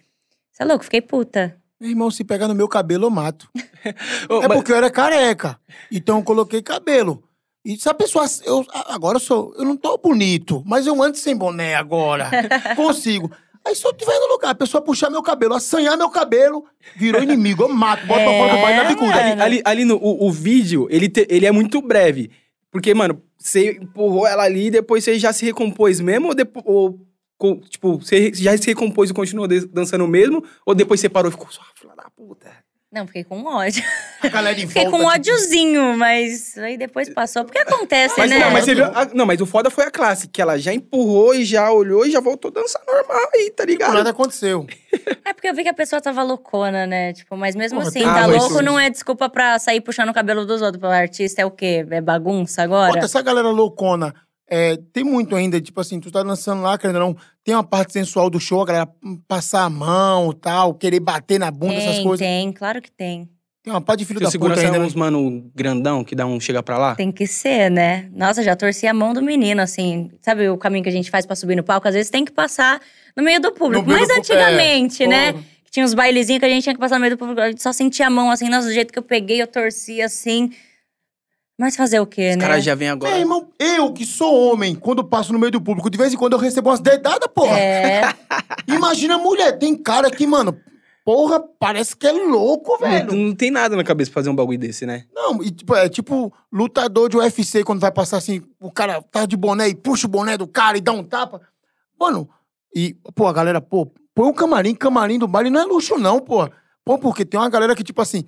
Você 0.52 0.64
é 0.64 0.66
louco, 0.66 0.84
fiquei 0.86 1.02
puta. 1.02 1.56
Meu 1.82 1.90
irmão, 1.90 2.12
se 2.12 2.24
pegar 2.24 2.48
no 2.48 2.54
meu 2.54 2.68
cabelo, 2.68 3.06
eu 3.08 3.10
mato. 3.10 3.50
Ô, 4.30 4.44
É 4.44 4.48
mas- 4.48 4.58
porque 4.58 4.72
eu 4.72 4.76
era 4.76 4.90
careca. 4.92 5.60
Então 5.92 6.18
eu 6.20 6.24
coloquei 6.24 6.62
cabelo. 6.62 7.24
E 7.66 7.76
se 7.78 7.90
a 7.90 7.94
pessoa. 7.94 8.26
Eu, 8.46 8.64
agora 8.88 9.16
eu 9.18 9.20
sou. 9.20 9.54
Eu 9.58 9.66
não 9.66 9.76
tô 9.76 9.98
bonito, 9.98 10.64
mas 10.66 10.86
eu 10.86 11.02
ando 11.02 11.18
sem 11.18 11.36
boné 11.36 11.74
agora. 11.76 12.30
Consigo. 12.76 13.32
Aí 13.66 13.76
se 13.76 13.86
eu 13.86 13.94
tiver 13.94 14.18
no 14.20 14.28
lugar, 14.34 14.50
a 14.52 14.56
pessoa 14.56 14.82
puxar 14.82 15.10
meu 15.10 15.22
cabelo, 15.24 15.54
assanhar 15.56 15.98
meu 15.98 16.10
cabelo, 16.10 16.66
virou 16.96 17.22
inimigo. 17.22 17.64
Eu 17.64 17.70
mato, 17.70 18.06
boto 18.08 18.20
pra 18.24 18.32
fora 18.34 18.56
do 18.56 18.84
da 18.84 18.84
bicuda. 18.90 19.12
É, 19.20 19.32
Ali, 19.34 19.42
ali, 19.42 19.62
ali 19.66 19.86
no 19.86 19.96
o, 19.98 20.28
o 20.28 20.32
vídeo, 20.32 20.88
ele, 20.90 21.10
te- 21.10 21.28
ele 21.30 21.46
é 21.46 21.52
muito 21.52 21.82
breve. 21.82 22.32
Porque, 22.72 22.94
mano, 22.94 23.22
você 23.38 23.74
empurrou 23.74 24.26
ela 24.26 24.44
ali 24.44 24.68
e 24.68 24.72
depois 24.72 25.04
você 25.04 25.20
já 25.20 25.32
se 25.34 25.46
recompôs 25.46 26.00
mesmo? 26.00 26.30
Ou, 26.30 26.34
depo- 26.36 26.64
ou 26.66 27.00
tipo, 27.70 27.98
você 27.98 28.32
já 28.34 28.56
se 28.58 28.68
recompôs 28.68 29.10
e 29.10 29.14
continuou 29.14 29.48
dançando 29.48 30.08
mesmo? 30.08 30.44
Ou 30.66 30.74
depois 30.76 31.00
você 31.00 31.10
parou 31.10 31.30
e 31.30 31.32
ficou 31.32 31.50
só, 31.52 31.62
"Ah, 31.62 31.72
filha 31.80 31.94
da 31.96 32.10
puta? 32.16 32.50
Não, 32.94 33.08
fiquei 33.08 33.24
com 33.24 33.42
ódio. 33.46 33.82
A 34.22 34.28
galera 34.28 34.60
em 34.60 34.68
Fiquei 34.68 34.84
volta, 34.84 34.98
com 34.98 34.98
um 34.98 35.10
tipo, 35.14 35.14
ódiozinho, 35.14 35.98
mas 35.98 36.58
aí 36.58 36.78
depois 36.78 37.08
passou. 37.14 37.46
Porque 37.46 37.58
acontece, 37.60 38.16
Mas, 38.18 38.30
né? 38.30 38.40
não, 38.40 38.52
mas 38.52 38.66
você 38.66 38.76
viu. 38.76 38.84
a- 38.84 39.10
não, 39.14 39.26
mas 39.26 39.40
o 39.40 39.46
foda 39.46 39.70
foi 39.70 39.86
a 39.86 39.90
classe, 39.92 40.28
que 40.28 40.42
ela 40.42 40.58
já 40.60 40.74
empurrou 40.74 41.34
e 41.34 41.46
já 41.46 41.72
olhou 41.72 42.06
e 42.06 42.12
já 42.12 42.20
voltou 42.20 42.50
a 42.50 42.54
dançar 42.60 42.82
normal 42.86 43.30
aí, 43.34 43.50
tá 43.56 43.64
ligado? 43.64 43.94
Nada 43.94 44.10
aconteceu. 44.10 44.68
É 45.24 45.32
porque 45.34 45.48
eu 45.48 45.56
vi 45.56 45.64
que 45.64 45.70
a 45.70 45.74
pessoa 45.74 46.02
tava 46.02 46.22
loucona, 46.22 46.86
né? 46.86 47.14
Tipo, 47.14 47.38
mas 47.38 47.56
mesmo 47.56 47.78
Porra, 47.78 47.88
assim, 47.90 48.02
tá 48.04 48.24
Ah, 48.24 48.26
louco 48.26 48.46
isso- 48.56 48.62
não 48.62 48.78
é 48.78 48.90
desculpa 48.90 49.30
pra 49.30 49.58
sair 49.58 49.80
puxando 49.80 50.10
o 50.10 50.14
cabelo 50.14 50.46
dos 50.46 50.62
outros. 50.62 50.84
O 50.84 50.88
artista 50.88 51.42
é 51.42 51.46
o 51.46 51.50
quê? 51.52 51.86
É 51.90 52.02
bagunça 52.02 52.62
agora? 52.62 52.92
Puta, 52.92 53.06
essa 53.06 53.22
galera 53.22 53.50
loucona, 53.50 54.14
é, 54.54 54.76
tem 54.92 55.02
muito 55.02 55.34
ainda, 55.34 55.62
tipo 55.62 55.80
assim, 55.80 55.98
tu 55.98 56.12
tá 56.12 56.22
dançando 56.22 56.62
lá, 56.62 56.78
querendo 56.78 56.98
ou 56.98 57.02
não, 57.02 57.18
tem 57.42 57.56
uma 57.56 57.64
parte 57.64 57.94
sensual 57.94 58.30
do 58.30 58.38
show, 58.38 58.62
a 58.62 58.66
galera 58.66 58.90
passar 59.26 59.64
a 59.64 59.70
mão 59.70 60.34
tal, 60.34 60.74
querer 60.74 61.00
bater 61.00 61.40
na 61.40 61.50
bunda, 61.50 61.76
essas 61.76 61.96
tem, 61.96 62.04
coisas. 62.04 62.28
tem, 62.28 62.52
claro 62.52 62.82
que 62.82 62.92
tem. 62.92 63.30
Tem 63.64 63.72
uma 63.72 63.80
parte 63.80 64.00
de 64.00 64.06
filho 64.06 64.20
Seu 64.20 64.26
da 64.26 64.32
puta 64.32 64.32
segurança 64.32 64.62
ainda, 64.62 64.76
é 64.76 64.80
né? 64.80 64.86
uns 64.86 64.94
mano 64.94 65.50
grandão 65.56 66.04
que 66.04 66.16
dá 66.16 66.26
um 66.26 66.38
chega 66.38 66.62
pra 66.62 66.78
lá? 66.78 66.96
Tem 66.96 67.14
que 67.14 67.26
ser, 67.26 67.72
né? 67.72 68.10
Nossa, 68.12 68.44
já 68.44 68.54
torci 68.54 68.88
a 68.88 68.94
mão 68.94 69.14
do 69.14 69.22
menino, 69.22 69.62
assim. 69.62 70.10
Sabe 70.20 70.50
o 70.50 70.58
caminho 70.58 70.84
que 70.84 70.90
a 70.90 70.92
gente 70.92 71.10
faz 71.10 71.26
pra 71.26 71.36
subir 71.36 71.56
no 71.56 71.64
palco? 71.64 71.88
Às 71.88 71.94
vezes 71.94 72.10
tem 72.10 72.26
que 72.26 72.32
passar 72.32 72.82
no 73.16 73.24
meio 73.24 73.40
do 73.40 73.54
público. 73.54 73.88
Meio 73.88 74.00
Mas 74.00 74.10
do 74.10 74.16
antigamente, 74.16 75.04
é, 75.04 75.08
né? 75.08 75.32
porra. 75.32 75.46
Tinha 75.70 75.86
uns 75.86 75.94
bailezinhos 75.94 76.40
que 76.40 76.46
a 76.46 76.50
gente 76.50 76.64
tinha 76.64 76.74
que 76.74 76.80
passar 76.80 76.96
no 76.96 77.02
meio 77.02 77.16
do 77.16 77.18
público. 77.18 77.40
A 77.40 77.50
gente 77.50 77.64
só 77.64 77.72
sentia 77.72 78.08
a 78.08 78.10
mão, 78.10 78.30
assim. 78.30 78.50
Nossa, 78.50 78.68
do 78.68 78.74
jeito 78.74 78.92
que 78.92 79.00
eu 79.00 79.04
peguei, 79.04 79.42
eu 79.42 79.48
torci, 79.48 80.02
assim. 80.02 80.52
Mas 81.62 81.76
fazer 81.76 82.00
o 82.00 82.08
quê, 82.08 82.32
Os 82.32 82.38
né? 82.38 82.42
caras 82.42 82.64
já 82.64 82.74
vêm 82.74 82.90
agora. 82.90 83.14
É, 83.14 83.20
irmão, 83.20 83.48
eu 83.60 83.94
que 83.94 84.04
sou 84.04 84.52
homem, 84.52 84.74
quando 84.74 85.04
passo 85.04 85.32
no 85.32 85.38
meio 85.38 85.52
do 85.52 85.62
público, 85.62 85.92
de 85.92 85.98
vez 86.00 86.12
em 86.12 86.18
quando 86.18 86.34
eu 86.34 86.40
recebo 86.40 86.70
umas 86.72 86.80
dedadas, 86.80 87.30
porra. 87.32 87.56
É, 87.60 88.02
Imagina 88.68 89.14
a 89.14 89.18
mulher, 89.20 89.60
tem 89.60 89.76
cara 89.78 90.10
que, 90.10 90.26
mano, 90.26 90.58
porra, 91.06 91.40
parece 91.60 91.96
que 91.96 92.08
é 92.08 92.12
louco, 92.12 92.72
Não, 92.82 92.90
velho. 92.90 93.14
não 93.16 93.36
tem 93.36 93.52
nada 93.52 93.76
na 93.76 93.84
cabeça 93.84 94.10
pra 94.10 94.22
fazer 94.22 94.32
um 94.32 94.36
bagulho 94.36 94.58
desse, 94.58 94.88
né? 94.88 95.06
Não, 95.14 95.44
e, 95.44 95.52
tipo, 95.52 95.76
é 95.76 95.88
tipo 95.88 96.34
lutador 96.52 97.08
de 97.10 97.18
UFC 97.18 97.64
quando 97.64 97.80
vai 97.80 97.92
passar 97.92 98.18
assim, 98.18 98.42
o 98.60 98.72
cara 98.72 99.00
tá 99.00 99.28
de 99.28 99.38
boné 99.38 99.70
e 99.70 99.76
puxa 99.76 100.08
o 100.08 100.10
boné 100.10 100.36
do 100.38 100.48
cara 100.48 100.80
e 100.80 100.82
dá 100.82 100.92
um 100.92 101.04
tapa. 101.04 101.42
Mano, 102.00 102.28
e, 102.76 102.96
pô, 103.14 103.28
a 103.28 103.34
galera, 103.34 103.62
pô, 103.62 103.86
põe 104.16 104.28
um 104.28 104.34
camarim, 104.34 104.74
camarim 104.74 105.20
do 105.20 105.28
baile 105.28 105.52
não 105.52 105.62
é 105.62 105.66
luxo, 105.66 105.96
não, 106.00 106.20
pô. 106.20 106.50
Pô, 106.84 106.98
porque 106.98 107.24
tem 107.24 107.40
uma 107.40 107.50
galera 107.52 107.76
que, 107.76 107.84
tipo 107.84 108.02
assim, 108.02 108.28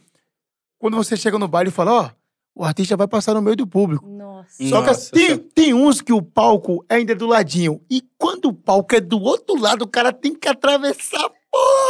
quando 0.77 0.95
você 0.95 1.17
chega 1.17 1.39
no 1.39 1.47
baile 1.47 1.69
e 1.69 1.73
fala, 1.73 1.91
ó, 1.93 2.09
o 2.55 2.63
artista 2.63 2.95
vai 2.95 3.07
passar 3.07 3.33
no 3.33 3.41
meio 3.41 3.55
do 3.55 3.65
público. 3.67 4.05
nossa. 4.07 4.63
Só 4.69 4.81
que 4.81 4.87
Nossa, 4.87 4.91
assim, 4.91 5.11
tem, 5.11 5.25
senhora. 5.25 5.43
tem 5.55 5.73
uns 5.73 6.01
que 6.01 6.11
o 6.13 6.21
palco 6.21 6.83
é 6.89 6.95
ainda 6.95 7.15
do 7.15 7.25
ladinho. 7.25 7.81
E 7.89 8.03
quando 8.17 8.45
o 8.49 8.53
palco 8.53 8.93
é 8.95 8.99
do 8.99 9.19
outro 9.21 9.55
lado, 9.59 9.83
o 9.83 9.87
cara 9.87 10.11
tem 10.11 10.35
que 10.35 10.47
atravessar. 10.49 11.29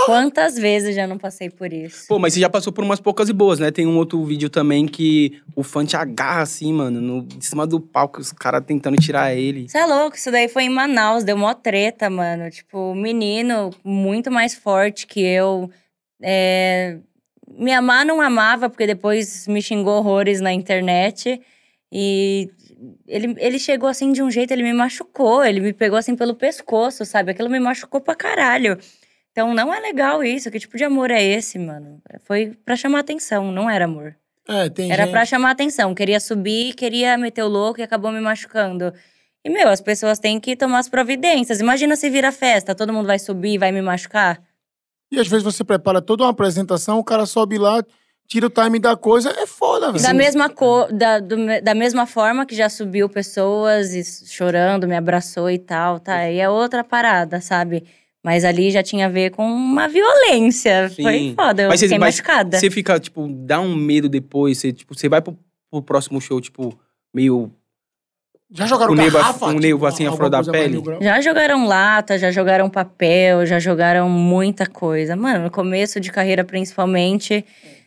Quantas 0.06 0.56
vezes 0.56 0.94
já 0.94 1.08
não 1.08 1.18
passei 1.18 1.50
por 1.50 1.72
isso? 1.72 2.06
Pô, 2.08 2.20
mas 2.20 2.34
você 2.34 2.40
já 2.42 2.50
passou 2.50 2.72
por 2.74 2.84
umas 2.84 3.00
poucas 3.00 3.30
e 3.30 3.34
boas, 3.34 3.60
né? 3.60 3.72
Tem 3.72 3.88
um 3.88 3.98
outro 3.98 4.24
vídeo 4.26 4.50
também 4.50 4.86
que 4.86 5.42
o 5.56 5.64
fã 5.64 5.86
te 5.86 5.96
agarra 5.96 6.42
assim, 6.42 6.72
mano, 6.74 7.00
no, 7.00 7.28
em 7.36 7.40
cima 7.42 7.66
do 7.66 7.80
palco, 7.80 8.20
os 8.20 8.32
caras 8.34 8.62
tentando 8.66 8.98
tirar 8.98 9.34
ele. 9.34 9.68
Você 9.70 9.78
é 9.78 9.86
louco, 9.86 10.18
isso 10.18 10.30
daí 10.32 10.50
foi 10.50 10.64
em 10.64 10.70
Manaus, 10.70 11.24
deu 11.24 11.38
mó 11.38 11.54
treta, 11.54 12.10
mano. 12.10 12.50
Tipo, 12.52 12.92
o 12.92 12.96
menino 12.96 13.70
muito 13.86 14.30
mais 14.30 14.54
forte 14.54 15.08
que 15.08 15.22
eu. 15.22 15.70
é, 16.22 16.98
Me 17.48 17.74
amar 17.74 18.06
não 18.06 18.22
amava, 18.22 18.70
porque 18.70 18.88
depois 18.88 19.48
me 19.48 19.62
xingou 19.62 19.98
horrores 19.98 20.42
na 20.42 20.52
internet. 20.54 21.42
E 21.92 22.50
ele, 23.08 23.36
ele 23.38 23.60
chegou 23.60 23.88
assim 23.88 24.12
de 24.12 24.24
um 24.24 24.32
jeito, 24.32 24.52
ele 24.52 24.64
me 24.64 24.74
machucou, 24.74 25.44
ele 25.44 25.60
me 25.60 25.74
pegou 25.74 25.98
assim 25.98 26.16
pelo 26.16 26.36
pescoço, 26.36 27.06
sabe? 27.06 27.32
Aquilo 27.32 27.50
me 27.50 27.60
machucou 27.60 28.02
pra 28.02 28.16
caralho. 28.16 28.78
Então 29.32 29.54
não 29.54 29.74
é 29.74 29.80
legal 29.80 30.24
isso. 30.24 30.50
Que 30.50 30.60
tipo 30.60 30.78
de 30.78 30.84
amor 30.84 31.12
é 31.12 31.22
esse, 31.22 31.60
mano? 31.60 32.02
Foi 32.24 32.58
pra 32.66 32.76
chamar 32.76 33.00
atenção, 33.00 33.52
não 33.52 33.70
era 33.70 33.86
amor. 33.86 34.16
É, 34.48 34.70
tem 34.70 34.92
Era 34.92 35.04
gente... 35.04 35.12
pra 35.12 35.26
chamar 35.26 35.52
atenção. 35.52 35.96
Queria 35.96 36.20
subir, 36.20 36.74
queria 36.74 37.18
meter 37.18 37.44
o 37.44 37.48
louco 37.48 37.80
e 37.80 37.84
acabou 37.84 38.12
me 38.12 38.20
machucando. 38.20 38.94
E, 39.44 39.50
meu, 39.50 39.70
as 39.70 39.82
pessoas 39.82 40.20
têm 40.20 40.40
que 40.40 40.56
tomar 40.56 40.80
as 40.80 40.90
providências. 40.90 41.60
Imagina 41.60 41.96
se 41.96 42.10
vira 42.10 42.32
festa, 42.32 42.76
todo 42.76 42.94
mundo 42.94 43.08
vai 43.08 43.20
subir 43.20 43.54
e 43.54 43.58
vai 43.58 43.72
me 43.72 43.82
machucar. 43.82 44.42
E 45.14 45.20
às 45.20 45.28
vezes 45.28 45.44
você 45.44 45.64
prepara 45.64 46.02
toda 46.02 46.24
uma 46.24 46.32
apresentação, 46.32 46.98
o 46.98 47.04
cara 47.04 47.26
sobe 47.28 47.58
lá, 47.60 47.84
tira 48.28 48.48
o 48.48 48.50
time 48.50 48.80
da 48.80 48.96
coisa, 48.98 49.30
é 49.30 49.46
foda, 49.46 49.92
velho. 49.92 50.04
Da 50.04 50.14
mesma, 50.14 50.50
co 50.50 50.88
da, 50.92 51.20
do 51.20 51.36
da 51.64 51.76
mesma 51.76 52.08
forma 52.08 52.46
que 52.48 52.56
já 52.56 52.68
subiu 52.68 53.08
pessoas 53.08 53.94
e 53.94 54.04
chorando, 54.28 54.88
me 54.88 54.96
abraçou 54.96 55.52
e 55.52 55.60
tal, 55.60 56.00
tá? 56.00 56.16
Aí 56.16 56.40
é 56.40 56.50
outra 56.50 56.84
parada, 56.84 57.40
sabe? 57.40 57.84
Mas 58.24 58.44
ali 58.44 58.72
já 58.72 58.82
tinha 58.82 59.06
a 59.06 59.10
ver 59.10 59.32
com 59.32 59.46
uma 59.46 59.88
violência. 59.88 60.90
Foi 60.96 61.14
Sim. 61.20 61.34
foda, 61.36 61.64
eu 61.64 61.70
Mas 61.70 61.80
você- 61.80 61.86
fiquei 61.88 62.00
mas 62.00 62.16
machucada. 62.16 62.58
Você 62.58 62.72
fica, 62.72 63.00
tipo, 63.00 63.28
dá 63.28 63.60
um 63.60 63.76
medo 63.76 64.10
depois, 64.10 64.58
você, 64.58 64.72
tipo, 64.74 64.96
você 64.98 65.08
vai 65.10 65.22
pro, 65.22 65.38
pro 65.70 65.82
próximo 65.82 66.20
show, 66.20 66.40
tipo, 66.42 66.74
meio. 67.14 67.52
Já 68.54 68.68
jogaram 68.68 68.94
nevo- 68.94 69.18
garrafa? 69.18 69.46
um 69.48 69.60
nevo 69.60 69.86
assim, 69.88 70.06
da 70.30 70.44
pele? 70.44 70.82
Já 71.02 71.20
jogaram 71.22 71.66
lata, 71.66 72.18
já 72.20 72.30
jogaram 72.32 72.70
papel, 72.70 73.46
já 73.46 73.58
jogaram 73.60 74.08
muita 74.08 74.66
coisa. 74.68 75.16
Mano, 75.16 75.46
no 75.46 75.52
começo 75.52 76.00
de 76.00 76.12
carreira, 76.12 76.44
principalmente, 76.44 77.44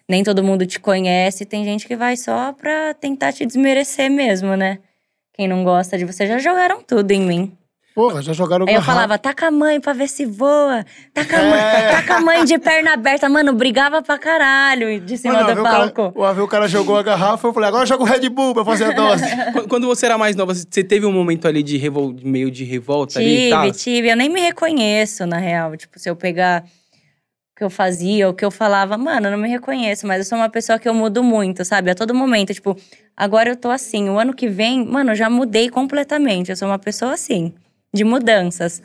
nem 0.08 0.24
todo 0.24 0.42
mundo 0.42 0.66
te 0.66 0.80
conhece. 0.80 1.44
Tem 1.44 1.64
gente 1.64 1.86
que 1.86 1.94
vai 1.96 2.16
só 2.16 2.52
pra 2.52 2.92
tentar 2.94 3.32
te 3.32 3.46
desmerecer 3.46 4.10
mesmo, 4.10 4.56
né? 4.56 4.78
Quem 5.34 5.46
não 5.46 5.62
gosta 5.62 5.96
de 5.96 6.04
você 6.04 6.26
já 6.26 6.38
jogaram 6.38 6.82
tudo 6.82 7.10
em 7.12 7.20
mim. 7.20 7.52
Porra, 7.96 8.20
já 8.20 8.34
jogaram 8.34 8.66
Aí 8.68 8.74
eu 8.74 8.82
falava, 8.82 9.16
taca 9.16 9.46
a 9.46 9.50
mãe 9.50 9.80
pra 9.80 9.94
ver 9.94 10.06
se 10.06 10.26
voa. 10.26 10.84
Taca 11.14 11.38
a 11.38 11.42
mãe, 11.42 11.58
É. 11.60 11.90
taca 11.92 12.14
a 12.16 12.20
mãe 12.20 12.44
de 12.44 12.58
perna 12.58 12.92
aberta. 12.92 13.26
Mano, 13.26 13.54
brigava 13.54 14.02
pra 14.02 14.18
caralho 14.18 15.00
de 15.00 15.16
cima 15.16 15.32
Mano, 15.42 15.54
do 15.54 15.62
palco. 15.62 16.12
Uma 16.14 16.34
vez 16.34 16.44
o 16.44 16.48
cara 16.48 16.68
jogou 16.68 16.98
a 16.98 17.02
garrafa, 17.02 17.48
eu 17.48 17.54
falei, 17.54 17.70
agora 17.70 17.86
joga 17.86 18.02
o 18.02 18.06
Red 18.06 18.28
Bull 18.28 18.52
pra 18.52 18.66
fazer 18.66 18.84
a 18.84 18.90
dose. 18.92 19.24
Qu- 19.54 19.66
Quando 19.66 19.86
você 19.86 20.04
era 20.04 20.18
mais 20.18 20.36
nova, 20.36 20.52
você 20.54 20.84
teve 20.84 21.06
um 21.06 21.10
momento 21.12 21.48
ali 21.48 21.62
de 21.62 21.78
revol... 21.78 22.14
meio 22.22 22.50
de 22.50 22.64
revolta 22.64 23.18
ali 23.18 23.46
e 23.46 23.50
tal? 23.50 23.62
Tive, 23.72 23.78
tive. 23.78 24.08
Eu 24.10 24.16
nem 24.18 24.28
me 24.28 24.40
reconheço, 24.42 25.24
na 25.24 25.38
real. 25.38 25.74
Tipo, 25.74 25.98
se 25.98 26.10
eu 26.10 26.14
pegar 26.14 26.64
o 26.64 27.58
que 27.58 27.64
eu 27.64 27.70
fazia, 27.70 28.28
o 28.28 28.34
que 28.34 28.44
eu 28.44 28.50
falava, 28.50 28.98
mano, 28.98 29.28
eu 29.28 29.30
não 29.30 29.38
me 29.38 29.48
reconheço, 29.48 30.06
mas 30.06 30.18
eu 30.18 30.24
sou 30.26 30.36
uma 30.36 30.50
pessoa 30.50 30.78
que 30.78 30.86
eu 30.86 30.92
mudo 30.92 31.24
muito, 31.24 31.64
sabe? 31.64 31.90
A 31.90 31.94
todo 31.94 32.14
momento. 32.14 32.52
Tipo, 32.52 32.76
agora 33.16 33.48
eu 33.48 33.56
tô 33.56 33.70
assim. 33.70 34.10
O 34.10 34.18
ano 34.18 34.34
que 34.34 34.48
vem, 34.48 34.84
mano, 34.84 35.12
eu 35.12 35.16
já 35.16 35.30
mudei 35.30 35.70
completamente. 35.70 36.50
Eu 36.50 36.56
sou 36.56 36.68
uma 36.68 36.78
pessoa 36.78 37.14
assim, 37.14 37.54
de 37.96 38.04
mudanças. 38.04 38.82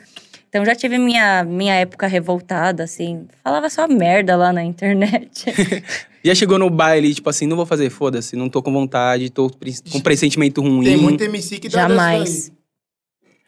Então 0.48 0.64
já 0.64 0.74
tive 0.74 0.98
minha, 0.98 1.44
minha 1.44 1.74
época 1.74 2.06
revoltada, 2.06 2.82
assim. 2.84 3.26
Falava 3.42 3.70
só 3.70 3.86
merda 3.88 4.36
lá 4.36 4.52
na 4.52 4.62
internet. 4.62 5.44
Já 6.24 6.36
chegou 6.36 6.56
no 6.56 6.70
baile, 6.70 7.12
tipo 7.12 7.28
assim, 7.28 7.48
não 7.48 7.56
vou 7.56 7.66
fazer, 7.66 7.90
foda-se, 7.90 8.36
não 8.36 8.48
tô 8.48 8.62
com 8.62 8.72
vontade, 8.72 9.28
tô 9.28 9.50
com 9.90 10.00
pressentimento 10.00 10.60
ruim. 10.62 10.84
Tem 10.84 10.96
muito 10.96 11.24
MC 11.24 11.58
que 11.58 11.68
dá 11.68 11.88
Jamais. 11.88 12.52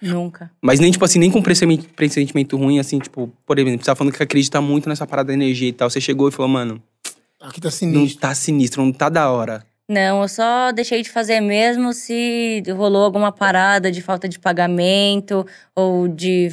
Nunca. 0.03 0.51
Mas 0.61 0.81
nem, 0.81 0.91
tipo 0.91 1.05
assim, 1.05 1.21
nem 1.21 1.31
com 1.31 1.41
pressenti- 1.41 1.87
pressentimento 1.95 2.57
ruim, 2.57 2.81
assim, 2.81 2.99
tipo, 2.99 3.33
por 3.47 3.59
exemplo, 3.61 3.79
você 3.79 3.87
tá 3.87 3.95
falando 3.95 4.13
que 4.13 4.21
acredita 4.21 4.61
muito 4.61 4.89
nessa 4.89 5.07
parada 5.07 5.29
da 5.29 5.35
energia 5.35 5.69
e 5.69 5.73
tal. 5.73 5.89
Você 5.89 6.01
chegou 6.01 6.29
e 6.29 6.33
falou, 6.33 6.49
mano, 6.49 6.83
Aqui 7.41 7.61
tá 7.61 7.69
não 7.69 7.73
sinistro. 7.73 8.21
tá 8.21 8.35
sinistro, 8.35 8.83
não 8.85 8.93
tá 8.93 9.09
da 9.09 9.31
hora. 9.31 9.65
Não, 9.89 10.23
eu 10.23 10.29
só 10.29 10.73
deixei 10.73 11.03
de 11.03 11.11
fazer 11.11 11.41
mesmo 11.41 11.93
se 11.93 12.63
rolou 12.75 13.05
alguma 13.05 13.31
parada 13.31 13.91
de 13.91 14.01
falta 14.01 14.27
de 14.29 14.39
pagamento 14.39 15.47
ou 15.77 16.09
de, 16.09 16.51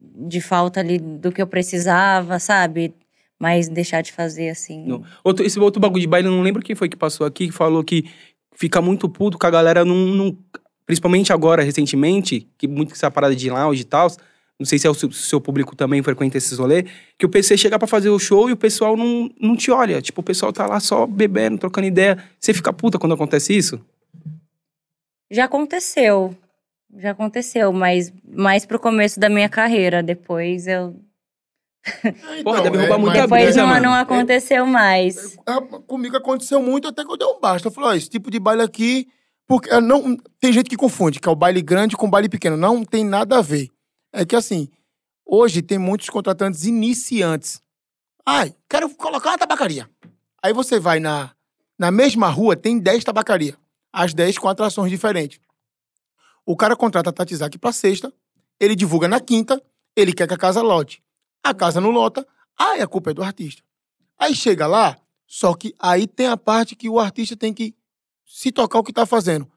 de 0.00 0.40
falta 0.40 0.80
ali 0.80 0.98
do 0.98 1.30
que 1.30 1.40
eu 1.40 1.46
precisava, 1.46 2.38
sabe? 2.38 2.92
Mas 3.38 3.68
deixar 3.68 4.00
de 4.02 4.10
fazer 4.10 4.48
assim. 4.48 4.84
Não. 4.86 5.04
Outro, 5.22 5.44
esse 5.46 5.58
outro 5.60 5.80
bagulho 5.80 6.00
de 6.00 6.06
baile, 6.08 6.26
eu 6.28 6.32
não 6.32 6.42
lembro 6.42 6.62
quem 6.62 6.74
foi 6.74 6.88
que 6.88 6.96
passou 6.96 7.26
aqui, 7.26 7.46
que 7.46 7.52
falou 7.52 7.84
que 7.84 8.04
fica 8.56 8.80
muito 8.82 9.08
puto 9.08 9.38
com 9.38 9.46
a 9.46 9.50
galera 9.50 9.84
não. 9.84 9.94
não- 9.94 10.36
principalmente 10.86 11.32
agora, 11.32 11.62
recentemente, 11.62 12.46
que 12.58 12.68
muito 12.68 12.90
com 12.90 12.94
essa 12.94 13.10
parada 13.10 13.34
de 13.34 13.48
lounge 13.48 13.80
e 13.82 13.84
tal. 13.84 14.08
Não 14.58 14.64
sei 14.66 14.78
se 14.78 14.86
é 14.86 14.90
o 14.90 14.94
seu, 14.94 15.10
seu 15.10 15.40
público 15.40 15.74
também 15.74 16.00
frequenta 16.02 16.38
esses 16.38 16.58
rolê, 16.58 16.84
que 17.18 17.26
o 17.26 17.28
PC 17.28 17.56
chega 17.56 17.76
pra 17.78 17.88
fazer 17.88 18.10
o 18.10 18.18
show 18.18 18.48
e 18.48 18.52
o 18.52 18.56
pessoal 18.56 18.96
não, 18.96 19.28
não 19.40 19.56
te 19.56 19.70
olha. 19.70 20.00
Tipo, 20.00 20.20
o 20.20 20.24
pessoal 20.24 20.52
tá 20.52 20.66
lá 20.66 20.78
só 20.78 21.06
bebendo, 21.06 21.58
trocando 21.58 21.86
ideia. 21.88 22.22
Você 22.38 22.54
fica 22.54 22.72
puta 22.72 22.98
quando 22.98 23.14
acontece 23.14 23.52
isso? 23.56 23.80
Já 25.30 25.44
aconteceu. 25.46 26.36
Já 26.96 27.10
aconteceu, 27.10 27.72
mas 27.72 28.12
mais 28.24 28.64
pro 28.64 28.78
começo 28.78 29.18
da 29.18 29.28
minha 29.28 29.48
carreira. 29.48 30.02
Depois 30.02 30.68
eu. 30.68 30.94
Porra, 32.44 32.62
deve 32.62 32.78
roubar 32.78 32.98
muita 32.98 33.14
mas- 33.18 33.22
Depois 33.22 33.42
brisa, 33.44 33.60
não, 33.60 33.68
mano. 33.68 33.82
não 33.86 33.94
aconteceu 33.94 34.64
mais. 34.64 35.36
Ah, 35.46 35.60
Comigo 35.60 36.16
aconteceu 36.16 36.62
muito 36.62 36.88
até 36.88 37.04
que 37.04 37.10
eu 37.10 37.16
dei 37.16 37.26
um 37.26 37.40
basta. 37.40 37.68
Eu 37.68 37.72
falei, 37.72 37.90
ó, 37.90 37.94
esse 37.94 38.08
tipo 38.08 38.30
de 38.30 38.38
baile 38.38 38.62
aqui, 38.62 39.08
Porque 39.46 39.68
ah, 39.70 39.80
não, 39.80 40.16
tem 40.40 40.52
gente 40.52 40.70
que 40.70 40.76
confunde, 40.76 41.20
que 41.20 41.28
é 41.28 41.32
o 41.32 41.36
baile 41.36 41.60
grande 41.60 41.96
com 41.96 42.06
o 42.06 42.10
baile 42.10 42.28
pequeno. 42.28 42.56
Não 42.56 42.84
tem 42.84 43.04
nada 43.04 43.38
a 43.38 43.42
ver. 43.42 43.68
É 44.16 44.24
que 44.24 44.36
assim, 44.36 44.68
hoje 45.26 45.60
tem 45.60 45.76
muitos 45.76 46.08
contratantes 46.08 46.64
iniciantes. 46.66 47.60
Ai, 48.24 48.54
quero 48.68 48.88
colocar 48.90 49.30
uma 49.30 49.38
tabacaria. 49.38 49.90
Aí 50.40 50.52
você 50.52 50.78
vai 50.78 51.00
na, 51.00 51.34
na 51.76 51.90
mesma 51.90 52.28
rua, 52.28 52.54
tem 52.54 52.78
10 52.78 53.02
tabacarias. 53.02 53.56
As 53.92 54.14
10 54.14 54.38
com 54.38 54.48
atrações 54.48 54.88
diferentes. 54.88 55.40
O 56.46 56.56
cara 56.56 56.76
contrata 56.76 57.10
a 57.10 57.12
Tatizaki 57.12 57.58
pra 57.58 57.72
sexta, 57.72 58.12
ele 58.60 58.76
divulga 58.76 59.08
na 59.08 59.18
quinta, 59.18 59.60
ele 59.96 60.12
quer 60.12 60.28
que 60.28 60.34
a 60.34 60.38
casa 60.38 60.62
lote. 60.62 61.02
A 61.42 61.52
casa 61.52 61.80
não 61.80 61.90
lota, 61.90 62.24
aí 62.56 62.80
a 62.80 62.86
culpa 62.86 63.10
é 63.10 63.14
do 63.14 63.22
artista. 63.22 63.64
Aí 64.16 64.32
chega 64.32 64.68
lá, 64.68 64.96
só 65.26 65.54
que 65.54 65.74
aí 65.76 66.06
tem 66.06 66.28
a 66.28 66.36
parte 66.36 66.76
que 66.76 66.88
o 66.88 67.00
artista 67.00 67.36
tem 67.36 67.52
que 67.52 67.74
se 68.24 68.52
tocar 68.52 68.78
o 68.78 68.84
que 68.84 68.92
tá 68.92 69.04
fazendo. 69.04 69.50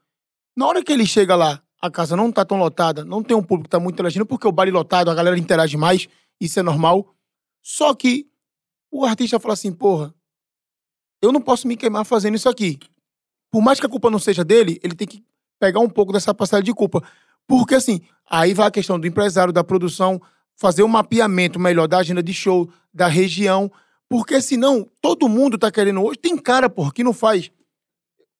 Na 0.56 0.66
hora 0.66 0.84
que 0.84 0.92
ele 0.92 1.06
chega 1.06 1.36
lá, 1.36 1.62
a 1.82 1.92
casa 1.92 2.16
não 2.16 2.32
tá 2.32 2.44
tão 2.44 2.58
lotada, 2.58 3.06
não 3.06 3.22
tem 3.22 3.36
um 3.36 3.44
público 3.44 3.66
que 3.66 3.70
tá 3.70 3.80
muito 3.80 3.96
interagindo, 3.96 4.26
porque 4.26 4.48
o 4.48 4.52
baile 4.52 4.72
lotado, 4.72 5.10
a 5.10 5.16
galera 5.16 5.38
interage 5.38 5.78
mais, 5.78 6.08
isso 6.40 6.60
é 6.60 6.64
normal. 6.64 7.14
Só 7.62 7.94
que 7.94 8.28
o 8.92 9.06
artista 9.06 9.40
fala 9.40 9.54
assim, 9.54 9.72
porra, 9.72 10.14
eu 11.22 11.32
não 11.32 11.42
posso 11.42 11.68
me 11.68 11.76
queimar 11.76 12.06
fazendo 12.06 12.36
isso 12.36 12.50
aqui. 12.50 12.80
Por 13.52 13.62
mais 13.62 13.80
que 13.80 13.86
a 13.86 13.90
culpa 13.90 14.10
não 14.10 14.20
seja 14.20 14.44
dele, 14.44 14.80
ele 14.84 14.96
tem 14.96 15.08
que 15.08 15.24
pegar 15.60 15.80
um 15.80 15.90
pouco 15.90 16.14
dessa 16.14 16.34
parcela 16.34 16.64
de 16.64 16.74
culpa. 16.74 17.04
Porque 17.48 17.76
assim, 17.76 18.02
aí 18.30 18.54
vai 18.54 18.68
a 18.68 18.72
questão 18.72 19.00
do 19.00 19.08
empresário, 19.08 19.54
da 19.54 19.64
produção, 19.64 20.22
fazer 20.56 20.84
um 20.84 20.88
mapeamento 20.88 21.60
melhor 21.60 21.88
da 21.88 22.00
agenda 22.00 22.22
de 22.22 22.34
show, 22.34 22.70
da 22.94 23.08
região. 23.08 23.72
Porque 24.10 24.42
senão, 24.42 24.90
todo 25.02 25.30
mundo 25.30 25.58
tá 25.58 25.72
querendo 25.72 26.02
hoje. 26.04 26.20
Tem 26.20 26.38
cara, 26.38 26.70
porra, 26.70 26.92
que 26.92 27.04
não 27.04 27.14
faz. 27.14 27.52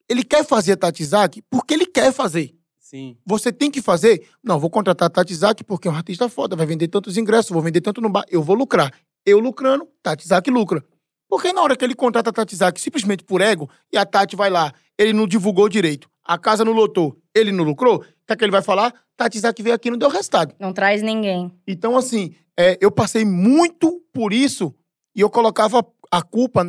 Ele 0.10 0.24
quer 0.24 0.46
fazer 0.46 0.74
a 0.74 0.78
Tatizak 0.78 1.42
porque 1.50 1.74
ele 1.74 1.86
quer 1.86 2.14
fazer. 2.14 2.57
Sim. 2.90 3.18
Você 3.26 3.52
tem 3.52 3.70
que 3.70 3.82
fazer. 3.82 4.30
Não, 4.42 4.58
vou 4.58 4.70
contratar 4.70 5.08
a 5.08 5.10
Tatizak 5.10 5.62
porque 5.66 5.90
é 5.90 5.92
um 5.92 5.96
artista 5.96 6.30
foda, 6.30 6.56
vai 6.56 6.66
vender 6.66 6.88
tantos 6.88 7.18
ingressos, 7.18 7.52
vou 7.52 7.62
vender 7.62 7.82
tanto 7.82 8.00
no 8.00 8.08
bar, 8.08 8.24
eu 8.30 8.42
vou 8.42 8.56
lucrar. 8.56 8.94
Eu 9.26 9.40
lucrando, 9.40 9.86
Tatizak 10.02 10.50
lucra. 10.50 10.82
Porque 11.28 11.52
na 11.52 11.62
hora 11.62 11.76
que 11.76 11.84
ele 11.84 11.94
contrata 11.94 12.30
a 12.30 12.34
Tatizak 12.34 12.80
simplesmente 12.80 13.26
por 13.26 13.42
ego, 13.42 13.70
e 13.92 13.98
a 13.98 14.06
Tati 14.06 14.38
vai 14.38 14.50
lá, 14.50 14.72
ele 14.98 15.12
não 15.12 15.28
divulgou 15.28 15.68
direito, 15.68 16.10
a 16.24 16.38
casa 16.38 16.64
não 16.64 16.72
lotou, 16.72 17.22
ele 17.36 17.52
não 17.52 17.66
lucrou, 17.66 17.98
o 17.98 18.00
que 18.00 18.32
é 18.32 18.36
que 18.38 18.46
ele 18.46 18.54
vai 18.54 18.62
falar? 18.62 18.94
Tatizak 19.18 19.62
veio 19.62 19.76
aqui 19.76 19.90
e 19.90 19.92
não 19.92 19.98
deu 19.98 20.08
resultado. 20.08 20.56
Não 20.58 20.72
traz 20.72 21.02
ninguém. 21.02 21.52
Então, 21.68 21.98
assim, 21.98 22.36
é, 22.58 22.78
eu 22.80 22.90
passei 22.90 23.26
muito 23.26 24.02
por 24.14 24.32
isso 24.32 24.74
e 25.14 25.20
eu 25.20 25.30
colocava 25.30 25.86
a 26.10 26.22
culpa 26.22 26.66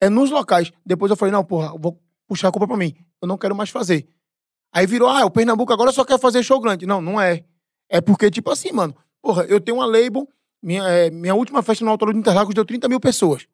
é, 0.00 0.08
nos 0.08 0.30
locais. 0.30 0.70
Depois 0.86 1.10
eu 1.10 1.16
falei, 1.16 1.32
não, 1.32 1.44
porra, 1.44 1.72
eu 1.74 1.80
vou 1.80 2.00
puxar 2.28 2.46
a 2.46 2.52
culpa 2.52 2.68
pra 2.68 2.76
mim. 2.76 2.94
Eu 3.20 3.26
não 3.26 3.36
quero 3.36 3.56
mais 3.56 3.70
fazer. 3.70 4.06
Aí 4.72 4.86
virou, 4.86 5.08
ah, 5.08 5.24
o 5.24 5.30
Pernambuco 5.30 5.72
agora 5.72 5.92
só 5.92 6.04
quer 6.04 6.18
fazer 6.18 6.42
show 6.42 6.60
grande. 6.60 6.86
Não, 6.86 7.00
não 7.00 7.20
é. 7.20 7.44
É 7.88 8.00
porque, 8.00 8.30
tipo 8.30 8.50
assim, 8.50 8.70
mano, 8.70 8.94
porra, 9.22 9.44
eu 9.44 9.60
tenho 9.60 9.78
uma 9.78 9.86
label, 9.86 10.28
minha, 10.62 10.82
é, 10.84 11.10
minha 11.10 11.34
última 11.34 11.62
festa 11.62 11.84
no 11.84 11.90
Autódromo 11.90 12.20
de 12.20 12.20
Interlagos 12.20 12.54
deu 12.54 12.64
30 12.64 12.88
mil 12.88 13.00
pessoas. 13.00 13.46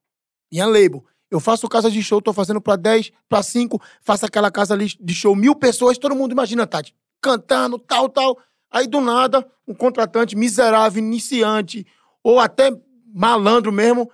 Minha 0.50 0.66
label. 0.66 1.04
Eu 1.30 1.40
faço 1.40 1.68
casa 1.68 1.90
de 1.90 2.02
show, 2.02 2.20
tô 2.20 2.32
fazendo 2.32 2.60
pra 2.60 2.76
10, 2.76 3.10
pra 3.28 3.42
5, 3.42 3.80
faço 4.00 4.26
aquela 4.26 4.50
casa 4.50 4.74
ali 4.74 4.86
de 5.00 5.14
show, 5.14 5.34
mil 5.34 5.54
pessoas, 5.54 5.98
todo 5.98 6.14
mundo 6.14 6.32
imagina, 6.32 6.66
Tati, 6.66 6.94
cantando, 7.20 7.78
tal, 7.78 8.08
tal. 8.08 8.38
Aí 8.70 8.86
do 8.86 9.00
nada, 9.00 9.46
um 9.66 9.74
contratante 9.74 10.36
miserável, 10.36 11.02
iniciante, 11.02 11.86
ou 12.22 12.38
até 12.38 12.70
malandro 13.12 13.72
mesmo, 13.72 14.10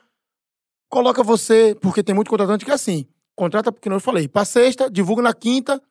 coloca 0.89 1.23
você, 1.23 1.77
porque 1.81 2.03
tem 2.03 2.15
muito 2.15 2.31
contratante 2.31 2.65
que 2.65 2.71
é 2.71 2.75
assim, 2.75 3.07
contrata, 3.35 3.73
porque 3.73 3.89
não 3.89 3.97
eu 3.97 4.01
falei, 4.01 4.29
pra 4.29 4.45
sexta, 4.45 4.91
divulga 4.91 5.23
na 5.23 5.35
quinta, 5.35 5.83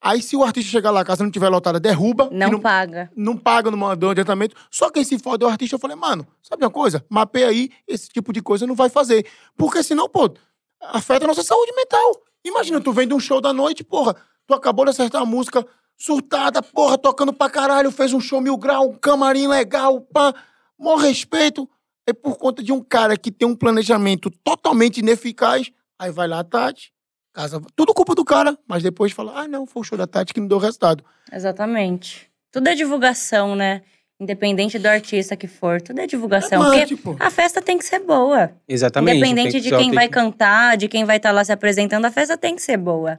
aí 0.00 0.22
se 0.22 0.36
o 0.36 0.42
artista 0.42 0.70
chegar 0.70 0.90
lá, 0.90 1.00
a 1.00 1.04
casa 1.04 1.22
não 1.24 1.30
tiver 1.30 1.48
lotada, 1.48 1.78
derruba, 1.80 2.28
que 2.28 2.34
Não, 2.34 2.60
paga. 2.60 3.10
não 3.16 3.36
paga 3.36 3.70
no 3.70 3.76
mandou 3.76 4.10
adiantamento. 4.10 4.54
Só 4.70 4.90
quem 4.90 5.04
se 5.04 5.18
fode 5.18 5.44
é 5.44 5.46
o 5.46 5.50
artista. 5.50 5.74
Eu 5.76 5.80
falei, 5.80 5.96
mano, 5.96 6.26
sabe 6.42 6.64
uma 6.64 6.70
coisa? 6.70 7.04
Mapeia 7.08 7.48
aí, 7.48 7.70
esse 7.86 8.08
tipo 8.08 8.32
de 8.32 8.40
coisa 8.40 8.66
não 8.66 8.74
vai 8.74 8.88
fazer. 8.88 9.26
Porque 9.56 9.82
senão, 9.82 10.08
pô, 10.08 10.32
afeta 10.80 11.24
a 11.24 11.28
nossa 11.28 11.42
saúde 11.42 11.72
mental. 11.76 12.22
Imagina, 12.44 12.80
tu 12.80 12.92
vem 12.92 13.06
de 13.06 13.14
um 13.14 13.20
show 13.20 13.40
da 13.40 13.52
noite, 13.52 13.84
porra, 13.84 14.16
tu 14.46 14.54
acabou 14.54 14.84
de 14.84 14.90
acertar 14.92 15.22
a 15.22 15.26
música 15.26 15.66
surtada, 15.98 16.62
porra, 16.62 16.96
tocando 16.96 17.32
pra 17.32 17.50
caralho, 17.50 17.90
fez 17.90 18.12
um 18.14 18.20
show 18.20 18.40
mil 18.40 18.56
grau, 18.56 18.88
um 18.88 18.94
camarim 18.94 19.46
legal, 19.46 20.00
pá, 20.00 20.34
maior 20.78 20.96
respeito. 20.96 21.68
É 22.06 22.12
por 22.14 22.38
conta 22.38 22.62
de 22.62 22.72
um 22.72 22.80
cara 22.82 23.16
que 23.16 23.30
tem 23.30 23.46
um 23.46 23.54
planejamento 23.54 24.30
totalmente 24.42 24.98
ineficaz. 24.98 25.70
Aí 25.98 26.10
vai 26.10 26.26
lá, 26.26 26.42
Tati, 26.42 26.90
casa, 27.32 27.60
tudo 27.76 27.94
culpa 27.94 28.14
do 28.14 28.24
cara, 28.24 28.56
mas 28.66 28.82
depois 28.82 29.12
fala, 29.12 29.40
ah, 29.40 29.48
não, 29.48 29.66
foi 29.66 29.80
o 29.80 29.84
show 29.84 29.96
da 29.98 30.06
Tati 30.06 30.34
que 30.34 30.40
não 30.40 30.48
deu 30.48 30.58
resultado. 30.58 31.04
Exatamente. 31.32 32.30
Tudo 32.52 32.68
é 32.68 32.74
divulgação, 32.74 33.54
né? 33.54 33.82
Independente 34.20 34.78
do 34.78 34.86
artista 34.86 35.34
que 35.34 35.46
for, 35.46 35.80
tudo 35.80 35.98
é 36.00 36.06
divulgação. 36.06 36.74
É 36.74 36.80
porque 36.84 36.96
pô. 36.96 37.16
a 37.18 37.30
festa 37.30 37.62
tem 37.62 37.78
que 37.78 37.84
ser 37.84 38.00
boa. 38.00 38.50
Exatamente. 38.68 39.16
Independente 39.16 39.60
de 39.60 39.70
quem 39.70 39.92
vai 39.92 40.08
que- 40.08 40.12
cantar, 40.14 40.76
de 40.76 40.88
quem 40.88 41.04
vai 41.04 41.16
estar 41.16 41.32
lá 41.32 41.42
se 41.44 41.52
apresentando, 41.52 42.04
a 42.04 42.10
festa 42.10 42.36
tem 42.36 42.54
que 42.54 42.60
ser 42.62 42.76
boa. 42.76 43.18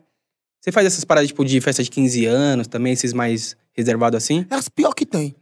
Você 0.60 0.72
faz 0.72 0.86
essas 0.86 1.04
paradas, 1.04 1.28
tipo, 1.30 1.44
de 1.44 1.60
festa 1.60 1.82
de 1.82 1.90
15 1.90 2.26
anos 2.28 2.68
também, 2.68 2.94
esses 2.94 3.14
mais 3.14 3.58
reservados 3.74 4.16
assim? 4.18 4.46
É 4.48 4.54
as 4.54 4.70
pior 4.70 4.94
que 4.94 5.06
tem. 5.08 5.36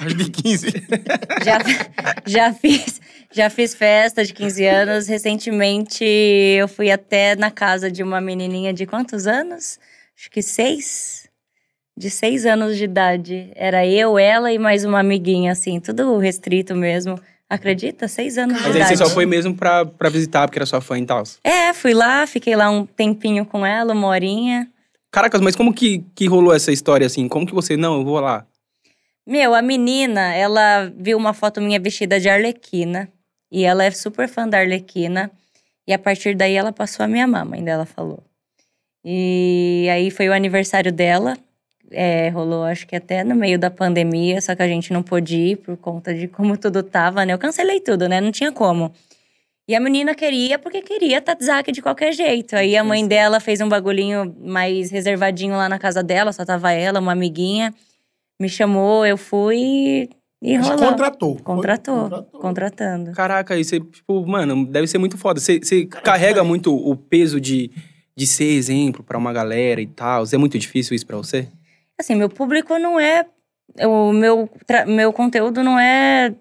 As 0.00 0.14
de 0.14 0.30
15. 0.30 0.66
Já, 1.44 1.58
já, 2.26 2.52
fiz, 2.52 3.00
já 3.32 3.48
fiz 3.50 3.74
festa 3.74 4.24
de 4.24 4.32
15 4.34 4.64
anos. 4.66 5.06
Recentemente, 5.06 6.04
eu 6.04 6.68
fui 6.68 6.90
até 6.90 7.34
na 7.36 7.50
casa 7.50 7.90
de 7.90 8.02
uma 8.02 8.20
menininha 8.20 8.72
de 8.72 8.84
quantos 8.86 9.26
anos? 9.26 9.78
Acho 10.18 10.30
que 10.30 10.42
seis. 10.42 11.28
De 11.96 12.10
seis 12.10 12.44
anos 12.44 12.76
de 12.76 12.84
idade. 12.84 13.50
Era 13.54 13.86
eu, 13.86 14.18
ela 14.18 14.52
e 14.52 14.58
mais 14.58 14.84
uma 14.84 15.00
amiguinha, 15.00 15.52
assim, 15.52 15.80
tudo 15.80 16.18
restrito 16.18 16.74
mesmo. 16.74 17.18
Acredita? 17.48 18.08
Seis 18.08 18.36
anos 18.36 18.54
Mas 18.54 18.62
de 18.62 18.68
aí 18.68 18.76
idade. 18.76 18.96
você 18.98 19.04
só 19.04 19.08
foi 19.08 19.24
mesmo 19.24 19.54
pra, 19.54 19.86
pra 19.86 20.08
visitar, 20.10 20.46
porque 20.46 20.58
era 20.58 20.66
sua 20.66 20.80
fã 20.80 20.98
e 20.98 21.06
tal. 21.06 21.22
É, 21.44 21.72
fui 21.72 21.94
lá, 21.94 22.26
fiquei 22.26 22.56
lá 22.56 22.68
um 22.68 22.84
tempinho 22.84 23.46
com 23.46 23.64
ela, 23.64 23.94
uma 23.94 24.08
horinha. 24.08 24.68
Caracas, 25.12 25.40
mas 25.40 25.54
como 25.54 25.72
que, 25.72 26.04
que 26.14 26.26
rolou 26.26 26.52
essa 26.52 26.72
história 26.72 27.06
assim? 27.06 27.28
Como 27.28 27.46
que 27.46 27.54
você, 27.54 27.76
não, 27.76 27.98
eu 27.98 28.04
vou 28.04 28.18
lá? 28.20 28.44
Meu, 29.26 29.54
a 29.54 29.62
menina, 29.62 30.32
ela 30.34 30.92
viu 30.96 31.18
uma 31.18 31.34
foto 31.34 31.60
minha 31.60 31.80
vestida 31.80 32.20
de 32.20 32.28
Arlequina. 32.28 33.10
E 33.50 33.64
ela 33.64 33.84
é 33.84 33.90
super 33.90 34.28
fã 34.28 34.48
da 34.48 34.58
Arlequina. 34.58 35.30
E 35.86 35.92
a 35.92 35.98
partir 35.98 36.36
daí 36.36 36.54
ela 36.54 36.72
passou 36.72 37.04
a 37.04 37.08
minha 37.08 37.26
mãe 37.26 37.62
dela 37.64 37.84
falou. 37.84 38.22
E 39.04 39.88
aí 39.90 40.10
foi 40.10 40.28
o 40.28 40.32
aniversário 40.32 40.92
dela. 40.92 41.36
É, 41.90 42.28
rolou, 42.30 42.64
acho 42.64 42.86
que 42.86 42.96
até 42.96 43.22
no 43.22 43.34
meio 43.34 43.58
da 43.58 43.70
pandemia, 43.70 44.40
só 44.40 44.54
que 44.56 44.62
a 44.62 44.68
gente 44.68 44.92
não 44.92 45.02
pôde 45.02 45.36
ir 45.36 45.56
por 45.56 45.76
conta 45.76 46.12
de 46.14 46.26
como 46.28 46.56
tudo 46.58 46.82
tava, 46.82 47.24
né? 47.24 47.32
Eu 47.32 47.38
cancelei 47.38 47.80
tudo, 47.80 48.08
né? 48.08 48.20
Não 48.20 48.32
tinha 48.32 48.52
como. 48.52 48.92
E 49.68 49.74
a 49.74 49.80
menina 49.80 50.14
queria 50.14 50.58
porque 50.58 50.82
queria 50.82 51.20
Tatzaki 51.20 51.72
de 51.72 51.82
qualquer 51.82 52.12
jeito. 52.12 52.54
Aí 52.54 52.76
a 52.76 52.84
mãe 52.84 53.06
dela 53.06 53.40
fez 53.40 53.60
um 53.60 53.68
bagulhinho 53.68 54.34
mais 54.38 54.90
reservadinho 54.90 55.56
lá 55.56 55.68
na 55.68 55.78
casa 55.78 56.02
dela, 56.02 56.32
só 56.32 56.44
tava 56.44 56.70
ela, 56.72 57.00
uma 57.00 57.12
amiguinha. 57.12 57.74
Me 58.40 58.48
chamou, 58.48 59.04
eu 59.06 59.16
fui 59.16 60.08
e 60.42 60.58
Mas 60.58 60.68
rolou. 60.68 60.88
contratou. 60.88 61.36
Contratou, 61.36 62.02
contratou. 62.02 62.40
contratando. 62.40 63.12
Caraca, 63.12 63.54
aí 63.54 63.64
você, 63.64 63.80
tipo, 63.80 64.26
mano, 64.26 64.66
deve 64.66 64.86
ser 64.86 64.98
muito 64.98 65.16
foda. 65.16 65.40
Você, 65.40 65.58
você 65.58 65.86
carrega 65.86 66.44
muito 66.44 66.74
o 66.74 66.94
peso 66.94 67.40
de, 67.40 67.70
de 68.14 68.26
ser 68.26 68.44
exemplo 68.52 69.02
pra 69.02 69.16
uma 69.18 69.32
galera 69.32 69.80
e 69.80 69.86
tal. 69.86 70.24
É 70.30 70.36
muito 70.36 70.58
difícil 70.58 70.94
isso 70.94 71.06
pra 71.06 71.16
você? 71.16 71.48
Assim, 71.98 72.14
meu 72.14 72.28
público 72.28 72.78
não 72.78 73.00
é. 73.00 73.24
O 73.84 74.12
meu, 74.12 74.48
tra- 74.66 74.84
meu 74.86 75.12
conteúdo 75.12 75.62
não 75.62 75.78
é 75.78 76.34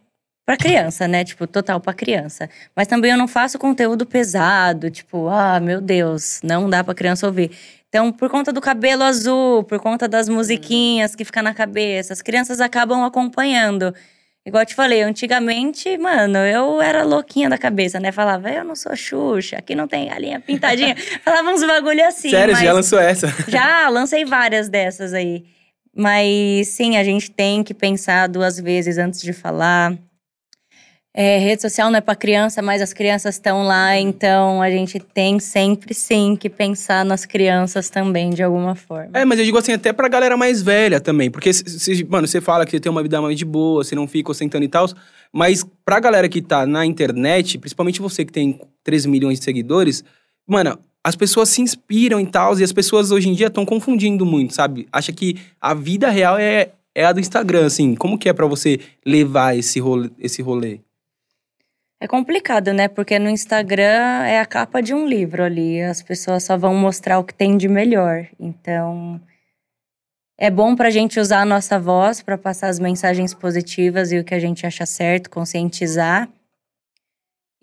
pra 0.46 0.58
criança, 0.58 1.08
né? 1.08 1.24
Tipo, 1.24 1.48
total 1.48 1.80
pra 1.80 1.94
criança. 1.94 2.50
Mas 2.76 2.88
também 2.88 3.12
eu 3.12 3.18
não 3.18 3.28
faço 3.28 3.58
conteúdo 3.58 4.06
pesado, 4.06 4.92
tipo, 4.92 5.28
ah, 5.30 5.60
meu 5.60 5.82
Deus, 5.82 6.40
não 6.44 6.70
dá 6.70 6.84
pra 6.84 6.94
criança 6.94 7.26
ouvir. 7.26 7.52
Então, 7.96 8.12
por 8.12 8.30
conta 8.30 8.52
do 8.52 8.60
cabelo 8.60 9.04
azul, 9.04 9.64
por 9.64 9.80
conta 9.80 10.06
das 10.06 10.28
musiquinhas 10.28 11.16
que 11.16 11.24
ficam 11.24 11.42
na 11.42 11.54
cabeça, 11.54 12.12
as 12.12 12.22
crianças 12.22 12.60
acabam 12.60 13.06
acompanhando. 13.06 13.96
Igual 14.46 14.64
eu 14.64 14.66
te 14.66 14.76
falei, 14.76 15.02
antigamente, 15.02 15.98
mano, 15.98 16.40
eu 16.40 16.82
era 16.82 17.06
louquinha 17.06 17.50
da 17.50 17.58
cabeça, 17.58 17.98
né? 17.98 18.12
Falava, 18.12 18.52
eu 18.52 18.66
não 18.66 18.76
sou 18.76 18.94
Xuxa, 18.98 19.56
aqui 19.60 19.74
não 19.76 19.88
tem 19.88 20.10
galinha 20.10 20.42
pintadinha. 20.42 20.94
Falava 21.24 21.50
uns 21.52 21.66
bagulho 21.66 22.06
assim. 22.06 22.32
Sério, 22.32 22.54
já 22.54 22.74
lançou 22.74 23.00
essa. 23.00 23.34
Já, 23.48 23.88
lancei 23.88 24.26
várias 24.26 24.68
dessas 24.68 25.14
aí. 25.14 25.46
Mas 25.96 26.68
sim, 26.68 26.98
a 26.98 27.04
gente 27.06 27.32
tem 27.32 27.64
que 27.64 27.74
pensar 27.74 28.28
duas 28.28 28.60
vezes 28.60 28.98
antes 28.98 29.22
de 29.22 29.32
falar. 29.32 29.98
É, 31.18 31.38
rede 31.38 31.62
social 31.62 31.90
não 31.90 31.98
é 31.98 32.02
para 32.02 32.14
criança, 32.14 32.62
mas 32.62 32.82
as 32.82 32.92
crianças 32.92 33.36
estão 33.36 33.64
lá, 33.64 33.98
então 33.98 34.62
a 34.62 34.70
gente 34.70 35.00
tem 35.00 35.40
sempre 35.40 35.94
sim 35.94 36.36
que 36.36 36.50
pensar 36.50 37.06
nas 37.06 37.26
crianças 37.26 37.90
também, 37.90 38.32
de 38.32 38.44
alguma 38.44 38.76
forma. 38.76 39.12
É, 39.14 39.24
mas 39.24 39.40
eu 39.40 39.46
digo 39.46 39.58
assim, 39.58 39.72
até 39.72 39.94
pra 39.94 40.10
galera 40.10 40.36
mais 40.36 40.62
velha 40.62 41.00
também. 41.00 41.32
Porque, 41.32 41.54
se- 41.54 42.04
mano, 42.04 42.28
você 42.28 42.42
fala 42.42 42.66
que 42.66 42.72
você 42.72 42.82
tem 42.82 42.92
uma 42.92 43.02
vida 43.02 43.22
mais 43.22 43.38
de 43.38 43.46
boa, 43.46 43.82
você 43.82 43.96
não 43.96 44.10
fica 44.10 44.30
ostentando 44.32 44.66
e 44.66 44.68
tal. 44.68 44.88
Mas 45.32 45.66
pra 45.86 46.02
galera 46.02 46.28
que 46.28 46.42
tá 46.42 46.66
na 46.66 46.86
internet, 46.86 47.58
principalmente 47.60 48.02
você 48.02 48.26
que 48.26 48.34
tem 48.34 48.60
13 48.84 49.08
milhões 49.08 49.40
de 49.40 49.46
seguidores, 49.46 50.04
mano, 50.46 50.78
as 51.02 51.16
pessoas 51.16 51.48
se 51.48 51.62
inspiram 51.62 52.20
e 52.20 52.26
tal, 52.26 52.60
e 52.60 52.64
as 52.64 52.74
pessoas 52.74 53.12
hoje 53.12 53.30
em 53.30 53.34
dia 53.34 53.48
estão 53.48 53.66
confundindo 53.66 54.26
muito, 54.26 54.54
sabe? 54.54 54.86
Acha 54.92 55.14
que 55.14 55.38
a 55.62 55.74
vida 55.74 56.10
real 56.10 56.38
é, 56.38 56.72
é 56.94 57.06
a 57.06 57.14
do 57.14 57.22
Instagram, 57.22 57.66
assim. 57.68 57.96
Como 57.96 58.18
que 58.18 58.28
é 58.28 58.34
pra 58.34 58.46
você 58.48 58.82
levar 59.06 59.58
esse 59.58 59.80
rolê? 59.80 60.10
Esse 60.20 60.42
rolê? 60.42 60.80
É 62.00 62.08
complicado, 62.08 62.74
né? 62.74 62.88
Porque 62.88 63.18
no 63.18 63.30
Instagram 63.30 64.24
é 64.26 64.40
a 64.40 64.46
capa 64.46 64.82
de 64.82 64.94
um 64.94 65.08
livro 65.08 65.44
ali. 65.44 65.82
As 65.82 66.02
pessoas 66.02 66.44
só 66.44 66.58
vão 66.58 66.76
mostrar 66.76 67.20
o 67.20 67.24
que 67.24 67.34
tem 67.34 67.58
de 67.58 67.68
melhor. 67.68 68.28
Então, 68.40 69.22
é 70.38 70.50
bom 70.50 70.76
pra 70.76 70.90
gente 70.90 71.20
usar 71.20 71.42
a 71.42 71.46
nossa 71.46 71.80
voz 71.80 72.22
para 72.22 72.38
passar 72.38 72.68
as 72.68 72.80
mensagens 72.80 73.34
positivas 73.34 74.12
e 74.12 74.20
o 74.20 74.24
que 74.24 74.36
a 74.36 74.40
gente 74.40 74.66
acha 74.66 74.86
certo, 74.86 75.30
conscientizar. 75.30 76.30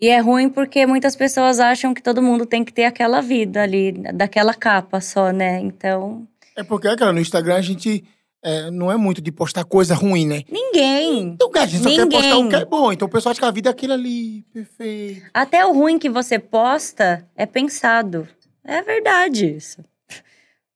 E 0.01 0.09
é 0.09 0.19
ruim 0.19 0.49
porque 0.49 0.85
muitas 0.85 1.15
pessoas 1.15 1.59
acham 1.59 1.93
que 1.93 2.01
todo 2.01 2.21
mundo 2.21 2.45
tem 2.45 2.65
que 2.65 2.73
ter 2.73 2.85
aquela 2.85 3.21
vida 3.21 3.61
ali, 3.61 3.91
daquela 3.91 4.53
capa 4.53 4.99
só, 4.99 5.31
né? 5.31 5.59
Então. 5.59 6.27
É 6.57 6.63
porque, 6.63 6.93
cara, 6.95 7.13
no 7.13 7.21
Instagram 7.21 7.55
a 7.55 7.61
gente 7.61 8.03
é, 8.43 8.69
não 8.69 8.91
é 8.91 8.97
muito 8.97 9.21
de 9.21 9.31
postar 9.31 9.63
coisa 9.63 9.95
ruim, 9.95 10.27
né? 10.27 10.43
Ninguém. 10.49 11.29
Então, 11.29 11.49
a 11.55 11.65
gente 11.65 11.81
só 11.81 11.89
quer 11.89 11.97
Ninguém. 11.99 12.19
postar 12.19 12.37
o 12.37 12.49
que 12.49 12.55
é 12.55 12.65
bom. 12.65 12.91
Então 12.91 13.07
o 13.07 13.11
pessoal 13.11 13.31
acha 13.31 13.39
que 13.39 13.45
a 13.45 13.51
vida 13.51 13.69
é 13.69 13.71
aquilo 13.71 13.93
ali, 13.93 14.43
perfeito. 14.53 15.23
Até 15.33 15.65
o 15.65 15.71
ruim 15.71 15.97
que 15.97 16.09
você 16.09 16.37
posta 16.37 17.25
é 17.35 17.45
pensado. 17.45 18.27
É 18.63 18.81
verdade 18.81 19.55
isso. 19.55 19.83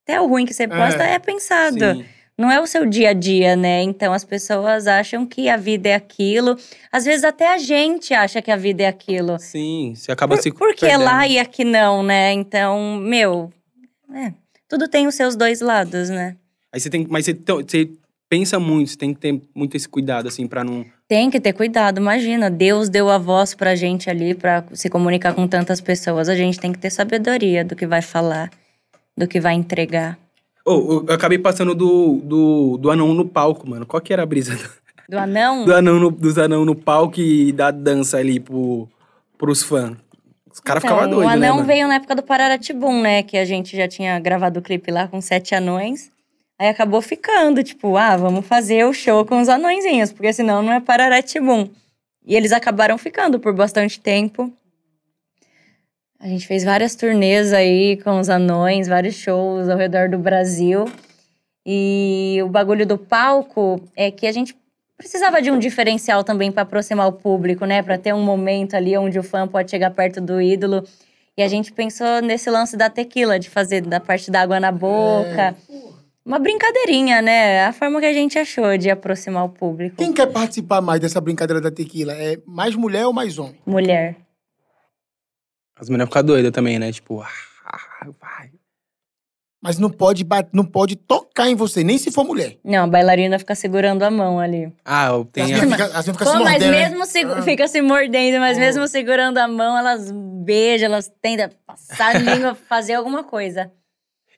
Até 0.04 0.22
o 0.22 0.28
ruim 0.28 0.46
que 0.46 0.54
você 0.54 0.68
posta 0.68 1.04
é, 1.04 1.20
pensado. 1.20 1.96
Sim. 1.96 2.06
Não 2.38 2.52
é 2.52 2.62
o 2.62 2.68
seu 2.68 2.86
dia 2.86 3.10
a 3.10 3.14
dia, 3.14 3.56
né? 3.56 3.82
Então 3.82 4.14
as 4.14 4.24
pessoas 4.24 4.86
acham 4.86 5.26
que 5.26 5.50
a 5.50 5.58
vida 5.58 5.90
é 5.90 5.96
aquilo. 5.96 6.56
Às 6.92 7.04
vezes 7.04 7.24
até 7.24 7.52
a 7.52 7.58
gente 7.58 8.14
acha 8.14 8.42
que 8.42 8.52
a 8.52 8.56
vida 8.56 8.84
é 8.84 8.88
aquilo. 8.88 9.38
Sim, 9.40 9.94
você 9.96 10.12
acaba 10.12 10.38
se 10.38 10.52
Por 10.52 10.76
que 10.76 10.96
lá 10.96 11.28
e 11.28 11.40
aqui 11.40 11.66
não, 11.66 12.04
né? 12.04 12.32
Então, 12.34 12.98
meu, 12.98 13.52
é, 14.14 14.32
tudo 14.70 14.88
tem 14.88 15.08
os 15.08 15.16
seus 15.16 15.36
dois 15.36 15.62
lados, 15.62 16.10
né? 16.10 16.38
Aí 16.74 16.80
você 16.80 16.90
tem, 16.90 17.08
mas 17.10 17.26
você, 17.26 17.34
você 17.34 17.90
pensa 18.30 18.60
muito, 18.60 18.92
você 18.92 18.98
tem 18.98 19.14
que 19.14 19.20
ter 19.20 19.42
muito 19.56 19.76
esse 19.76 19.88
cuidado, 19.88 20.28
assim, 20.28 20.48
pra 20.48 20.64
não. 20.64 20.86
Tem 21.08 21.30
que 21.30 21.40
ter 21.40 21.54
cuidado, 21.54 22.00
imagina. 22.00 22.50
Deus 22.50 22.90
deu 22.90 23.10
a 23.10 23.18
voz 23.18 23.54
pra 23.54 23.76
gente 23.76 24.10
ali 24.10 24.34
pra 24.36 24.64
se 24.74 24.90
comunicar 24.90 25.34
com 25.34 25.48
tantas 25.48 25.80
pessoas. 25.80 26.28
A 26.28 26.36
gente 26.36 26.60
tem 26.60 26.72
que 26.74 26.80
ter 26.80 26.90
sabedoria 26.90 27.64
do 27.64 27.76
que 27.76 27.88
vai 27.88 28.02
falar, 28.02 28.52
do 29.16 29.28
que 29.28 29.40
vai 29.40 29.54
entregar. 29.54 30.18
Oh, 30.66 31.06
eu 31.08 31.14
acabei 31.16 31.38
passando 31.40 31.74
do, 31.74 32.20
do, 32.24 32.78
do 32.78 32.92
anão 32.92 33.14
no 33.14 33.26
palco, 33.26 33.70
mano. 33.70 33.86
Qual 33.86 34.02
que 34.02 34.12
era 34.12 34.24
a 34.24 34.26
brisa 34.26 34.60
do, 35.08 35.18
anão? 35.18 35.64
do 35.66 35.74
anão 35.74 35.98
no, 35.98 36.12
dos 36.12 36.38
anão 36.38 36.66
no 36.66 36.76
palco 36.76 37.22
e 37.22 37.54
da 37.54 37.72
dança 37.72 38.18
ali 38.18 38.38
pro, 38.38 38.86
pros 39.38 39.64
fãs? 39.64 39.96
Os 40.52 40.60
caras 40.60 40.84
Então, 40.84 40.98
ficavam 40.98 41.16
doidos, 41.16 41.34
O 41.34 41.40
né, 41.40 41.46
anão 41.48 41.56
mano? 41.58 41.68
veio 41.68 41.88
na 41.88 41.96
época 41.96 42.16
do 42.16 42.22
Pararatibum, 42.24 43.02
né? 43.02 43.24
Que 43.24 43.38
a 43.38 43.46
gente 43.46 43.78
já 43.78 43.88
tinha 43.88 44.20
gravado 44.20 44.60
o 44.60 44.62
clipe 44.62 44.92
lá 44.92 45.08
com 45.08 45.22
sete 45.22 45.56
anões. 45.56 46.12
Aí 46.60 46.70
acabou 46.70 47.02
ficando, 47.02 47.64
tipo, 47.64 47.98
ah, 47.98 48.18
vamos 48.18 48.46
fazer 48.46 48.86
o 48.86 48.94
show 48.94 49.24
com 49.26 49.40
os 49.40 49.48
anõezinhos, 49.48 50.12
porque 50.12 50.34
senão 50.34 50.64
não 50.64 50.74
é 50.74 50.80
Pararatibum. 50.80 51.70
E 52.26 52.36
eles 52.36 52.52
acabaram 52.52 52.98
ficando 52.98 53.40
por 53.40 53.54
bastante 53.54 54.00
tempo. 54.00 54.52
A 56.20 56.28
gente 56.28 56.48
fez 56.48 56.64
várias 56.64 56.96
turnês 56.96 57.54
aí 57.54 57.98
com 57.98 58.20
os 58.20 58.28
anões, 58.28 58.88
vários 58.88 59.16
shows 59.16 59.70
ao 59.70 59.78
redor 59.78 60.10
do 60.10 60.18
Brasil. 60.18 60.86
E 61.64 62.40
o 62.44 62.50
bagulho 62.50 62.88
do 62.88 62.98
palco 62.98 63.80
é 63.96 64.10
que 64.10 64.26
a 64.26 64.32
gente 64.32 64.58
precisava 64.98 65.42
de 65.42 65.52
um 65.52 65.60
diferencial 65.60 66.24
também 66.24 66.52
para 66.52 66.64
aproximar 66.64 67.08
o 67.08 67.14
público, 67.14 67.66
né? 67.66 67.84
Para 67.84 68.00
ter 68.00 68.14
um 68.14 68.24
momento 68.24 68.76
ali 68.76 68.98
onde 68.98 69.20
o 69.20 69.24
fã 69.24 69.48
pode 69.48 69.70
chegar 69.70 69.92
perto 69.92 70.20
do 70.20 70.42
ídolo. 70.42 70.84
E 71.38 71.44
a 71.44 71.48
gente 71.48 71.72
pensou 71.72 72.20
nesse 72.22 72.50
lance 72.50 72.76
da 72.76 72.90
tequila, 72.90 73.38
de 73.38 73.48
fazer 73.48 73.82
da 73.82 74.00
parte 74.00 74.32
da 74.32 74.42
água 74.42 74.60
na 74.60 74.72
boca. 74.72 75.56
Uma 76.28 76.40
brincadeirinha, 76.40 77.22
né? 77.22 77.64
A 77.68 77.72
forma 77.72 78.02
que 78.02 78.06
a 78.06 78.12
gente 78.12 78.38
achou 78.38 78.78
de 78.78 78.90
aproximar 78.90 79.46
o 79.46 79.50
público. 79.50 79.96
Quem 79.96 80.12
quer 80.12 80.26
participar 80.28 80.82
mais 80.82 81.00
dessa 81.00 81.22
brincadeira 81.22 81.62
da 81.62 81.72
tequila? 81.72 82.12
É 82.12 82.38
mais 82.46 82.76
mulher 82.76 83.06
ou 83.06 83.14
mais 83.14 83.40
homem? 83.40 83.56
Mulher. 83.66 84.18
As 85.80 85.88
meninas 85.88 86.10
ficam 86.10 86.24
doidas 86.24 86.52
também, 86.52 86.78
né? 86.80 86.92
Tipo, 86.92 87.22
ah, 87.22 88.08
vai. 88.20 88.52
Mas 89.64 89.80
não 89.80 89.90
pode, 89.90 90.26
não 90.52 90.66
pode 90.66 90.98
tocar 90.98 91.48
em 91.48 91.56
você, 91.56 91.82
nem 91.82 91.98
se 91.98 92.12
for 92.12 92.26
mulher. 92.26 92.58
Não, 92.62 92.84
a 92.84 92.88
bailarina 92.88 93.40
fica 93.40 93.56
segurando 93.56 94.04
a 94.04 94.12
mão 94.12 94.38
ali. 94.38 94.70
Ah, 94.84 95.08
eu 95.08 95.22
As 95.22 95.28
tenho. 95.32 95.48
meninas 95.48 95.72
ficam 95.72 95.86
as 95.98 96.06
meninas 96.08 96.18
ficam 96.18 96.28
se 96.28 96.34
Pô, 96.38 96.44
mas 96.44 96.52
mordendo, 96.52 96.72
né? 96.72 96.90
mesmo 96.90 97.06
segu- 97.06 97.32
Ah. 97.32 97.42
fica 97.42 97.68
se 97.70 97.82
mordendo, 97.82 98.40
mas 98.40 98.58
Oh. 98.58 98.60
mesmo 98.60 98.88
segurando 98.90 99.38
a 99.38 99.48
mão, 99.48 99.78
elas 99.78 100.12
beijam, 100.12 100.88
elas 100.88 101.10
tentam 101.22 101.50
passar 101.66 102.16
a 102.16 102.20
língua, 102.20 102.54
fazer 102.54 102.96
alguma 102.96 103.24
coisa. 103.24 103.72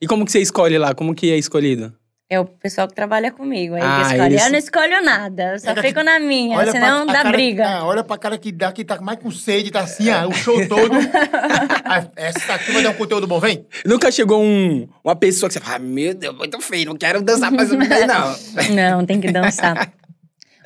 E 0.01 0.07
como 0.07 0.25
que 0.25 0.31
você 0.31 0.39
escolhe 0.39 0.77
lá? 0.77 0.93
Como 0.93 1.13
que 1.13 1.31
é 1.31 1.37
escolhido? 1.37 1.93
É 2.31 2.39
o 2.39 2.45
pessoal 2.45 2.87
que 2.87 2.93
trabalha 2.93 3.31
comigo. 3.31 3.73
Aí 3.73 3.81
Ah, 3.83 3.95
que 4.01 4.11
escolhe. 4.13 4.33
eles- 4.33 4.45
Eu 4.45 4.51
não 4.51 4.59
escolho 4.59 5.03
nada, 5.03 5.53
eu 5.53 5.59
só 5.59 5.73
Pega- 5.73 5.81
fico 5.81 6.03
na 6.03 6.19
minha, 6.19 6.57
Olha 6.59 6.71
senão 6.71 7.05
pra- 7.05 7.13
dá 7.15 7.23
cara- 7.23 7.35
briga. 7.37 7.67
ah, 7.67 7.85
olha 7.85 8.03
pra 8.03 8.17
cara 8.19 8.37
que 8.37 8.51
dá, 8.51 8.71
que 8.71 8.85
tá 8.85 9.01
mais 9.01 9.17
com 9.19 9.31
sede, 9.31 9.71
tá 9.71 9.79
assim, 9.79 10.11
ó, 10.11 10.27
o 10.27 10.33
show 10.33 10.67
todo. 10.67 10.91
Ah, 11.83 12.07
Essa 12.15 12.53
aqui 12.53 12.71
vai 12.71 12.83
dar 12.83 12.91
um 12.91 12.93
conteúdo 12.93 13.25
bom, 13.25 13.39
vem. 13.39 13.65
Nunca 13.83 14.11
chegou 14.11 14.43
um, 14.43 14.87
uma 15.03 15.15
pessoa 15.15 15.49
que 15.49 15.53
você 15.53 15.59
fala, 15.59 15.77
ah, 15.77 15.79
meu 15.79 16.13
Deus, 16.13 16.37
muito 16.37 16.61
feio, 16.61 16.85
não 16.85 16.95
quero 16.95 17.19
dançar 17.21 17.51
mais 17.51 17.71
um 17.71 17.77
não. 17.77 18.35
Não, 18.75 19.05
tem 19.07 19.19
que 19.19 19.31
dançar. 19.31 19.91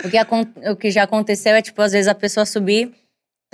o, 0.04 0.10
que 0.10 0.18
o 0.70 0.76
que 0.76 0.92
já 0.92 1.04
aconteceu 1.04 1.54
é, 1.56 1.62
tipo, 1.62 1.82
às 1.82 1.94
vezes 1.94 2.10
a 2.10 2.14
pessoa 2.16 2.46
subir, 2.46 2.92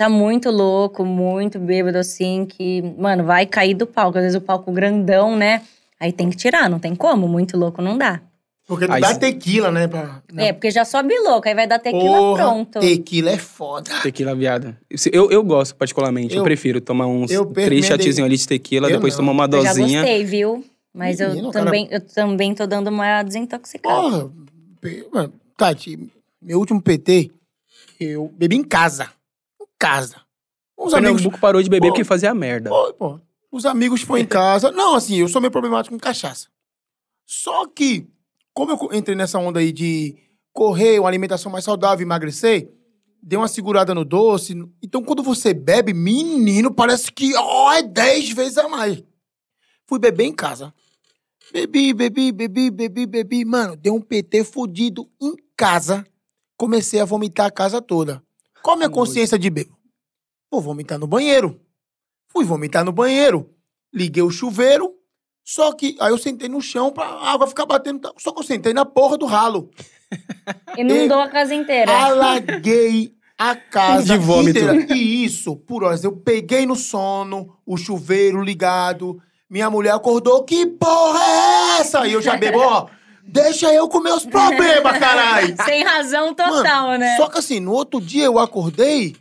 tá 0.00 0.08
muito 0.08 0.50
louco, 0.50 1.04
muito 1.04 1.58
bêbado, 1.58 1.98
assim, 1.98 2.46
que, 2.46 2.80
mano, 2.96 3.22
vai 3.22 3.44
cair 3.44 3.74
do 3.74 3.86
palco. 3.86 4.16
Às 4.16 4.24
vezes 4.24 4.38
o 4.38 4.40
palco 4.40 4.72
grandão, 4.72 5.36
né? 5.36 5.60
Aí 6.00 6.10
tem 6.10 6.30
que 6.30 6.38
tirar, 6.38 6.70
não 6.70 6.78
tem 6.78 6.94
como, 6.96 7.28
muito 7.28 7.58
louco 7.58 7.82
não 7.82 7.98
dá. 7.98 8.18
Porque 8.66 8.86
não 8.86 8.94
Aí 8.94 9.02
dá 9.02 9.14
tequila, 9.14 9.70
né? 9.70 9.86
Pra, 9.86 10.22
É, 10.38 10.54
porque 10.54 10.70
já 10.70 10.86
sobe 10.86 11.12
louco, 11.18 11.46
aí 11.46 11.54
vai 11.54 11.66
dar 11.66 11.78
tequila 11.78 12.16
Porra, 12.16 12.42
pronto. 12.44 12.80
Tequila 12.80 13.30
é 13.32 13.36
foda. 13.36 13.90
Tequila 14.02 14.34
viada. 14.34 14.78
Eu, 15.12 15.30
eu 15.30 15.44
gosto, 15.44 15.74
particularmente. 15.74 16.32
Eu, 16.34 16.38
Eu- 16.40 16.44
prefiro 16.44 16.80
tomar 16.80 17.06
uns 17.06 17.30
três 17.52 17.84
chatezinhos 17.84 18.26
ali 18.26 18.38
de 18.38 18.48
tequila, 18.48 18.88
Eu 18.88 18.94
depois 18.96 19.12
não. 19.12 19.18
tomar 19.26 19.32
uma 19.32 19.44
Eu 19.54 19.62
já 19.62 19.74
dosinha. 19.74 20.00
gostei, 20.00 20.24
viu? 20.24 20.64
Mas 20.94 21.20
Menino, 21.20 21.48
eu, 21.48 21.52
cara- 21.52 21.64
também, 21.66 21.88
eu 21.90 22.00
também 22.00 22.54
tô 22.54 22.66
dando 22.66 22.88
uma 22.88 23.22
desintoxicada. 23.22 24.00
Porra, 24.00 24.30
mano, 25.12 25.32
Tati, 25.58 26.08
meu 26.40 26.58
último 26.58 26.80
PT, 26.80 27.30
eu 28.00 28.32
bebi 28.34 28.56
em 28.56 28.64
casa. 28.64 29.10
Casa. 29.80 30.20
Os 30.76 30.92
amigos. 30.92 31.22
Pernambuco 31.22 31.40
parou 31.40 31.62
de 31.62 31.70
beber 31.70 31.88
Pô. 31.88 31.92
porque 31.94 32.04
fazia 32.04 32.34
merda. 32.34 32.68
Pô, 32.68 32.92
pô, 32.92 33.20
os 33.50 33.64
amigos 33.64 34.02
foram 34.02 34.22
em 34.22 34.26
casa. 34.26 34.70
Não, 34.70 34.94
assim, 34.94 35.16
eu 35.16 35.26
sou 35.26 35.40
meio 35.40 35.50
problemático 35.50 35.94
com 35.94 35.98
cachaça. 35.98 36.48
Só 37.26 37.66
que, 37.66 38.06
como 38.52 38.72
eu 38.72 38.96
entrei 38.96 39.16
nessa 39.16 39.38
onda 39.38 39.58
aí 39.58 39.72
de 39.72 40.16
correr, 40.52 41.00
uma 41.00 41.08
alimentação 41.08 41.50
mais 41.50 41.64
saudável, 41.64 42.04
emagrecer, 42.04 42.70
dei 43.22 43.38
uma 43.38 43.48
segurada 43.48 43.94
no 43.94 44.04
doce. 44.04 44.54
Então, 44.82 45.02
quando 45.02 45.22
você 45.22 45.54
bebe, 45.54 45.94
menino, 45.94 46.70
parece 46.70 47.10
que 47.10 47.34
ó, 47.34 47.72
é 47.72 47.82
10 47.82 48.32
vezes 48.32 48.58
a 48.58 48.68
mais. 48.68 49.02
Fui 49.86 49.98
beber 49.98 50.24
em 50.24 50.34
casa. 50.34 50.74
Bebi, 51.52 51.94
bebi, 51.94 52.30
bebi, 52.32 52.70
bebi, 52.70 53.06
bebi. 53.06 53.44
Mano, 53.46 53.76
deu 53.76 53.94
um 53.94 54.00
PT 54.00 54.44
fudido 54.44 55.08
em 55.20 55.34
casa. 55.56 56.06
Comecei 56.56 57.00
a 57.00 57.06
vomitar 57.06 57.46
a 57.46 57.50
casa 57.50 57.80
toda. 57.80 58.22
Qual 58.62 58.74
a 58.74 58.76
minha 58.76 58.90
consciência 58.90 59.38
de 59.38 59.48
bebo? 59.50 59.76
Vou 60.50 60.60
vomitar 60.60 60.98
no 60.98 61.06
banheiro. 61.06 61.60
Fui 62.28 62.44
vomitar 62.44 62.84
no 62.84 62.92
banheiro. 62.92 63.50
Liguei 63.92 64.22
o 64.22 64.30
chuveiro. 64.30 64.94
Só 65.44 65.72
que 65.72 65.96
aí 66.00 66.10
eu 66.12 66.18
sentei 66.18 66.48
no 66.48 66.60
chão 66.60 66.92
pra 66.92 67.04
água 67.06 67.46
ficar 67.46 67.66
batendo. 67.66 68.12
Só 68.18 68.32
que 68.32 68.40
eu 68.40 68.44
sentei 68.44 68.72
na 68.72 68.84
porra 68.84 69.16
do 69.16 69.26
ralo. 69.26 69.70
Inundou 70.76 71.20
a 71.20 71.28
casa 71.28 71.54
inteira. 71.54 71.90
Alaguei 71.92 73.14
a 73.38 73.56
casa 73.56 74.02
De 74.04 74.18
vômito. 74.18 74.58
inteira. 74.58 74.94
E 74.94 75.24
isso, 75.24 75.56
por 75.56 75.82
horas. 75.82 76.04
Eu 76.04 76.12
peguei 76.16 76.66
no 76.66 76.76
sono, 76.76 77.56
o 77.64 77.76
chuveiro 77.76 78.42
ligado. 78.42 79.20
Minha 79.48 79.70
mulher 79.70 79.94
acordou. 79.94 80.44
Que 80.44 80.66
porra 80.66 81.20
é 81.20 81.80
essa? 81.80 82.06
E 82.06 82.12
eu 82.12 82.22
já 82.22 82.36
bebo, 82.36 82.58
ó. 82.58 82.88
Deixa 83.24 83.72
eu 83.72 83.88
com 83.88 84.00
meus 84.00 84.24
problemas, 84.24 84.98
caralho. 84.98 85.54
Sem 85.64 85.84
razão 85.84 86.34
total, 86.34 86.88
Mano, 86.88 86.98
né? 86.98 87.16
Só 87.16 87.28
que 87.28 87.38
assim, 87.38 87.60
no 87.60 87.72
outro 87.72 88.00
dia 88.00 88.24
eu 88.24 88.38
acordei. 88.38 89.16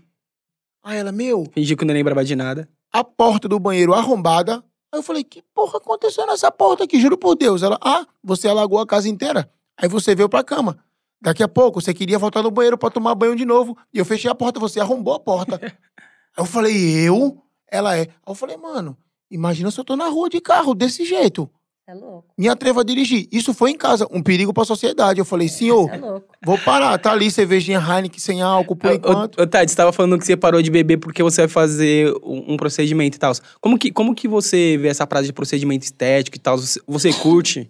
Aí 0.84 0.98
ela, 0.98 1.12
meu, 1.12 1.46
Fingi 1.54 1.76
que 1.76 1.86
não 1.86 1.94
lembrava 1.94 2.24
de 2.24 2.36
nada. 2.36 2.68
a 2.92 3.04
porta 3.04 3.48
do 3.48 3.60
banheiro 3.60 3.94
arrombada. 3.94 4.64
Aí 4.92 4.98
eu 5.00 5.04
falei, 5.04 5.24
que 5.24 5.44
porra 5.54 5.78
aconteceu 5.78 6.26
nessa 6.26 6.52
porta 6.52 6.84
aqui? 6.86 7.00
Juro 7.00 7.18
por 7.18 7.36
Deus. 7.36 7.62
Ela, 7.62 7.78
ah, 7.82 8.06
você 8.24 8.48
alagou 8.48 8.80
a 8.80 8.88
casa 8.88 9.08
inteira. 9.08 9.52
Aí 9.78 9.88
você 9.88 10.16
veio 10.16 10.28
pra 10.28 10.44
cama. 10.44 10.80
Daqui 11.22 11.44
a 11.44 11.48
pouco, 11.48 11.80
você 11.82 11.94
queria 11.94 12.18
voltar 12.18 12.42
no 12.42 12.50
banheiro 12.50 12.78
pra 12.78 12.90
tomar 12.90 13.14
banho 13.14 13.36
de 13.36 13.46
novo. 13.46 13.78
E 13.94 14.00
eu 14.00 14.06
fechei 14.06 14.32
a 14.32 14.36
porta, 14.36 14.60
você 14.60 14.80
arrombou 14.80 15.14
a 15.14 15.20
porta. 15.20 15.60
Aí 15.62 15.72
eu 16.38 16.46
falei, 16.46 16.76
eu? 17.08 17.44
Ela 17.70 17.96
é. 17.98 18.02
Aí 18.02 18.10
eu 18.28 18.34
falei, 18.36 18.58
mano, 18.58 18.98
imagina 19.30 19.70
se 19.70 19.80
eu 19.80 19.84
tô 19.84 19.96
na 19.96 20.08
rua 20.08 20.30
de 20.30 20.40
carro, 20.40 20.74
desse 20.74 21.06
jeito. 21.06 21.50
É 21.90 21.94
louco. 21.96 22.26
Me 22.38 22.48
atrevo 22.48 22.82
a 22.82 22.84
dirigir. 22.84 23.28
Isso 23.32 23.52
foi 23.52 23.72
em 23.72 23.76
casa, 23.76 24.08
um 24.12 24.22
perigo 24.22 24.54
pra 24.54 24.64
sociedade. 24.64 25.18
Eu 25.18 25.26
falei, 25.26 25.48
senhor, 25.50 25.92
é 25.92 25.98
louco. 25.98 26.28
vou 26.46 26.56
parar. 26.60 26.96
Tá 27.00 27.12
ali 27.12 27.32
cervejinha 27.32 27.80
Heineken 27.80 28.20
sem 28.20 28.44
álcool 28.44 28.76
por 28.76 28.92
Ô, 28.92 28.94
enquanto. 28.94 29.40
ô, 29.40 29.42
ô, 29.42 29.48
Tati, 29.48 29.72
você 29.72 29.76
tava 29.76 29.92
falando 29.92 30.20
que 30.20 30.24
você 30.24 30.38
parou 30.38 30.62
de 30.62 30.70
beber 30.70 30.98
porque 30.98 31.24
você 31.24 31.42
vai 31.42 31.48
fazer 31.48 32.14
um, 32.24 32.54
um 32.54 32.58
procedimento 32.58 33.18
e 33.18 33.20
tal. 33.20 33.34
Como 33.60 33.76
que, 33.76 33.92
como 33.92 34.14
que 34.14 34.28
você 34.28 34.78
vê 34.78 34.90
essa 34.90 35.08
frase 35.08 35.26
de 35.26 35.34
procedimento 35.34 35.84
estético 35.84 36.38
e 36.38 36.40
tal? 36.40 36.60
Você, 36.60 36.80
você 36.86 37.12
curte? 37.12 37.68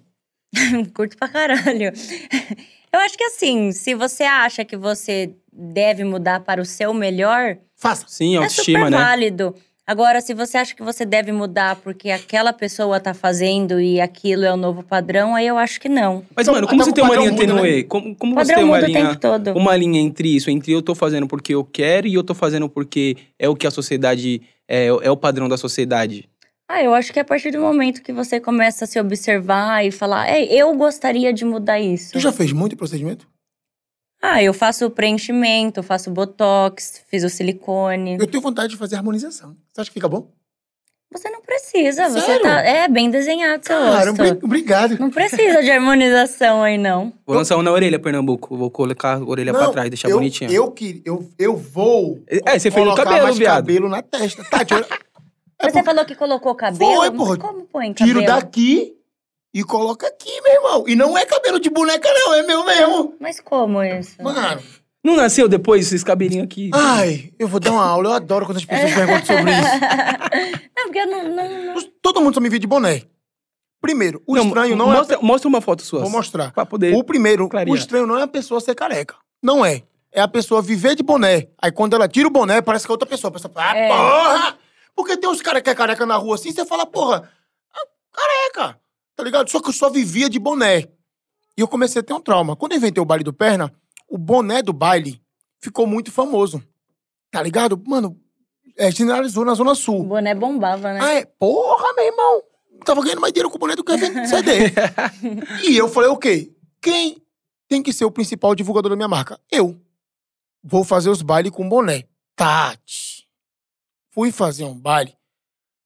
Curto 0.93 1.15
pra 1.15 1.29
caralho. 1.29 1.93
Eu 2.91 2.99
acho 2.99 3.17
que 3.17 3.23
assim, 3.23 3.71
se 3.71 3.95
você 3.95 4.23
acha 4.23 4.65
que 4.65 4.75
você 4.75 5.33
deve 5.53 6.03
mudar 6.03 6.41
para 6.41 6.61
o 6.61 6.65
seu 6.65 6.93
melhor, 6.93 7.57
Faça. 7.77 8.03
Sim, 8.09 8.33
é 8.35 8.39
autoestima, 8.39 8.79
super 8.79 8.91
né? 8.91 8.97
válido. 8.97 9.55
Agora, 9.89 10.21
se 10.21 10.35
você 10.35 10.55
acha 10.55 10.75
que 10.75 10.83
você 10.83 11.03
deve 11.03 11.31
mudar 11.31 11.75
porque 11.77 12.11
aquela 12.11 12.53
pessoa 12.53 12.99
tá 12.99 13.11
fazendo 13.11 13.81
e 13.81 13.99
aquilo 13.99 14.45
é 14.45 14.53
o 14.53 14.55
novo 14.55 14.83
padrão, 14.83 15.33
aí 15.33 15.47
eu 15.47 15.57
acho 15.57 15.81
que 15.81 15.89
não. 15.89 16.23
Mas, 16.35 16.47
Então, 16.47 16.53
mano, 16.53 16.67
como 16.67 16.79
até 16.83 16.91
você 16.91 16.93
tem 16.93 17.03
uma 17.03 17.15
linha 17.15 17.31
né? 17.31 17.37
tênue? 17.37 17.83
Como, 17.85 18.15
como 18.15 18.35
você 18.35 18.53
tem 18.53 18.63
uma 18.63 18.79
linha, 18.79 19.15
todo. 19.15 19.51
uma 19.53 19.75
linha 19.75 19.99
entre 19.99 20.35
isso? 20.35 20.51
Entre 20.51 20.71
eu 20.71 20.83
tô 20.83 20.93
fazendo 20.93 21.27
porque 21.27 21.55
eu 21.55 21.63
quero 21.63 22.05
e 22.05 22.13
eu 22.13 22.23
tô 22.23 22.35
fazendo 22.35 22.69
porque 22.69 23.17
é 23.39 23.49
o 23.49 23.55
que 23.55 23.65
a 23.65 23.71
sociedade... 23.71 24.43
É, 24.67 24.85
é 24.85 25.09
o 25.09 25.17
padrão 25.17 25.49
da 25.49 25.57
sociedade. 25.57 26.29
Ah, 26.67 26.83
eu 26.83 26.93
acho 26.93 27.11
que 27.11 27.17
é 27.17 27.23
a 27.23 27.25
partir 27.25 27.49
do 27.49 27.59
momento 27.59 28.03
que 28.03 28.13
você 28.13 28.39
começa 28.39 28.85
a 28.85 28.87
se 28.87 28.99
observar 28.99 29.83
e 29.83 29.89
falar, 29.89 30.29
é, 30.29 30.43
eu 30.43 30.71
gostaria 30.75 31.33
de 31.33 31.43
mudar 31.43 31.79
isso. 31.79 32.11
Tu 32.13 32.19
já 32.19 32.31
fez 32.31 32.51
muito 32.51 32.77
procedimento? 32.77 33.27
Ah, 34.21 34.43
eu 34.43 34.53
faço 34.53 34.89
preenchimento, 34.89 35.81
faço 35.81 36.11
botox, 36.11 37.03
fiz 37.07 37.23
o 37.23 37.29
silicone. 37.29 38.17
Eu 38.19 38.27
tenho 38.27 38.41
vontade 38.41 38.69
de 38.71 38.77
fazer 38.77 38.95
harmonização. 38.97 39.55
Você 39.71 39.81
acha 39.81 39.89
que 39.89 39.93
fica 39.93 40.09
bom? 40.09 40.27
Você 41.11 41.27
não 41.29 41.41
precisa, 41.41 42.07
você 42.07 42.21
Sério? 42.21 42.43
tá. 42.43 42.61
É 42.61 42.87
bem 42.87 43.09
desenhado 43.09 43.65
seu 43.65 43.75
Cara, 43.75 44.11
rosto. 44.11 44.45
obrigado. 44.45 44.99
Não 44.99 45.09
precisa 45.09 45.63
de 45.63 45.71
harmonização 45.71 46.61
aí, 46.61 46.77
não. 46.77 47.11
Vou 47.25 47.35
lançar 47.35 47.57
um 47.57 47.63
na 47.63 47.71
orelha, 47.71 47.97
Pernambuco. 47.97 48.55
Vou 48.55 48.69
colocar 48.69 49.15
a 49.17 49.23
orelha 49.23 49.51
pra 49.51 49.63
Não, 49.63 49.71
trás, 49.71 49.89
deixar 49.89 50.09
eu, 50.09 50.17
bonitinho. 50.17 50.51
Eu, 50.51 50.69
que, 50.69 51.01
eu, 51.03 51.27
eu 51.39 51.55
vou. 51.57 52.21
É, 52.27 52.59
você 52.59 52.69
fez 52.69 52.75
no 52.85 52.91
colocar 52.91 53.05
cabelo, 53.05 53.23
mais 53.23 53.37
viado. 53.39 53.55
cabelo 53.55 53.89
na 53.89 54.03
testa. 54.03 54.43
Tati, 54.43 54.73
olha, 54.75 54.85
É 55.61 55.69
Você 55.71 55.83
falou 55.83 56.05
que 56.05 56.15
colocou 56.15 56.53
cabelo? 56.55 56.95
Foi, 56.95 57.11
porra. 57.11 57.37
Como 57.37 57.63
põe 57.65 57.91
cabelo? 57.93 58.19
tiro 58.19 58.25
daqui 58.27 58.93
e 59.53 59.63
coloca 59.63 60.07
aqui, 60.07 60.41
meu 60.41 60.53
irmão. 60.53 60.83
E 60.87 60.95
não 60.95 61.17
é 61.17 61.25
cabelo 61.25 61.59
de 61.59 61.69
boneca, 61.69 62.07
não, 62.11 62.33
é 62.33 62.43
meu 62.43 62.63
mesmo. 62.65 63.15
Mas 63.19 63.39
como 63.39 63.83
isso? 63.83 64.21
Mano, 64.21 64.61
Não 65.03 65.15
nasceu 65.15 65.47
depois 65.47 65.87
esses 65.87 66.03
cabelinhos 66.03 66.45
aqui? 66.45 66.69
ai, 66.73 67.31
eu 67.39 67.47
vou 67.47 67.59
dar 67.59 67.71
uma 67.71 67.85
aula. 67.85 68.09
Eu 68.09 68.13
adoro 68.13 68.45
quando 68.45 68.57
as 68.57 68.65
pessoas 68.65 68.93
perguntam 68.93 69.25
sobre 69.25 69.51
isso. 69.51 70.69
Não, 70.77 70.83
porque 70.85 70.99
eu 70.99 71.07
não, 71.07 71.23
não, 71.35 71.73
não- 71.75 71.81
Todo 72.01 72.21
mundo 72.21 72.33
só 72.35 72.39
me 72.39 72.49
vê 72.49 72.57
de 72.57 72.65
boné. 72.67 73.03
Primeiro, 73.81 74.21
o 74.27 74.37
estranho 74.37 74.75
não 74.75 74.87
mostra, 74.87 75.17
é. 75.17 75.19
Mostra 75.21 75.47
uma 75.47 75.61
foto 75.61 75.81
sua. 75.83 75.99
Vou 76.01 76.09
mostrar. 76.09 76.51
Pra 76.51 76.65
poder... 76.65 76.93
O 76.95 77.03
primeiro, 77.03 77.47
clarear. 77.47 77.73
o 77.73 77.77
estranho 77.77 78.05
não 78.07 78.17
é 78.17 78.23
a 78.23 78.27
pessoa 78.27 78.59
ser 78.59 78.75
careca. 78.75 79.15
Não 79.41 79.65
é. 79.65 79.83
É 80.11 80.19
a 80.21 80.27
pessoa 80.27 80.61
viver 80.61 80.95
de 80.95 81.03
boné. 81.03 81.47
Aí 81.61 81.71
quando 81.71 81.95
ela 81.95 82.07
tira 82.07 82.27
o 82.27 82.31
boné, 82.31 82.61
parece 82.61 82.85
que 82.85 82.91
é 82.91 82.93
outra 82.93 83.07
pessoa. 83.07 83.29
A 83.29 83.33
pessoa 83.33 83.53
fala, 83.53 83.71
ah, 83.71 83.77
É. 83.77 83.87
porra! 83.87 84.57
Porque 84.95 85.15
tem 85.17 85.29
uns 85.29 85.41
caras 85.41 85.61
que 85.61 85.69
é 85.69 85.75
careca 85.75 86.05
na 86.05 86.15
rua 86.17 86.35
assim, 86.35 86.51
você 86.51 86.65
fala, 86.65 86.85
porra, 86.85 87.29
ah, 87.73 87.87
careca. 88.11 88.79
Tá 89.19 89.25
ligado? 89.25 89.49
Só 89.51 89.61
que 89.61 89.67
eu 89.67 89.73
só 89.73 89.89
vivia 89.89 90.29
de 90.29 90.39
boné. 90.39 90.87
E 91.57 91.59
eu 91.59 91.67
comecei 91.67 91.99
a 91.99 92.03
ter 92.03 92.13
um 92.13 92.21
trauma. 92.21 92.55
Quando 92.55 92.71
eu 92.71 92.77
inventei 92.77 93.01
o 93.01 93.05
baile 93.05 93.21
do 93.21 93.33
perna, 93.33 93.69
o 94.07 94.17
boné 94.17 94.61
do 94.61 94.71
baile 94.71 95.21
ficou 95.59 95.85
muito 95.85 96.09
famoso. 96.09 96.63
Tá 97.29 97.43
ligado? 97.43 97.77
Mano, 97.85 98.17
é, 98.77 98.89
generalizou 98.89 99.43
na 99.43 99.53
Zona 99.55 99.71
o 99.71 99.75
Sul. 99.75 100.05
boné 100.05 100.33
bombava, 100.33 100.93
né? 100.93 100.99
Ah, 101.01 101.13
é? 101.15 101.25
Porra, 101.25 101.93
meu 101.97 102.05
irmão. 102.05 102.43
Tava 102.85 103.03
ganhando 103.03 103.19
mais 103.19 103.33
dinheiro 103.33 103.49
com 103.49 103.57
o 103.57 103.59
boné 103.59 103.75
do 103.75 103.83
que 103.83 103.97
vendo 103.97 104.25
CD. 104.25 104.71
e 105.67 105.75
eu 105.75 105.89
falei, 105.89 106.09
ok, 106.09 106.55
quem 106.81 107.21
tem 107.67 107.83
que 107.83 107.91
ser 107.91 108.05
o 108.05 108.11
principal 108.11 108.55
divulgador 108.55 108.89
da 108.89 108.95
minha 108.95 109.09
marca? 109.09 109.37
Eu. 109.51 109.77
Vou 110.63 110.85
fazer 110.85 111.09
os 111.09 111.21
bailes 111.21 111.51
com 111.51 111.67
boné. 111.67 112.05
Tati. 112.37 113.27
Fui 114.11 114.31
fazer 114.31 114.63
um 114.63 114.79
baile. 114.79 115.13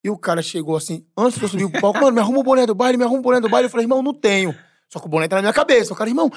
E 0.03 0.09
o 0.09 0.17
cara 0.17 0.41
chegou 0.41 0.75
assim, 0.75 1.05
antes 1.17 1.39
de 1.39 1.45
eu 1.45 1.49
subir 1.49 1.71
pro 1.71 1.79
palco, 1.79 1.99
mano, 2.01 2.11
me 2.11 2.19
arruma 2.19 2.39
o 2.39 2.43
boné 2.43 2.65
do 2.65 2.75
baile, 2.75 2.97
me 2.97 3.05
arruma 3.05 3.19
o 3.19 3.23
boné 3.23 3.39
do 3.39 3.47
baile. 3.47 3.67
Eu 3.67 3.69
falei, 3.69 3.85
irmão, 3.85 4.03
não 4.03 4.13
tenho. 4.13 4.53
Só 4.89 4.99
que 4.99 5.05
o 5.05 5.09
boné 5.09 5.27
tá 5.27 5.37
na 5.37 5.41
minha 5.41 5.53
cabeça. 5.53 5.93
O 5.93 5.95
cara, 5.95 6.09
irmão, 6.09 6.29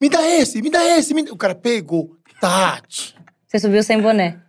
me 0.00 0.08
dá 0.08 0.22
esse, 0.22 0.62
me 0.62 0.70
dá 0.70 0.82
esse. 0.96 1.12
Me. 1.12 1.22
O 1.30 1.36
cara 1.36 1.54
pegou. 1.54 2.16
Tati. 2.40 3.14
Você 3.46 3.58
subiu 3.58 3.82
sem 3.82 4.00
boné. 4.00 4.40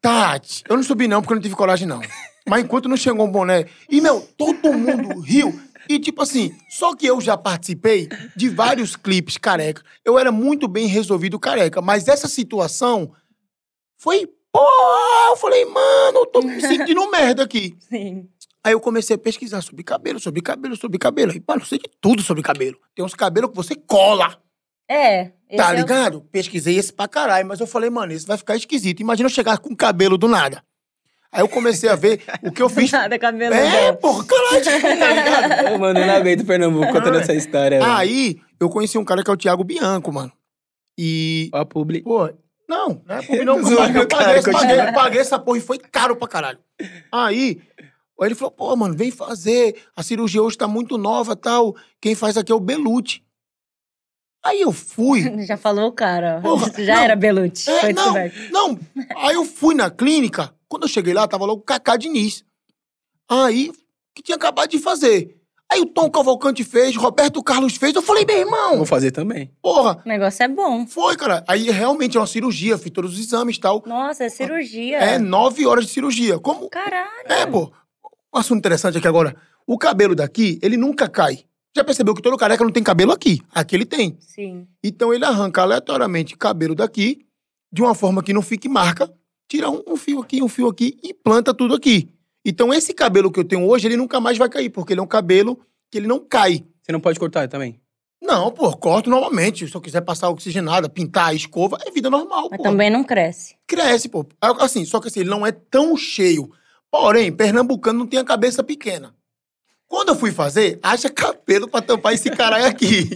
Tati, 0.00 0.64
eu 0.68 0.76
não 0.76 0.82
subi 0.82 1.06
não, 1.06 1.20
porque 1.20 1.34
eu 1.34 1.36
não 1.36 1.42
tive 1.42 1.54
coragem, 1.54 1.86
não. 1.86 2.00
Mas 2.48 2.64
enquanto 2.64 2.88
não 2.88 2.96
chegou 2.96 3.26
um 3.26 3.30
boné. 3.30 3.66
E, 3.88 4.00
meu, 4.00 4.20
todo 4.36 4.72
mundo 4.72 5.20
riu. 5.20 5.60
E, 5.88 6.00
tipo 6.00 6.22
assim, 6.22 6.56
só 6.68 6.96
que 6.96 7.06
eu 7.06 7.20
já 7.20 7.36
participei 7.36 8.08
de 8.34 8.48
vários 8.48 8.96
clipes 8.96 9.36
careca. 9.36 9.82
Eu 10.04 10.18
era 10.18 10.32
muito 10.32 10.66
bem 10.66 10.86
resolvido 10.86 11.38
careca. 11.38 11.80
Mas 11.80 12.08
essa 12.08 12.26
situação 12.26 13.12
foi. 13.98 14.28
Porra! 14.52 15.30
Eu 15.30 15.36
falei, 15.36 15.64
mano, 15.64 16.18
eu 16.18 16.26
tô 16.26 16.42
me 16.42 16.60
sentindo 16.60 17.10
merda 17.10 17.42
aqui. 17.42 17.74
Sim. 17.88 18.28
Aí 18.64 18.72
eu 18.74 18.80
comecei 18.80 19.16
a 19.16 19.18
pesquisar 19.18 19.60
sobre 19.62 19.82
cabelo, 19.82 20.20
sobre 20.20 20.40
cabelo, 20.40 20.76
sobre 20.76 20.98
cabelo. 20.98 21.32
Aí, 21.32 21.42
mano, 21.46 21.62
eu 21.62 21.66
sei 21.66 21.78
de 21.78 21.90
tudo 22.00 22.22
sobre 22.22 22.42
cabelo. 22.42 22.76
Tem 22.94 23.04
uns 23.04 23.14
cabelos 23.14 23.50
que 23.50 23.56
você 23.56 23.74
cola. 23.74 24.36
É. 24.88 25.32
Tá 25.56 25.70
é 25.70 25.72
o- 25.72 25.76
ligado? 25.76 26.20
Pesquisei 26.30 26.76
esse 26.78 26.92
pra 26.92 27.08
caralho, 27.08 27.46
mas 27.48 27.58
eu 27.60 27.66
falei, 27.66 27.90
mano, 27.90 28.12
esse 28.12 28.26
vai 28.26 28.36
ficar 28.36 28.54
esquisito. 28.56 29.00
Imagina 29.00 29.26
eu 29.28 29.32
chegar 29.32 29.58
com 29.58 29.74
cabelo 29.74 30.16
do 30.18 30.28
nada. 30.28 30.62
Aí 31.32 31.40
eu 31.40 31.48
comecei 31.48 31.88
a 31.88 31.96
ver 31.96 32.22
o 32.42 32.52
que 32.52 32.60
eu 32.62 32.68
fiz. 32.70 32.92
Nada, 32.92 33.18
cabelo 33.18 33.54
é, 33.54 33.92
porra, 33.94 34.24
caralho, 34.26 34.64
tá 34.64 34.78
ligado? 34.78 35.72
Ô, 35.74 35.78
Mano, 35.78 35.98
eu 35.98 36.06
não 36.06 36.14
aguento 36.14 36.44
Pernambuco 36.44 36.92
contando 36.92 37.18
essa 37.18 37.32
história. 37.34 37.80
Aí 37.96 38.38
eu 38.60 38.68
conheci 38.68 38.98
um 38.98 39.04
cara 39.04 39.24
que 39.24 39.30
é 39.30 39.32
o 39.32 39.36
Thiago 39.36 39.64
Bianco, 39.64 40.12
mano. 40.12 40.30
E. 40.98 41.48
Ó, 41.54 41.58
a 41.58 41.64
publi. 41.64 42.02
Pô, 42.02 42.30
não, 42.72 43.02
não 43.06 43.16
é 43.16 43.22
publi 43.22 43.44
não, 43.44 43.62
Zoando, 43.62 43.98
eu 43.98 44.08
paguei, 44.08 44.42
paguei, 44.42 44.52
paguei, 44.52 44.92
paguei 44.92 45.20
essa 45.20 45.38
porra 45.38 45.58
e 45.58 45.60
foi 45.60 45.78
caro 45.78 46.16
pra 46.16 46.26
caralho. 46.26 46.58
Aí, 47.10 47.60
aí 47.78 48.28
ele 48.28 48.34
falou, 48.34 48.50
pô, 48.50 48.74
mano, 48.74 48.96
vem 48.96 49.10
fazer, 49.10 49.76
a 49.94 50.02
cirurgia 50.02 50.42
hoje 50.42 50.56
tá 50.56 50.66
muito 50.66 50.96
nova 50.96 51.36
tal, 51.36 51.76
quem 52.00 52.14
faz 52.14 52.36
aqui 52.36 52.50
é 52.50 52.54
o 52.54 52.60
Belute. 52.60 53.24
Aí 54.44 54.60
eu 54.60 54.72
fui, 54.72 55.22
Já 55.46 55.56
falou 55.56 55.88
o 55.88 55.92
cara. 55.92 56.40
Porra, 56.40 56.72
Já 56.82 56.96
não. 56.96 57.02
era 57.02 57.16
Belucci. 57.16 57.70
É, 57.70 57.80
foi 57.80 57.92
não, 57.92 58.14
não. 58.50 58.80
Aí 59.16 59.34
eu 59.34 59.44
fui 59.44 59.74
na 59.74 59.90
clínica, 59.90 60.52
quando 60.68 60.82
eu 60.84 60.88
cheguei 60.88 61.14
lá, 61.14 61.28
tava 61.28 61.44
logo 61.44 61.60
o 61.60 61.64
Cacá 61.64 61.96
Diniz. 61.96 62.44
Aí, 63.28 63.70
que 64.14 64.22
tinha 64.22 64.36
acabado 64.36 64.70
de 64.70 64.78
fazer. 64.78 65.41
Aí 65.72 65.80
o 65.80 65.86
Tom 65.86 66.10
Cavalcante 66.10 66.62
fez, 66.64 66.94
Roberto 66.96 67.42
Carlos 67.42 67.76
fez. 67.76 67.94
Eu 67.94 68.02
falei, 68.02 68.26
meu 68.26 68.36
irmão, 68.36 68.76
Vou 68.76 68.84
fazer 68.84 69.10
também. 69.10 69.50
porra, 69.62 70.02
O 70.04 70.08
negócio 70.08 70.42
é 70.42 70.48
bom. 70.48 70.86
foi, 70.86 71.16
cara. 71.16 71.42
Aí 71.48 71.70
realmente 71.70 72.16
é 72.16 72.20
uma 72.20 72.26
cirurgia, 72.26 72.76
fiz 72.76 72.92
todos 72.92 73.14
os 73.14 73.18
exames 73.18 73.56
e 73.56 73.60
tal. 73.60 73.82
Nossa, 73.86 74.24
é 74.24 74.28
cirurgia. 74.28 74.98
É 74.98 75.18
nove 75.18 75.66
horas 75.66 75.86
de 75.86 75.90
cirurgia. 75.92 76.38
Como? 76.38 76.68
Caralho. 76.68 77.08
É, 77.24 77.46
pô. 77.46 77.72
Um 78.34 78.38
assunto 78.38 78.58
interessante 78.58 78.98
aqui 78.98 79.08
agora. 79.08 79.34
O 79.66 79.78
cabelo 79.78 80.14
daqui, 80.14 80.58
ele 80.62 80.76
nunca 80.76 81.08
cai. 81.08 81.44
Já 81.74 81.82
percebeu 81.82 82.14
que 82.14 82.20
todo 82.20 82.36
careca 82.36 82.62
não 82.62 82.70
tem 82.70 82.82
cabelo 82.82 83.10
aqui? 83.12 83.40
Aqui 83.50 83.74
ele 83.74 83.86
tem. 83.86 84.18
Sim. 84.20 84.66
Então 84.84 85.14
ele 85.14 85.24
arranca 85.24 85.62
aleatoriamente 85.62 86.36
cabelo 86.36 86.74
daqui, 86.74 87.24
de 87.72 87.80
uma 87.80 87.94
forma 87.94 88.22
que 88.22 88.34
não 88.34 88.42
fique 88.42 88.68
marca, 88.68 89.10
tira 89.48 89.70
um, 89.70 89.82
um 89.88 89.96
fio 89.96 90.20
aqui, 90.20 90.42
um 90.42 90.48
fio 90.48 90.68
aqui 90.68 90.98
e 91.02 91.14
planta 91.14 91.54
tudo 91.54 91.74
aqui. 91.74 92.12
Então 92.44 92.72
esse 92.72 92.92
cabelo 92.92 93.30
que 93.30 93.38
eu 93.38 93.44
tenho 93.44 93.66
hoje, 93.68 93.86
ele 93.86 93.96
nunca 93.96 94.20
mais 94.20 94.36
vai 94.36 94.48
cair, 94.48 94.70
porque 94.70 94.92
ele 94.92 95.00
é 95.00 95.02
um 95.02 95.06
cabelo 95.06 95.60
que 95.90 95.98
ele 95.98 96.06
não 96.06 96.18
cai. 96.18 96.64
Você 96.82 96.90
não 96.90 97.00
pode 97.00 97.18
cortar 97.18 97.46
também. 97.48 97.80
Não, 98.20 98.50
pô, 98.52 98.74
corto 98.76 99.10
normalmente. 99.10 99.66
Se 99.66 99.74
eu 99.74 99.80
quiser 99.80 100.00
passar 100.00 100.28
oxigenada, 100.30 100.88
pintar 100.88 101.28
a 101.28 101.34
escova, 101.34 101.76
é 101.84 101.90
vida 101.90 102.08
normal, 102.08 102.48
Mas 102.50 102.58
pô. 102.58 102.62
também 102.62 102.88
não 102.90 103.02
cresce. 103.04 103.56
Cresce, 103.66 104.08
pô. 104.08 104.24
Assim, 104.40 104.84
só 104.84 105.00
que 105.00 105.08
assim, 105.08 105.20
ele 105.20 105.30
não 105.30 105.46
é 105.46 105.52
tão 105.52 105.96
cheio. 105.96 106.50
Porém, 106.90 107.32
pernambucano 107.32 108.00
não 108.00 108.06
tem 108.06 108.20
a 108.20 108.24
cabeça 108.24 108.62
pequena. 108.62 109.14
Quando 109.88 110.10
eu 110.10 110.16
fui 110.16 110.30
fazer, 110.30 110.78
haja 110.82 111.10
cabelo 111.10 111.68
pra 111.68 111.82
tampar 111.82 112.14
esse 112.14 112.30
caralho 112.30 112.64
aqui. 112.66 113.10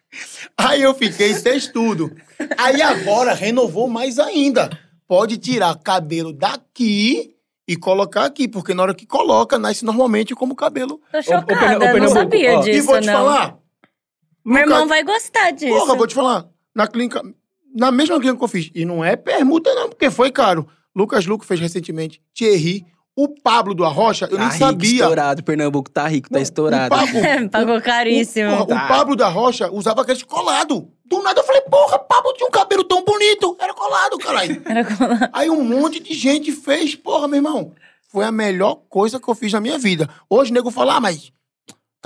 Aí 0.56 0.82
eu 0.82 0.94
fiquei 0.94 1.34
textudo. 1.34 2.16
Aí 2.56 2.80
agora 2.80 3.34
renovou 3.34 3.88
mais 3.88 4.18
ainda. 4.18 4.70
Pode 5.06 5.36
tirar 5.36 5.78
cabelo 5.78 6.32
daqui 6.32 7.35
e 7.68 7.76
colocar 7.76 8.24
aqui, 8.24 8.46
porque 8.46 8.72
na 8.74 8.82
hora 8.82 8.94
que 8.94 9.06
coloca, 9.06 9.58
nasce 9.58 9.84
normalmente 9.84 10.34
como 10.34 10.54
cabelo. 10.54 11.00
Tô 11.10 11.22
chocada, 11.22 11.46
Pernam- 11.46 11.66
ô, 11.68 11.72
não 11.72 11.78
Pernambuco, 11.80 12.14
sabia 12.18 12.58
ó. 12.58 12.60
disso, 12.62 12.78
e 12.78 12.80
vou 12.80 13.00
te 13.00 13.06
não. 13.06 13.12
falar, 13.14 13.58
Meu 14.44 14.60
nunca- 14.62 14.72
irmão 14.74 14.86
vai 14.88 15.02
gostar 15.02 15.50
disso. 15.50 15.76
Porra, 15.76 15.94
vou 15.96 16.06
te 16.06 16.14
falar. 16.14 16.46
Na 16.74 16.86
clínica, 16.86 17.22
na 17.74 17.90
mesma 17.90 18.16
clínica 18.18 18.38
que 18.38 18.44
eu 18.44 18.48
fiz, 18.48 18.70
e 18.74 18.84
não 18.84 19.04
é 19.04 19.16
permuta 19.16 19.74
não, 19.74 19.88
porque 19.88 20.10
foi 20.10 20.30
caro. 20.30 20.68
Lucas 20.94 21.26
Luco 21.26 21.44
fez 21.44 21.58
recentemente, 21.60 22.22
Thierry, 22.32 22.86
o 23.16 23.28
Pablo 23.28 23.74
do 23.74 23.82
Arrocha, 23.84 24.26
eu 24.26 24.36
tá 24.36 24.38
nem 24.38 24.46
rico, 24.52 24.58
sabia. 24.58 24.90
estourado. 25.00 25.42
Pernambuco 25.42 25.90
tá 25.90 26.06
rico, 26.06 26.28
tá 26.28 26.36
Não, 26.36 26.42
estourado. 26.42 26.94
O 26.94 26.98
Pablo, 27.20 27.48
Pagou 27.50 27.80
caríssimo. 27.80 28.52
o, 28.52 28.66
porra, 28.66 28.66
Tá. 28.66 28.84
o 28.84 28.88
Pablo 28.88 29.16
da 29.16 29.28
Rocha 29.28 29.70
usava 29.72 30.02
aquele 30.02 30.22
colado. 30.24 30.88
Do 31.06 31.22
nada 31.22 31.40
eu 31.40 31.44
falei, 31.44 31.62
porra, 31.62 31.98
Pablo 31.98 32.32
tinha 32.34 32.46
um 32.46 32.50
cabelo 32.50 32.84
tão 32.84 33.04
bonito. 33.04 33.56
Era 33.58 33.72
colado, 33.72 34.18
caralho. 34.18 34.60
Era 34.66 34.84
como- 34.84 35.18
Aí 35.32 35.48
um 35.48 35.64
monte 35.64 35.98
de 36.00 36.12
gente 36.14 36.52
fez, 36.52 36.94
porra, 36.94 37.26
meu 37.26 37.38
irmão. 37.38 37.72
foi 38.12 38.24
a 38.24 38.32
melhor 38.32 38.76
coisa 38.88 39.18
que 39.20 39.28
eu 39.28 39.34
fiz 39.34 39.52
na 39.52 39.60
minha 39.60 39.78
vida. 39.78 40.08
Hoje 40.28 40.50
o 40.50 40.54
nego 40.54 40.70
fala, 40.70 40.96
ah, 40.96 41.00
mas 41.00 41.30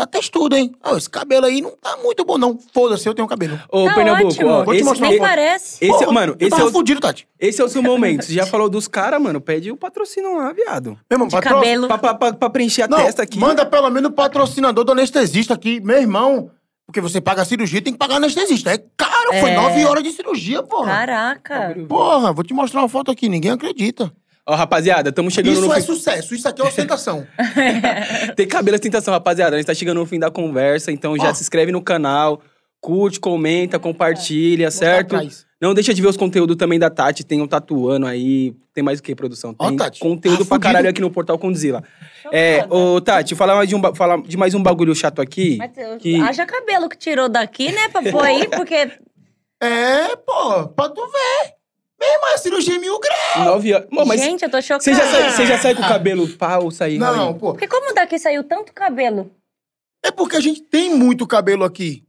tá 0.00 0.06
textudo, 0.06 0.56
hein? 0.56 0.72
Ah, 0.82 0.96
esse 0.96 1.08
cabelo 1.08 1.46
aí 1.46 1.60
não 1.60 1.70
tá 1.80 1.96
muito 2.02 2.24
bom, 2.24 2.36
não. 2.38 2.58
Foda-se, 2.72 3.08
eu 3.08 3.14
tenho 3.14 3.26
cabelo. 3.28 3.58
Ô, 3.70 3.86
Tá 3.86 3.94
Pernambuco, 3.94 4.28
ótimo. 4.28 4.50
ó, 4.50 4.64
Vou 4.64 4.74
te 4.74 4.78
esse, 4.80 4.88
mostrar 4.88 5.08
Nem 5.08 5.18
uma 5.18 5.26
foto. 5.26 5.36
parece. 5.36 5.84
esse, 5.84 5.98
Porra, 5.98 6.12
mano, 6.12 6.36
eu 6.38 6.46
esse 6.46 6.54
é, 6.54 6.58
tava 6.58 6.68
o, 6.68 6.72
fudido, 6.72 7.00
Tati. 7.00 7.28
esse 7.38 7.60
é 7.60 7.64
o 7.64 7.68
seu 7.68 7.82
momento. 7.82 8.24
Você 8.24 8.32
já 8.32 8.46
falou 8.46 8.68
dos 8.68 8.88
caras, 8.88 9.20
mano, 9.20 9.40
pede 9.40 9.70
o 9.70 9.76
patrocínio 9.76 10.36
lá, 10.36 10.52
viado. 10.52 10.90
Meu 11.08 11.16
irmão, 11.16 11.28
De 11.28 11.34
patro- 11.34 11.54
cabelo. 11.54 11.86
Pra, 11.86 11.98
pra, 11.98 12.14
pra, 12.14 12.32
pra 12.32 12.50
preencher 12.50 12.82
a 12.82 12.88
Não, 12.88 12.98
testa 12.98 13.22
aqui. 13.22 13.38
manda 13.38 13.64
pelo 13.66 13.88
menos 13.90 14.10
o 14.10 14.12
patrocinador 14.14 14.84
do 14.84 14.92
anestesista 14.92 15.54
aqui, 15.54 15.80
meu 15.80 15.96
irmão. 15.98 16.50
Porque 16.86 17.00
você 17.00 17.20
paga 17.20 17.42
a 17.42 17.44
cirurgia, 17.44 17.80
tem 17.80 17.92
que 17.92 17.98
pagar 18.00 18.16
anestesista. 18.16 18.72
É 18.72 18.78
caro, 18.96 19.28
foi 19.40 19.50
É. 19.50 19.54
nove 19.54 19.84
horas 19.84 20.02
de 20.02 20.10
cirurgia, 20.10 20.60
porra. 20.60 20.86
Caraca. 20.90 21.76
Porra, 21.88 22.32
vou 22.32 22.42
te 22.42 22.52
mostrar 22.52 22.80
uma 22.80 22.88
foto 22.88 23.12
aqui, 23.12 23.28
ninguém 23.28 23.52
acredita. 23.52 24.12
Ó, 24.50 24.54
rapaziada, 24.56 25.10
estamos 25.10 25.32
chegando 25.32 25.52
Isso 25.52 25.64
no 25.64 25.72
é 25.72 25.76
fim. 25.76 25.86
sucesso, 25.86 26.34
isso 26.34 26.48
aqui 26.48 26.60
é 26.60 26.64
ostentação. 26.64 27.24
Tem 28.34 28.48
cabelo 28.48 28.74
é 28.74 28.80
tentação, 28.80 29.14
rapaziada. 29.14 29.54
A 29.54 29.58
gente 29.60 29.66
tá 29.68 29.74
chegando 29.74 29.98
no 30.00 30.06
fim 30.06 30.18
da 30.18 30.28
conversa, 30.28 30.90
então 30.90 31.16
já 31.16 31.30
Ó. 31.30 31.34
se 31.34 31.42
inscreve 31.42 31.70
no 31.70 31.80
canal, 31.80 32.42
curte, 32.80 33.20
comenta, 33.20 33.78
compartilha, 33.78 34.68
certo? 34.72 35.14
atrás. 35.14 35.46
Não 35.60 35.72
deixa 35.72 35.94
de 35.94 36.02
ver 36.02 36.08
os 36.08 36.16
conteúdos 36.16 36.56
também 36.56 36.80
da 36.80 36.90
Tati, 36.90 37.22
tem 37.22 37.40
um 37.40 37.46
tatuando 37.46 38.08
aí. 38.08 38.52
Tem 38.74 38.82
mais 38.82 38.98
o 38.98 39.02
que, 39.04 39.14
produção? 39.14 39.54
Ó, 39.56 39.68
Tem 39.68 39.76
Tati, 39.76 40.00
conteúdo 40.00 40.38
tá 40.38 40.44
pra 40.46 40.56
fudido. 40.56 40.62
caralho 40.62 40.88
aqui 40.88 41.00
no 41.00 41.12
Portal 41.12 41.38
Condzilla. 41.38 41.84
É, 42.32 42.66
ô, 42.68 43.00
Tati, 43.00 43.36
falar 43.36 43.54
mais 43.54 43.68
de, 43.68 43.76
um, 43.76 43.94
falar 43.94 44.20
de 44.22 44.36
mais 44.36 44.52
um 44.52 44.62
bagulho 44.64 44.96
chato 44.96 45.22
aqui. 45.22 45.58
Mas 45.58 45.70
que... 46.00 46.20
haja 46.20 46.44
cabelo 46.44 46.88
que 46.88 46.98
tirou 46.98 47.28
daqui, 47.28 47.70
né? 47.70 47.88
Pra 47.88 48.02
pôr 48.02 48.24
aí, 48.24 48.48
porque. 48.50 48.90
É, 49.62 50.16
pô, 50.26 50.66
pra 50.70 50.88
tu 50.88 51.06
ver. 51.06 51.59
Meu 52.00 52.08
irmão, 52.12 52.28
é 52.32 52.38
cirurgia 52.38 52.74
em 52.74 52.78
mil 52.78 52.98
graus. 52.98 53.46
Nove 53.46 53.72
anos. 53.72 53.88
Mas 54.06 54.20
Gente, 54.20 54.42
eu 54.42 54.50
tô 54.50 54.60
chocada. 54.62 54.82
você 54.82 54.94
já, 54.94 55.06
sai, 55.06 55.30
você 55.30 55.46
já 55.46 55.58
sai 55.58 55.74
com 55.74 55.82
o 55.82 55.88
cabelo 55.88 56.26
pau, 56.36 56.70
sair 56.70 56.98
Não, 56.98 57.06
ralinho? 57.14 57.34
pô. 57.34 57.52
Porque 57.52 57.68
como 57.68 57.92
daqui 57.94 58.18
saiu 58.18 58.42
tanto 58.42 58.72
cabelo? 58.72 59.30
É 60.02 60.10
porque 60.10 60.36
a 60.36 60.40
gente 60.40 60.62
tem 60.62 60.94
muito 60.94 61.26
cabelo 61.26 61.62
aqui. 61.64 62.02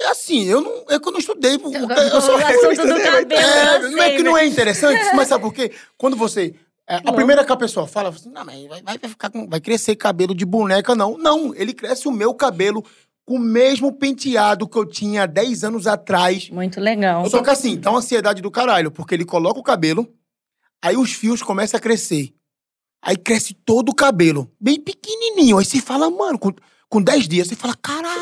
É 0.00 0.08
assim, 0.08 0.44
eu 0.46 0.60
não. 0.60 0.84
É 0.90 0.98
que 0.98 1.08
eu 1.08 1.12
não 1.12 1.18
estudei. 1.18 1.54
Eu, 1.54 1.70
eu 2.12 2.20
sou 2.20 2.34
o 2.34 2.38
assunto 2.38 2.86
do 2.86 3.00
cabelo, 3.02 3.32
É, 3.32 3.76
eu 3.76 3.90
não 3.90 3.98
é 4.02 4.06
sei, 4.08 4.16
que 4.16 4.22
não 4.22 4.34
né? 4.34 4.42
é 4.42 4.46
interessante, 4.46 5.14
mas 5.16 5.28
sabe 5.28 5.42
por 5.44 5.52
quê? 5.54 5.72
Quando 5.96 6.16
você. 6.16 6.54
é, 6.86 6.96
a 6.96 7.12
primeira 7.12 7.44
que 7.44 7.52
a 7.52 7.56
pessoa 7.56 7.86
fala, 7.86 8.10
assim, 8.10 8.30
não, 8.30 8.44
mas 8.44 8.66
vai, 8.66 8.82
vai 8.82 8.98
ficar 8.98 9.30
com, 9.30 9.48
vai 9.48 9.60
crescer 9.60 9.96
cabelo 9.96 10.34
de 10.34 10.44
boneca, 10.44 10.94
não. 10.94 11.16
Não, 11.18 11.54
ele 11.54 11.72
cresce 11.74 12.08
o 12.08 12.12
meu 12.12 12.34
cabelo 12.34 12.84
com 13.30 13.36
o 13.36 13.38
mesmo 13.38 13.92
penteado 13.92 14.68
que 14.68 14.76
eu 14.76 14.84
tinha 14.84 15.24
10 15.24 15.62
anos 15.62 15.86
atrás. 15.86 16.50
Muito 16.50 16.80
legal. 16.80 17.30
Só 17.30 17.40
que 17.40 17.48
assim, 17.48 17.78
dá 17.78 17.90
uma 17.90 18.00
ansiedade 18.00 18.42
do 18.42 18.50
caralho, 18.50 18.90
porque 18.90 19.14
ele 19.14 19.24
coloca 19.24 19.60
o 19.60 19.62
cabelo, 19.62 20.12
aí 20.82 20.96
os 20.96 21.12
fios 21.12 21.40
começam 21.40 21.78
a 21.78 21.80
crescer. 21.80 22.34
Aí 23.00 23.16
cresce 23.16 23.54
todo 23.54 23.90
o 23.90 23.94
cabelo, 23.94 24.50
bem 24.60 24.80
pequenininho. 24.80 25.58
Aí 25.58 25.64
você 25.64 25.80
fala, 25.80 26.10
mano, 26.10 26.40
com, 26.40 26.52
com 26.88 27.00
10 27.00 27.28
dias, 27.28 27.46
você 27.46 27.54
fala, 27.54 27.76
caralho! 27.80 28.16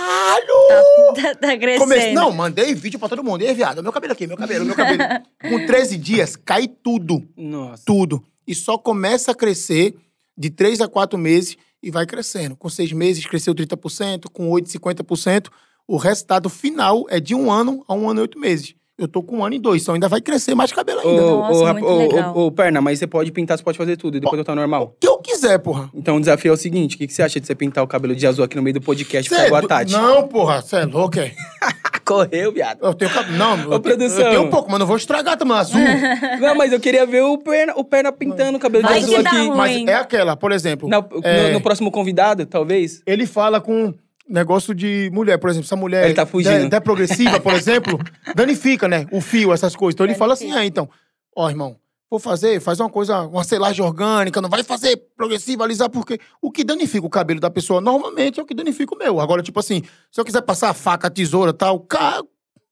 Tá, 1.14 1.34
tá 1.34 1.56
crescendo. 1.56 1.88
Comece... 1.88 2.12
Não, 2.12 2.30
mandei 2.30 2.74
vídeo 2.74 2.98
pra 2.98 3.08
todo 3.08 3.24
mundo. 3.24 3.40
E 3.40 3.46
aí, 3.46 3.54
viado, 3.54 3.82
meu 3.82 3.90
cabelo 3.90 4.12
aqui, 4.12 4.26
meu 4.26 4.36
cabelo, 4.36 4.66
meu 4.66 4.74
cabelo. 4.74 5.02
Com 5.40 5.64
13 5.64 5.96
dias, 5.96 6.36
cai 6.36 6.68
tudo, 6.68 7.26
Nossa. 7.34 7.82
tudo. 7.86 8.22
E 8.46 8.54
só 8.54 8.76
começa 8.76 9.30
a 9.30 9.34
crescer 9.34 9.96
de 10.36 10.50
3 10.50 10.82
a 10.82 10.86
4 10.86 11.18
meses 11.18 11.56
e 11.82 11.90
vai 11.90 12.06
crescendo. 12.06 12.56
Com 12.56 12.68
6 12.68 12.92
meses, 12.92 13.24
cresceu 13.26 13.54
30%, 13.54 14.24
com 14.32 14.50
8, 14.50 14.68
50%. 14.70 15.46
O 15.86 15.96
resultado 15.96 16.48
final 16.48 17.06
é 17.08 17.18
de 17.20 17.34
um 17.34 17.50
ano 17.50 17.82
a 17.88 17.94
um 17.94 18.08
ano 18.10 18.20
e 18.20 18.22
oito 18.22 18.38
meses. 18.38 18.74
Eu 18.98 19.06
tô 19.06 19.22
com 19.22 19.38
um 19.38 19.44
ano 19.44 19.54
e 19.54 19.60
dois, 19.60 19.82
então 19.82 19.94
ainda 19.94 20.08
vai 20.08 20.20
crescer 20.20 20.56
mais 20.56 20.72
cabelo 20.72 20.98
ainda. 21.00 21.24
Ô, 21.24 21.36
Nossa, 21.38 21.60
ô, 21.60 21.64
rap- 21.64 21.72
muito 21.74 21.88
ô, 21.88 21.96
legal. 21.98 22.36
ô, 22.36 22.46
ô, 22.46 22.50
Perna, 22.52 22.80
mas 22.80 22.98
você 22.98 23.06
pode 23.06 23.30
pintar, 23.30 23.56
você 23.56 23.62
pode 23.62 23.78
fazer 23.78 23.96
tudo, 23.96 24.16
e 24.16 24.20
depois 24.20 24.36
eu 24.36 24.44
tá 24.44 24.56
normal. 24.56 24.92
O 24.96 24.98
que 25.00 25.06
eu 25.06 25.18
quiser, 25.18 25.56
porra. 25.60 25.88
Então 25.94 26.16
o 26.16 26.20
desafio 26.20 26.50
é 26.50 26.54
o 26.54 26.56
seguinte: 26.56 26.96
o 26.96 26.98
que, 26.98 27.06
que 27.06 27.12
você 27.12 27.22
acha 27.22 27.38
de 27.38 27.46
você 27.46 27.54
pintar 27.54 27.84
o 27.84 27.86
cabelo 27.86 28.14
de 28.16 28.26
azul 28.26 28.44
aqui 28.44 28.56
no 28.56 28.62
meio 28.62 28.74
do 28.74 28.80
podcast 28.80 29.24
e 29.24 29.28
Cê 29.28 29.34
ficar 29.36 29.44
é 29.44 29.46
igual 29.46 29.58
a 29.58 29.62
do- 29.62 29.68
Tati? 29.68 29.92
Não, 29.92 30.26
porra, 30.26 30.60
você 30.60 30.76
é 30.78 30.84
louco, 30.84 31.16
é? 31.20 31.32
Correu, 32.08 32.52
viado. 32.52 32.78
Eu 32.82 32.94
tenho 32.94 33.10
cabelo. 33.10 33.36
Não, 33.36 33.58
eu, 33.60 33.70
Ô, 33.72 33.78
tenho- 33.78 33.80
produção. 33.82 34.20
eu 34.24 34.30
tenho 34.30 34.42
um 34.42 34.50
pouco, 34.50 34.70
mas 34.70 34.78
não 34.80 34.86
vou 34.86 34.96
estragar 34.96 35.36
também 35.36 35.56
azul. 35.56 35.78
Não, 36.40 36.54
mas 36.54 36.72
eu 36.72 36.80
queria 36.80 37.04
ver 37.06 37.22
o 37.22 37.36
Perna, 37.38 37.74
o 37.76 37.84
perna 37.84 38.10
pintando 38.12 38.56
o 38.56 38.60
cabelo 38.60 38.82
Vai 38.84 38.98
de 39.00 39.04
azul 39.04 39.16
aqui. 39.18 39.36
ruim. 39.36 39.56
mas 39.56 39.86
é 39.86 39.94
aquela, 39.94 40.36
por 40.36 40.52
exemplo. 40.52 40.88
Na- 40.88 41.04
é, 41.22 41.48
no, 41.48 41.52
no 41.54 41.60
próximo 41.60 41.90
convidado, 41.90 42.46
talvez. 42.46 43.02
ele 43.06 43.26
fala 43.26 43.60
com 43.60 43.92
negócio 44.28 44.74
de 44.74 45.10
mulher, 45.12 45.38
por 45.38 45.48
exemplo, 45.50 45.66
se 45.66 45.72
a 45.74 45.76
mulher 45.76 46.04
Ele 46.04 46.14
tá 46.14 46.26
fugindo. 46.26 46.74
é 46.74 46.80
progressiva, 46.80 47.40
por 47.40 47.52
exemplo, 47.54 47.98
danifica, 48.34 48.86
né? 48.86 49.06
O 49.10 49.20
fio, 49.20 49.52
essas 49.52 49.74
coisas. 49.74 49.94
Então 49.94 50.04
ele 50.06 50.14
fala 50.14 50.34
assim, 50.34 50.52
ah, 50.52 50.64
então, 50.64 50.88
ó, 51.36 51.48
irmão, 51.48 51.76
vou 52.10 52.18
fazer, 52.18 52.60
faz 52.60 52.80
uma 52.80 52.88
coisa, 52.88 53.20
uma 53.22 53.44
selagem 53.44 53.84
orgânica, 53.84 54.40
não 54.40 54.48
vai 54.48 54.62
fazer 54.62 54.96
progressiva, 55.16 55.64
alisar, 55.64 55.90
porque 55.90 56.18
o 56.40 56.50
que 56.50 56.64
danifica 56.64 57.06
o 57.06 57.10
cabelo 57.10 57.40
da 57.40 57.50
pessoa 57.50 57.80
normalmente 57.80 58.40
é 58.40 58.42
o 58.42 58.46
que 58.46 58.54
danifica 58.54 58.94
o 58.94 58.98
meu. 58.98 59.20
Agora, 59.20 59.42
tipo 59.42 59.60
assim, 59.60 59.82
se 60.10 60.20
eu 60.20 60.24
quiser 60.24 60.42
passar 60.42 60.70
a 60.70 60.74
faca, 60.74 61.08
a 61.08 61.10
tesoura 61.10 61.50
e 61.50 61.54
tal, 61.54 61.80
cara, 61.80 62.22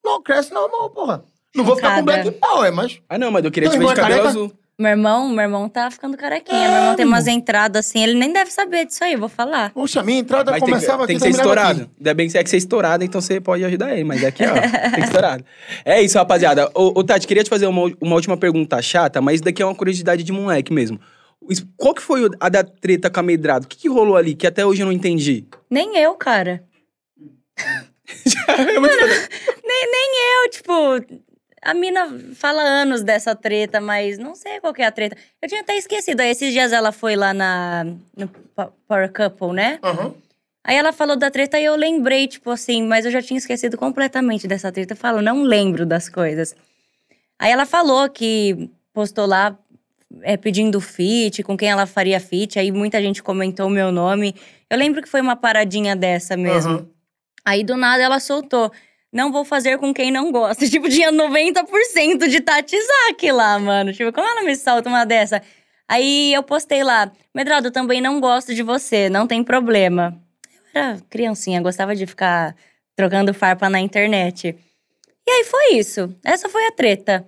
não 0.05 0.23
cresce 0.23 0.53
normal, 0.53 0.91
porra. 0.91 1.25
Não 1.55 1.65
vou 1.65 1.77
ficar 1.77 1.97
com 1.97 2.05
black 2.05 2.31
power, 2.33 2.73
mas. 2.73 3.01
Ah, 3.09 3.19
não, 3.19 3.31
mas 3.31 3.45
eu 3.45 3.51
queria 3.51 3.71
te 3.71 3.79
ver 3.79 3.87
de 3.87 3.95
cabelo 3.95 4.09
careca? 4.09 4.29
azul. 4.29 4.53
Meu 4.79 4.91
irmão, 4.91 5.31
meu 5.31 5.41
irmão 5.43 5.71
tá 5.71 5.91
ficando 5.91 6.19
carequinha. 6.19 6.59
É, 6.59 6.69
meu 6.69 6.79
irmão 6.81 6.97
tem 6.97 7.07
umas 7.07 7.27
entradas 7.27 7.87
assim, 7.87 8.03
ele 8.03 8.13
nem 8.13 8.31
deve 8.31 8.51
saber 8.51 8.85
disso 8.85 9.03
aí, 9.03 9.15
eu 9.15 9.19
vou 9.19 9.29
falar. 9.29 9.73
Poxa, 9.73 10.03
minha 10.03 10.19
entrada 10.19 10.51
Mas 10.51 10.61
tem, 10.61 10.67
que- 10.67 10.73
começava 10.75 11.07
tem 11.07 11.17
aqui 11.17 11.25
que 11.25 11.33
ser 11.33 11.39
estourado. 11.39 11.83
aqui. 11.85 11.91
Ainda 11.99 12.15
bem 12.15 12.27
que 12.27 12.33
você 12.33 12.39
é 12.39 12.45
que 12.45 12.51
ser 12.51 12.57
estourado, 12.59 13.03
então 13.03 13.19
você 13.19 13.41
pode 13.41 13.65
ajudar 13.65 13.95
ele. 13.95 14.05
Mas 14.05 14.23
aqui, 14.23 14.45
ó, 14.45 14.53
tem 14.53 14.63
que 14.71 14.91
ser 14.97 15.05
estourado. 15.05 15.45
É 15.83 16.03
isso, 16.03 16.19
rapaziada. 16.19 16.71
Ô, 16.75 16.93
ô, 17.01 17.03
Tati, 17.03 17.27
queria 17.27 17.43
te 17.43 17.49
fazer 17.49 17.67
uma, 17.67 17.91
uma 18.03 18.15
última 18.17 18.37
pergunta 18.37 18.81
chata, 18.83 19.19
mas 19.23 19.37
isso 19.37 19.45
daqui 19.45 19.63
é 19.63 19.65
uma 19.65 19.75
curiosidade 19.75 20.23
de 20.23 20.31
moleque 20.31 20.71
mesmo. 20.71 21.01
Isso- 21.49 21.67
Qual 21.75 21.95
que 21.95 22.03
foi 22.03 22.29
a 22.39 22.49
da 22.51 22.63
treta 22.63 23.09
com 23.09 23.21
a 23.21 23.23
Medrado? 23.23 23.65
O 23.65 23.69
que, 23.69 23.79
que 23.79 23.89
rolou 23.89 24.15
ali 24.15 24.35
que 24.35 24.47
até 24.47 24.67
hoje 24.67 24.83
eu 24.83 24.87
não 24.87 24.93
entendi? 24.93 25.47
Nem 25.71 25.97
eu, 25.97 26.15
cara. 26.17 26.63
É 28.49 28.79
muito- 28.79 28.95
Nem, 29.65 29.91
nem 29.91 30.13
eu, 30.45 30.51
tipo. 30.51 31.26
A 31.69 31.75
mina 31.75 32.07
fala 32.35 32.63
anos 32.63 33.03
dessa 33.03 33.35
treta, 33.35 33.81
mas 33.81 34.19
não 34.19 34.35
sei 34.37 34.61
qual 34.61 34.73
que 34.73 34.83
é 34.83 34.87
a 34.87 34.91
treta. 34.93 35.17
Eu 35.43 35.49
tinha 35.49 35.63
até 35.63 35.77
esquecido. 35.77 36.21
Aí 36.21 36.31
esses 36.31 36.53
dias 36.53 36.73
ela 36.73 36.93
foi 36.93 37.17
lá 37.17 37.35
na, 37.35 37.85
no 38.17 38.29
Po- 38.55 38.73
Power 38.87 39.13
Couple, 39.13 39.53
né? 39.53 39.79
Aham. 39.83 40.15
Aí 40.65 40.77
ela 40.77 40.93
falou 40.93 41.17
da 41.17 41.31
treta 41.31 41.59
e 41.59 41.65
eu 41.65 41.75
lembrei, 41.77 42.27
tipo 42.29 42.51
assim, 42.51 42.83
mas 42.85 43.05
eu 43.05 43.11
já 43.11 43.21
tinha 43.23 43.39
esquecido 43.39 43.77
completamente 43.77 44.47
dessa 44.47 44.71
treta. 44.71 44.93
Eu 44.93 44.97
falo, 44.97 45.21
não 45.23 45.43
lembro 45.43 45.85
das 45.85 46.09
coisas. 46.09 46.55
Aí 47.39 47.51
ela 47.51 47.67
falou 47.67 48.09
que 48.09 48.71
postou 48.93 49.27
lá 49.27 49.57
é, 50.23 50.37
pedindo 50.37 50.81
feat, 50.81 51.43
com 51.43 51.57
quem 51.57 51.69
ela 51.71 51.87
faria 51.87 52.21
feat. 52.21 52.59
Aí 52.59 52.71
muita 52.71 53.01
gente 53.03 53.23
comentou 53.23 53.67
o 53.67 53.71
meu 53.71 53.91
nome. 53.91 54.35
Eu 54.71 54.79
lembro 54.79 55.03
que 55.03 55.09
foi 55.09 55.21
uma 55.21 55.35
paradinha 55.37 55.97
dessa 55.97 56.37
mesmo. 56.37 56.73
Aham. 56.73 56.87
Aí 57.45 57.63
do 57.65 57.77
nada 57.77 58.03
ela 58.03 58.19
soltou. 58.21 58.71
Não 59.17 59.33
vou 59.33 59.47
fazer 59.47 59.79
com 59.79 59.95
quem 59.95 60.11
não 60.11 60.31
gosta. 60.31 60.65
Tipo, 60.69 60.91
tinha 60.91 61.11
90% 61.11 62.29
de 62.29 62.41
Tatizaki 62.41 63.33
lá, 63.33 63.59
mano. 63.59 63.91
Tipo, 63.91 64.13
como 64.13 64.29
ela 64.29 64.43
me 64.43 64.55
solta 64.55 64.91
uma 64.91 65.07
dessa? 65.07 65.41
Aí 65.89 66.35
eu 66.35 66.43
postei 66.43 66.83
lá, 66.83 67.11
Medrado, 67.35 67.71
também 67.71 68.01
não 68.01 68.21
gosto 68.21 68.55
de 68.55 68.63
você, 68.63 69.09
não 69.09 69.27
tem 69.27 69.43
problema. 69.43 70.21
Eu 70.75 70.83
era 70.83 70.99
criancinha, 71.09 71.63
gostava 71.63 71.95
de 71.95 72.07
ficar 72.07 72.55
trocando 72.95 73.33
farpa 73.33 73.71
na 73.71 73.81
internet. 73.81 74.55
E 75.27 75.31
aí 75.31 75.45
foi 75.45 75.75
isso. 75.75 76.15
Essa 76.23 76.49
foi 76.49 76.67
a 76.67 76.73
treta. 76.73 77.25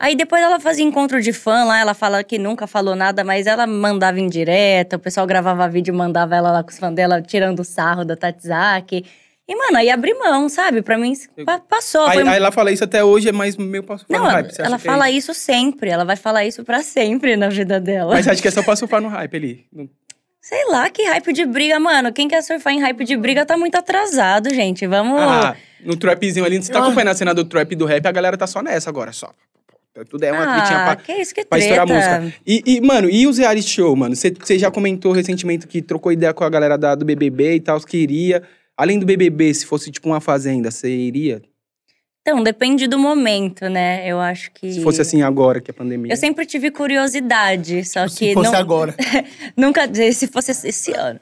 Aí 0.00 0.16
depois 0.16 0.42
ela 0.42 0.58
fazia 0.58 0.84
encontro 0.84 1.20
de 1.20 1.32
fã 1.32 1.62
lá, 1.64 1.78
ela 1.78 1.94
fala 1.94 2.24
que 2.24 2.38
nunca 2.38 2.66
falou 2.66 2.96
nada, 2.96 3.22
mas 3.22 3.46
ela 3.46 3.66
mandava 3.66 4.18
em 4.18 4.28
direta, 4.28 4.96
o 4.96 4.98
pessoal 4.98 5.26
gravava 5.26 5.68
vídeo 5.68 5.94
mandava 5.94 6.34
ela 6.34 6.50
lá 6.50 6.62
com 6.64 6.70
os 6.70 6.78
fãs 6.78 6.94
dela 6.94 7.20
tirando 7.20 7.62
sarro 7.62 8.04
da 8.04 8.16
Tatizaki. 8.16 9.04
E, 9.50 9.56
mano, 9.56 9.78
aí 9.78 9.90
abri 9.90 10.14
mão, 10.14 10.48
sabe? 10.48 10.80
Pra 10.80 10.96
mim, 10.96 11.12
pa- 11.44 11.58
passou. 11.58 12.06
Aí, 12.06 12.20
foi... 12.20 12.28
aí 12.28 12.36
ela 12.36 12.52
fala 12.52 12.70
isso 12.70 12.84
até 12.84 13.02
hoje, 13.02 13.30
é 13.30 13.32
mais 13.32 13.56
surfar 13.56 13.98
Não, 14.08 14.20
no 14.20 14.30
hype. 14.30 14.52
Você 14.52 14.62
ela 14.62 14.76
é 14.76 14.78
fala 14.78 15.10
isso? 15.10 15.32
isso 15.32 15.40
sempre, 15.40 15.90
ela 15.90 16.04
vai 16.04 16.14
falar 16.14 16.44
isso 16.44 16.62
pra 16.62 16.82
sempre 16.82 17.36
na 17.36 17.48
vida 17.48 17.80
dela. 17.80 18.14
Mas 18.14 18.28
acho 18.28 18.40
que 18.40 18.46
é 18.46 18.50
só 18.52 18.62
pra 18.62 18.76
surfar 18.76 19.00
no 19.00 19.08
hype 19.08 19.36
ali. 19.36 19.66
Sei 20.40 20.66
lá, 20.68 20.88
que 20.88 21.02
hype 21.02 21.32
de 21.32 21.44
briga, 21.46 21.80
mano. 21.80 22.12
Quem 22.12 22.28
quer 22.28 22.42
surfar 22.44 22.72
em 22.72 22.80
hype 22.80 23.04
de 23.04 23.16
briga 23.16 23.44
tá 23.44 23.56
muito 23.56 23.74
atrasado, 23.74 24.54
gente. 24.54 24.86
Vamos. 24.86 25.20
Ah, 25.20 25.56
no 25.84 25.96
trapzinho 25.96 26.46
ali, 26.46 26.62
você 26.62 26.70
tá 26.70 26.78
acompanhando 26.78 27.08
a 27.08 27.14
cena 27.14 27.34
do 27.34 27.44
trap 27.44 27.72
e 27.72 27.74
do 27.74 27.86
rap, 27.86 28.06
a 28.06 28.12
galera 28.12 28.36
tá 28.36 28.46
só 28.46 28.62
nessa 28.62 28.88
agora, 28.88 29.12
só. 29.12 29.34
Tudo 30.08 30.22
é 30.22 30.30
uma 30.30 30.44
ah, 30.44 30.84
pra, 30.84 30.96
que 30.96 31.12
isso, 31.12 31.34
que 31.34 31.44
pra 31.44 31.58
estourar 31.58 31.88
música. 31.88 32.32
E, 32.46 32.62
e, 32.64 32.80
mano, 32.80 33.10
e 33.10 33.26
os 33.26 33.38
reality 33.38 33.68
show, 33.68 33.94
mano? 33.96 34.14
Você 34.14 34.56
já 34.56 34.70
comentou 34.70 35.10
recentemente 35.10 35.66
que 35.66 35.82
trocou 35.82 36.12
ideia 36.12 36.32
com 36.32 36.44
a 36.44 36.48
galera 36.48 36.78
da, 36.78 36.94
do 36.94 37.04
BBB 37.04 37.56
e 37.56 37.60
tal, 37.60 37.80
que 37.80 37.96
iria. 37.96 38.40
Além 38.80 38.98
do 38.98 39.04
BBB, 39.04 39.52
se 39.52 39.66
fosse 39.66 39.90
tipo 39.90 40.08
uma 40.08 40.22
fazenda, 40.22 40.70
você 40.70 40.88
iria? 40.88 41.42
Então, 42.22 42.42
depende 42.42 42.86
do 42.86 42.98
momento, 42.98 43.68
né? 43.68 44.10
Eu 44.10 44.18
acho 44.18 44.50
que. 44.52 44.72
Se 44.72 44.80
fosse 44.80 45.02
assim 45.02 45.20
agora, 45.20 45.60
que 45.60 45.70
é 45.70 45.74
pandemia. 45.74 46.10
Eu 46.10 46.16
sempre 46.16 46.46
tive 46.46 46.70
curiosidade, 46.70 47.84
só 47.84 48.04
que 48.04 48.10
Se 48.10 48.32
fosse 48.32 48.50
não, 48.50 48.58
agora. 48.58 48.94
nunca 49.54 49.86
se 50.14 50.26
fosse 50.26 50.52
esse 50.66 50.92
ano. 50.92 51.20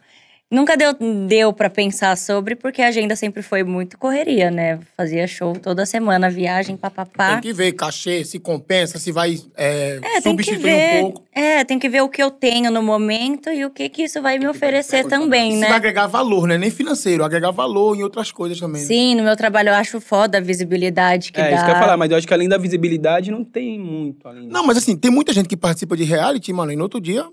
Nunca 0.51 0.79
deu, 0.79 0.95
deu 1.27 1.53
para 1.53 1.69
pensar 1.69 2.16
sobre, 2.16 2.57
porque 2.57 2.81
a 2.81 2.89
agenda 2.89 3.15
sempre 3.15 3.43
foi 3.43 3.62
muito 3.62 3.99
correria, 3.99 4.51
né? 4.51 4.79
Fazia 4.97 5.27
show 5.27 5.53
toda 5.53 5.85
semana, 5.85 6.31
viagem, 6.31 6.75
papapá. 6.75 7.33
Tem 7.33 7.41
que 7.43 7.53
ver 7.53 7.73
cachê, 7.73 8.25
se 8.25 8.39
compensa, 8.39 8.99
se 8.99 9.12
vai 9.12 9.37
é, 9.55 9.99
É, 10.03 10.20
tem 10.23 10.35
que 10.35 10.45
substituir 10.45 10.62
ver. 10.62 10.97
um 10.97 11.03
pouco. 11.12 11.25
É, 11.35 11.65
tem 11.65 11.79
que 11.79 11.87
ver 11.87 12.01
o 12.01 12.09
que 12.09 12.23
eu 12.23 12.31
tenho 12.31 12.70
no 12.70 12.83
momento 12.83 13.51
e 13.51 13.62
o 13.66 13.70
que, 13.70 13.91
que 13.91 14.05
isso 14.05 14.23
vai 14.23 14.39
me 14.39 14.49
oferecer 14.49 15.05
também, 15.07 15.53
Se 15.53 15.59
né? 15.59 15.69
vai 15.69 15.77
agregar 15.77 16.07
valor, 16.07 16.49
né? 16.49 16.57
Nem 16.57 16.70
financeiro, 16.70 17.23
agregar 17.23 17.51
valor 17.51 17.95
em 17.95 18.03
outras 18.03 18.33
coisas 18.33 18.59
também. 18.59 18.81
né? 18.81 18.89
Sim, 18.89 19.16
no 19.16 19.25
meu 19.25 19.37
trabalho 19.37 19.69
eu 19.69 19.75
acho 19.75 20.01
foda 20.01 20.39
a 20.39 20.41
visibilidade 20.41 21.31
que 21.31 21.41
é, 21.43 21.51
dá. 21.51 21.57
isso 21.57 21.65
que 21.66 21.70
eu 21.70 21.75
ia 21.75 21.81
falar, 21.81 21.99
mas 21.99 22.11
eu 22.11 22.16
acho 22.16 22.27
que 22.27 22.33
além 22.33 22.49
da 22.49 22.57
visibilidade 22.57 23.31
não 23.31 23.45
tem 23.45 23.79
muito 23.79 24.27
além 24.27 24.49
Não, 24.49 24.65
mas 24.65 24.79
assim, 24.79 24.97
tem 24.97 25.11
muita 25.11 25.31
gente 25.35 25.47
que 25.47 25.59
participa 25.59 25.95
de 25.95 26.05
reality, 26.05 26.51
mano, 26.55 26.73
e 26.73 26.77
no 26.77 26.85
outro 26.85 26.99
dia. 27.03 27.27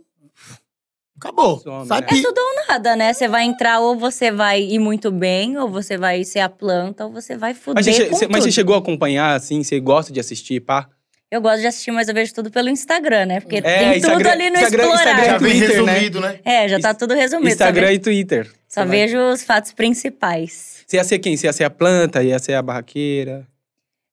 Acabou. 1.26 1.60
Some, 1.60 1.88
Sai 1.88 2.02
né? 2.02 2.08
É 2.10 2.22
tudo 2.22 2.38
ou 2.38 2.68
nada, 2.68 2.96
né? 2.96 3.14
Você 3.14 3.28
vai 3.28 3.44
entrar 3.44 3.80
ou 3.80 3.98
você 3.98 4.32
vai 4.32 4.62
ir 4.62 4.80
muito 4.80 5.12
bem, 5.12 5.58
ou 5.58 5.68
você 5.70 5.98
vai 5.98 6.24
ser 6.24 6.40
a 6.40 6.50
planta, 6.50 7.06
ou 7.06 7.12
você 7.12 7.36
vai 7.36 7.54
fuder 7.54 7.84
Mas, 7.84 7.86
você, 7.86 8.06
com 8.06 8.16
você- 8.16 8.28
mas 8.28 8.38
você 8.44 8.50
tudo. 8.50 8.56
chegou 8.56 8.76
a 8.76 8.80
acompanhar, 8.80 9.36
assim, 9.36 9.64
você 9.64 9.80
gosta 9.80 10.12
de 10.14 10.20
assistir, 10.20 10.60
pá? 10.62 10.88
Eu 11.32 11.42
gosto 11.42 11.60
de 11.62 11.68
assistir, 11.68 11.92
mas 11.92 12.08
eu 12.08 12.14
vejo 12.14 12.34
tudo 12.34 12.52
pelo 12.52 12.70
Instagram, 12.70 13.26
né? 13.26 13.40
Porque 13.42 13.58
É, 13.58 13.62
tem 13.62 13.88
tudo 13.94 13.96
Instagram- 14.12 14.32
ali 14.32 14.50
no 14.52 14.56
Instagram- 14.58 14.84
explorar. 14.84 15.02
Instagram 15.04 15.26
Já 15.26 15.36
é 15.36 15.40
vem 15.40 15.60
Twitter, 15.60 15.84
né? 15.84 15.92
resumido, 15.94 16.22
né? 16.22 16.40
É, 16.46 16.70
já 16.70 16.80
tá 16.80 16.94
tudo 16.94 17.14
resumido. 17.16 17.50
Instagram 17.50 17.94
e 17.94 18.00
Twitter. 18.00 18.52
só 18.70 18.86
vejo 18.86 19.18
os 19.18 19.44
fatos 19.44 19.72
principais. 19.74 20.84
Você 20.86 20.98
ia 20.98 21.04
ser 21.04 21.18
quem? 21.20 21.36
Você 21.36 21.48
ia 21.48 21.54
ser 21.54 21.64
a 21.64 21.70
planta, 21.70 22.22
ia 22.24 22.38
ser 22.38 22.54
a 22.54 22.62
barraqueira? 22.62 23.46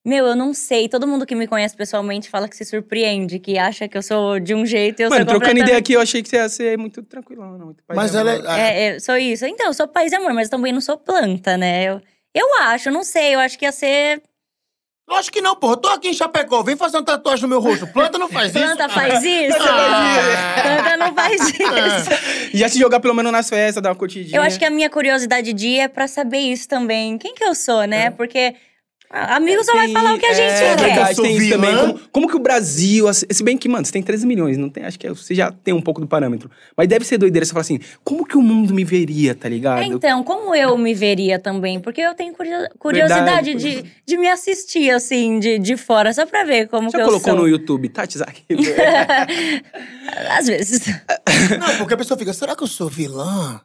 Meu, 0.04 0.26
eu 0.26 0.34
não 0.34 0.52
sei. 0.52 0.88
Todo 0.88 1.06
mundo 1.06 1.24
que 1.24 1.34
me 1.34 1.46
conhece 1.46 1.76
pessoalmente 1.76 2.28
fala 2.28 2.48
que 2.48 2.56
se 2.56 2.64
surpreende, 2.64 3.38
que 3.38 3.56
acha 3.56 3.86
que 3.86 3.96
eu 3.96 4.02
sou 4.02 4.40
de 4.40 4.52
um 4.54 4.66
jeito 4.66 5.00
e 5.00 5.04
eu 5.04 5.10
Mano, 5.10 5.24
sou 5.24 5.38
trocando 5.38 5.60
ideia 5.60 5.78
aqui, 5.78 5.92
eu 5.92 6.00
achei 6.00 6.22
que 6.22 6.28
você 6.28 6.36
ia 6.36 6.48
ser 6.48 6.76
muito 6.76 7.02
tranquilão, 7.04 7.56
não. 7.56 7.66
Muito 7.66 7.84
Mas 7.88 8.14
ela 8.14 8.32
é. 8.32 8.60
É, 8.60 8.84
é, 8.96 8.98
sou 9.00 9.16
isso. 9.16 9.46
Então, 9.46 9.66
eu 9.66 9.74
sou 9.74 9.86
paz 9.86 10.10
e 10.10 10.16
amor, 10.16 10.32
mas 10.34 10.46
eu 10.48 10.50
também 10.50 10.72
não 10.72 10.80
sou 10.80 10.98
planta, 10.98 11.56
né? 11.56 11.84
Eu, 11.84 12.00
eu 12.34 12.46
acho, 12.62 12.90
não 12.90 13.04
sei. 13.04 13.34
Eu 13.34 13.38
acho 13.40 13.56
que 13.58 13.64
ia 13.64 13.70
ser... 13.72 14.20
Lógico 15.08 15.34
que 15.36 15.42
não, 15.42 15.54
porra. 15.54 15.74
Eu 15.74 15.76
tô 15.76 15.88
aqui 15.88 16.08
em 16.08 16.14
Chapecó, 16.14 16.62
vem 16.62 16.76
fazer 16.76 16.96
uma 16.96 17.04
tatuagem 17.04 17.42
no 17.42 17.48
meu 17.48 17.60
rosto. 17.60 17.86
Planta 17.86 18.18
não 18.18 18.28
faz 18.28 18.54
isso. 18.54 18.64
Planta 18.64 18.88
faz 18.88 19.22
isso? 19.22 19.58
Ah. 19.60 20.62
Planta 20.62 20.96
não 20.96 21.14
faz 21.14 21.40
isso. 21.50 22.56
Ia 22.56 22.68
se 22.68 22.78
jogar 22.78 22.98
pelo 23.00 23.14
menos 23.14 23.30
nas 23.30 23.48
festas, 23.48 23.82
dar 23.82 23.90
uma 23.90 23.94
curtidinha. 23.96 24.36
Eu 24.36 24.42
acho 24.42 24.58
que 24.58 24.64
a 24.64 24.70
minha 24.70 24.88
curiosidade 24.90 25.52
de 25.52 25.68
ir 25.68 25.78
é 25.80 25.88
pra 25.88 26.08
saber 26.08 26.38
isso 26.38 26.66
também. 26.68 27.18
Quem 27.18 27.34
que 27.34 27.44
eu 27.44 27.54
sou, 27.54 27.84
né? 27.84 28.10
Porque 28.10 28.38
a- 28.48 28.71
amigo 29.12 29.62
só 29.64 29.72
vai 29.74 29.88
falar 29.92 30.14
o 30.14 30.18
que 30.18 30.26
a 30.26 30.32
gente 30.32 30.50
é, 30.50 30.76
quer. 30.76 30.80
verdade, 30.80 31.22
tem 31.22 31.36
isso 31.36 31.48
também. 31.50 31.76
Como, 31.76 31.98
como 32.12 32.28
que 32.28 32.36
o 32.36 32.38
Brasil, 32.38 33.06
assim, 33.08 33.26
se 33.30 33.42
bem 33.44 33.56
que, 33.58 33.68
mano, 33.68 33.84
você 33.84 33.92
tem 33.92 34.02
13 34.02 34.26
milhões, 34.26 34.56
não 34.56 34.68
tem, 34.70 34.84
acho 34.84 34.98
que 34.98 35.06
é- 35.06 35.10
você 35.10 35.34
já 35.34 35.50
tem 35.52 35.74
um 35.74 35.80
pouco 35.80 36.00
do 36.00 36.06
parâmetro. 36.06 36.50
Mas 36.76 36.88
deve 36.88 37.04
ser 37.04 37.18
doideira 37.18 37.44
você 37.44 37.52
falar 37.52 37.60
assim, 37.62 37.78
como 38.02 38.26
que 38.26 38.36
o 38.36 38.42
mundo 38.42 38.72
me 38.74 38.84
veria, 38.84 39.34
tá 39.34 39.48
ligado? 39.48 39.82
É, 39.82 39.86
então, 39.86 40.22
como 40.24 40.54
eu 40.54 40.76
me 40.78 40.94
veria 40.94 41.38
também? 41.38 41.78
Porque 41.80 42.00
eu 42.00 42.14
tenho 42.14 42.32
curio- 42.34 42.68
curiosidade 42.78 43.54
de, 43.54 43.84
de 44.06 44.16
me 44.16 44.28
assistir, 44.28 44.90
assim, 44.90 45.38
de, 45.38 45.58
de 45.58 45.76
fora, 45.76 46.12
só 46.12 46.24
pra 46.26 46.44
ver 46.44 46.68
como 46.68 46.90
Já 46.90 46.98
que 46.98 47.02
eu 47.02 47.06
colocou 47.06 47.32
sou. 47.34 47.42
no 47.42 47.48
YouTube, 47.48 47.88
Tati 47.90 48.18
Zaki? 48.18 48.44
Às 50.30 50.46
vezes. 50.46 50.86
Não, 51.58 51.76
porque 51.78 51.94
a 51.94 51.96
pessoa 51.96 52.18
fica, 52.18 52.32
será 52.32 52.54
que 52.56 52.62
eu 52.62 52.66
sou 52.68 52.88
vilã? 52.88 53.60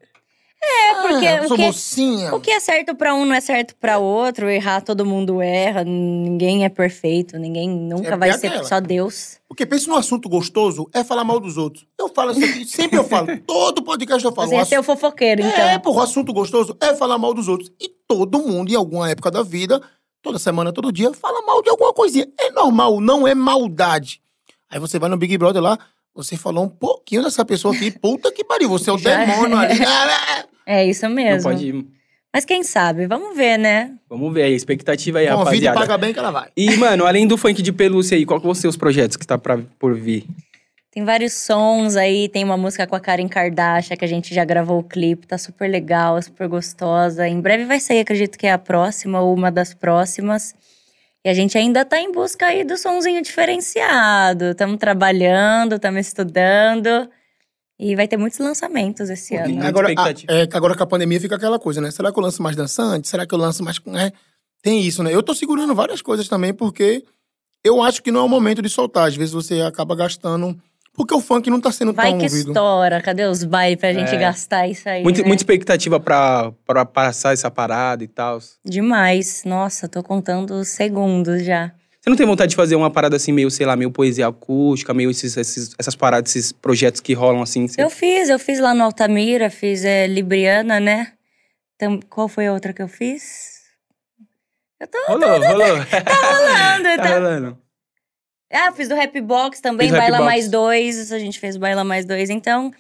É, 0.61 0.93
porque 1.01 1.27
Ah, 1.27 1.43
o 1.45 1.55
que- 1.55 1.61
mocinha. 1.61 2.35
O 2.35 2.39
que 2.39 2.51
é 2.51 2.59
certo 2.59 2.95
pra 2.95 3.13
um 3.13 3.25
não 3.25 3.33
é 3.35 3.39
certo 3.41 3.75
pra 3.79 3.97
outro. 3.99 4.49
Errar, 4.49 4.81
todo 4.81 5.05
mundo 5.05 5.41
erra. 5.41 5.83
Ninguém 5.83 6.65
é 6.65 6.69
perfeito. 6.69 7.37
Ninguém 7.37 7.69
nunca 7.69 8.15
É 8.15 8.17
vai 8.17 8.29
é 8.29 8.37
ser 8.37 8.47
aquela. 8.47 8.63
só 8.63 8.79
Deus. 8.79 9.37
Porque 9.47 9.65
pensa 9.65 9.87
num 9.89 9.95
assunto 9.95 10.27
gostoso, 10.27 10.89
é 10.93 11.03
falar 11.03 11.23
mal 11.23 11.39
dos 11.39 11.57
outros. 11.57 11.85
Eu 11.97 12.09
falo 12.09 12.31
isso 12.31 12.43
aqui, 12.43 12.65
sempre 12.65 12.97
eu 12.97 13.03
falo. 13.03 13.27
Todo 13.47 13.81
podcast 13.83 14.25
eu 14.25 14.33
falo. 14.33 14.49
Você 14.49 14.55
um 14.55 14.59
é 14.59 14.65
ser 14.65 14.79
o 14.79 14.83
fofoqueiro, 14.83 15.41
então. 15.41 15.63
É, 15.63 15.77
porra, 15.79 15.99
o 15.99 16.03
assunto 16.03 16.33
gostoso 16.33 16.75
é 16.81 16.93
falar 16.95 17.17
mal 17.17 17.33
dos 17.33 17.47
outros. 17.47 17.71
E 17.79 17.87
todo 18.07 18.39
mundo, 18.39 18.71
em 18.71 18.75
alguma 18.75 19.09
época 19.09 19.29
da 19.31 19.43
vida, 19.43 19.81
toda 20.21 20.37
semana, 20.39 20.73
todo 20.73 20.91
dia, 20.91 21.13
fala 21.13 21.41
mal 21.43 21.61
de 21.61 21.69
alguma 21.69 21.93
coisinha. 21.93 22.27
É 22.39 22.51
normal, 22.51 22.99
não 22.99 23.27
é 23.27 23.33
maldade. 23.35 24.21
Aí 24.69 24.79
você 24.79 24.99
vai 24.99 25.09
no 25.09 25.17
Big 25.17 25.37
Brother 25.37 25.61
lá, 25.61 25.77
você 26.17 26.35
falou 26.35 26.65
um 26.65 26.69
pouquinho 26.69 27.23
dessa 27.23 27.45
pessoa 27.45 27.73
aqui, 27.75 27.91
puta 27.91 28.31
que 28.31 28.43
pariu, 28.43 28.67
você 28.69 28.89
é 28.89 28.93
o 28.93 28.97
Já 28.97 29.21
é. 29.21 29.25
demônio 29.25 29.57
ali. 29.57 29.79
É 30.69 30.85
isso 30.85 31.07
Não 31.07 31.15
mesmo. 31.15 31.49
pode... 31.49 31.85
Mas 32.33 32.43
quem 32.43 32.61
sabe? 32.61 33.07
Vamos 33.07 33.37
ver, 33.37 33.57
né? 33.57 33.93
Vamos 34.09 34.33
ver 34.33 34.43
aí, 34.43 34.53
expectativa 34.53 35.19
aí, 35.19 35.27
Convida 35.27 35.39
e 35.41 35.45
rapaziada. 35.45 35.79
paga 35.79 35.97
bem 35.97 36.13
que 36.13 36.19
ela 36.19 36.29
vai. 36.29 36.49
E, 36.57 36.75
mano, 36.75 37.05
além 37.05 37.25
do 37.25 37.37
funk 37.37 37.61
de 37.61 37.71
pelúcia 37.71 38.17
aí, 38.17 38.25
qual 38.25 38.37
que 38.39 38.45
vão 38.45 38.53
ser 38.53 38.67
os 38.67 38.75
projetos 38.75 39.15
que 39.15 39.25
tá 39.25 39.37
pra, 39.37 39.57
por 39.79 39.95
vir? 39.95 40.25
Tem 40.91 41.05
vários 41.05 41.31
sons 41.33 41.95
aí, 41.95 42.27
tem 42.27 42.43
uma 42.43 42.57
música 42.57 42.85
com 42.85 42.95
a 42.95 42.99
Karen 42.99 43.27
Kardashian 43.29 43.95
que 43.95 44.03
a 44.03 44.07
gente 44.07 44.35
já 44.35 44.43
gravou 44.43 44.79
o 44.79 44.83
clipe, 44.83 45.25
tá 45.25 45.37
super 45.37 45.69
legal, 45.69 46.21
super 46.21 46.47
gostosa. 46.49 47.27
Em 47.27 47.39
breve 47.39 47.63
vai 47.65 47.79
sair, 47.79 47.99
acredito 48.01 48.37
que 48.37 48.45
é 48.45 48.51
a 48.51 48.57
próxima 48.57 49.21
ou 49.21 49.33
uma 49.33 49.49
das 49.49 49.73
próximas. 49.73 50.53
E 51.27 51.29
a 51.29 51.33
gente 51.33 51.57
ainda 51.57 51.83
tá 51.83 51.99
em 51.99 52.09
busca 52.09 52.45
aí 52.45 52.63
do 52.63 52.77
sonzinho 52.77 53.21
diferenciado. 53.21 54.45
Estamos 54.51 54.77
trabalhando, 54.77 55.75
estamos 55.75 56.07
estudando. 56.07 56.87
E 57.77 57.97
vai 57.97 58.07
ter 58.07 58.15
muitos 58.15 58.39
lançamentos 58.39 59.09
esse 59.09 59.35
ano. 59.35 59.61
Agora, 59.67 59.89
a- 59.97 60.09
é, 60.29 60.47
que 60.47 60.55
agora 60.55 60.73
com 60.73 60.83
a 60.83 60.87
pandemia 60.87 61.19
fica 61.19 61.35
aquela 61.35 61.59
coisa, 61.59 61.81
né? 61.81 61.91
Será 61.91 62.13
que 62.13 62.17
eu 62.17 62.23
lanço 62.23 62.41
mais 62.41 62.55
dançante? 62.55 63.09
Será 63.09 63.27
que 63.27 63.35
eu 63.35 63.37
lanço 63.37 63.61
mais. 63.61 63.77
É, 63.87 64.13
tem 64.63 64.79
isso, 64.81 65.03
né? 65.03 65.13
Eu 65.13 65.21
tô 65.21 65.35
segurando 65.35 65.75
várias 65.75 66.01
coisas 66.01 66.29
também, 66.29 66.53
porque 66.53 67.03
eu 67.61 67.83
acho 67.83 68.01
que 68.01 68.09
não 68.09 68.21
é 68.21 68.23
o 68.23 68.29
momento 68.29 68.61
de 68.61 68.69
soltar. 68.69 69.05
Às 69.09 69.17
vezes 69.17 69.33
você 69.33 69.59
acaba 69.59 69.97
gastando. 69.97 70.57
Porque 70.97 71.13
o 71.13 71.21
funk 71.21 71.47
não 71.49 71.61
tá 71.61 71.71
sendo 71.71 71.93
Vai 71.93 72.09
tão 72.09 72.17
que 72.17 72.23
ouvido. 72.25 72.47
estoura, 72.49 72.99
cadê 73.01 73.23
os 73.25 73.43
bailes 73.43 73.79
pra 73.79 73.93
gente 73.93 74.13
É. 74.15 74.17
gastar 74.17 74.67
isso 74.67 74.89
aí? 74.89 75.03
Muito, 75.03 75.21
né? 75.21 75.27
Muita 75.27 75.41
expectativa 75.43 75.99
pra, 75.99 76.51
pra 76.65 76.83
passar 76.85 77.33
essa 77.33 77.51
parada 77.51 78.03
e 78.03 78.07
tal. 78.07 78.41
Você 78.41 78.55
Demais. 78.65 79.43
Nossa, 79.45 79.87
tô 79.87 80.01
contando 80.01 80.55
os 80.55 80.69
segundos 80.69 81.43
já. 81.45 81.71
não 82.07 82.15
tem 82.15 82.25
vontade 82.25 82.49
de 82.49 82.55
fazer 82.55 82.75
uma 82.75 82.89
parada 82.89 83.15
assim, 83.15 83.31
meio, 83.31 83.51
sei 83.51 83.65
lá, 83.67 83.75
meio 83.75 83.91
poesia 83.91 84.25
acústica, 84.27 84.91
meio 84.93 85.11
esses, 85.11 85.37
esses- 85.37 85.75
essas 85.77 85.95
paradas, 85.95 86.35
esses 86.35 86.51
projetos 86.51 86.99
que 86.99 87.13
rolam 87.13 87.43
assim? 87.43 87.67
Você... 87.67 87.79
Eu 87.83 87.89
fiz, 87.91 88.27
eu 88.29 88.39
fiz 88.39 88.59
lá 88.59 88.73
no 88.73 88.83
Altamira, 88.83 89.49
fiz 89.51 89.85
é, 89.85 90.07
Libriana, 90.07 90.79
né? 90.79 91.11
Tam- 91.77 91.99
qual 92.09 92.27
foi 92.27 92.47
a 92.47 92.53
outra 92.53 92.73
que 92.73 92.81
eu 92.81 92.87
fiz? 92.87 93.57
Eu 94.79 94.87
tô 94.87 94.97
Rolou, 95.07 95.29
rolou. 95.29 95.43
falando, 95.67 95.85
tá 96.97 97.03
tá? 97.03 97.09
rolando. 97.13 97.57
Ah, 98.51 98.71
fiz 98.71 98.87
do 98.87 98.95
Rap 98.95 99.19
Box 99.21 99.61
também, 99.61 99.89
Rap 99.89 99.99
Baila 99.99 100.17
Box. 100.17 100.25
Mais 100.25 100.49
Dois. 100.49 101.11
A 101.11 101.19
gente 101.19 101.39
fez 101.39 101.55
o 101.55 101.59
Baila 101.59 101.83
Mais 101.83 102.05
Dois. 102.05 102.29
Então, 102.29 102.71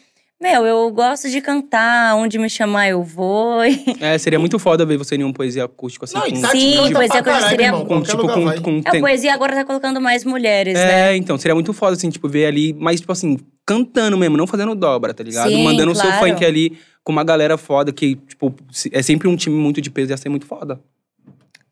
meu, 0.41 0.65
eu 0.65 0.89
gosto 0.91 1.29
de 1.29 1.41
cantar. 1.41 2.15
Onde 2.15 2.37
me 2.39 2.49
chamar, 2.49 2.87
eu 2.89 3.03
vou. 3.03 3.59
É, 3.99 4.17
seria 4.17 4.39
muito 4.39 4.57
foda 4.59 4.85
ver 4.85 4.97
você 4.97 5.15
em 5.15 5.23
um 5.23 5.33
poesia 5.33 5.65
acústico 5.65 6.05
assim. 6.05 6.15
Não, 6.17 6.27
e 6.27 6.31
com, 6.33 6.41
Tati 6.41 6.59
Sim, 6.59 6.75
canta 6.77 6.91
poesia 6.93 6.93
pra 6.93 6.99
acústica 6.99 7.23
caralho, 7.23 7.49
seria- 7.49 7.65
irmão. 7.65 7.81
com, 7.81 7.87
Qualquer 7.87 8.09
tipo, 8.11 8.21
lugar 8.21 8.33
com, 8.35 8.45
vai. 8.45 8.59
com 8.61 8.71
É, 8.77 8.81
a 8.85 8.91
tem- 8.91 9.01
poesia 9.01 9.33
agora 9.33 9.55
tá 9.55 9.65
colocando 9.65 9.99
mais 9.99 10.23
mulheres, 10.23 10.73
né? 10.75 11.11
É, 11.11 11.15
então, 11.17 11.37
seria 11.37 11.55
muito 11.55 11.73
foda, 11.73 11.93
assim, 11.97 12.09
tipo, 12.09 12.29
ver 12.29 12.45
ali, 12.45 12.73
mas, 12.79 12.99
tipo 13.01 13.11
assim, 13.11 13.37
cantando 13.65 14.17
mesmo, 14.17 14.37
não 14.37 14.47
fazendo 14.47 14.73
dobra, 14.73 15.13
tá 15.13 15.23
ligado? 15.23 15.49
Sim, 15.49 15.63
Mandando 15.63 15.91
o 15.91 15.95
seu 15.95 16.09
claro. 16.09 16.27
funk 16.27 16.45
ali 16.45 16.77
com 17.03 17.11
uma 17.11 17.23
galera 17.23 17.57
foda, 17.57 17.91
que, 17.91 18.15
tipo, 18.15 18.53
se- 18.71 18.89
é 18.93 19.01
sempre 19.01 19.27
um 19.27 19.35
time 19.35 19.55
muito 19.57 19.81
de 19.81 19.89
peso, 19.89 20.11
ia 20.11 20.17
ser 20.17 20.29
muito 20.29 20.45
foda. 20.45 20.79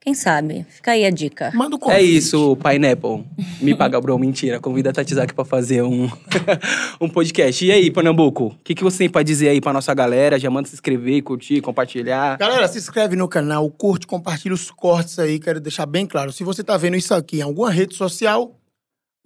Quem 0.05 0.13
sabe? 0.13 0.63
Fica 0.69 0.91
aí 0.91 1.03
a 1.03 1.09
dica. 1.09 1.51
Manda 1.55 1.75
o 1.75 1.79
É 1.79 1.81
convite. 1.81 2.15
isso, 2.17 2.55
Pineapple. 2.57 3.25
Me 3.59 3.73
paga, 3.75 3.99
bro, 3.99 4.19
mentira. 4.19 4.59
Convida 4.59 4.91
a 4.91 4.93
Tatizaki 4.93 5.33
pra 5.33 5.43
fazer 5.43 5.81
um, 5.81 6.07
um 7.01 7.09
podcast. 7.09 7.65
E 7.65 7.71
aí, 7.71 7.89
Pernambuco, 7.89 8.49
o 8.49 8.55
que, 8.63 8.75
que 8.75 8.83
você 8.83 8.99
tem 8.99 9.09
pra 9.09 9.23
dizer 9.23 9.49
aí 9.49 9.59
pra 9.59 9.73
nossa 9.73 9.91
galera? 9.95 10.37
Já 10.39 10.47
manda 10.51 10.67
se 10.67 10.75
inscrever, 10.75 11.23
curtir, 11.23 11.59
compartilhar. 11.59 12.37
Galera, 12.37 12.67
se 12.67 12.77
inscreve 12.77 13.15
no 13.15 13.27
canal, 13.27 13.67
curte, 13.71 14.05
compartilha 14.05 14.53
os 14.53 14.69
cortes 14.69 15.17
aí. 15.17 15.39
Quero 15.39 15.59
deixar 15.59 15.87
bem 15.87 16.05
claro. 16.05 16.31
Se 16.31 16.43
você 16.43 16.63
tá 16.63 16.77
vendo 16.77 16.95
isso 16.95 17.11
aqui 17.15 17.39
em 17.39 17.41
alguma 17.41 17.71
rede 17.71 17.95
social, 17.95 18.55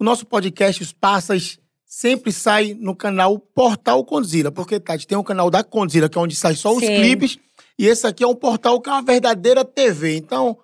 o 0.00 0.02
nosso 0.04 0.24
podcast, 0.24 0.82
os 0.82 0.94
Passas, 0.94 1.58
sempre 1.84 2.32
sai 2.32 2.74
no 2.80 2.96
canal 2.96 3.38
Portal 3.38 4.02
Condzilla. 4.02 4.50
Porque, 4.50 4.80
Tati, 4.80 5.06
tem 5.06 5.18
um 5.18 5.22
canal 5.22 5.50
da 5.50 5.62
Condzilla, 5.62 6.08
que 6.08 6.16
é 6.16 6.20
onde 6.22 6.34
sai 6.34 6.54
só 6.54 6.72
os 6.74 6.80
Sim. 6.82 6.96
clipes. 6.96 7.38
E 7.78 7.86
esse 7.86 8.06
aqui 8.06 8.24
é 8.24 8.26
um 8.26 8.34
portal 8.34 8.80
que 8.80 8.88
é 8.88 8.92
uma 8.92 9.02
verdadeira 9.02 9.62
TV. 9.62 10.16
Então, 10.16 10.56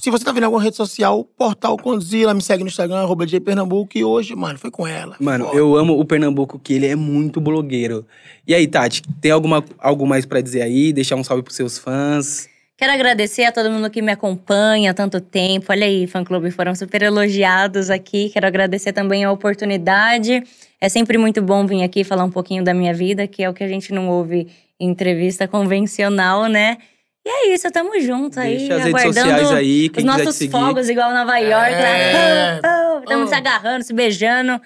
se 0.00 0.10
você 0.10 0.24
tá 0.24 0.32
vendo 0.32 0.42
em 0.42 0.46
alguma 0.46 0.62
rede 0.62 0.76
social, 0.76 1.24
Portal 1.24 1.76
Condzilla, 1.76 2.34
me 2.34 2.42
segue 2.42 2.62
no 2.62 2.68
Instagram, 2.68 2.98
arroba 2.98 3.24
Pernambuco. 3.44 3.96
E 3.96 4.04
hoje, 4.04 4.34
mano, 4.34 4.58
foi 4.58 4.70
com 4.70 4.86
ela. 4.86 5.16
Mano, 5.20 5.46
Foda. 5.46 5.56
eu 5.56 5.76
amo 5.76 5.98
o 5.98 6.04
Pernambuco, 6.04 6.58
que 6.58 6.74
ele 6.74 6.86
é 6.86 6.96
muito 6.96 7.40
blogueiro. 7.40 8.04
E 8.46 8.54
aí, 8.54 8.66
Tati, 8.66 9.02
tem 9.20 9.30
alguma, 9.30 9.64
algo 9.78 10.06
mais 10.06 10.26
pra 10.26 10.40
dizer 10.40 10.62
aí? 10.62 10.92
Deixar 10.92 11.16
um 11.16 11.24
salve 11.24 11.42
pros 11.42 11.56
seus 11.56 11.78
fãs? 11.78 12.48
Quero 12.76 12.92
agradecer 12.92 13.44
a 13.44 13.52
todo 13.52 13.70
mundo 13.70 13.88
que 13.88 14.02
me 14.02 14.10
acompanha 14.10 14.90
há 14.90 14.94
tanto 14.94 15.20
tempo. 15.20 15.66
Olha 15.70 15.86
aí, 15.86 16.08
fã 16.08 16.24
clube, 16.24 16.50
foram 16.50 16.74
super 16.74 17.02
elogiados 17.02 17.88
aqui. 17.88 18.30
Quero 18.30 18.46
agradecer 18.48 18.92
também 18.92 19.24
a 19.24 19.30
oportunidade. 19.30 20.42
É 20.80 20.88
sempre 20.88 21.16
muito 21.16 21.40
bom 21.40 21.64
vir 21.66 21.84
aqui 21.84 22.02
falar 22.02 22.24
um 22.24 22.30
pouquinho 22.30 22.64
da 22.64 22.74
minha 22.74 22.92
vida, 22.92 23.28
que 23.28 23.44
é 23.44 23.48
o 23.48 23.54
que 23.54 23.62
a 23.62 23.68
gente 23.68 23.92
não 23.92 24.08
ouve 24.08 24.48
em 24.78 24.90
entrevista 24.90 25.46
convencional, 25.46 26.46
né? 26.46 26.78
E 27.26 27.28
é 27.30 27.54
isso, 27.54 27.70
tamo 27.70 27.98
junto 28.00 28.38
aí, 28.38 28.58
Deixa 28.58 28.74
as 28.74 28.84
redes 28.84 28.94
aguardando 29.00 29.14
sociais 29.30 29.50
aí, 29.52 29.82
os 29.86 29.88
quem 29.92 30.04
te 30.04 30.06
nossos 30.06 30.36
seguir. 30.36 30.50
fogos 30.52 30.88
igual 30.90 31.12
Nova 31.14 31.38
York, 31.38 31.72
É. 31.72 32.60
lá. 32.62 32.98
Estamos 33.00 33.24
Oh. 33.24 33.28
se 33.28 33.34
agarrando, 33.34 33.82
se 33.84 33.92
beijando. 33.94 34.60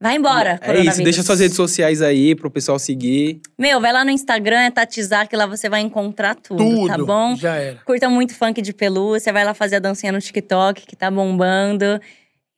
Vai 0.00 0.16
embora, 0.16 0.58
É 0.62 0.80
isso, 0.80 1.00
deixa 1.04 1.22
suas 1.22 1.38
redes 1.38 1.54
sociais 1.56 2.02
aí 2.02 2.34
pro 2.34 2.50
pessoal 2.50 2.76
seguir. 2.76 3.40
Meu, 3.56 3.80
vai 3.80 3.92
lá 3.92 4.04
no 4.04 4.10
Instagram, 4.10 4.58
é 4.62 4.70
Tatizak, 4.70 5.34
lá 5.36 5.46
você 5.46 5.68
vai 5.68 5.80
encontrar 5.80 6.34
tudo, 6.34 6.58
Tudo. 6.58 6.88
tá 6.88 6.98
bom? 6.98 7.36
Já 7.36 7.54
era. 7.54 7.78
Curta 7.84 8.08
muito 8.08 8.34
funk 8.34 8.60
de 8.60 8.72
pelúcia, 8.72 9.32
vai 9.32 9.44
lá 9.44 9.54
fazer 9.54 9.76
a 9.76 9.78
dancinha 9.78 10.10
no 10.10 10.20
TikTok, 10.20 10.84
que 10.86 10.96
tá 10.96 11.08
bombando. 11.08 12.00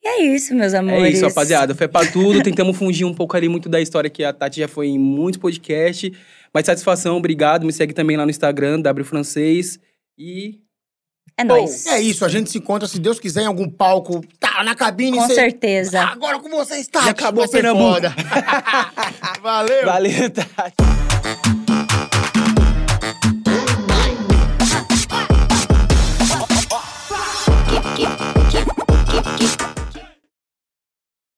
E 0.02 0.08
é 0.08 0.22
isso, 0.22 0.54
meus 0.54 0.72
amores. 0.72 1.02
É 1.04 1.08
isso, 1.10 1.26
rapaziada. 1.26 1.74
Foi 1.74 1.86
pra 1.88 2.06
tudo. 2.06 2.42
Tentamos 2.42 2.76
fugir 2.78 3.04
um 3.04 3.12
pouco 3.14 3.36
ali 3.36 3.48
muito 3.48 3.68
da 3.68 3.80
história 3.80 4.08
que 4.08 4.24
a 4.24 4.32
Tati 4.32 4.60
já 4.60 4.68
foi 4.68 4.88
em 4.88 4.98
muitos 4.98 5.38
podcasts. 5.38 6.10
Mas 6.54 6.66
satisfação, 6.66 7.16
obrigado. 7.16 7.66
Me 7.66 7.72
segue 7.72 7.92
também 7.92 8.16
lá 8.16 8.24
no 8.24 8.30
Instagram, 8.30 8.80
W 8.80 9.04
Francês. 9.04 9.78
E 10.16 10.60
É 11.36 11.42
nóis. 11.42 11.86
É 11.86 12.00
isso, 12.00 12.24
a 12.24 12.28
gente 12.28 12.48
se 12.50 12.58
encontra, 12.58 12.86
se 12.86 13.00
Deus 13.00 13.18
quiser, 13.18 13.42
em 13.42 13.46
algum 13.46 13.68
palco. 13.68 14.20
Tá, 14.38 14.62
na 14.62 14.74
cabine. 14.76 15.18
Com 15.18 15.26
cê- 15.26 15.34
certeza. 15.34 16.00
Agora 16.00 16.38
com 16.38 16.48
vocês, 16.48 16.86
tá? 16.86 17.04
E 17.06 17.08
acabou 17.08 17.48
Pernambuco. 17.48 18.00
Valeu. 19.42 19.84
valeu, 19.84 20.30
Tati. 20.30 21.53